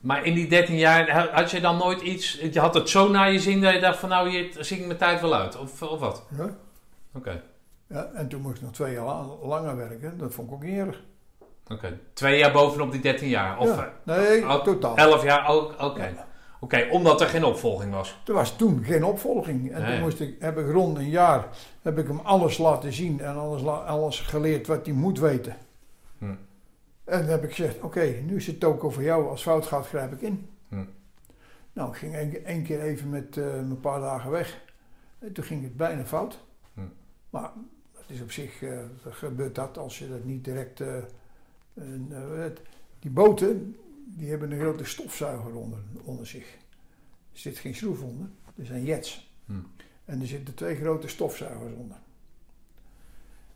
Maar 0.00 0.24
in 0.24 0.34
die 0.34 0.48
13 0.48 0.76
jaar 0.76 1.10
ha- 1.10 1.30
had 1.32 1.50
je 1.50 1.60
dan 1.60 1.76
nooit 1.76 2.00
iets... 2.00 2.32
Je 2.52 2.60
had 2.60 2.74
het 2.74 2.88
zo 2.88 3.08
naar 3.10 3.32
je 3.32 3.40
zin 3.40 3.60
dat 3.60 3.74
je 3.74 3.80
dacht 3.80 3.98
van 3.98 4.08
nou, 4.08 4.28
hier 4.30 4.54
zing 4.58 4.80
ik 4.80 4.86
mijn 4.86 4.98
tijd 4.98 5.20
wel 5.20 5.34
uit. 5.34 5.56
Of, 5.56 5.82
of 5.82 6.00
wat? 6.00 6.22
Ja. 6.36 6.56
Oké. 7.14 7.42
Ja, 7.86 8.10
en 8.14 8.28
toen 8.28 8.40
moest 8.40 8.56
ik 8.56 8.62
nog 8.62 8.72
twee 8.72 8.92
jaar 8.92 9.04
la- 9.04 9.36
langer 9.42 9.76
werken. 9.76 10.18
Dat 10.18 10.34
vond 10.34 10.48
ik 10.48 10.54
ook 10.54 10.62
niet 10.62 10.78
erg. 10.78 11.02
Oké. 11.68 11.98
Twee 12.12 12.38
jaar 12.38 12.52
bovenop 12.52 12.92
die 12.92 13.00
13 13.00 13.28
jaar? 13.28 13.58
Of 13.58 13.68
Ja. 13.76 13.92
Nee, 14.02 14.42
Oh, 14.44 14.62
totaal. 14.62 14.96
eh, 14.96 15.04
11 15.04 15.22
jaar? 15.24 15.48
ook? 15.48 15.74
Oké. 15.82 16.04
Ja. 16.04 16.26
Oké, 16.60 16.88
omdat 16.90 17.20
er 17.20 17.26
geen 17.26 17.44
opvolging 17.44 17.92
was. 17.92 18.20
Er 18.26 18.32
was 18.32 18.56
toen 18.56 18.84
geen 18.84 19.04
opvolging. 19.04 19.72
En 19.72 19.82
Nee. 19.82 19.92
toen 19.92 20.00
moest 20.00 20.20
ik, 20.20 20.36
heb 20.38 20.58
ik 20.58 20.70
rond 20.70 20.98
een 20.98 21.10
jaar 21.10 21.48
heb 21.82 21.98
ik 21.98 22.06
hem 22.06 22.18
alles 22.18 22.58
laten 22.58 22.92
zien 22.92 23.20
en 23.20 23.36
alles, 23.36 23.64
alles 23.66 24.20
geleerd 24.20 24.66
wat 24.66 24.86
hij 24.86 24.94
moet 24.94 25.18
weten. 25.18 25.56
Hm. 26.18 26.24
En 27.04 27.20
dan 27.20 27.24
heb 27.28 27.44
ik 27.44 27.54
gezegd, 27.54 27.80
oké, 27.80 28.14
nu 28.26 28.36
is 28.36 28.46
het 28.46 28.64
ook 28.64 28.84
over 28.84 29.02
jou. 29.02 29.28
Als 29.28 29.42
fout 29.42 29.66
gaat, 29.66 29.86
grijp 29.86 30.12
ik 30.12 30.20
in. 30.20 30.48
Hm. 30.68 30.84
Nou, 31.72 31.90
ik 31.90 31.96
ging 31.96 32.14
één, 32.44 32.62
keer 32.62 32.80
even 32.80 33.08
met 33.10 33.36
eh, 33.36 33.54
een 33.56 33.80
paar 33.80 34.00
dagen 34.00 34.30
weg. 34.30 34.60
En 35.18 35.32
toen 35.32 35.44
ging 35.44 35.62
het 35.62 35.76
bijna 35.76 36.04
fout. 36.04 36.38
Hm. 36.74 36.80
Maar 37.30 37.50
dat 37.92 38.02
is 38.06 38.20
op 38.22 38.32
zich, 38.32 38.62
eh, 38.62 38.78
gebeurt 39.08 39.54
dat 39.54 39.78
als 39.78 39.98
je 39.98 40.08
dat 40.08 40.24
niet 40.24 40.44
direct... 40.44 40.80
eh, 40.80 40.88
een, 41.80 42.12
eh, 42.12 42.38
het- 42.38 42.60
die 42.98 43.10
boten, 43.10 43.76
die 44.04 44.30
hebben 44.30 44.50
een 44.52 44.58
grote 44.60 44.84
stofzuiger 44.84 45.54
onder, 45.54 45.78
onder 46.02 46.26
zich. 46.26 46.54
Er 47.32 47.38
zit 47.38 47.58
geen 47.58 47.74
schroef 47.74 48.02
onder, 48.02 48.28
er 48.56 48.66
zijn 48.66 48.84
jets. 48.84 49.30
Hm. 49.46 49.52
En 50.04 50.20
er 50.20 50.26
zitten 50.26 50.54
twee 50.54 50.76
grote 50.76 51.08
stofzuigers 51.08 51.74
onder. 51.74 51.96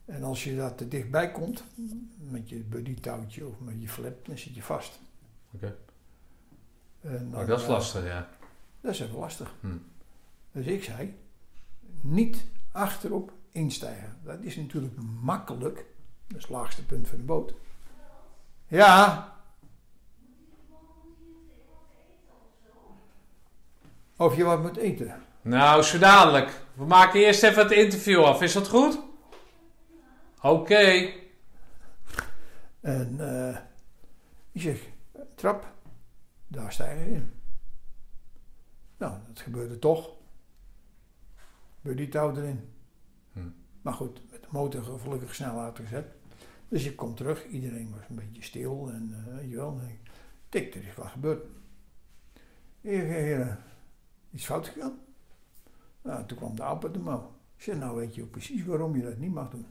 En 0.04 0.22
als 0.22 0.44
je 0.44 0.56
daar 0.56 0.74
te 0.74 0.88
dichtbij 0.88 1.30
komt, 1.32 1.64
met 2.18 2.48
je 2.48 2.58
buddy-touwtje 2.58 3.46
of 3.46 3.60
met 3.60 3.80
je 3.80 3.88
flap, 3.88 4.26
dan 4.26 4.38
zit 4.38 4.54
je 4.54 4.62
vast. 4.62 5.00
Oké. 5.54 5.76
En 7.00 7.30
dan, 7.30 7.46
dat 7.46 7.58
is 7.58 7.64
eh, 7.64 7.70
lastig, 7.70 8.04
ja. 8.04 8.28
Dat 8.80 8.92
is 8.92 9.00
even 9.00 9.18
lastig. 9.18 9.54
Hm. 9.60 9.76
Dus 10.52 10.66
ik 10.66 10.84
zei, 10.84 11.14
niet 12.00 12.44
achterop 12.72 13.32
instijgen. 13.52 14.16
Dat 14.24 14.40
is 14.40 14.56
natuurlijk 14.56 14.94
makkelijk. 15.20 15.76
Dat 16.26 16.36
is 16.36 16.42
het 16.42 16.52
laagste 16.52 16.86
punt 16.86 17.08
van 17.08 17.18
de 17.18 17.24
boot. 17.24 17.54
Ja. 18.72 19.28
Of 24.16 24.36
je 24.36 24.44
wat 24.44 24.62
moet 24.62 24.76
eten. 24.76 25.22
Nou, 25.42 25.82
zo 25.82 25.98
dadelijk. 25.98 26.60
We 26.74 26.84
maken 26.84 27.20
eerst 27.20 27.42
even 27.42 27.62
het 27.62 27.72
interview 27.72 28.24
af. 28.24 28.42
Is 28.42 28.52
dat 28.52 28.68
goed? 28.68 29.00
Oké. 30.42 31.12
En 32.80 33.16
eh 33.20 33.56
ik 34.52 34.60
zeg, 34.60 34.88
trap, 35.34 35.72
daar 36.48 36.72
stijg 36.72 36.98
je 36.98 37.10
in. 37.10 37.32
Nou, 38.96 39.18
dat 39.28 39.40
gebeurde 39.40 39.78
toch. 39.78 40.10
Buddy 41.80 42.08
touw 42.08 42.36
erin. 42.36 42.72
Hm. 43.32 43.48
Maar 43.82 43.94
goed, 43.94 44.30
met 44.30 44.42
de 44.42 44.48
motor 44.50 44.82
gelukkig 45.00 45.34
snel 45.34 45.60
uitgezet. 45.60 46.06
Dus 46.72 46.84
ik 46.84 46.96
kom 46.96 47.14
terug, 47.14 47.46
iedereen 47.46 47.90
was 47.90 48.08
een 48.08 48.16
beetje 48.16 48.42
stil 48.42 48.90
en 48.92 49.14
eh, 49.26 49.34
weet 49.34 49.50
je 49.50 49.56
wel. 49.56 49.80
Ik, 50.50 50.74
er 50.74 50.86
is 50.86 50.94
wat 50.94 51.06
gebeurd. 51.06 51.44
Heer, 52.80 53.04
heer, 53.04 53.58
iets 54.30 54.44
fout 54.44 54.68
gegaan? 54.68 54.98
Nou, 56.02 56.26
toen 56.26 56.36
kwam 56.36 56.56
de 56.56 56.62
aap 56.62 56.84
uit 56.84 56.94
de 56.94 57.00
mouw. 57.00 57.32
Ik 57.56 57.62
zei, 57.62 57.78
nou 57.78 57.96
weet 57.96 58.14
je 58.14 58.22
ook 58.22 58.30
precies 58.30 58.64
waarom 58.64 58.96
je 58.96 59.02
dat 59.02 59.16
niet 59.16 59.32
mag 59.32 59.50
doen. 59.50 59.66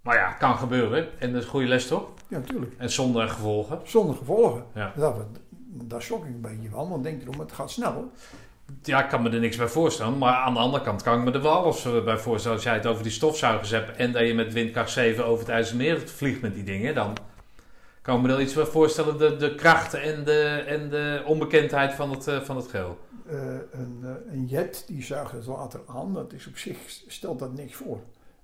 Maar 0.00 0.16
ja, 0.16 0.32
kan 0.32 0.58
gebeuren. 0.58 1.20
En 1.20 1.28
dat 1.28 1.38
is 1.38 1.44
een 1.44 1.50
goede 1.50 1.66
les 1.66 1.86
toch? 1.86 2.12
Ja, 2.28 2.38
natuurlijk. 2.38 2.74
En 2.78 2.90
zonder 2.90 3.28
gevolgen. 3.28 3.80
Zonder 3.84 4.16
gevolgen. 4.16 4.64
Ja. 4.74 4.92
Dat, 4.96 6.02
schrok 6.02 6.24
ik 6.24 6.34
een 6.34 6.40
beetje 6.40 6.68
van, 6.68 6.88
want 6.88 7.02
denk 7.02 7.22
erom, 7.22 7.40
het 7.40 7.52
gaat 7.52 7.70
sneller. 7.70 8.04
Ja, 8.82 9.02
ik 9.02 9.08
kan 9.08 9.22
me 9.22 9.30
er 9.30 9.40
niks 9.40 9.56
bij 9.56 9.68
voorstellen. 9.68 10.18
Maar 10.18 10.34
aan 10.34 10.54
de 10.54 10.60
andere 10.60 10.84
kant 10.84 11.02
kan 11.02 11.18
ik 11.18 11.24
me 11.24 11.32
er 11.32 11.42
wel 11.42 11.52
alles 11.52 11.84
eh, 11.84 12.04
bij 12.04 12.18
voorstellen. 12.18 12.56
Als 12.56 12.66
jij 12.66 12.74
het 12.74 12.86
over 12.86 13.02
die 13.02 13.12
stofzuigers 13.12 13.70
hebt 13.70 13.96
en 13.96 14.12
dat 14.12 14.26
je 14.26 14.34
met 14.34 14.52
windkracht 14.52 14.90
7 14.90 15.24
over 15.26 15.44
het 15.44 15.54
IJsselmeer 15.54 16.00
vliegt 16.08 16.40
met 16.40 16.54
die 16.54 16.64
dingen, 16.64 16.94
dan 16.94 17.16
kan 18.02 18.16
ik 18.16 18.22
me 18.22 18.32
er 18.32 18.40
iets 18.40 18.54
bij 18.54 18.64
voorstellen. 18.64 19.18
De, 19.18 19.36
de 19.36 19.54
kracht 19.54 19.94
en 19.94 20.24
de, 20.24 20.42
en 20.66 20.88
de 20.90 21.22
onbekendheid 21.26 21.94
van 21.94 22.10
het, 22.10 22.26
eh, 22.26 22.40
van 22.40 22.56
het 22.56 22.66
geel. 22.68 22.98
Eh, 23.26 23.36
een, 23.72 24.04
een 24.30 24.46
jet 24.46 24.84
die 24.86 25.02
zuigt 25.02 25.32
het 25.32 25.44
water 25.44 25.80
aan, 25.86 26.12
dat 26.14 26.32
is 26.32 26.46
op 26.46 26.56
zich, 26.56 26.76
stelt 27.06 27.38
dat 27.38 27.52
niks 27.52 27.74
voor. 27.74 28.00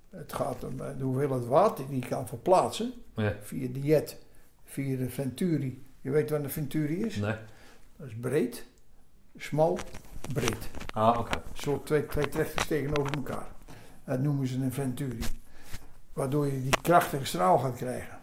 Het 0.09 0.33
gaat 0.33 0.63
om 0.63 0.77
de 0.77 1.03
hoeveelheid 1.03 1.45
water 1.47 1.85
die 1.89 1.99
je 1.99 2.07
kan 2.07 2.27
verplaatsen 2.27 2.93
Ja. 3.15 3.35
via 3.41 3.67
de 3.73 3.81
jet, 3.81 4.17
via 4.65 4.97
de 4.97 5.09
venturi. 5.09 5.83
Je 6.01 6.09
weet 6.09 6.29
wat 6.29 6.43
een 6.43 6.49
venturi 6.49 7.03
is? 7.05 7.15
Nee. 7.15 7.35
Dat 7.97 8.07
is 8.07 8.13
breed, 8.21 8.65
smal, 9.37 9.79
breed. 10.33 10.69
Ah, 10.93 11.19
oké. 11.19 11.35
Een 11.35 11.41
soort 11.53 11.85
twee, 11.85 12.05
twee 12.05 12.29
trechters 12.29 12.67
tegenover 12.67 13.13
elkaar. 13.15 13.47
Dat 14.05 14.19
noemen 14.19 14.47
ze 14.47 14.61
een 14.61 14.71
venturi. 14.73 15.19
Waardoor 16.13 16.45
je 16.45 16.61
die 16.61 16.81
krachtige 16.81 17.25
straal 17.25 17.57
gaat 17.59 17.75
krijgen. 17.75 18.17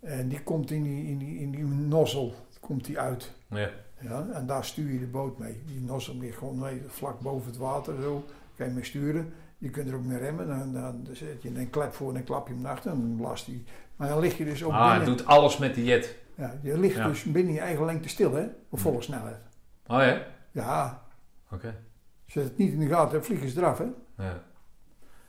En 0.00 0.28
die 0.28 0.42
komt 0.42 0.70
in 0.70 0.82
die, 0.82 1.06
in 1.06 1.18
die, 1.18 1.38
in 1.38 1.50
die 1.50 1.64
nozzel 1.64 2.34
komt 2.60 2.84
die 2.84 2.98
uit. 2.98 3.30
Ja. 3.48 3.68
Ja, 4.00 4.26
en 4.32 4.46
daar 4.46 4.64
stuur 4.64 4.92
je 4.92 4.98
de 4.98 5.06
boot 5.06 5.38
mee. 5.38 5.62
Die 5.66 5.80
nozzel 5.80 6.16
ligt 6.16 6.38
gewoon 6.38 6.58
mee, 6.58 6.82
vlak 6.86 7.20
boven 7.20 7.46
het 7.50 7.56
water 7.56 8.02
zo. 8.02 8.24
Kan 8.56 8.66
je 8.66 8.72
mee 8.72 8.84
sturen. 8.84 9.32
Je 9.58 9.70
kunt 9.70 9.88
er 9.88 9.94
ook 9.94 10.04
mee 10.04 10.18
remmen. 10.18 10.46
Dan, 10.48 10.72
dan 10.72 11.06
zet 11.12 11.42
je 11.42 11.48
een 11.58 11.70
klep 11.70 11.92
voor 11.94 12.08
en 12.08 12.14
dan 12.14 12.24
klap 12.24 12.46
je 12.48 12.52
hem 12.52 12.62
naar 12.62 12.72
achter. 12.72 12.90
En 12.92 13.00
dan 13.00 13.16
blast 13.16 13.46
hij. 13.46 13.62
Maar 13.96 14.08
dan 14.08 14.18
lig 14.20 14.38
je 14.38 14.44
dus 14.44 14.64
ook 14.64 14.72
Ah, 14.72 14.88
het 14.90 14.98
binnen. 14.98 15.16
doet 15.16 15.26
alles 15.26 15.58
met 15.58 15.74
die 15.74 15.84
jet. 15.84 16.16
Ja, 16.34 16.54
je 16.62 16.78
ligt 16.78 16.96
Ja. 16.96 17.06
dus 17.08 17.22
binnen 17.24 17.52
je 17.54 17.60
eigen 17.60 17.84
lengte 17.84 18.08
stil, 18.08 18.34
hè? 18.34 18.46
Op 18.68 18.78
volle 18.80 19.02
snelheid. 19.02 19.36
Oh 19.86 19.98
ja? 20.00 20.22
Ja, 20.52 21.02
Oké. 21.50 21.66
als 22.24 22.34
je 22.34 22.40
het 22.40 22.56
niet 22.58 22.72
in 22.72 22.78
de 22.80 22.88
gaten 22.88 23.12
hebt, 23.12 23.26
vliegen 23.26 23.48
ze 23.48 23.58
eraf, 23.58 23.78
hè? 23.78 23.86
Ja. 24.16 24.42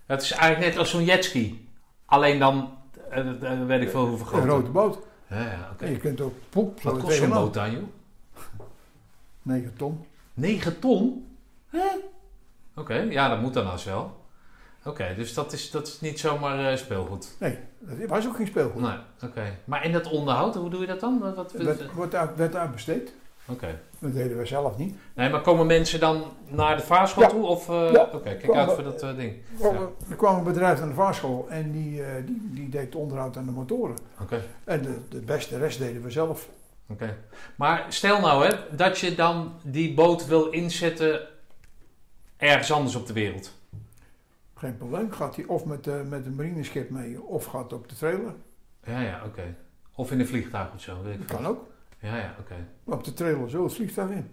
Het 0.05 0.21
is 0.21 0.31
eigenlijk 0.31 0.69
net 0.71 0.79
als 0.79 0.89
zo'n 0.89 1.03
jetski. 1.03 1.69
Alleen 2.05 2.39
dan, 2.39 2.77
eh, 3.09 3.65
weet 3.65 3.81
ik 3.81 3.89
veel 3.89 4.07
hoeveel 4.07 4.25
Een 4.25 4.31
groter. 4.31 4.49
rode 4.49 4.69
boot. 4.69 4.99
Ja, 5.27 5.41
ja, 5.41 5.69
oké. 5.73 5.85
En 5.85 5.91
je 5.91 5.97
kunt 5.97 6.21
ook 6.21 6.33
poep, 6.49 6.81
Wat 6.81 6.97
kost 6.97 7.17
zo'n 7.17 7.29
boot 7.29 7.53
dan, 7.53 7.71
joh? 7.71 7.83
9 9.41 9.73
ton. 9.77 10.05
9 10.33 10.79
ton? 10.79 11.27
Oké, 12.75 12.93
ja, 12.95 13.29
dat 13.29 13.41
moet 13.41 13.53
dan 13.53 13.71
als 13.71 13.83
wel. 13.83 14.21
Oké, 14.85 15.13
dus 15.15 15.33
dat 15.33 15.53
is, 15.53 15.71
dat 15.71 15.87
is 15.87 16.01
niet 16.01 16.19
zomaar 16.19 16.71
eh, 16.71 16.77
speelgoed. 16.77 17.35
Nee, 17.39 17.57
dat 17.79 18.09
was 18.09 18.27
ook 18.27 18.35
geen 18.35 18.47
speelgoed. 18.47 18.81
Nee, 18.81 18.97
oké. 19.23 19.57
Maar 19.65 19.85
in 19.85 19.91
dat 19.91 20.09
onderhoud, 20.09 20.55
hoe 20.55 20.69
doe 20.69 20.81
je 20.81 20.87
dat 20.87 20.99
dan? 20.99 21.19
Wat, 21.19 21.35
wat, 21.35 21.51
werd, 21.51 21.91
wordt 21.91 22.15
uit, 22.15 22.35
werd 22.35 22.55
uitbesteed. 22.55 23.13
Oké. 23.47 23.79
Dat 23.99 24.13
deden 24.13 24.37
we 24.37 24.45
zelf 24.45 24.77
niet. 24.77 24.95
Nee, 25.13 25.29
maar 25.29 25.41
komen 25.41 25.65
mensen 25.67 25.99
dan 25.99 26.23
naar 26.47 26.77
de 26.77 26.83
vaarschool 26.83 27.23
Ja. 27.23 27.29
toe? 27.29 27.45
Of, 27.45 27.69
eh, 27.69 27.91
Ja. 27.91 28.09
Oké, 28.13 28.35
kijk 28.35 28.53
uit 28.53 28.71
voor 28.71 28.83
dat 28.83 29.01
eh, 29.01 29.15
ding. 29.15 29.35
Ja. 29.59 29.71
Er 30.09 30.15
kwam 30.15 30.37
een 30.37 30.43
bedrijf 30.43 30.81
aan 30.81 30.87
de 30.87 30.93
vaarschool 30.93 31.45
en 31.49 31.71
die, 31.71 32.03
eh, 32.03 32.25
die, 32.25 32.41
die 32.53 32.69
deed 32.69 32.95
onderhoud 32.95 33.37
aan 33.37 33.45
de 33.45 33.51
motoren. 33.51 33.95
Oké, 34.21 34.43
En 34.63 34.81
de, 34.81 34.97
de 35.09 35.19
beste 35.21 35.57
rest 35.57 35.79
deden 35.79 36.01
we 36.03 36.11
zelf. 36.11 36.49
oké. 36.89 37.17
Maar 37.55 37.85
stel 37.89 38.19
nou 38.19 38.45
hè, 38.45 38.75
dat 38.75 38.97
je 38.99 39.15
dan 39.15 39.53
die 39.63 39.93
boot 39.93 40.25
wil 40.27 40.49
inzetten 40.49 41.21
ergens 42.37 42.71
anders 42.71 42.95
op 42.95 43.07
de 43.07 43.13
wereld. 43.13 43.51
Geen 44.55 44.77
probleem. 44.77 45.11
Gaat 45.11 45.35
hij 45.35 45.45
of 45.45 45.65
met, 45.65 46.09
met 46.09 46.25
een 46.25 46.35
marineschip 46.35 46.89
mee 46.89 47.21
of 47.21 47.45
gaat 47.45 47.73
op 47.73 47.89
de 47.89 47.95
trailer. 47.95 48.33
Ja, 48.85 48.99
ja, 49.01 49.21
oké. 49.25 49.55
Of 49.95 50.11
in 50.11 50.19
een 50.19 50.27
vliegtuig 50.27 50.73
of 50.75 50.81
zo, 50.81 51.01
weet 51.03 51.13
ik 51.13 51.27
Dat 51.27 51.37
kan 51.37 51.47
ook. 51.47 51.71
Ja, 52.03 52.17
ja, 52.17 52.35
oké. 52.39 52.55
Maar 52.83 52.97
op 52.97 53.03
de 53.03 53.13
trailer 53.13 53.49
zo 53.49 53.63
het 53.63 53.73
vliegtuig 53.73 54.09
in. 54.09 54.31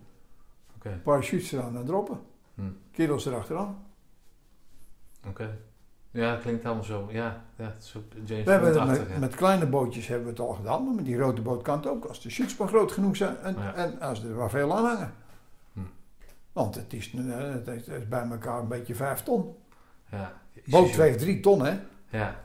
Oké, 0.76 1.01
Parachutes 1.05 1.52
eraan 1.52 1.76
en 1.76 1.84
droppen. 1.84 2.20
Hm. 2.55 2.62
Kerels 2.92 3.26
erachteraan. 3.26 3.84
oké. 5.28 5.59
Ja, 6.10 6.32
dat 6.32 6.40
klinkt 6.40 6.64
allemaal 6.64 6.84
zo. 6.84 7.09
Ja, 7.10 7.44
ja 7.56 7.64
het 7.64 7.82
is 7.82 7.97
ook 7.97 8.05
James 8.24 8.44
We 8.44 8.51
hebben 8.51 8.86
met, 8.86 9.06
ja. 9.09 9.18
met 9.18 9.34
kleine 9.34 9.66
bootjes 9.66 10.06
hebben 10.06 10.24
we 10.26 10.30
het 10.32 10.40
al 10.40 10.52
gedaan, 10.55 10.84
maar 10.84 10.94
met 10.94 11.05
die 11.05 11.16
grote 11.16 11.42
boot 11.42 11.62
kan 11.62 11.76
het 11.76 11.86
ook. 11.86 12.05
Als 12.05 12.20
de 12.22 12.30
chutes 12.30 12.56
maar 12.56 12.68
groot 12.68 12.92
genoeg 12.92 13.16
zijn 13.16 13.36
en, 13.38 13.55
Ja. 13.59 13.74
en 13.74 14.01
als 14.01 14.22
er 14.24 14.30
maar 14.34 14.51
veel 14.51 14.76
aan 14.76 14.84
hangen. 14.84 15.12
Hm. 15.72 15.80
Want 16.52 16.74
het 16.74 16.92
is, 16.92 17.14
eh, 17.14 17.38
het 17.52 17.68
is- 17.68 17.86
het 17.86 18.01
is 18.02 18.09
bij 18.09 18.28
elkaar 18.30 18.59
een 18.60 18.68
beetje 18.68 18.94
5 18.94 19.22
ton. 19.22 19.55
Ja. 20.10 20.32
Boot 20.66 20.97
weegt 20.97 21.18
3 21.18 21.40
ton, 21.40 21.64
hè? 21.64 21.78
Ja. 22.09 22.40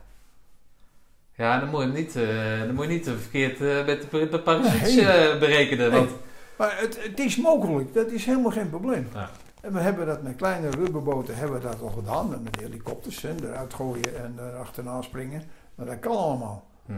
Ja, 1.36 1.60
dan 1.60 1.68
moet 1.68 1.82
je 1.82 1.88
niet, 1.88 2.16
eh, 2.16 2.58
dan 2.60 2.74
moet 2.74 2.84
je 2.84 2.90
niet 2.90 3.08
verkeerd 3.08 3.60
eh, 3.60 3.86
met 3.86 4.10
de, 4.10 4.28
de 4.28 4.42
Nee. 4.82 5.06
eh, 5.06 5.38
berekenen. 5.38 5.90
Nee. 5.90 5.98
Want, 6.00 6.10
Maar 6.58 6.78
het, 6.80 7.02
het 7.02 7.18
is 7.18 7.36
mogelijk, 7.36 7.94
dat 7.94 8.10
is 8.10 8.24
helemaal 8.24 8.50
geen 8.50 8.68
probleem. 8.70 9.08
Ja. 9.14 9.30
En 9.60 9.72
we 9.72 9.80
hebben 9.80 10.06
dat 10.06 10.22
met 10.22 10.36
kleine 10.36 10.70
rubberboten 10.70 11.36
hebben 11.36 11.56
we 11.60 11.66
dat 11.66 11.80
al 11.80 11.88
gedaan. 11.88 12.34
En 12.34 12.42
met 12.42 12.60
helikopters, 12.60 13.22
hè, 13.22 13.34
eruit 13.42 13.74
gooien 13.74 14.16
en 14.24 14.34
er 14.38 14.54
achterna 14.56 15.02
springen. 15.02 15.42
Maar 15.74 15.86
dat 15.86 15.98
kan 15.98 16.16
allemaal. 16.16 16.66
Hm. 16.86 16.92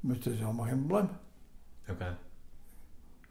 Maar 0.00 0.16
het 0.16 0.26
is 0.26 0.42
allemaal 0.44 0.66
geen 0.66 0.86
probleem. 0.86 1.08
Oké. 1.90 2.16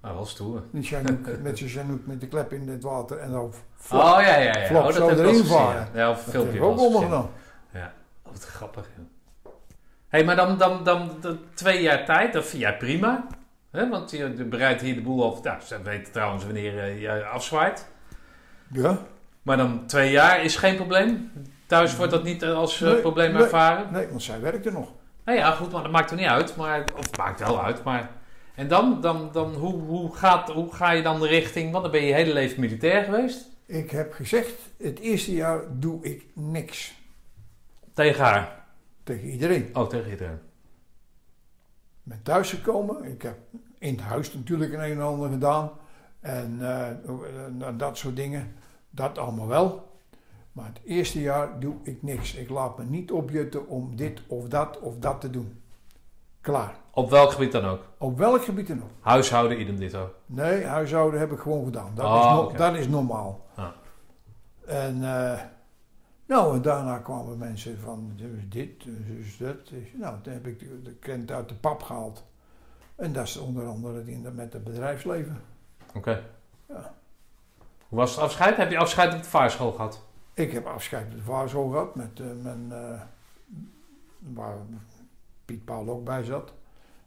Nou, 0.02 0.16
wel 0.16 0.26
stoer. 0.26 0.64
Chinook, 0.82 1.28
met 1.42 1.58
zijn 1.58 1.70
Chinook 1.70 2.06
met 2.06 2.22
de 2.22 2.28
klep 2.28 2.54
in 2.54 2.70
het 2.70 2.84
water 2.84 3.18
en 3.18 3.32
dan 3.32 3.44
Oh 3.44 3.54
ja, 3.92 4.38
ja, 4.38 4.38
ja. 4.58 4.66
Flop, 4.66 4.82
oh, 4.82 4.86
dat 4.88 4.96
zo 4.96 5.10
erin 5.10 5.46
varen. 5.46 5.88
Ja, 5.94 6.10
of 6.10 6.24
dat 6.24 6.34
filmpje 6.34 6.62
ook 6.62 6.78
allemaal 6.80 7.02
gedaan. 7.02 7.30
Ja, 7.74 7.94
wat 8.24 8.44
grappig. 8.44 8.90
joh. 8.98 9.06
Hé, 10.12 10.18
hey, 10.18 10.24
maar 10.24 10.36
dan, 10.36 10.58
dan, 10.58 10.84
dan, 10.84 11.12
dan 11.22 11.40
twee 11.54 11.82
jaar 11.82 12.06
tijd, 12.06 12.34
dat 12.34 12.46
vind 12.46 12.62
jij 12.62 12.78
prima. 12.78 13.28
Hè? 13.72 13.90
Want 13.90 14.12
je 14.12 14.30
bereidt 14.30 14.82
hier 14.82 14.96
de 14.96 15.02
boel 15.02 15.32
af. 15.32 15.44
Nou, 15.44 15.62
ze 15.62 15.82
weten 15.82 16.12
trouwens 16.12 16.44
wanneer 16.44 16.80
eh, 16.80 17.02
je 17.02 17.26
afzwaait. 17.26 17.88
Ja? 18.72 18.98
Maar 19.42 19.58
dan 19.58 19.86
twee 19.86 20.12
jaar 20.12 20.44
is 20.44 20.56
geen 20.56 20.76
probleem. 20.76 21.32
Thuis 21.66 21.96
wordt 21.96 22.12
dat 22.12 22.24
niet 22.24 22.44
als 22.44 22.82
eh, 22.82 23.00
probleem 23.00 23.34
nee. 23.34 23.42
ervaren. 23.42 23.92
Nee, 23.92 24.08
want 24.08 24.24
zij 24.24 24.42
werkte 24.42 24.72
nog. 24.72 24.90
Nou 25.26 25.38
ja, 25.38 25.52
goed, 25.52 25.72
maar 25.72 25.84
dat 25.84 25.92
maakt 25.92 26.12
er 26.12 26.18
niet 26.18 26.28
uit. 26.28 26.56
Maar, 26.56 26.84
of 26.98 27.06
het 27.06 27.18
maakt 27.18 27.40
wel 27.40 27.64
uit, 27.64 27.84
maar... 27.84 28.10
En 28.56 28.68
dan, 28.68 29.02
dan, 29.02 29.30
dan 29.32 29.54
hoe, 29.54 29.82
hoe, 29.82 30.16
gaat, 30.16 30.50
hoe 30.50 30.74
ga 30.74 30.92
je 30.92 31.02
dan 31.02 31.20
de 31.20 31.28
richting... 31.28 31.72
Want 31.72 31.84
dan 31.84 31.92
ben 31.92 32.02
je 32.02 32.08
je 32.08 32.14
hele 32.14 32.34
leven 32.34 32.60
militair 32.60 33.04
geweest. 33.04 33.50
Ik 33.66 33.92
heb 33.92 34.14
gezegd, 34.14 34.54
het 34.78 35.00
eerste 35.00 35.34
jaar 35.34 35.62
doe 35.70 36.04
ik 36.04 36.26
niks. 36.34 36.94
Tegen 37.94 38.24
haar. 38.24 38.61
Tegen 39.04 39.30
iedereen. 39.30 39.70
Oh, 39.76 39.88
tegen 39.88 40.10
iedereen. 40.12 40.40
Ik 42.04 42.08
ben 42.08 42.22
thuisgekomen. 42.24 43.04
Ik 43.04 43.22
heb 43.22 43.38
in 43.78 43.94
het 43.94 44.02
huis 44.04 44.34
natuurlijk 44.34 44.74
een 44.74 44.80
en 44.80 45.02
ander 45.02 45.30
gedaan. 45.30 45.72
En 46.20 46.58
eh, 46.62 46.90
eh, 46.90 46.98
dat 47.78 47.98
soort 47.98 48.16
dingen. 48.16 48.54
Dat 48.90 49.18
allemaal 49.18 49.48
wel. 49.48 49.90
Maar 50.52 50.66
het 50.66 50.80
eerste 50.86 51.22
jaar 51.22 51.60
doe 51.60 51.76
ik 51.84 52.04
niks. 52.04 52.36
Ik 52.36 52.50
laat 52.50 52.78
me 52.78 52.84
niet 52.84 53.12
opjutten 53.12 53.68
om 53.68 53.96
dit 53.96 54.22
of 54.28 54.48
dat 54.48 54.80
of 54.80 54.98
dat 54.98 55.22
te 55.22 55.30
doen. 55.30 55.62
Klaar. 56.42 56.76
Op 56.94 57.10
welk 57.10 57.32
gebied 57.32 57.52
dan 57.52 57.66
ook. 57.66 57.82
Op 57.98 58.18
welk 58.18 58.44
gebied 58.44 58.68
dan 58.68 58.84
ook. 58.84 58.90
Huishouden, 59.00 59.60
idem 59.62 59.76
ditto. 59.80 60.14
Nee, 60.26 60.64
huishouden 60.66 61.20
heb 61.20 61.32
ik 61.32 61.40
gewoon 61.40 61.66
gedaan. 61.66 61.92
Dat, 61.96 62.06
Ah, 62.06 62.20
is, 62.20 62.26
no- 62.32 62.42
oké. 62.44 62.58
dat 62.58 62.76
is 62.76 62.88
normaal. 62.88 63.46
Ah. 63.56 63.68
En 64.66 65.04
eh, 65.04 65.40
nou, 66.32 66.56
en 66.56 66.62
daarna 66.62 66.98
kwamen 66.98 67.38
mensen 67.38 67.80
van 67.80 68.20
dit, 68.50 68.84
dus 68.84 69.38
dat. 69.38 69.72
Nou, 69.94 70.22
toen 70.22 70.34
heb 70.34 70.48
ik 70.48 70.60
de, 70.60 70.82
de 70.82 70.94
krent 70.94 71.32
uit 71.32 71.50
de 71.50 71.56
pap 71.56 71.84
gehaald. 71.84 72.24
En 72.96 73.14
dat 73.14 73.28
is 73.28 73.38
onder 73.38 73.66
andere 73.66 73.98
het 73.98 74.08
in 74.08 74.24
de, 74.24 74.32
met 74.32 74.54
het 74.54 74.64
bedrijfsleven. 74.64 75.42
Oké. 75.96 76.24
Ja. 76.66 76.94
Hoe 77.88 78.00
was 78.00 78.12
het 78.12 78.20
afscheid? 78.20 78.58
Heb 78.58 78.72
je 78.72 78.78
afscheid 78.78 79.14
op 79.14 79.24
de 79.24 79.30
vaarschool 79.30 79.72
gehad? 79.72 80.04
Ik 80.34 80.52
heb 80.52 80.66
afscheid 80.66 81.08
met 81.08 81.18
de 81.18 81.24
vaarschool 81.24 81.70
gehad 81.70 81.96
met 81.96 82.20
eh, 82.20 82.26
mijn, 82.42 82.72
eh, 82.72 83.02
waar 84.20 84.58
Piet 85.46 85.66
Paul 85.66 85.90
ook 85.90 86.04
bij 86.04 86.24
zat. 86.24 86.54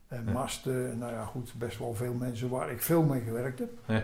En 0.08 0.24
Ja. 0.26 0.32
Masten, 0.32 0.98
nou 0.98 1.12
ja 1.12 1.24
goed, 1.24 1.54
best 1.54 1.78
wel 1.78 1.94
veel 1.94 2.14
mensen 2.14 2.48
waar 2.48 2.70
ik 2.70 2.82
veel 2.82 3.02
mee 3.02 3.20
gewerkt 3.20 3.58
heb. 3.58 3.70
Ja. 3.86 4.02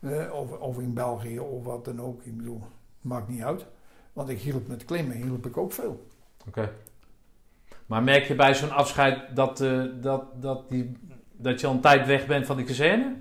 Eh, 0.00 0.32
of, 0.32 0.58
of 0.58 0.78
in 0.78 0.94
België 0.94 1.40
of 1.40 1.64
wat 1.64 1.84
dan 1.84 2.00
ook. 2.00 2.22
Ik 2.22 2.36
bedoel, 2.36 2.62
maakt 3.00 3.28
niet 3.28 3.42
uit. 3.42 3.66
Want 4.12 4.28
ik 4.28 4.40
hielp 4.40 4.68
met 4.68 4.84
klimmen, 4.84 5.16
hielp 5.16 5.46
ik 5.46 5.56
ook 5.56 5.72
veel. 5.72 6.06
Oké. 6.46 6.72
Maar 7.86 8.02
merk 8.02 8.24
je 8.24 8.34
bij 8.34 8.54
zo'n 8.54 8.70
afscheid 8.70 9.36
dat, 9.36 9.60
eh, 9.60 9.84
dat, 10.00 10.42
dat, 10.42 10.70
die, 10.70 10.96
dat 11.32 11.60
je 11.60 11.66
al 11.66 11.72
een 11.72 11.80
tijd 11.80 12.06
weg 12.06 12.26
bent 12.26 12.46
van 12.46 12.56
die 12.56 12.66
kazerne? 12.66 13.16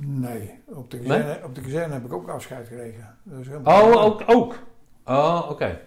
Nee, 0.00 0.54
op 0.64 0.90
de 0.90 0.96
Nee? 0.96 1.06
kazerne, 1.06 1.44
op 1.44 1.54
de 1.54 1.60
kazerne 1.60 1.94
heb 1.94 2.04
ik 2.04 2.12
ook 2.12 2.28
afscheid 2.28 2.66
gekregen. 2.66 3.16
Oh, 3.64 4.04
ook. 4.04 4.22
ook. 4.26 4.58
Oh, 5.04 5.46
oké. 5.50 5.80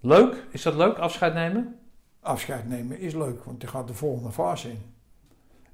Leuk? 0.00 0.46
Is 0.50 0.62
dat 0.62 0.74
leuk, 0.74 0.98
afscheid 0.98 1.34
nemen? 1.34 1.78
Afscheid 2.20 2.68
nemen 2.68 2.98
is 2.98 3.14
leuk, 3.14 3.44
want 3.44 3.62
je 3.62 3.68
gaat 3.68 3.86
de 3.86 3.94
volgende 3.94 4.32
fase 4.32 4.70
in. 4.70 4.82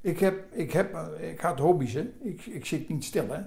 Ik, 0.01 0.19
heb, 0.19 0.53
ik, 0.53 0.73
heb, 0.73 0.95
eh, 0.95 1.31
ik 1.31 1.41
had 1.41 1.59
hobby's, 1.59 1.93
hè. 1.93 2.11
Ik, 2.21 2.47
ik 2.47 2.67
zit 2.67 2.89
niet 2.89 3.05
stil, 3.05 3.29
hè. 3.29 3.41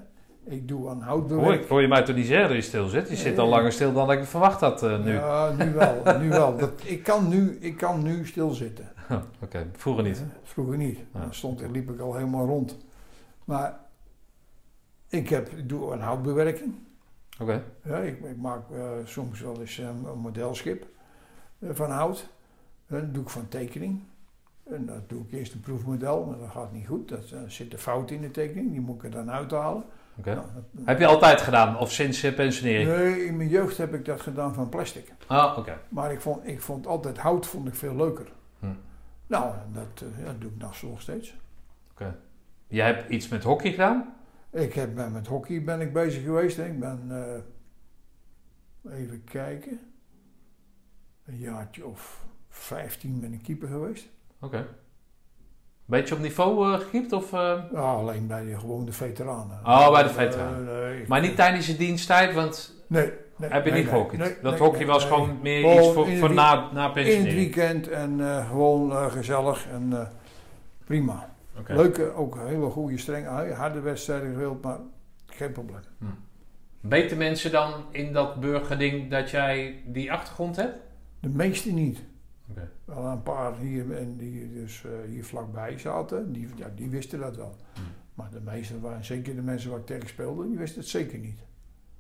Ik 0.43 0.68
doe 0.68 0.89
aan 0.89 0.95
Hoor, 0.95 1.03
houtbewerking. 1.03 1.61
ik 1.63 1.69
hoor 1.69 1.81
je 1.81 1.88
mij 1.88 2.03
toch 2.03 2.15
niet 2.15 2.26
zeggen 2.26 2.47
dat 2.47 2.55
je 2.55 2.61
stil 2.63 2.88
zit? 2.88 3.09
Je 3.09 3.15
zit 3.15 3.38
al 3.38 3.47
langer 3.47 3.72
stil 3.72 3.93
dan 3.93 4.11
ik 4.11 4.23
verwacht 4.23 4.59
had 4.61 4.84
eh, 4.84 5.03
nu. 5.03 5.13
Ja, 5.13 5.51
nu 5.57 5.73
wel. 5.73 6.19
Nu 6.19 6.30
wel. 6.30 6.57
Dat, 6.57 6.72
ik, 6.84 7.03
kan 7.03 7.27
nu, 7.27 7.57
ik 7.59 7.77
kan 7.77 8.03
nu 8.03 8.26
stilzitten. 8.26 8.89
Oké, 9.43 9.68
vroeger 9.73 10.03
niet. 10.03 10.23
Vroeger 10.43 10.77
niet. 10.77 10.99
Dan 11.11 11.34
stond, 11.34 11.61
liep 11.72 11.89
ik 11.89 11.99
al 11.99 12.15
helemaal 12.15 12.45
rond. 12.45 12.77
Maar 13.45 13.80
ik, 15.09 15.30
heb, 15.30 15.49
ik 15.49 15.69
doe 15.69 15.91
aan 15.91 15.99
houtbewerking. 15.99 16.73
Oké. 17.39 17.63
Ja, 17.84 17.97
ik, 17.97 18.19
ik 18.19 18.38
maak 18.38 18.69
eh, 18.72 18.81
soms 19.05 19.41
wel 19.41 19.59
eens 19.59 19.80
eh, 19.80 19.85
een 19.85 20.19
modelschip 20.19 20.85
eh, 21.59 21.69
van 21.73 21.89
hout. 21.89 22.30
Eh, 22.88 22.99
dat 22.99 23.13
doe 23.13 23.23
ik 23.23 23.30
van 23.30 23.47
tekening. 23.47 23.99
En 24.63 24.85
dat 24.85 25.09
doe 25.09 25.23
ik 25.23 25.31
eerst 25.31 25.53
een 25.53 25.59
proefmodel, 25.59 26.26
maar 26.26 26.38
dat 26.38 26.49
gaat 26.49 26.72
niet 26.72 26.88
goed. 26.88 27.09
Dat, 27.09 27.34
zit 27.47 27.73
een 27.73 27.80
fout 27.80 28.11
in 28.11 28.22
de 28.22 28.31
tekening, 28.31 28.72
die 28.72 28.81
moet 28.81 28.95
ik 28.95 29.03
er 29.03 29.11
dan 29.11 29.31
uithalen. 29.31 29.84
Oké. 30.22 30.34
Nou, 30.34 30.48
Heb 30.85 30.99
je 30.99 31.06
altijd 31.06 31.41
gedaan? 31.41 31.77
Of 31.80 31.91
sinds 31.91 32.22
je 32.22 32.34
pensionering? 32.34 32.89
nee, 32.89 33.26
in 33.26 33.38
mijn 33.38 33.49
jeugd 33.49 33.77
heb 33.77 33.93
ik 33.93 34.06
dat 34.06 34.22
gedaan 34.22 34.53
van 34.53 34.69
plastic. 34.69 35.14
Ah, 35.27 35.57
oké. 35.57 35.77
Maar 35.89 36.11
ik 36.11 36.22
vond, 36.22 36.48
ik 36.48 36.61
vond 36.61 36.88
altijd 36.88 37.18
hout 37.18 37.45
vond 37.45 37.68
ik 37.68 37.76
veel 37.76 37.95
leuker. 37.95 38.31
Hm. 38.60 38.65
Nou, 39.27 39.56
dat, 39.73 40.02
eh, 40.02 40.19
ja, 40.19 40.26
dat 40.26 40.41
doe 40.41 40.52
ik 40.52 40.57
nog 40.57 40.81
nog 40.81 41.02
steeds. 41.02 41.34
Je 42.68 42.81
hebt 42.81 43.10
iets 43.10 43.27
met 43.27 43.43
hockey 43.43 43.72
gedaan? 43.72 44.14
Ik 44.52 44.73
heb, 44.73 44.95
ben 44.95 45.11
met 45.11 45.27
hockey 45.27 45.64
ben 45.64 45.81
ik 45.81 45.93
bezig 45.93 46.23
geweest. 46.23 46.57
Ik 46.57 46.80
ben, 46.80 47.07
eh, 47.10 48.93
even 48.99 49.23
kijken, 49.23 49.80
een 51.26 51.38
jaartje 51.38 51.85
of 51.85 52.26
15 52.49 53.19
ben 53.19 53.34
ik 53.34 53.43
keeper 53.43 53.68
geweest. 53.68 54.10
Oké. 54.39 54.68
Beetje 55.91 56.15
op 56.15 56.22
niveau 56.22 56.73
eh 56.73 56.80
gekiept? 56.80 57.13
Of, 57.13 57.34
eh, 57.34 57.53
Ja, 57.72 57.80
alleen 57.80 58.27
bij 58.27 58.45
de 58.45 58.59
gewone 58.59 58.91
veteranen. 58.91 59.59
Oh, 59.65 59.91
bij 59.91 60.03
de 60.03 60.09
veteranen. 60.09 61.05
Maar 61.07 61.22
niet 61.22 61.35
tijdens 61.35 61.68
je 61.68 61.76
diensttijd, 61.76 62.34
want 62.34 62.76
Nee. 62.88 63.11
nee 63.35 63.49
heb 63.49 63.65
je 63.65 63.72
nee, 63.72 63.84
niet 63.84 64.18
nee, 64.18 64.35
dat 64.41 64.57
hockey 64.57 64.85
was 64.85 65.05
gewoon 65.05 65.39
meer 65.41 65.59
Gewoon 65.59 66.09
iets 66.09 66.19
voor, 66.19 66.34
na, 66.34 66.69
na 66.73 66.95
In 66.95 67.26
het 67.26 67.34
weekend 67.34 67.89
en 67.89 68.19
eh, 68.19 68.47
gewoon 68.49 69.11
gezellig 69.11 69.68
en 69.72 70.09
prima. 70.85 71.30
Oké. 71.59 71.73
Leuke, 71.73 72.13
ook 72.13 72.38
hele 72.47 72.69
goede, 72.69 72.97
streng, 72.97 73.53
harde 73.53 73.80
wedstrijden 73.80 74.27
gespeeld, 74.27 74.63
maar 74.63 74.77
geen 75.26 75.51
probleem. 75.51 75.80
Weten 76.81 77.18
mensen 77.18 77.51
dan 77.51 77.73
in 77.91 78.13
dat 78.13 78.39
burgerding 78.39 79.09
dat 79.09 79.30
jij 79.30 79.81
die 79.85 80.11
achtergrond 80.11 80.55
hebt? 80.55 80.76
De 81.19 81.30
meeste 81.30 81.72
niet. 81.72 81.99
Wel 82.95 83.05
een 83.05 83.23
paar 83.23 83.57
hier 83.57 83.97
en 83.97 84.18
die 84.18 84.53
dus 84.53 84.84
eh, 84.85 84.91
hier 85.07 85.26
vlakbij 85.26 85.77
zaten, 85.77 86.34
die, 86.34 86.49
ja, 86.55 86.72
die 86.76 86.89
wisten 86.89 87.19
dat 87.19 87.35
wel. 87.35 87.55
Hmm. 87.73 87.84
Maar 88.13 88.30
de 88.31 88.41
meeste 88.41 88.80
waren, 88.80 89.05
zeker 89.05 89.35
de 89.35 89.41
mensen 89.41 89.69
waar 89.69 89.80
ik 89.80 89.85
tegen 89.85 90.07
speelde, 90.09 90.47
die 90.47 90.57
wisten 90.57 90.80
het 90.80 90.89
zeker 90.89 91.19
niet. 91.19 91.39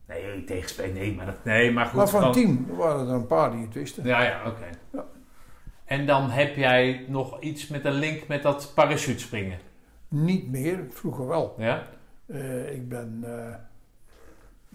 Nee, 0.07 0.43
tegenspelen, 0.43 0.93
nee, 0.93 1.15
maar, 1.15 1.25
dat, 1.25 1.43
nee, 1.43 1.71
maar 1.71 1.85
goed. 1.85 1.95
maar 1.95 2.09
van 2.09 2.21
dan- 2.21 2.31
team 2.31 2.65
waren 2.75 3.07
er 3.07 3.13
een 3.13 3.27
paar 3.27 3.51
die 3.51 3.61
het 3.61 3.73
wisten. 3.73 4.05
Ja, 4.05 4.21
ja, 4.23 4.47
oké. 4.47 4.69
Ja. 4.93 5.05
En 5.85 6.05
dan 6.05 6.29
heb 6.29 6.55
jij 6.55 7.05
nog 7.07 7.41
iets 7.41 7.67
met 7.67 7.85
een 7.85 7.93
link 7.93 8.27
met 8.27 8.43
dat 8.43 8.71
parachutespringen. 8.75 9.59
Niet 10.07 10.49
meer, 10.49 10.85
vroeger 10.89 11.27
wel. 11.27 11.55
Ja? 11.57 11.87
Eh, 12.25 12.73
ik 12.73 12.89
ben, 12.89 13.19
eh, 13.23 13.55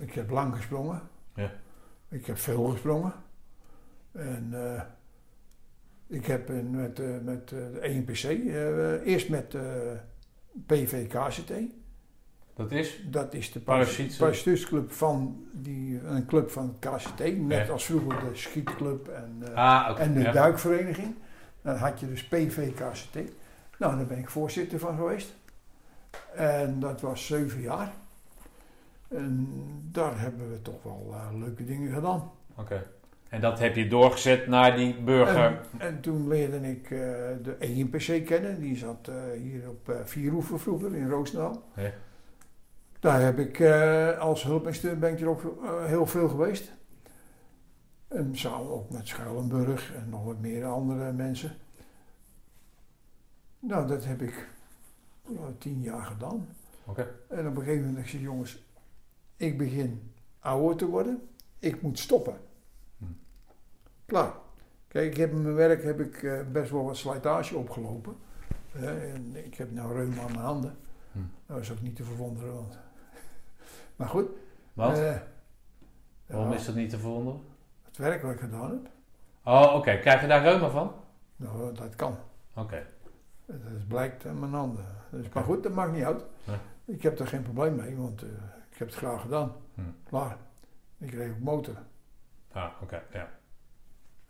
ik 0.06 0.12
heb 0.12 0.30
lang 0.30 0.56
gesprongen. 0.56 1.02
Ja. 1.34 1.50
Ik 2.08 2.26
heb 2.26 2.38
veel 2.38 2.64
gesprongen. 2.64 3.12
En 4.12 4.48
eh, 4.52 4.82
ik 6.06 6.26
heb 6.26 6.50
in- 6.50 6.70
met, 6.70 7.00
eh, 7.00 7.06
met 7.22 7.52
eh, 7.52 7.58
de 7.72 7.80
ENPC, 7.80 8.22
eh, 8.24 9.06
eerst 9.12 9.28
met 9.28 9.54
eh 9.54 9.62
PVKCT. 10.66 11.52
Dat 12.54 12.72
is? 12.72 13.02
Dat 13.10 13.34
is 13.34 13.52
de 13.52 13.60
Parachute- 13.60 14.16
parachuteclub 14.16 14.92
van 14.92 15.46
die, 15.52 16.00
een 16.06 16.26
club 16.26 16.50
van 16.50 16.76
het 16.80 16.92
KCT. 16.92 17.18
Net 17.38 17.66
Ja. 17.66 17.72
als 17.72 17.84
vroeger 17.84 18.20
de 18.20 18.36
schietclub 18.36 19.08
en, 19.08 19.36
eh, 19.42 19.54
Ah, 19.54 20.00
en 20.00 20.14
de 20.14 20.20
ja. 20.20 20.32
duikvereniging. 20.32 21.14
Dan 21.62 21.76
had 21.76 22.00
je 22.00 22.06
dus 22.06 22.24
PVKCT. 22.28 23.14
Nou, 23.78 23.96
daar 23.96 24.06
ben 24.06 24.18
ik 24.18 24.30
voorzitter 24.30 24.78
van 24.78 24.96
geweest. 24.96 25.34
En 26.34 26.80
dat 26.80 27.00
was 27.00 27.26
zeven 27.26 27.60
jaar. 27.60 27.92
En 29.08 29.48
daar 29.92 30.20
hebben 30.20 30.50
we 30.50 30.62
toch 30.62 30.82
wel 30.82 31.10
eh, 31.12 31.38
leuke 31.38 31.64
dingen 31.64 31.92
gedaan. 31.92 32.30
Oké. 32.56 32.86
En 33.28 33.40
dat 33.40 33.58
heb 33.58 33.76
je 33.76 33.88
doorgezet 33.88 34.46
naar 34.46 34.76
die 34.76 35.00
burger. 35.00 35.60
En, 35.72 35.80
en 35.80 36.00
toen 36.00 36.28
leerde 36.28 36.70
ik 36.70 36.82
eh, 36.82 36.98
de 37.42 37.56
ENPC 37.58 38.26
kennen. 38.26 38.60
Die 38.60 38.76
zat 38.76 39.08
eh, 39.08 39.14
hier 39.40 39.68
op 39.68 39.88
uh, 39.88 39.96
Vierhoeven 40.04 40.60
vroeger 40.60 40.94
in 40.94 41.08
Roosendaal. 41.08 41.62
Daar 43.00 43.20
heb 43.20 43.38
ik 43.38 43.60
als 44.18 44.42
hulpinstructeur 44.42 44.98
ben 44.98 45.12
ik 45.12 45.20
er 45.20 45.28
ook 45.28 45.42
heel 45.86 46.06
veel 46.06 46.28
geweest. 46.28 46.72
En 48.08 48.36
samen 48.36 48.70
ook 48.70 48.90
met 48.90 49.08
Schuilenburg 49.08 49.94
en 49.94 50.08
nog 50.08 50.24
wat 50.24 50.40
meer 50.40 50.64
andere 50.64 51.12
mensen. 51.12 51.56
Nou, 53.58 53.86
dat 53.86 54.04
heb 54.04 54.22
ik 54.22 54.48
tien 55.58 55.80
jaar 55.80 56.04
gedaan. 56.04 56.48
Oké. 56.84 57.08
En 57.28 57.48
op 57.48 57.56
een 57.56 57.62
gegeven 57.62 57.86
moment 57.86 58.08
zei 58.08 58.22
ik, 58.22 58.28
jongens, 58.28 58.64
ik 59.36 59.58
begin 59.58 60.12
ouder 60.38 60.76
te 60.76 60.86
worden. 60.86 61.28
Ik 61.58 61.82
moet 61.82 61.98
stoppen. 61.98 62.36
Hm. 64.06 64.12
Klaar. 64.12 64.32
Kijk, 64.88 65.10
ik 65.10 65.16
heb 65.16 65.30
in 65.30 65.42
mijn 65.42 65.54
werk 65.54 65.82
heb 65.82 66.00
ik 66.00 66.22
eh, 66.22 66.40
best 66.52 66.70
wel 66.70 66.84
wat 66.84 66.96
slijtage 66.96 67.56
opgelopen. 67.56 68.16
Eh, 68.72 69.14
en 69.14 69.44
ik 69.44 69.54
heb 69.54 69.72
nou 69.72 69.92
reuma 69.94 70.20
aan 70.22 70.32
mijn 70.32 70.44
handen. 70.44 70.76
Hm. 71.12 71.18
Dat 71.46 71.58
is 71.58 71.72
ook 71.72 71.80
niet 71.80 71.96
te 71.96 72.04
verwonderen. 72.04 72.54
Want 72.54 72.78
maar 73.96 74.08
goed. 74.08 74.28
Wat? 74.72 74.98
eh, 74.98 75.16
Waarom 76.26 76.52
is 76.52 76.64
dat 76.66 76.74
niet 76.74 76.90
te 76.90 76.98
verwonderen? 76.98 77.40
Het 77.84 77.96
werk 77.96 78.22
wat 78.22 78.32
ik 78.32 78.40
gedaan 78.40 78.70
heb. 78.70 78.90
Oh, 79.44 79.74
oké. 79.74 79.98
Krijg 79.98 80.20
je 80.20 80.26
daar 80.26 80.42
reuma 80.42 80.68
van? 80.68 80.92
Nou, 81.36 81.74
dat 81.74 81.96
kan. 81.96 82.16
Oké. 82.54 82.86
Dat 83.46 83.88
blijkt 83.88 84.26
aan 84.26 84.38
mijn 84.38 84.52
handen. 84.52 84.84
Dus, 85.10 85.28
maar 85.28 85.42
goed, 85.44 85.62
dat 85.62 85.72
maakt 85.72 85.92
niet 85.92 86.04
uit. 86.04 86.24
Nee. 86.44 86.56
Ik 86.84 87.02
heb 87.02 87.18
er 87.18 87.26
geen 87.26 87.42
probleem 87.42 87.74
mee, 87.74 87.96
want 87.96 88.22
eh, 88.22 88.28
ik 88.70 88.78
heb 88.78 88.88
het 88.88 88.96
graag 88.96 89.20
gedaan. 89.20 89.52
Hm. 89.74 89.80
Klaar. 90.08 90.36
Ik 90.98 91.10
kreeg 91.10 91.30
ook 91.30 91.38
motor. 91.40 91.74
Ah, 92.52 92.70
oké, 92.82 93.02
ja. 93.12 93.28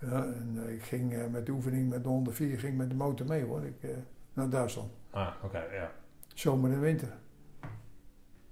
Ja, 0.00 0.24
en 0.24 0.62
eh, 0.66 0.74
ik 0.74 0.82
ging 0.82 1.12
eh, 1.14 1.26
met 1.26 1.46
de 1.46 1.52
oefening 1.52 1.88
met 1.88 2.02
de 2.02 2.08
104 2.08 2.58
ging 2.58 2.76
met 2.76 2.88
de 2.90 2.96
motor 2.96 3.26
mee 3.26 3.44
hoor. 3.44 3.64
Ik, 3.64 3.82
eh, 3.82 3.90
naar 4.32 4.48
Duitsland. 4.48 4.90
Ah, 5.10 5.28
oké, 5.42 5.58
ja. 5.58 5.92
Zomer 6.34 6.72
en 6.72 6.80
winter. 6.80 7.16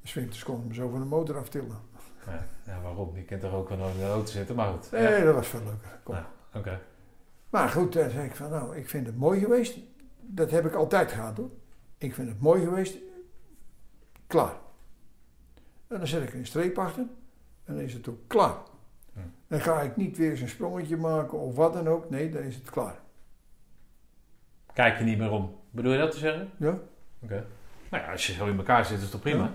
Dus 0.03 0.12
winters 0.15 0.43
kon 0.45 0.61
ik 0.61 0.65
me 0.69 0.75
zo 0.75 0.89
van 0.89 1.01
de 1.01 1.07
motor 1.07 1.37
aftillen. 1.39 1.77
ja. 2.27 2.47
Ja, 2.66 2.81
waarom? 2.81 3.16
Je 3.16 3.23
kunt 3.25 3.43
er 3.43 3.53
ook 3.53 3.69
wel 3.69 3.89
in 3.89 3.97
de 3.97 4.05
auto 4.07 4.27
zitten, 4.31 4.57
maar 4.57 4.73
goed. 4.73 4.91
Nee, 4.91 5.03
Ja. 5.19 5.25
dat 5.25 5.35
was 5.35 5.47
veel 5.49 5.61
leuker. 5.65 6.01
Kom. 6.03 6.15
Ja. 6.15 6.31
Oké. 6.55 6.81
Maar 7.51 7.69
goed, 7.69 7.93
toen 7.93 8.11
zei 8.11 8.27
ik 8.27 8.37
van 8.37 8.51
nou, 8.51 8.77
ik 8.77 8.89
vind 8.89 9.07
het 9.07 9.16
mooi 9.16 9.41
geweest. 9.41 9.79
Dat 10.21 10.51
heb 10.51 10.66
ik 10.66 10.75
altijd 10.75 11.12
gehad 11.12 11.37
hoor. 11.37 11.51
Ik 11.99 12.15
vind 12.15 12.29
het 12.29 12.41
mooi 12.41 12.62
geweest. 12.65 12.97
Klaar. 14.27 14.57
En 15.89 15.99
dan 15.99 16.07
zet 16.07 16.23
ik 16.23 16.35
een 16.35 16.47
streep 16.47 16.79
achter. 16.79 17.07
En 17.65 17.75
dan 17.75 17.83
is 17.85 17.93
het 17.93 18.09
ook 18.09 18.19
klaar. 18.27 18.57
Dan 19.49 19.61
ga 19.61 19.81
ik 19.81 19.97
niet 19.97 20.16
weer 20.16 20.31
eens 20.31 20.41
een 20.41 20.49
sprongetje 20.49 20.97
maken 20.97 21.39
of 21.39 21.55
wat 21.55 21.73
dan 21.73 21.89
ook. 21.89 22.11
Nee, 22.11 22.31
dan 22.31 22.43
is 22.43 22.55
het 22.55 22.70
klaar. 22.70 22.97
Kijk 24.73 24.99
je 24.99 25.05
niet 25.05 25.19
meer 25.19 25.31
om. 25.31 25.55
Bedoel 25.70 25.93
je 25.93 25.99
dat 25.99 26.11
te 26.11 26.19
zeggen? 26.19 26.51
Ja? 26.57 26.78
Oké. 27.23 27.47
Nou 27.91 28.03
ja, 28.03 28.11
als 28.11 28.27
je 28.27 28.32
zo 28.32 28.47
in 28.47 28.57
elkaar 28.57 28.85
zit, 28.85 28.97
is 28.97 29.03
het 29.03 29.11
toch 29.11 29.20
prima? 29.20 29.43
Ja. 29.43 29.51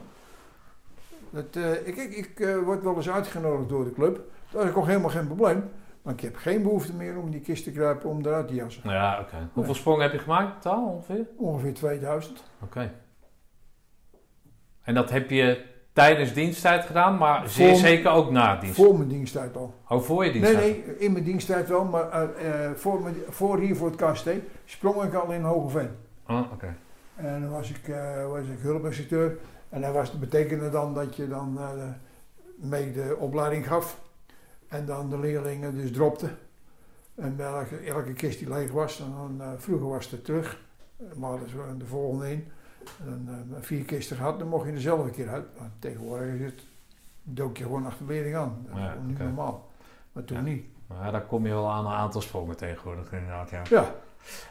Dat, 1.30 1.56
eh, 1.56 1.88
ik 1.88 1.95
ik, 1.98 2.11
ik 2.11 2.40
eh, 2.40 2.57
word 2.57 2.84
wel 2.84 2.95
eens 2.95 3.10
uitgenodigd 3.10 3.69
door 3.69 3.84
de 3.84 3.94
club. 3.94 4.22
Dat 4.52 4.65
is 4.65 4.73
ook 4.73 4.86
helemaal 4.86 5.10
geen 5.10 5.27
probleem. 5.27 5.64
Maar 6.02 6.14
ik 6.14 6.22
heb 6.22 6.36
geen 6.36 6.64
behoefte 6.64 6.94
meer 6.94 7.18
om 7.18 7.31
die 7.31 7.41
kist 7.41 7.64
te 7.64 7.72
kruipen 7.72 8.10
om 8.10 8.26
eruit 8.26 8.48
te 8.48 8.53
jassen. 8.53 8.90
Ja, 8.90 9.19
oké. 9.19 9.49
Hoeveel 9.53 9.76
sprongen 9.76 10.02
heb 10.02 10.11
je 10.11 10.19
gemaakt 10.19 10.61
totaal 10.61 10.86
ongeveer? 10.86 11.27
Ongeveer 11.38 11.73
2000. 11.73 12.44
Oké. 12.61 12.91
En 14.81 14.94
dat 14.94 15.10
heb 15.10 15.30
je 15.30 15.65
tijdens 15.99 16.34
diensttijd 16.34 16.85
gedaan, 16.85 17.17
maar 17.17 17.49
zeer 17.49 17.76
zeker 17.76 18.11
ook 18.11 18.31
na 18.31 18.55
dienst. 18.55 18.76
Voor 18.76 18.97
mijn 18.97 19.09
diensttijd 19.09 19.55
al. 19.55 19.73
Oh, 19.88 20.01
voor 20.01 20.26
je 20.26 20.31
Nee, 20.31 20.41
diensttijd? 20.41 20.85
nee, 20.85 20.97
in 20.97 21.11
mijn 21.11 21.23
diensttijd 21.23 21.67
wel, 21.67 21.85
maar 21.85 22.11
eh, 22.11 22.65
eh, 22.65 22.71
voor, 22.76 23.01
mijn, 23.01 23.15
voor 23.30 23.59
hier 23.59 23.76
voor 23.76 23.91
het 23.91 24.11
KST 24.11 24.30
sprong 24.65 25.03
ik 25.03 25.13
al 25.13 25.31
in 25.31 25.41
Hogeveen. 25.41 25.89
Oh, 26.27 26.51
oké. 26.53 26.76
En 27.15 27.41
dan 27.41 27.49
was 27.49 27.69
ik, 27.69 27.88
eh 27.88 28.27
was 28.27 28.41
ik 28.41 28.59
hulpinstructeur. 28.59 29.38
En 29.69 29.81
dat 29.81 29.93
was, 29.93 30.19
betekende 30.19 30.69
dan 30.69 30.93
dat 30.93 31.15
je 31.15 31.27
dan 31.27 31.57
eh, 31.59 31.69
mee 32.55 32.91
de 32.91 33.15
opleiding 33.19 33.67
gaf. 33.67 33.99
En 34.67 34.85
dan 34.85 35.09
de 35.09 35.19
leerlingen 35.19 35.76
dus 35.76 35.91
dropte. 35.91 36.30
En 37.15 37.35
elke, 37.39 37.77
elke 37.77 38.13
kist 38.13 38.39
die 38.39 38.49
leeg 38.49 38.71
was, 38.71 38.99
en 38.99 39.38
dan, 39.38 39.55
vroeger 39.57 39.88
was 39.88 40.11
het 40.11 40.26
terug. 40.26 40.59
Maar 41.15 41.38
ze 41.47 41.77
de 41.77 41.85
volgende 41.85 42.31
in. 42.31 42.47
En 43.06 43.28
eh, 43.30 43.57
vier 43.61 43.84
kisten 43.86 44.18
gehad, 44.18 44.40
dan 44.40 44.48
mocht 44.48 44.66
je 44.66 44.72
er 44.72 44.82
zelf 44.82 45.03
een 45.06 45.11
keer 45.11 45.30
uit. 45.30 45.45
Maar 45.60 45.70
tegenwoordig 45.80 46.34
is 46.34 46.41
het, 46.45 46.61
dook 47.24 47.57
je 47.57 47.64
gewoon 47.64 47.86
achter 47.86 48.07
de 48.07 48.14
leerling 48.14 48.36
aan. 48.36 48.66
Dat 48.68 48.76
is 48.78 48.82
Ja, 48.84 48.95
niet 49.06 49.18
normaal. 49.20 49.70
Maar 50.11 50.24
toen 50.24 50.38
Ja. 50.38 50.44
niet. 50.44 50.66
Maar 50.88 51.11
daar 51.11 51.26
kom 51.26 51.45
je 51.45 51.53
wel 51.53 51.70
aan 51.72 51.86
een 51.86 51.91
aantal 51.91 52.22
sprongen 52.22 52.57
tegenwoordig 52.57 53.11
inderdaad, 53.14 53.49
ja. 53.49 53.61
Ja, 53.70 53.95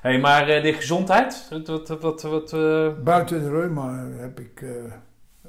hey, 0.01 0.19
maar 0.21 0.49
eh 0.49 0.63
die 0.63 0.73
gezondheid? 0.73 1.47
Wat, 1.51 1.89
wat, 1.89 2.01
wat, 2.01 2.23
wat, 2.23 2.53
eh, 2.53 2.93
buiten 3.05 3.41
de 3.41 3.51
reuma 3.51 4.05
heb 4.07 4.41
ik 4.41 4.65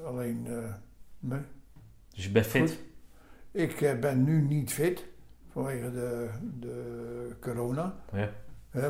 alleen... 0.05 0.47
nee. 1.19 1.39
Dus 2.13 2.23
je 2.23 2.31
bent 2.31 2.45
fit? 2.45 2.69
Goed. 2.69 2.79
Ik 3.51 3.97
ben 3.99 4.23
nu 4.23 4.41
niet 4.41 4.73
fit 4.73 5.05
vanwege 5.51 5.91
de, 5.91 6.29
de 6.59 7.35
corona. 7.41 7.93
Ja. 8.13 8.29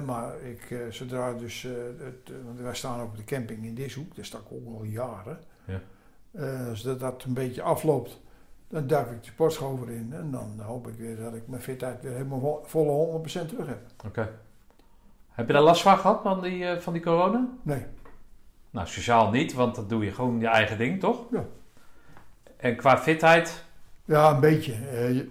Maar 0.06 0.42
ik, 0.42 0.72
eh, 0.72 0.78
zodra 0.90 1.34
dus, 1.34 1.64
eh, 1.66 1.72
het, 2.00 2.30
eh, 2.30 2.46
want 2.46 2.60
wij 2.60 2.76
staan 2.76 3.02
op 3.04 3.18
de 3.18 3.24
camping 3.24 3.64
in 3.66 3.74
Dishoek, 3.76 4.16
daar 4.16 4.26
sta 4.26 4.38
ik 4.38 4.44
ook 4.52 4.76
al 4.78 4.84
jaren. 4.84 5.40
Ja. 5.66 5.82
Als 6.70 6.82
dat, 6.82 7.24
een 7.24 7.34
beetje 7.34 7.62
afloopt, 7.62 8.20
dan 8.68 8.88
duik 8.88 9.12
ik 9.12 9.24
de 9.24 9.30
sportschool 9.30 9.80
weer 9.80 9.96
in. 9.96 10.14
En 10.14 10.32
dan 10.32 10.60
hoop 10.60 10.88
ik 10.88 10.94
weer 10.96 11.18
dat 11.18 11.34
ik 11.36 11.48
mijn 11.48 11.62
fitheid 11.62 12.02
weer 12.02 12.12
helemaal 12.12 12.40
vo- 12.40 12.62
volle 12.66 12.92
100% 12.92 13.50
terug 13.50 13.68
heb. 13.68 13.80
Oké. 14.06 14.30
Heb 15.30 15.48
je 15.48 15.54
daar 15.54 15.62
last 15.62 15.82
van 15.82 15.98
gehad, 15.98 16.22
van 16.22 16.42
die, 16.42 16.66
van 16.80 16.94
die 16.94 17.02
corona? 17.02 17.48
Nee, 17.62 17.86
Nou, 18.70 18.88
sociaal 18.88 19.30
niet, 19.32 19.54
want 19.54 19.76
dat 19.76 19.90
doe 19.90 20.06
je 20.06 20.12
gewoon 20.12 20.40
je 20.40 20.48
eigen 20.48 20.78
ding, 20.78 21.00
toch? 21.00 21.26
Ja. 21.32 21.46
En 22.58 22.76
qua 22.76 22.98
fitheid? 22.98 23.64
ja, 24.06 24.32
een 24.34 24.40
beetje. 24.40 24.72
Je, 25.14 25.30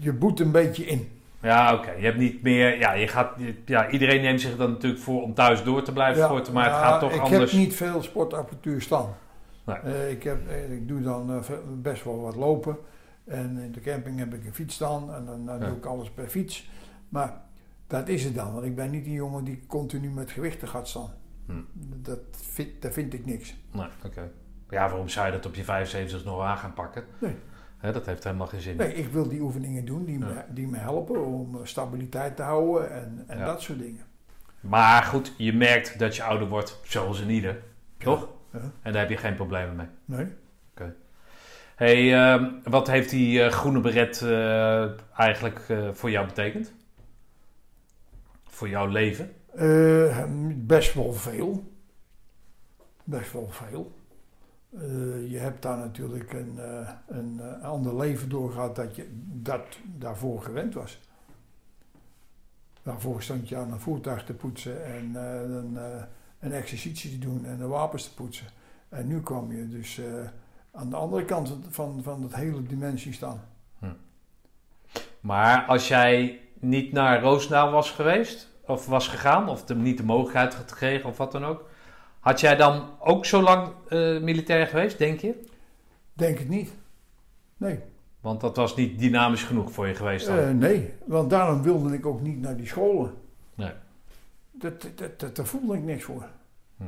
je 0.00 0.12
boet 0.12 0.40
een 0.40 0.52
beetje 0.52 0.84
in. 0.84 1.15
Ja, 1.42 1.74
oké. 1.74 1.90
Je 1.90 2.04
hebt 2.04 2.18
niet 2.18 2.42
meer... 2.42 2.78
Ja, 2.78 2.92
je 2.92 3.08
gaat, 3.08 3.32
ja, 3.64 3.90
iedereen 3.90 4.22
neemt 4.22 4.40
zich 4.40 4.56
dan 4.56 4.70
natuurlijk 4.70 5.02
voor 5.02 5.22
om 5.22 5.34
thuis 5.34 5.62
door 5.64 5.82
te 5.82 5.92
blijven 5.92 6.20
Ja, 6.22 6.26
sporten, 6.28 6.52
maar 6.52 6.64
het 6.64 6.74
gaat 6.74 7.00
toch 7.00 7.12
ik 7.12 7.20
anders. 7.20 7.50
heb 7.52 7.60
niet 7.60 7.74
veel 7.74 8.02
sportapparatuur 8.02 8.80
staan. 8.80 9.14
Nee. 9.66 9.76
Eh, 9.76 10.10
ik, 10.10 10.22
heb, 10.22 10.48
eh, 10.48 10.72
ik 10.72 10.88
doe 10.88 11.00
dan 11.00 11.30
eh, 11.32 11.38
best 11.82 12.04
wel 12.04 12.20
wat 12.20 12.36
lopen. 12.36 12.76
En 13.24 13.58
in 13.58 13.72
de 13.72 13.80
camping 13.80 14.18
heb 14.18 14.34
ik 14.34 14.44
een 14.46 14.54
fiets 14.54 14.74
staan. 14.74 15.14
En 15.14 15.24
dan, 15.24 15.46
dan 15.46 15.58
Ja. 15.58 15.66
doe 15.66 15.76
ik 15.76 15.84
alles 15.86 16.10
per 16.10 16.28
fiets. 16.28 16.70
Maar 17.08 17.40
dat 17.86 18.08
is 18.08 18.24
het 18.24 18.34
dan. 18.34 18.52
Want 18.52 18.64
ik 18.64 18.76
ben 18.76 18.90
niet 18.90 19.04
die 19.04 19.12
jongen 19.14 19.44
die 19.44 19.64
continu 19.66 20.10
met 20.10 20.30
gewichten 20.30 20.68
gaat 20.68 20.88
staan. 20.88 21.10
Hm. 21.46 21.52
Dat, 22.02 22.18
vind, 22.30 22.82
dat 22.82 22.92
vind 22.92 23.14
ik 23.14 23.26
niks. 23.26 23.54
Nee, 23.72 23.86
oké. 24.04 24.30
Ja, 24.70 24.88
waarom 24.88 25.08
zou 25.08 25.26
je 25.26 25.32
dat 25.32 25.46
op 25.46 25.54
je 25.54 25.64
75 25.64 26.24
nog 26.24 26.42
aan 26.42 26.58
gaan 26.58 26.72
pakken? 26.74 27.04
Nee. 27.18 27.36
Dat 27.80 28.06
heeft 28.06 28.24
helemaal 28.24 28.46
geen 28.46 28.60
zin. 28.60 28.76
Nee, 28.76 28.94
ik 28.94 29.08
wil 29.08 29.28
die 29.28 29.40
oefeningen 29.40 29.84
doen 29.84 30.04
die, 30.04 30.18
me, 30.18 30.42
die 30.48 30.66
me 30.66 30.76
helpen 30.76 31.26
om 31.26 31.54
eh, 31.54 31.60
stabiliteit 31.64 32.36
te 32.36 32.42
houden 32.42 32.90
en, 32.90 33.24
en 33.26 33.38
Ja. 33.38 33.44
dat 33.44 33.62
soort 33.62 33.78
dingen. 33.78 34.04
Maar 34.60 35.02
goed, 35.02 35.32
je 35.36 35.52
merkt 35.52 35.98
dat 35.98 36.16
je 36.16 36.22
ouder 36.22 36.48
wordt, 36.48 36.80
zoals 36.84 37.20
een 37.20 37.30
ieder. 37.30 37.62
Toch? 37.98 38.28
Ja. 38.52 38.58
En 38.82 38.92
daar 38.92 39.00
heb 39.00 39.10
je 39.10 39.16
geen 39.16 39.34
problemen 39.34 39.76
mee. 39.76 39.86
Nee. 40.04 40.26
hey, 41.76 42.14
ehm, 42.14 42.50
wat 42.64 42.86
heeft 42.86 43.10
die 43.10 43.42
eh, 43.42 43.50
groene 43.52 43.80
beret 43.80 44.22
eh, 44.22 44.90
eigenlijk 45.18 45.60
voor 45.92 46.10
jou 46.10 46.26
betekend? 46.26 46.72
Voor 48.44 48.68
jouw 48.68 48.86
leven? 48.86 49.32
Best 50.66 50.94
wel 50.94 51.12
veel. 51.12 51.72
Best 53.04 53.32
wel 53.32 53.48
veel. 53.50 53.95
Eh, 54.80 55.30
je 55.30 55.38
hebt 55.38 55.62
daar 55.62 55.76
natuurlijk 55.78 56.32
een, 56.32 56.58
eh, 56.58 56.88
een 57.06 57.40
eh, 57.40 57.68
ander 57.68 57.96
leven 57.96 58.28
doorgehad 58.28 58.76
dat 58.76 58.96
je 58.96 59.08
dat 59.26 59.64
daarvoor 59.84 60.42
gewend 60.42 60.74
was. 60.74 61.00
Daarvoor 62.82 63.22
stond 63.22 63.48
je 63.48 63.56
aan 63.56 63.72
een 63.72 63.80
voertuig 63.80 64.24
te 64.24 64.34
poetsen 64.34 64.84
en 64.84 65.14
een, 65.14 65.78
een 66.38 66.52
exercitie 66.52 67.10
te 67.10 67.18
doen 67.18 67.44
en 67.44 67.58
de 67.58 67.66
wapens 67.66 68.04
te 68.04 68.14
poetsen. 68.14 68.46
En 68.88 69.06
nu 69.06 69.20
kwam 69.20 69.52
je 69.52 69.68
dus 69.68 70.00
aan 70.72 70.90
de 70.90 70.96
andere 70.96 71.24
kant 71.24 71.56
van, 71.68 72.02
van 72.02 72.22
het 72.22 72.34
hele 72.34 72.62
dimensie 72.62 73.12
staan. 73.12 73.40
Maar 75.20 75.64
als 75.64 75.88
jij 75.88 76.40
niet 76.58 76.92
naar 76.92 77.22
Roosendaal 77.22 77.70
was 77.70 77.90
geweest, 77.90 78.48
of 78.66 78.86
was 78.86 79.08
gegaan, 79.08 79.48
of 79.48 79.64
de, 79.64 79.74
niet 79.74 79.96
de 79.96 80.04
mogelijkheid 80.04 80.54
had 80.54 80.72
gekregen, 80.72 81.08
of 81.08 81.16
wat 81.16 81.32
dan 81.32 81.44
ook, 81.44 81.68
had 82.26 82.40
jij 82.40 82.56
dan 82.56 82.88
ook 82.98 83.24
zo 83.24 83.42
lang 83.42 83.68
eh, 83.88 84.20
militair 84.20 84.66
geweest, 84.66 84.98
denk 84.98 85.20
je? 85.20 85.44
Denk 86.12 86.38
het 86.38 86.48
niet. 86.48 86.72
Nee. 87.56 87.80
Want 88.20 88.40
dat 88.40 88.56
was 88.56 88.76
niet 88.76 88.98
dynamisch 88.98 89.44
genoeg 89.44 89.72
voor 89.72 89.86
je 89.86 89.94
geweest 89.94 90.26
dan. 90.26 90.38
Eh, 90.38 90.50
nee, 90.50 90.92
want 91.04 91.30
daarom 91.30 91.62
wilde 91.62 91.94
ik 91.94 92.06
ook 92.06 92.20
niet 92.20 92.40
naar 92.40 92.56
die 92.56 92.66
scholen. 92.66 93.14
Nee. 93.54 93.72
Dat, 94.50 94.88
dat, 94.94 95.20
dat, 95.20 95.36
daar 95.36 95.46
voelde 95.46 95.76
ik 95.76 95.82
niks 95.82 96.04
voor. 96.04 96.26
Hm. 96.76 96.82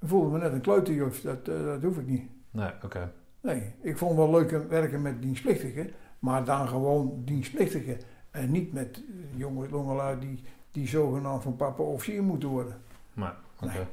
Ik 0.00 0.08
voelde 0.08 0.30
me 0.30 0.38
net 0.38 0.52
een 0.52 0.60
kleuterjuf, 0.60 1.20
dat, 1.20 1.48
eh, 1.48 1.64
dat 1.64 1.82
hoef 1.82 1.98
ik 1.98 2.06
niet. 2.06 2.22
Nee, 2.50 2.70
oké. 2.82 3.12
Nee, 3.40 3.72
ik 3.80 3.98
vond 3.98 4.16
wel 4.16 4.30
leuk 4.30 4.68
werken 4.68 5.02
met 5.02 5.22
dienstplichtigen, 5.22 5.90
maar 6.18 6.44
dan 6.44 6.68
gewoon 6.68 7.22
dienstplichtigen. 7.24 7.98
En 8.30 8.50
niet 8.50 8.72
met 8.72 9.02
jonge 9.36 9.68
jongelui 9.68 10.18
die, 10.18 10.44
die 10.70 10.88
zogenaamd 10.88 11.42
van 11.42 11.56
papa 11.56 11.82
officier 11.82 12.22
moeten 12.22 12.48
worden. 12.48 12.80
Maar, 13.12 13.36
oké. 13.60 13.72
Nee. 13.72 13.84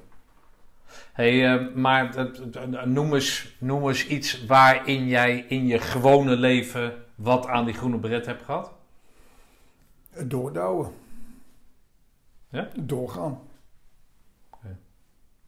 Hey, 1.14 1.54
eh, 1.54 1.74
maar 1.76 2.16
eh, 2.16 2.26
eh, 2.64 2.84
noem, 2.84 3.14
eens, 3.14 3.56
noem 3.60 3.88
eens 3.88 4.08
iets 4.08 4.46
waarin 4.46 5.08
jij 5.08 5.46
in 5.48 5.68
je 5.68 5.80
gewone 5.80 6.36
leven 6.36 6.94
wat 7.16 7.48
aan 7.48 7.66
die 7.66 7.74
groene 7.74 7.98
beret 7.98 8.26
hebt 8.26 8.44
gehad. 8.44 8.72
Het 10.10 10.30
doordouwen. 10.30 10.92
Ja? 12.50 12.68
Doorgaan. 12.80 13.40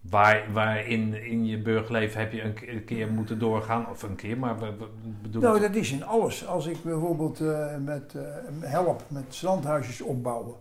Waar, 0.01 0.53
waarin 0.53 1.13
in 1.23 1.45
je 1.45 1.61
burgerleven 1.61 2.19
heb 2.19 2.31
je 2.31 2.41
een, 2.41 2.53
ke- 2.53 2.69
een 2.71 2.85
keer 2.85 3.07
moeten 3.11 3.39
doorgaan, 3.39 3.89
of 3.89 4.03
een 4.03 4.15
keer, 4.15 4.37
maar 4.37 4.59
we, 4.59 4.75
we- 4.77 4.87
bedoel 5.21 5.41
Nou, 5.41 5.59
dat 5.59 5.75
is 5.75 5.91
in 5.91 6.03
alles. 6.03 6.45
Als 6.47 6.65
ik 6.65 6.83
bijvoorbeeld 6.83 7.39
met, 7.83 8.13
help 8.59 9.03
met 9.07 9.23
strandhuisjes 9.29 10.01
opbouwen 10.01 10.55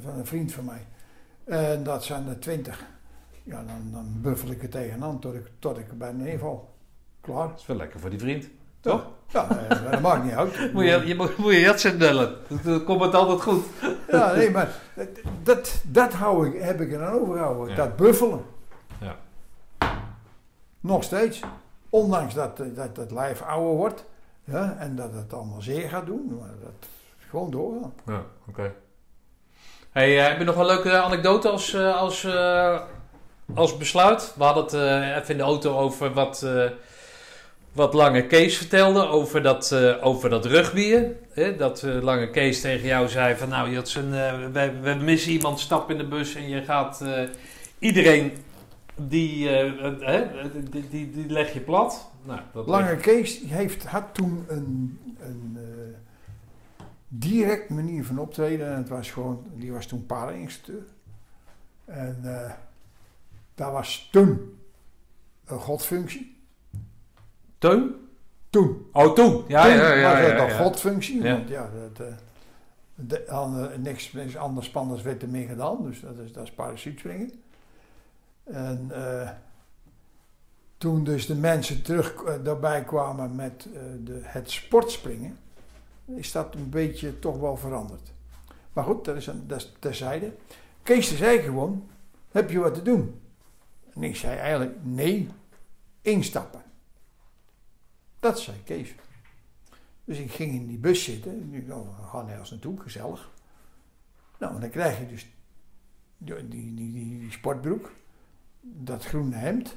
van 0.00 0.14
een 0.18 0.26
vriend 0.26 0.52
van 0.52 0.64
mij. 0.64 0.86
En 1.44 1.82
dat 1.82 2.04
zijn 2.04 2.28
er 2.28 2.38
twintig. 2.40 2.84
Ja, 3.42 3.62
dan, 3.66 3.90
dan 3.92 4.20
buffel 4.20 4.50
ik 4.50 4.62
er 4.62 4.68
tegenaan 4.68 5.18
tot 5.18 5.34
ik, 5.34 5.50
tot 5.58 5.78
ik 5.78 5.98
bij 5.98 6.12
neerval. 6.12 6.74
Klaar. 7.20 7.48
Dat 7.48 7.58
is 7.58 7.66
wel 7.66 7.76
lekker 7.76 8.00
voor 8.00 8.10
die 8.10 8.18
vriend. 8.18 8.48
Toch? 8.80 9.06
Ja, 9.28 9.48
dat 9.90 10.00
maakt 10.00 10.24
niet 10.24 10.32
uit. 10.32 10.72
Moet 10.72 10.84
je, 10.84 11.02
je, 11.06 11.14
moet, 11.14 11.36
moet 11.36 11.52
je 11.52 11.60
jatsen 11.60 11.98
dellen. 11.98 12.36
Dan 12.62 12.84
komt 12.84 13.02
het 13.02 13.14
altijd 13.14 13.42
goed. 13.42 13.64
Ja, 14.08 14.32
nee, 14.32 14.50
maar 14.50 14.68
dat, 15.42 15.82
dat 15.86 16.12
hou 16.12 16.48
ik, 16.48 16.62
heb 16.62 16.80
ik 16.80 16.92
er 16.92 17.04
aan 17.04 17.20
overgehouden. 17.20 17.68
Ja. 17.68 17.74
Dat 17.74 17.96
buffelen. 17.96 18.44
Ja. 19.00 19.16
Nog 20.80 21.04
steeds. 21.04 21.40
Ondanks 21.88 22.34
dat, 22.34 22.56
dat 22.56 22.96
het 22.96 23.10
lijf 23.10 23.42
ouder 23.42 23.76
wordt. 23.76 24.04
Ja, 24.44 24.76
en 24.78 24.96
dat 24.96 25.14
het 25.14 25.32
allemaal 25.32 25.62
zeer 25.62 25.88
gaat 25.88 26.06
doen. 26.06 26.36
Maar 26.40 26.54
dat 26.62 26.88
gewoon 27.28 27.50
doorgaan. 27.50 27.92
Ja, 28.06 28.22
oké. 28.48 28.74
Hey, 29.90 30.18
eh, 30.18 30.28
heb 30.28 30.38
je 30.38 30.44
nog 30.44 30.56
een 30.56 30.66
leuke 30.66 31.00
anekdote 31.00 31.48
als, 31.48 31.74
eh, 31.74 31.96
als, 31.96 32.24
eh, 32.24 32.80
als 33.54 33.76
besluit? 33.76 34.34
We 34.36 34.44
hadden 34.44 34.64
het 34.64 34.72
eh, 34.72 35.16
even 35.16 35.28
in 35.28 35.36
de 35.36 35.42
auto 35.42 35.78
over 35.78 36.12
wat, 36.12 36.42
eh, 36.42 36.70
wat 37.72 37.94
Lange 37.94 38.26
Kees 38.26 38.56
vertelde 38.56 39.06
over 39.06 39.42
dat, 39.42 39.72
eh 39.72 40.06
over 40.06 40.30
dat 40.30 40.44
rugbyen. 40.44 41.16
Hè? 41.32 41.56
Dat 41.56 41.82
Lange 41.82 42.30
Kees 42.30 42.60
tegen 42.60 42.86
jou 42.86 43.08
zei 43.08 43.36
van 43.36 43.48
nou, 43.48 43.70
je 43.70 43.76
had 43.76 43.88
zijn, 43.88 44.10
we, 44.52 44.72
we 44.80 44.94
missen 44.94 45.32
iemand, 45.32 45.60
stap 45.60 45.90
in 45.90 45.98
de 45.98 46.06
bus 46.06 46.34
en 46.34 46.48
je 46.48 46.62
gaat 46.62 47.04
iedereen 47.78 48.32
die, 48.94 49.50
die, 50.70 50.88
die, 50.90 51.10
die 51.10 51.28
leg 51.28 51.52
je 51.52 51.60
plat. 51.60 52.10
Nou, 52.22 52.40
dat 52.52 52.66
Lange 52.66 52.96
Kees 52.96 53.40
heeft, 53.46 53.84
had 53.84 54.04
toen 54.12 54.44
een, 54.48 54.98
een 55.20 55.58
direct 57.08 57.70
manier 57.70 58.04
van 58.04 58.18
optreden. 58.18 58.66
En 58.66 58.76
het 58.76 58.88
was 58.88 59.10
gewoon, 59.10 59.46
die 59.54 59.72
was 59.72 59.86
toen 59.86 60.06
paardeninstructeur. 60.06 60.82
En 61.84 62.18
daar 63.62 63.72
was 63.72 64.08
toen 64.12 64.58
een 65.44 65.58
godfunctie. 65.58 66.36
Teun? 67.58 67.94
Toen. 68.50 68.86
Oh, 68.92 69.14
toen. 69.14 69.44
Ja, 69.48 69.62
toen 69.62 69.72
ja, 69.72 69.92
ja. 69.92 70.10
was 70.10 70.20
ja, 70.20 70.24
het 70.24 70.40
een 70.40 70.46
ja. 70.46 70.62
godfunctie. 70.62 71.22
Ja. 71.22 71.36
Want 71.36 71.48
ja, 71.48 71.70
dat, 71.94 72.06
eh, 72.06 72.14
de, 72.94 73.28
ander- 73.30 73.78
niks, 73.78 74.12
niks 74.12 74.36
anders 74.36 74.66
spannends 74.66 75.02
werd 75.02 75.22
er 75.22 75.28
meer 75.28 75.48
gedaan. 75.48 75.82
Dus 75.82 76.00
dat 76.00 76.18
is, 76.18 76.32
dat 76.32 76.42
is 76.42 76.52
parachutespringen. 76.52 77.32
En 78.44 78.90
eh, 78.90 79.30
toen 80.78 81.04
dus 81.04 81.26
de 81.26 81.34
mensen 81.34 81.82
terug 81.82 82.22
eh, 82.22 82.34
daarbij 82.42 82.84
kwamen 82.84 83.34
met 83.34 83.66
eh, 83.74 83.80
de, 84.04 84.20
het 84.22 84.50
sportspringen, 84.50 85.38
is 86.04 86.32
dat 86.32 86.54
een 86.54 86.70
beetje 86.70 87.18
toch 87.18 87.38
wel 87.38 87.56
veranderd. 87.56 88.12
Maar 88.72 88.84
goed, 88.84 89.04
dat 89.04 89.16
is, 89.16 89.26
een, 89.26 89.46
dat 89.46 89.58
is 89.58 89.72
terzijde. 89.78 90.32
Kees 90.82 91.16
zei 91.16 91.38
gewoon, 91.38 91.88
heb 92.30 92.50
je 92.50 92.58
wat 92.58 92.74
te 92.74 92.82
doen? 92.82 93.21
En 93.94 94.02
ik 94.02 94.16
zei 94.16 94.38
eigenlijk, 94.38 94.76
nee, 94.82 95.28
instappen. 96.02 96.62
Dat 98.20 98.40
zei 98.40 98.56
Kees. 98.64 98.94
Dus 100.04 100.18
ik 100.18 100.32
ging 100.32 100.52
in 100.52 100.66
die 100.66 100.78
bus 100.78 101.04
zitten. 101.04 101.50
Nu 101.50 101.70
oh, 101.70 101.98
we 101.98 102.06
gaan 102.06 102.28
ergens 102.28 102.50
naartoe, 102.50 102.80
gezellig. 102.80 103.30
Nou, 104.38 104.60
dan 104.60 104.70
krijg 104.70 104.98
je 104.98 105.06
dus 105.06 105.26
die, 106.18 106.48
die, 106.48 106.74
die, 106.74 107.30
sportbroek, 107.30 107.92
dat 108.60 109.04
groene 109.04 109.36
hemd. 109.36 109.76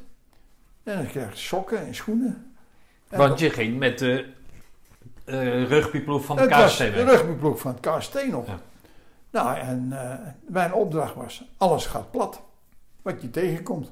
En 0.84 0.98
dan 0.98 1.08
krijg 1.08 1.32
je 1.32 1.38
sokken 1.38 1.86
en 1.86 1.96
schoenen. 1.96 2.56
En 3.10 3.18
Want 3.18 3.40
je 3.40 3.50
ging 3.50 3.78
met 3.78 4.00
de 4.00 4.34
eh 5.26 5.68
rugbyploeg 5.68 6.26
van 6.26 6.36
de 6.36 6.48
KST 6.48 6.78
de 6.78 7.04
rugbyploeg 7.04 7.60
van 7.60 7.72
het 7.72 7.98
KST 7.98 8.28
nog. 8.28 8.48
Ja. 8.48 8.60
Nou, 9.30 9.58
en 9.58 9.92
eh, 9.92 10.28
mijn 10.48 10.74
opdracht 10.74 11.16
was, 11.16 11.50
alles 11.58 11.86
gaat 11.86 12.12
plat. 12.12 12.42
Wat 13.02 13.22
je 13.22 13.30
tegenkomt. 13.30 13.92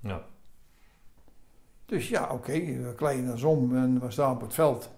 Ja. 0.00 0.22
Dus 1.86 2.08
ja, 2.08 2.28
oké, 2.32 2.60
kleden 2.96 3.30
ons 3.30 3.42
om 3.42 3.76
en 3.76 4.00
we 4.00 4.10
staan 4.10 4.34
op 4.34 4.40
het 4.40 4.54
veld. 4.54 4.90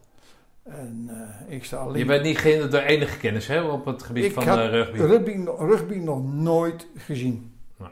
En 0.62 1.04
eh, 1.48 1.54
ik 1.54 1.64
sta 1.64 1.84
Je 1.84 1.90
links. 1.90 2.08
bent 2.08 2.22
niet 2.22 2.38
geen- 2.38 2.70
de 2.70 2.82
enige 2.82 3.18
kennis 3.18 3.46
hè, 3.46 3.60
op 3.62 3.84
het 3.84 4.02
gebied 4.02 4.24
Ik 4.24 4.32
van 4.32 4.46
had 4.48 4.58
eh, 4.58 4.68
rugby. 4.70 4.98
Rugby, 4.98 5.44
rugby 5.58 5.94
nog 5.94 6.32
nooit 6.34 6.86
gezien. 6.96 7.54
Nee. 7.76 7.88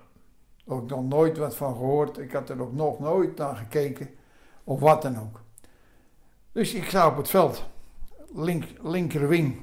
Ook 0.67 0.89
nog 0.91 1.05
nooit 1.09 1.39
wat 1.39 1.57
van 1.57 1.73
gehoord. 1.75 2.19
Ik 2.19 2.33
had 2.33 2.49
er 2.51 2.61
ook 2.63 2.73
nog 2.73 2.99
nooit 3.01 3.37
naar 3.37 3.57
gekeken. 3.57 4.09
Of 4.65 4.81
wat 4.81 5.03
dan 5.03 5.19
ook. 5.19 5.41
Dus 6.53 6.75
ik 6.75 6.85
sta 6.85 7.07
op 7.09 7.17
het 7.17 7.29
veld. 7.29 7.67
Link, 8.35 8.65
linkerwing. 8.83 9.61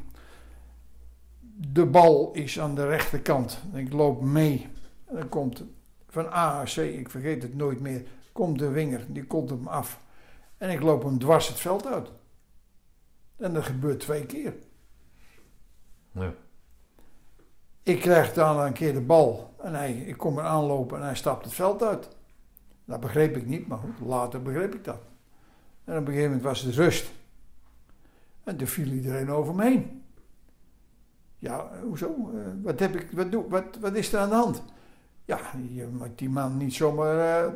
De 1.71 1.85
bal 1.85 2.31
is 2.33 2.59
aan 2.59 2.75
de 2.75 2.87
rechterkant. 2.87 3.59
Ik 3.73 3.93
loop 3.93 4.21
mee. 4.21 4.67
En 5.05 5.15
dan 5.15 5.29
komt 5.29 5.63
van 6.23 6.31
AAC, 6.31 6.75
ik 6.75 7.09
vergeet 7.09 7.41
het 7.41 7.55
nooit 7.55 7.79
meer, 7.79 8.03
komt 8.31 8.59
de 8.59 8.69
winger. 8.69 9.05
Die 9.07 9.25
komt 9.25 9.49
hem 9.49 9.67
af. 9.67 9.99
En 10.57 10.69
ik 10.69 10.81
loop 10.81 11.03
hem 11.03 11.19
dwars 11.19 11.47
het 11.47 11.59
veld 11.59 11.85
uit. 11.85 12.11
En 13.35 13.53
dat 13.53 13.63
gebeurt 13.63 13.99
twee 13.99 14.25
keer. 14.25 14.53
Ja. 16.11 16.33
Ik 17.83 17.99
krijg 17.99 18.33
daarna 18.33 18.65
een 18.65 18.73
keer 18.73 18.93
de 18.93 19.01
bal 19.01 19.53
en 19.61 19.73
hij, 19.73 19.93
ik 19.93 20.17
kom 20.17 20.37
er 20.37 20.43
aanlopen 20.43 20.97
en 20.97 21.03
hij 21.03 21.15
stapt 21.15 21.45
het 21.45 21.53
veld 21.53 21.83
uit. 21.83 22.07
Dat 22.85 22.99
begreep 22.99 23.37
ik 23.37 23.45
niet, 23.45 23.67
maar 23.67 23.77
goed, 23.77 24.07
later 24.07 24.41
begreep 24.41 24.75
ik 24.75 24.83
dat. 24.83 25.01
En 25.83 25.97
op 25.97 25.99
een 25.99 26.05
gegeven 26.05 26.25
moment 26.25 26.43
was 26.43 26.61
het 26.61 26.75
rust. 26.75 27.11
En 28.43 28.57
toen 28.57 28.67
viel 28.67 28.87
iedereen 28.87 29.29
over 29.29 29.55
me 29.55 29.63
heen. 29.63 30.03
Ja, 31.39 31.69
hoezo? 31.83 32.07
Eh, 32.07 32.41
wat, 32.63 32.79
heb 32.79 32.95
ik, 32.95 33.11
wat, 33.11 33.31
doe, 33.31 33.49
wat, 33.49 33.77
wat 33.79 33.95
is 33.95 34.13
er 34.13 34.19
aan 34.19 34.29
de 34.29 34.35
hand? 34.35 34.63
Ja, 35.27 35.39
je 35.73 35.87
moet 35.91 36.17
die 36.17 36.29
man 36.29 36.57
niet 36.57 36.73
zomaar... 36.73 37.43
eh, 37.45 37.51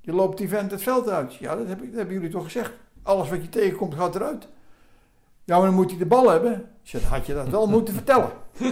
je 0.00 0.12
loopt 0.12 0.38
die 0.38 0.48
vent 0.48 0.70
het 0.70 0.82
veld 0.82 1.08
uit. 1.08 1.34
Ja, 1.34 1.56
dat, 1.56 1.68
heb 1.68 1.78
dat 1.78 1.94
hebben 1.94 2.14
jullie 2.14 2.30
toch 2.30 2.44
gezegd? 2.44 2.72
Alles 3.02 3.28
wat 3.30 3.42
je 3.42 3.48
tegenkomt 3.48 3.94
gaat 3.94 4.14
eruit. 4.14 4.48
Ja, 5.44 5.56
maar 5.56 5.66
dan 5.66 5.74
moet 5.74 5.90
hij 5.90 5.98
de 5.98 6.06
bal 6.06 6.30
hebben. 6.30 6.64
Zei, 6.82 7.04
had 7.04 7.26
je 7.26 7.34
dat 7.34 7.48
wel 7.48 7.66
moeten 7.76 7.94
vertellen. 7.94 8.30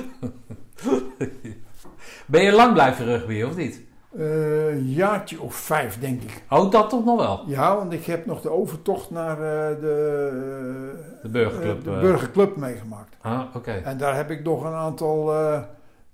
Ben 2.27 2.43
je 2.43 2.53
lang 2.53 2.73
blijven 2.73 3.05
rugby 3.05 3.43
of 3.43 3.57
niet? 3.57 3.81
Eh, 4.17 4.69
een 4.69 4.91
jaartje 4.91 5.41
of 5.41 5.55
vijf, 5.55 5.99
denk 5.99 6.23
ik. 6.23 6.43
Oh, 6.51 6.71
dat 6.71 6.91
toch 6.91 7.05
nog 7.05 7.19
wel? 7.21 7.43
Ja, 7.47 7.77
want 7.77 7.93
ik 7.93 8.05
heb 8.05 8.27
nog 8.27 8.41
de 8.41 8.51
overtocht 8.51 9.11
naar 9.11 9.31
eh, 9.37 9.81
de, 9.81 9.81
De 9.81 11.19
eh, 11.23 11.31
burgerclub. 11.31 11.85
de 11.85 11.91
eh. 11.91 12.01
burgerclub 12.01 12.57
meegemaakt. 12.57 13.17
Ah, 13.21 13.41
oké. 13.55 13.71
En 13.73 13.99
daar 13.99 14.17
heb 14.17 14.31
ik 14.31 14.45
nog 14.45 14.65
een 14.65 14.73
aantal 14.73 15.33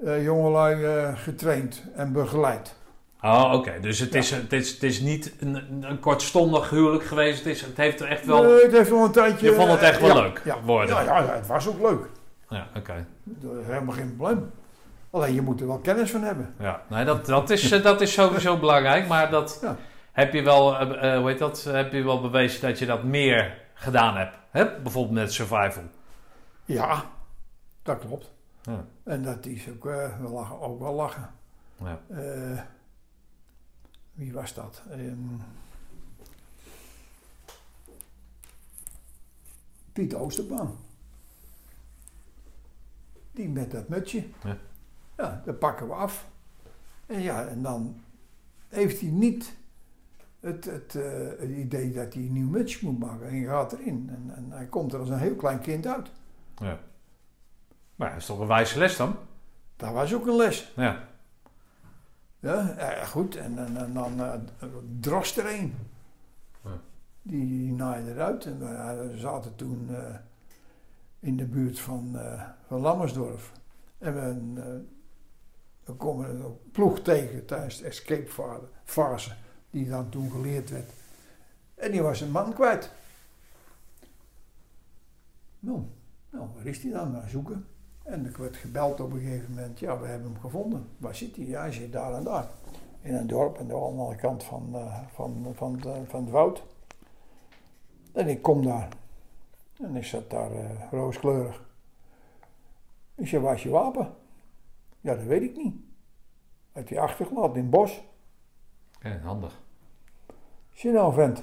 eh 0.04 0.16
eh, 0.16 0.24
jongelui 0.24 0.84
eh, 0.84 1.12
getraind 1.16 1.82
en 1.94 2.12
begeleid. 2.12 2.74
Oh, 3.22 3.52
oké. 3.52 3.80
Dus 3.80 3.98
het, 3.98 4.14
is, 4.14 4.30
het, 4.30 4.52
is, 4.52 4.70
het 4.70 4.82
is 4.82 5.00
niet 5.00 5.32
een, 5.40 5.84
een 5.84 6.00
kortstondig 6.00 6.70
huwelijk 6.70 7.04
geweest. 7.04 7.38
Het, 7.38 7.46
is, 7.46 7.60
het 7.60 7.76
heeft 7.76 8.00
er 8.00 8.08
echt 8.08 8.26
wel... 8.26 8.42
Nee, 8.42 8.62
het 8.62 8.72
heeft 8.72 8.90
wel 8.90 9.04
een 9.04 9.12
tijdje... 9.12 9.46
Je 9.46 9.54
vond 9.54 9.70
het 9.70 9.80
echt 9.80 10.00
wel 10.00 10.16
ja, 10.16 10.22
leuk 10.22 10.40
ja, 10.44 10.60
worden? 10.62 10.94
Ja, 10.94 11.02
ja, 11.02 11.34
het 11.34 11.46
was 11.46 11.68
ook 11.68 11.80
leuk. 11.80 12.06
Ja, 12.48 12.66
oké. 12.76 13.06
Helemaal 13.66 13.94
geen 13.94 14.16
probleem. 14.16 14.50
Alleen 15.10 15.34
je 15.34 15.42
moet 15.42 15.60
er 15.60 15.66
wel 15.66 15.78
kennis 15.78 16.10
van 16.10 16.22
hebben. 16.22 16.54
Ja, 16.58 16.82
nee, 16.88 17.04
dat, 17.04 17.26
dat, 17.26 17.50
is, 17.50 17.70
eh, 17.70 17.82
dat 17.82 18.00
is 18.00 18.12
sowieso 18.12 18.58
belangrijk. 18.66 19.08
Maar 19.08 19.30
dat 19.30 19.58
Ja. 19.62 19.76
heb 20.12 20.32
je 20.32 20.42
wel, 20.42 20.78
eh, 20.78 21.14
eh, 21.14 21.18
hoe 21.18 21.28
heet 21.28 21.38
dat? 21.38 21.64
Heb 21.64 21.92
je 21.92 22.02
wel 22.02 22.20
bewezen 22.20 22.60
dat 22.60 22.78
je 22.78 22.86
dat 22.86 23.02
meer 23.02 23.58
gedaan 23.74 24.16
hebt. 24.16 24.36
Hè? 24.50 24.80
Bijvoorbeeld 24.82 25.14
met 25.14 25.32
survival. 25.32 25.82
Ja, 26.64 27.04
dat 27.82 27.98
klopt. 27.98 28.30
Ja. 28.66 28.86
En 29.02 29.22
dat 29.22 29.46
is 29.46 29.68
ook, 29.68 29.86
eh, 29.86 30.20
wel 30.20 30.30
lachen, 30.30 30.60
ook 30.60 30.78
wel 30.80 30.94
lachen. 30.94 31.30
Ja. 31.76 32.00
Eh, 32.08 32.62
wie 34.12 34.32
was 34.32 34.54
dat? 34.54 34.82
Ehm, 34.90 35.18
Piet 39.92 40.14
Oosterbaan. 40.14 40.76
Die 43.32 43.48
met 43.48 43.70
dat 43.70 43.88
mutsje. 43.88 44.24
Ja. 44.42 44.56
Ja, 45.16 45.42
dat 45.44 45.58
pakken 45.58 45.86
we 45.86 45.92
af. 45.92 46.26
En 47.06 47.20
ja, 47.20 47.46
en 47.46 47.62
dan 47.62 48.00
heeft 48.68 49.00
hij 49.00 49.10
niet 49.10 49.56
het, 50.40 50.64
het, 50.64 50.94
eh, 50.94 51.28
het 51.38 51.50
idee 51.50 51.92
dat 51.92 52.14
hij 52.14 52.22
een 52.22 52.32
nieuw 52.32 52.48
mutsje 52.48 52.86
moet 52.86 52.98
maken. 52.98 53.28
En 53.28 53.34
je 53.36 53.46
gaat 53.46 53.72
erin. 53.72 54.10
En, 54.10 54.36
en 54.36 54.50
hij 54.50 54.66
komt 54.66 54.92
er 54.92 55.00
als 55.00 55.08
een 55.08 55.18
heel 55.18 55.36
klein 55.36 55.60
kind 55.60 55.86
uit. 55.86 56.10
ja. 56.56 56.80
Maar 57.96 58.08
dat 58.10 58.18
is 58.18 58.26
toch 58.26 58.38
een 58.38 58.46
wijze 58.46 58.78
les 58.78 58.96
dan? 58.96 59.16
Dat 59.76 59.92
was 59.92 60.14
ook 60.14 60.26
een 60.26 60.36
les. 60.36 60.72
Ja. 60.76 61.04
Ja, 62.38 62.70
eh, 62.70 63.06
goed. 63.06 63.36
En, 63.36 63.58
en, 63.58 63.76
en 63.76 63.92
dan 63.92 64.20
eh 64.20 64.32
Drost 65.00 65.36
er 65.36 65.54
een. 65.54 65.74
Ja. 66.64 66.80
Die, 67.22 67.46
die 67.46 67.72
naaide 67.72 68.10
eruit. 68.10 68.44
En 68.46 68.58
we 68.58 69.08
we 69.10 69.18
zaten 69.18 69.54
toen 69.54 69.86
eh, 69.90 70.14
in 71.20 71.36
de 71.36 71.44
buurt 71.46 71.78
van, 71.78 72.18
eh, 72.18 72.42
van 72.66 72.80
Lammersdorf. 72.80 73.52
En 73.98 74.14
we, 74.14 74.60
eh, 74.60 74.66
we 75.84 75.92
komen 75.92 76.28
een 76.28 76.58
ploeg 76.72 77.00
tegen 77.00 77.46
tijdens 77.46 77.78
de 77.78 77.86
escape 77.86 78.60
fase-. 78.84 79.34
Die 79.70 79.88
dan 79.88 80.08
toen 80.08 80.30
geleerd 80.30 80.70
werd. 80.70 80.90
En 81.74 81.90
die 81.90 82.02
was 82.02 82.20
een 82.20 82.30
man 82.30 82.54
kwijt. 82.54 82.90
Nou, 85.58 85.82
nou 86.30 86.48
waar 86.54 86.66
is 86.66 86.80
die 86.80 86.92
dan? 86.92 87.10
Maar 87.10 87.28
zoeken. 87.28 87.66
En 88.06 88.26
ik 88.26 88.36
werd 88.36 88.56
gebeld 88.56 89.00
op 89.00 89.12
een 89.12 89.20
gegeven 89.20 89.54
moment. 89.54 89.78
Ja, 89.78 90.00
we 90.00 90.06
hebben 90.06 90.32
hem 90.32 90.40
gevonden. 90.40 90.88
Waar 90.98 91.14
zit 91.14 91.36
hij? 91.36 91.44
Ja, 91.44 91.60
hij 91.60 91.72
zit 91.72 91.92
daar 91.92 92.14
en 92.14 92.24
daar. 92.24 92.48
In 93.00 93.14
een 93.14 93.26
dorp 93.26 93.58
aan 93.58 93.66
de 93.66 93.74
andere 93.74 94.16
kant 94.16 94.44
van, 94.44 94.68
eh, 94.74 95.00
van, 95.12 95.46
van, 95.54 95.76
de- 95.76 96.02
van 96.06 96.20
het 96.22 96.30
woud. 96.30 96.62
En 98.12 98.28
ik 98.28 98.42
kom 98.42 98.62
daar. 98.64 98.88
En 99.80 99.96
ik 99.96 100.04
zat 100.04 100.30
daar 100.30 100.52
eh, 100.52 100.90
rooskleurig. 100.90 101.64
Ik 103.14 103.28
zei, 103.28 103.42
waar 103.42 103.54
is 103.54 103.62
je 103.62 103.68
wapen? 103.68 104.14
Ja, 105.00 105.14
dat 105.14 105.24
weet 105.24 105.42
ik 105.42 105.56
niet. 105.56 105.74
Uit 106.72 106.88
die 106.88 107.00
achtergelaten 107.00 107.54
in 107.54 107.60
het 107.60 107.70
bos. 107.70 108.02
Oké, 108.96 109.20
handig. 109.24 109.62
Zie 110.72 110.90
je 110.90 110.96
nou, 110.96 111.14
vent. 111.14 111.42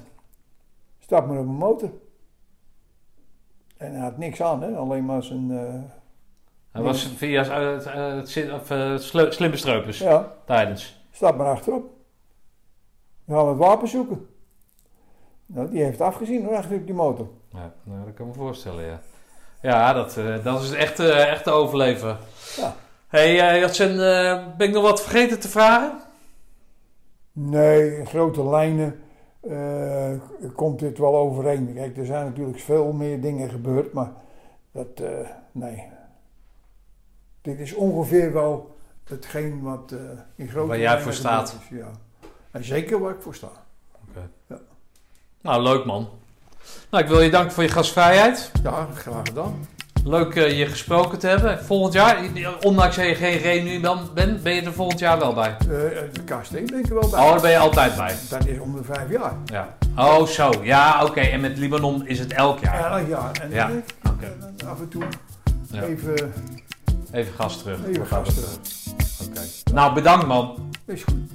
Stap 1.00 1.28
maar 1.28 1.38
op 1.40 1.46
een 1.48 1.54
motor. 1.56 1.92
En 3.78 3.92
hij 3.92 4.02
had 4.02 4.18
niks 4.18 4.42
aan, 4.42 4.62
hè? 4.62 4.76
alleen 4.78 5.06
maar 5.06 5.24
zijn. 5.24 5.52
Eh, 6.74 6.80
Hij 6.82 6.82
was 6.82 7.08
via 7.18 7.42
eh, 7.44 7.72
het, 7.74 7.86
eh, 7.86 8.16
het 8.16 8.52
of, 8.62 8.70
eh, 8.72 8.98
sle- 8.98 9.32
slimme 9.32 9.58
streupers 9.58 9.98
ja, 10.00 10.32
tijdens. 10.46 11.02
stap 11.12 11.38
maar 11.38 11.48
achterop. 11.48 11.92
We 13.26 13.34
gaan 13.34 13.48
het 13.48 13.58
wapen 13.58 13.88
zoeken. 13.88 14.28
Nou, 15.46 15.70
die 15.70 15.84
heeft 15.84 16.02
afgezien 16.02 16.46
hoor, 16.46 16.56
achter 16.56 16.76
op 16.78 16.86
die 16.86 16.96
motor. 16.96 17.28
Ja, 17.50 17.74
nou, 17.84 18.06
dat 18.06 18.14
kan 18.14 18.28
ik 18.28 18.36
me 18.36 18.42
voorstellen, 18.42 18.86
ja. 18.86 19.00
Ja, 19.62 19.94
dat, 19.94 20.18
eh, 20.18 20.44
dat 20.44 20.62
is 20.62 20.72
echt, 20.72 21.00
eh, 21.00 21.28
echt 21.32 21.44
te 21.44 21.52
overleven. 21.52 22.18
Ja. 22.58 22.76
hey, 23.08 23.40
eh, 23.50 23.60
Jatsen, 23.60 23.90
eh, 23.92 24.46
ben 24.58 24.68
ik 24.68 24.74
nog 24.74 24.84
wat 24.84 25.02
vergeten 25.02 25.40
te 25.40 25.50
vragen? 25.50 26.00
Nee, 27.32 27.98
in 27.98 28.06
grote 28.06 28.44
lijnen 28.50 29.00
eh, 29.42 30.12
komt 30.56 30.80
dit 30.80 30.98
wel 30.98 31.16
overeen. 31.16 31.74
Kijk, 31.74 31.98
er 31.98 32.06
zijn 32.06 32.26
natuurlijk 32.26 32.60
veel 32.60 32.92
meer 32.92 33.22
dingen 33.22 33.50
gebeurd, 33.50 33.94
maar 33.94 34.12
dat, 34.72 34.88
eh, 35.00 35.30
nee. 35.52 35.84
Dit 37.44 37.60
is 37.60 37.74
ongeveer 37.74 38.34
wel 38.34 38.76
hetgeen 39.10 39.62
wat 39.62 39.92
eh, 39.92 40.00
in 40.36 40.50
grote 40.50 40.68
Waar 40.68 40.80
jij 40.80 41.02
voor 41.02 41.14
staat. 41.14 41.56
is, 41.62 41.78
ja. 41.78 41.92
En 42.52 42.64
zeker 42.64 43.00
waar 43.00 43.12
ik 43.14 43.22
voor 43.22 43.36
sta. 43.36 43.50
Nou, 45.42 45.62
leuk 45.64 45.86
man. 45.86 46.10
Nou, 46.90 47.04
ik 47.04 47.10
wil 47.10 47.22
je 47.22 47.30
danken 47.30 47.52
voor 47.52 47.64
je 47.64 47.70
gastvrijheid. 47.70 48.52
Ja, 48.64 48.88
graag 48.96 49.22
gedaan. 49.28 49.68
Leuk 50.06 50.36
eh, 50.36 50.58
je 50.58 50.66
gesproken 50.66 51.20
te 51.20 51.28
hebben. 51.28 51.64
Volgend 51.66 51.94
jaar, 51.94 52.26
ondanks 52.62 52.96
dat 52.96 53.06
je 53.06 53.16
geen 53.16 53.38
reunie 53.38 53.80
bent, 54.14 54.44
ben 54.44 54.54
je 54.54 54.62
er 54.62 54.74
volgend 54.74 55.00
jaar 55.00 55.20
wel 55.20 55.34
bij. 55.34 55.56
Eh, 55.60 55.68
de 55.68 56.24
KST 56.26 56.52
ben 56.52 56.80
ik 56.80 56.88
er 56.88 56.94
wel 57.00 57.10
bij. 57.10 57.20
Oh, 57.24 57.32
daar 57.32 57.42
ben 57.42 57.52
je 57.52 57.58
altijd 57.58 57.96
bij. 57.96 58.16
Dat 58.30 58.46
is 58.46 58.60
om 58.60 58.76
de 58.76 58.84
vijf 58.84 59.10
jaar. 59.10 59.34
Ja. 59.46 59.78
Oh, 59.98 60.26
zo. 60.26 60.52
Ja, 60.62 61.06
oké. 61.06 61.20
En 61.20 61.40
met 61.42 61.58
Libanon 61.58 62.08
is 62.08 62.20
het 62.20 62.34
elk 62.34 62.60
jaar. 62.60 63.00
Elk 63.00 63.08
jaar. 63.08 63.32
En 63.42 63.50
Ja, 63.52 63.70
oké. 64.10 64.34
af 64.68 64.80
en 64.80 64.88
toe 64.90 65.04
Ja. 65.72 65.82
even, 65.84 66.34
Even 67.14 67.34
gas 67.34 67.58
terug. 67.58 67.86
even 67.86 68.08
gas 68.08 68.34
terug. 68.34 68.58
Oké. 69.28 69.42
Nou, 69.74 69.94
bedankt 69.94 70.28
man. 70.28 70.72
Is 70.86 71.04
goed. 71.04 71.32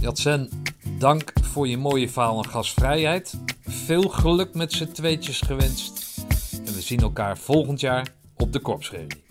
Jatsen, 0.00 0.50
dank 0.98 1.32
voor 1.42 1.68
je 1.68 1.76
mooie 1.76 2.08
verhaal 2.08 2.42
en 2.42 2.50
gastvrijheid. 2.50 3.34
Veel 3.62 4.02
geluk 4.02 4.54
met 4.54 4.72
z'n 4.72 4.92
tweetjes 4.92 5.40
gewenst. 5.40 6.24
En 6.66 6.74
we 6.74 6.80
zien 6.80 7.00
elkaar 7.00 7.38
volgend 7.38 7.80
jaar 7.80 8.08
op 8.36 8.52
de 8.52 8.60
korpsreunie. 8.60 9.27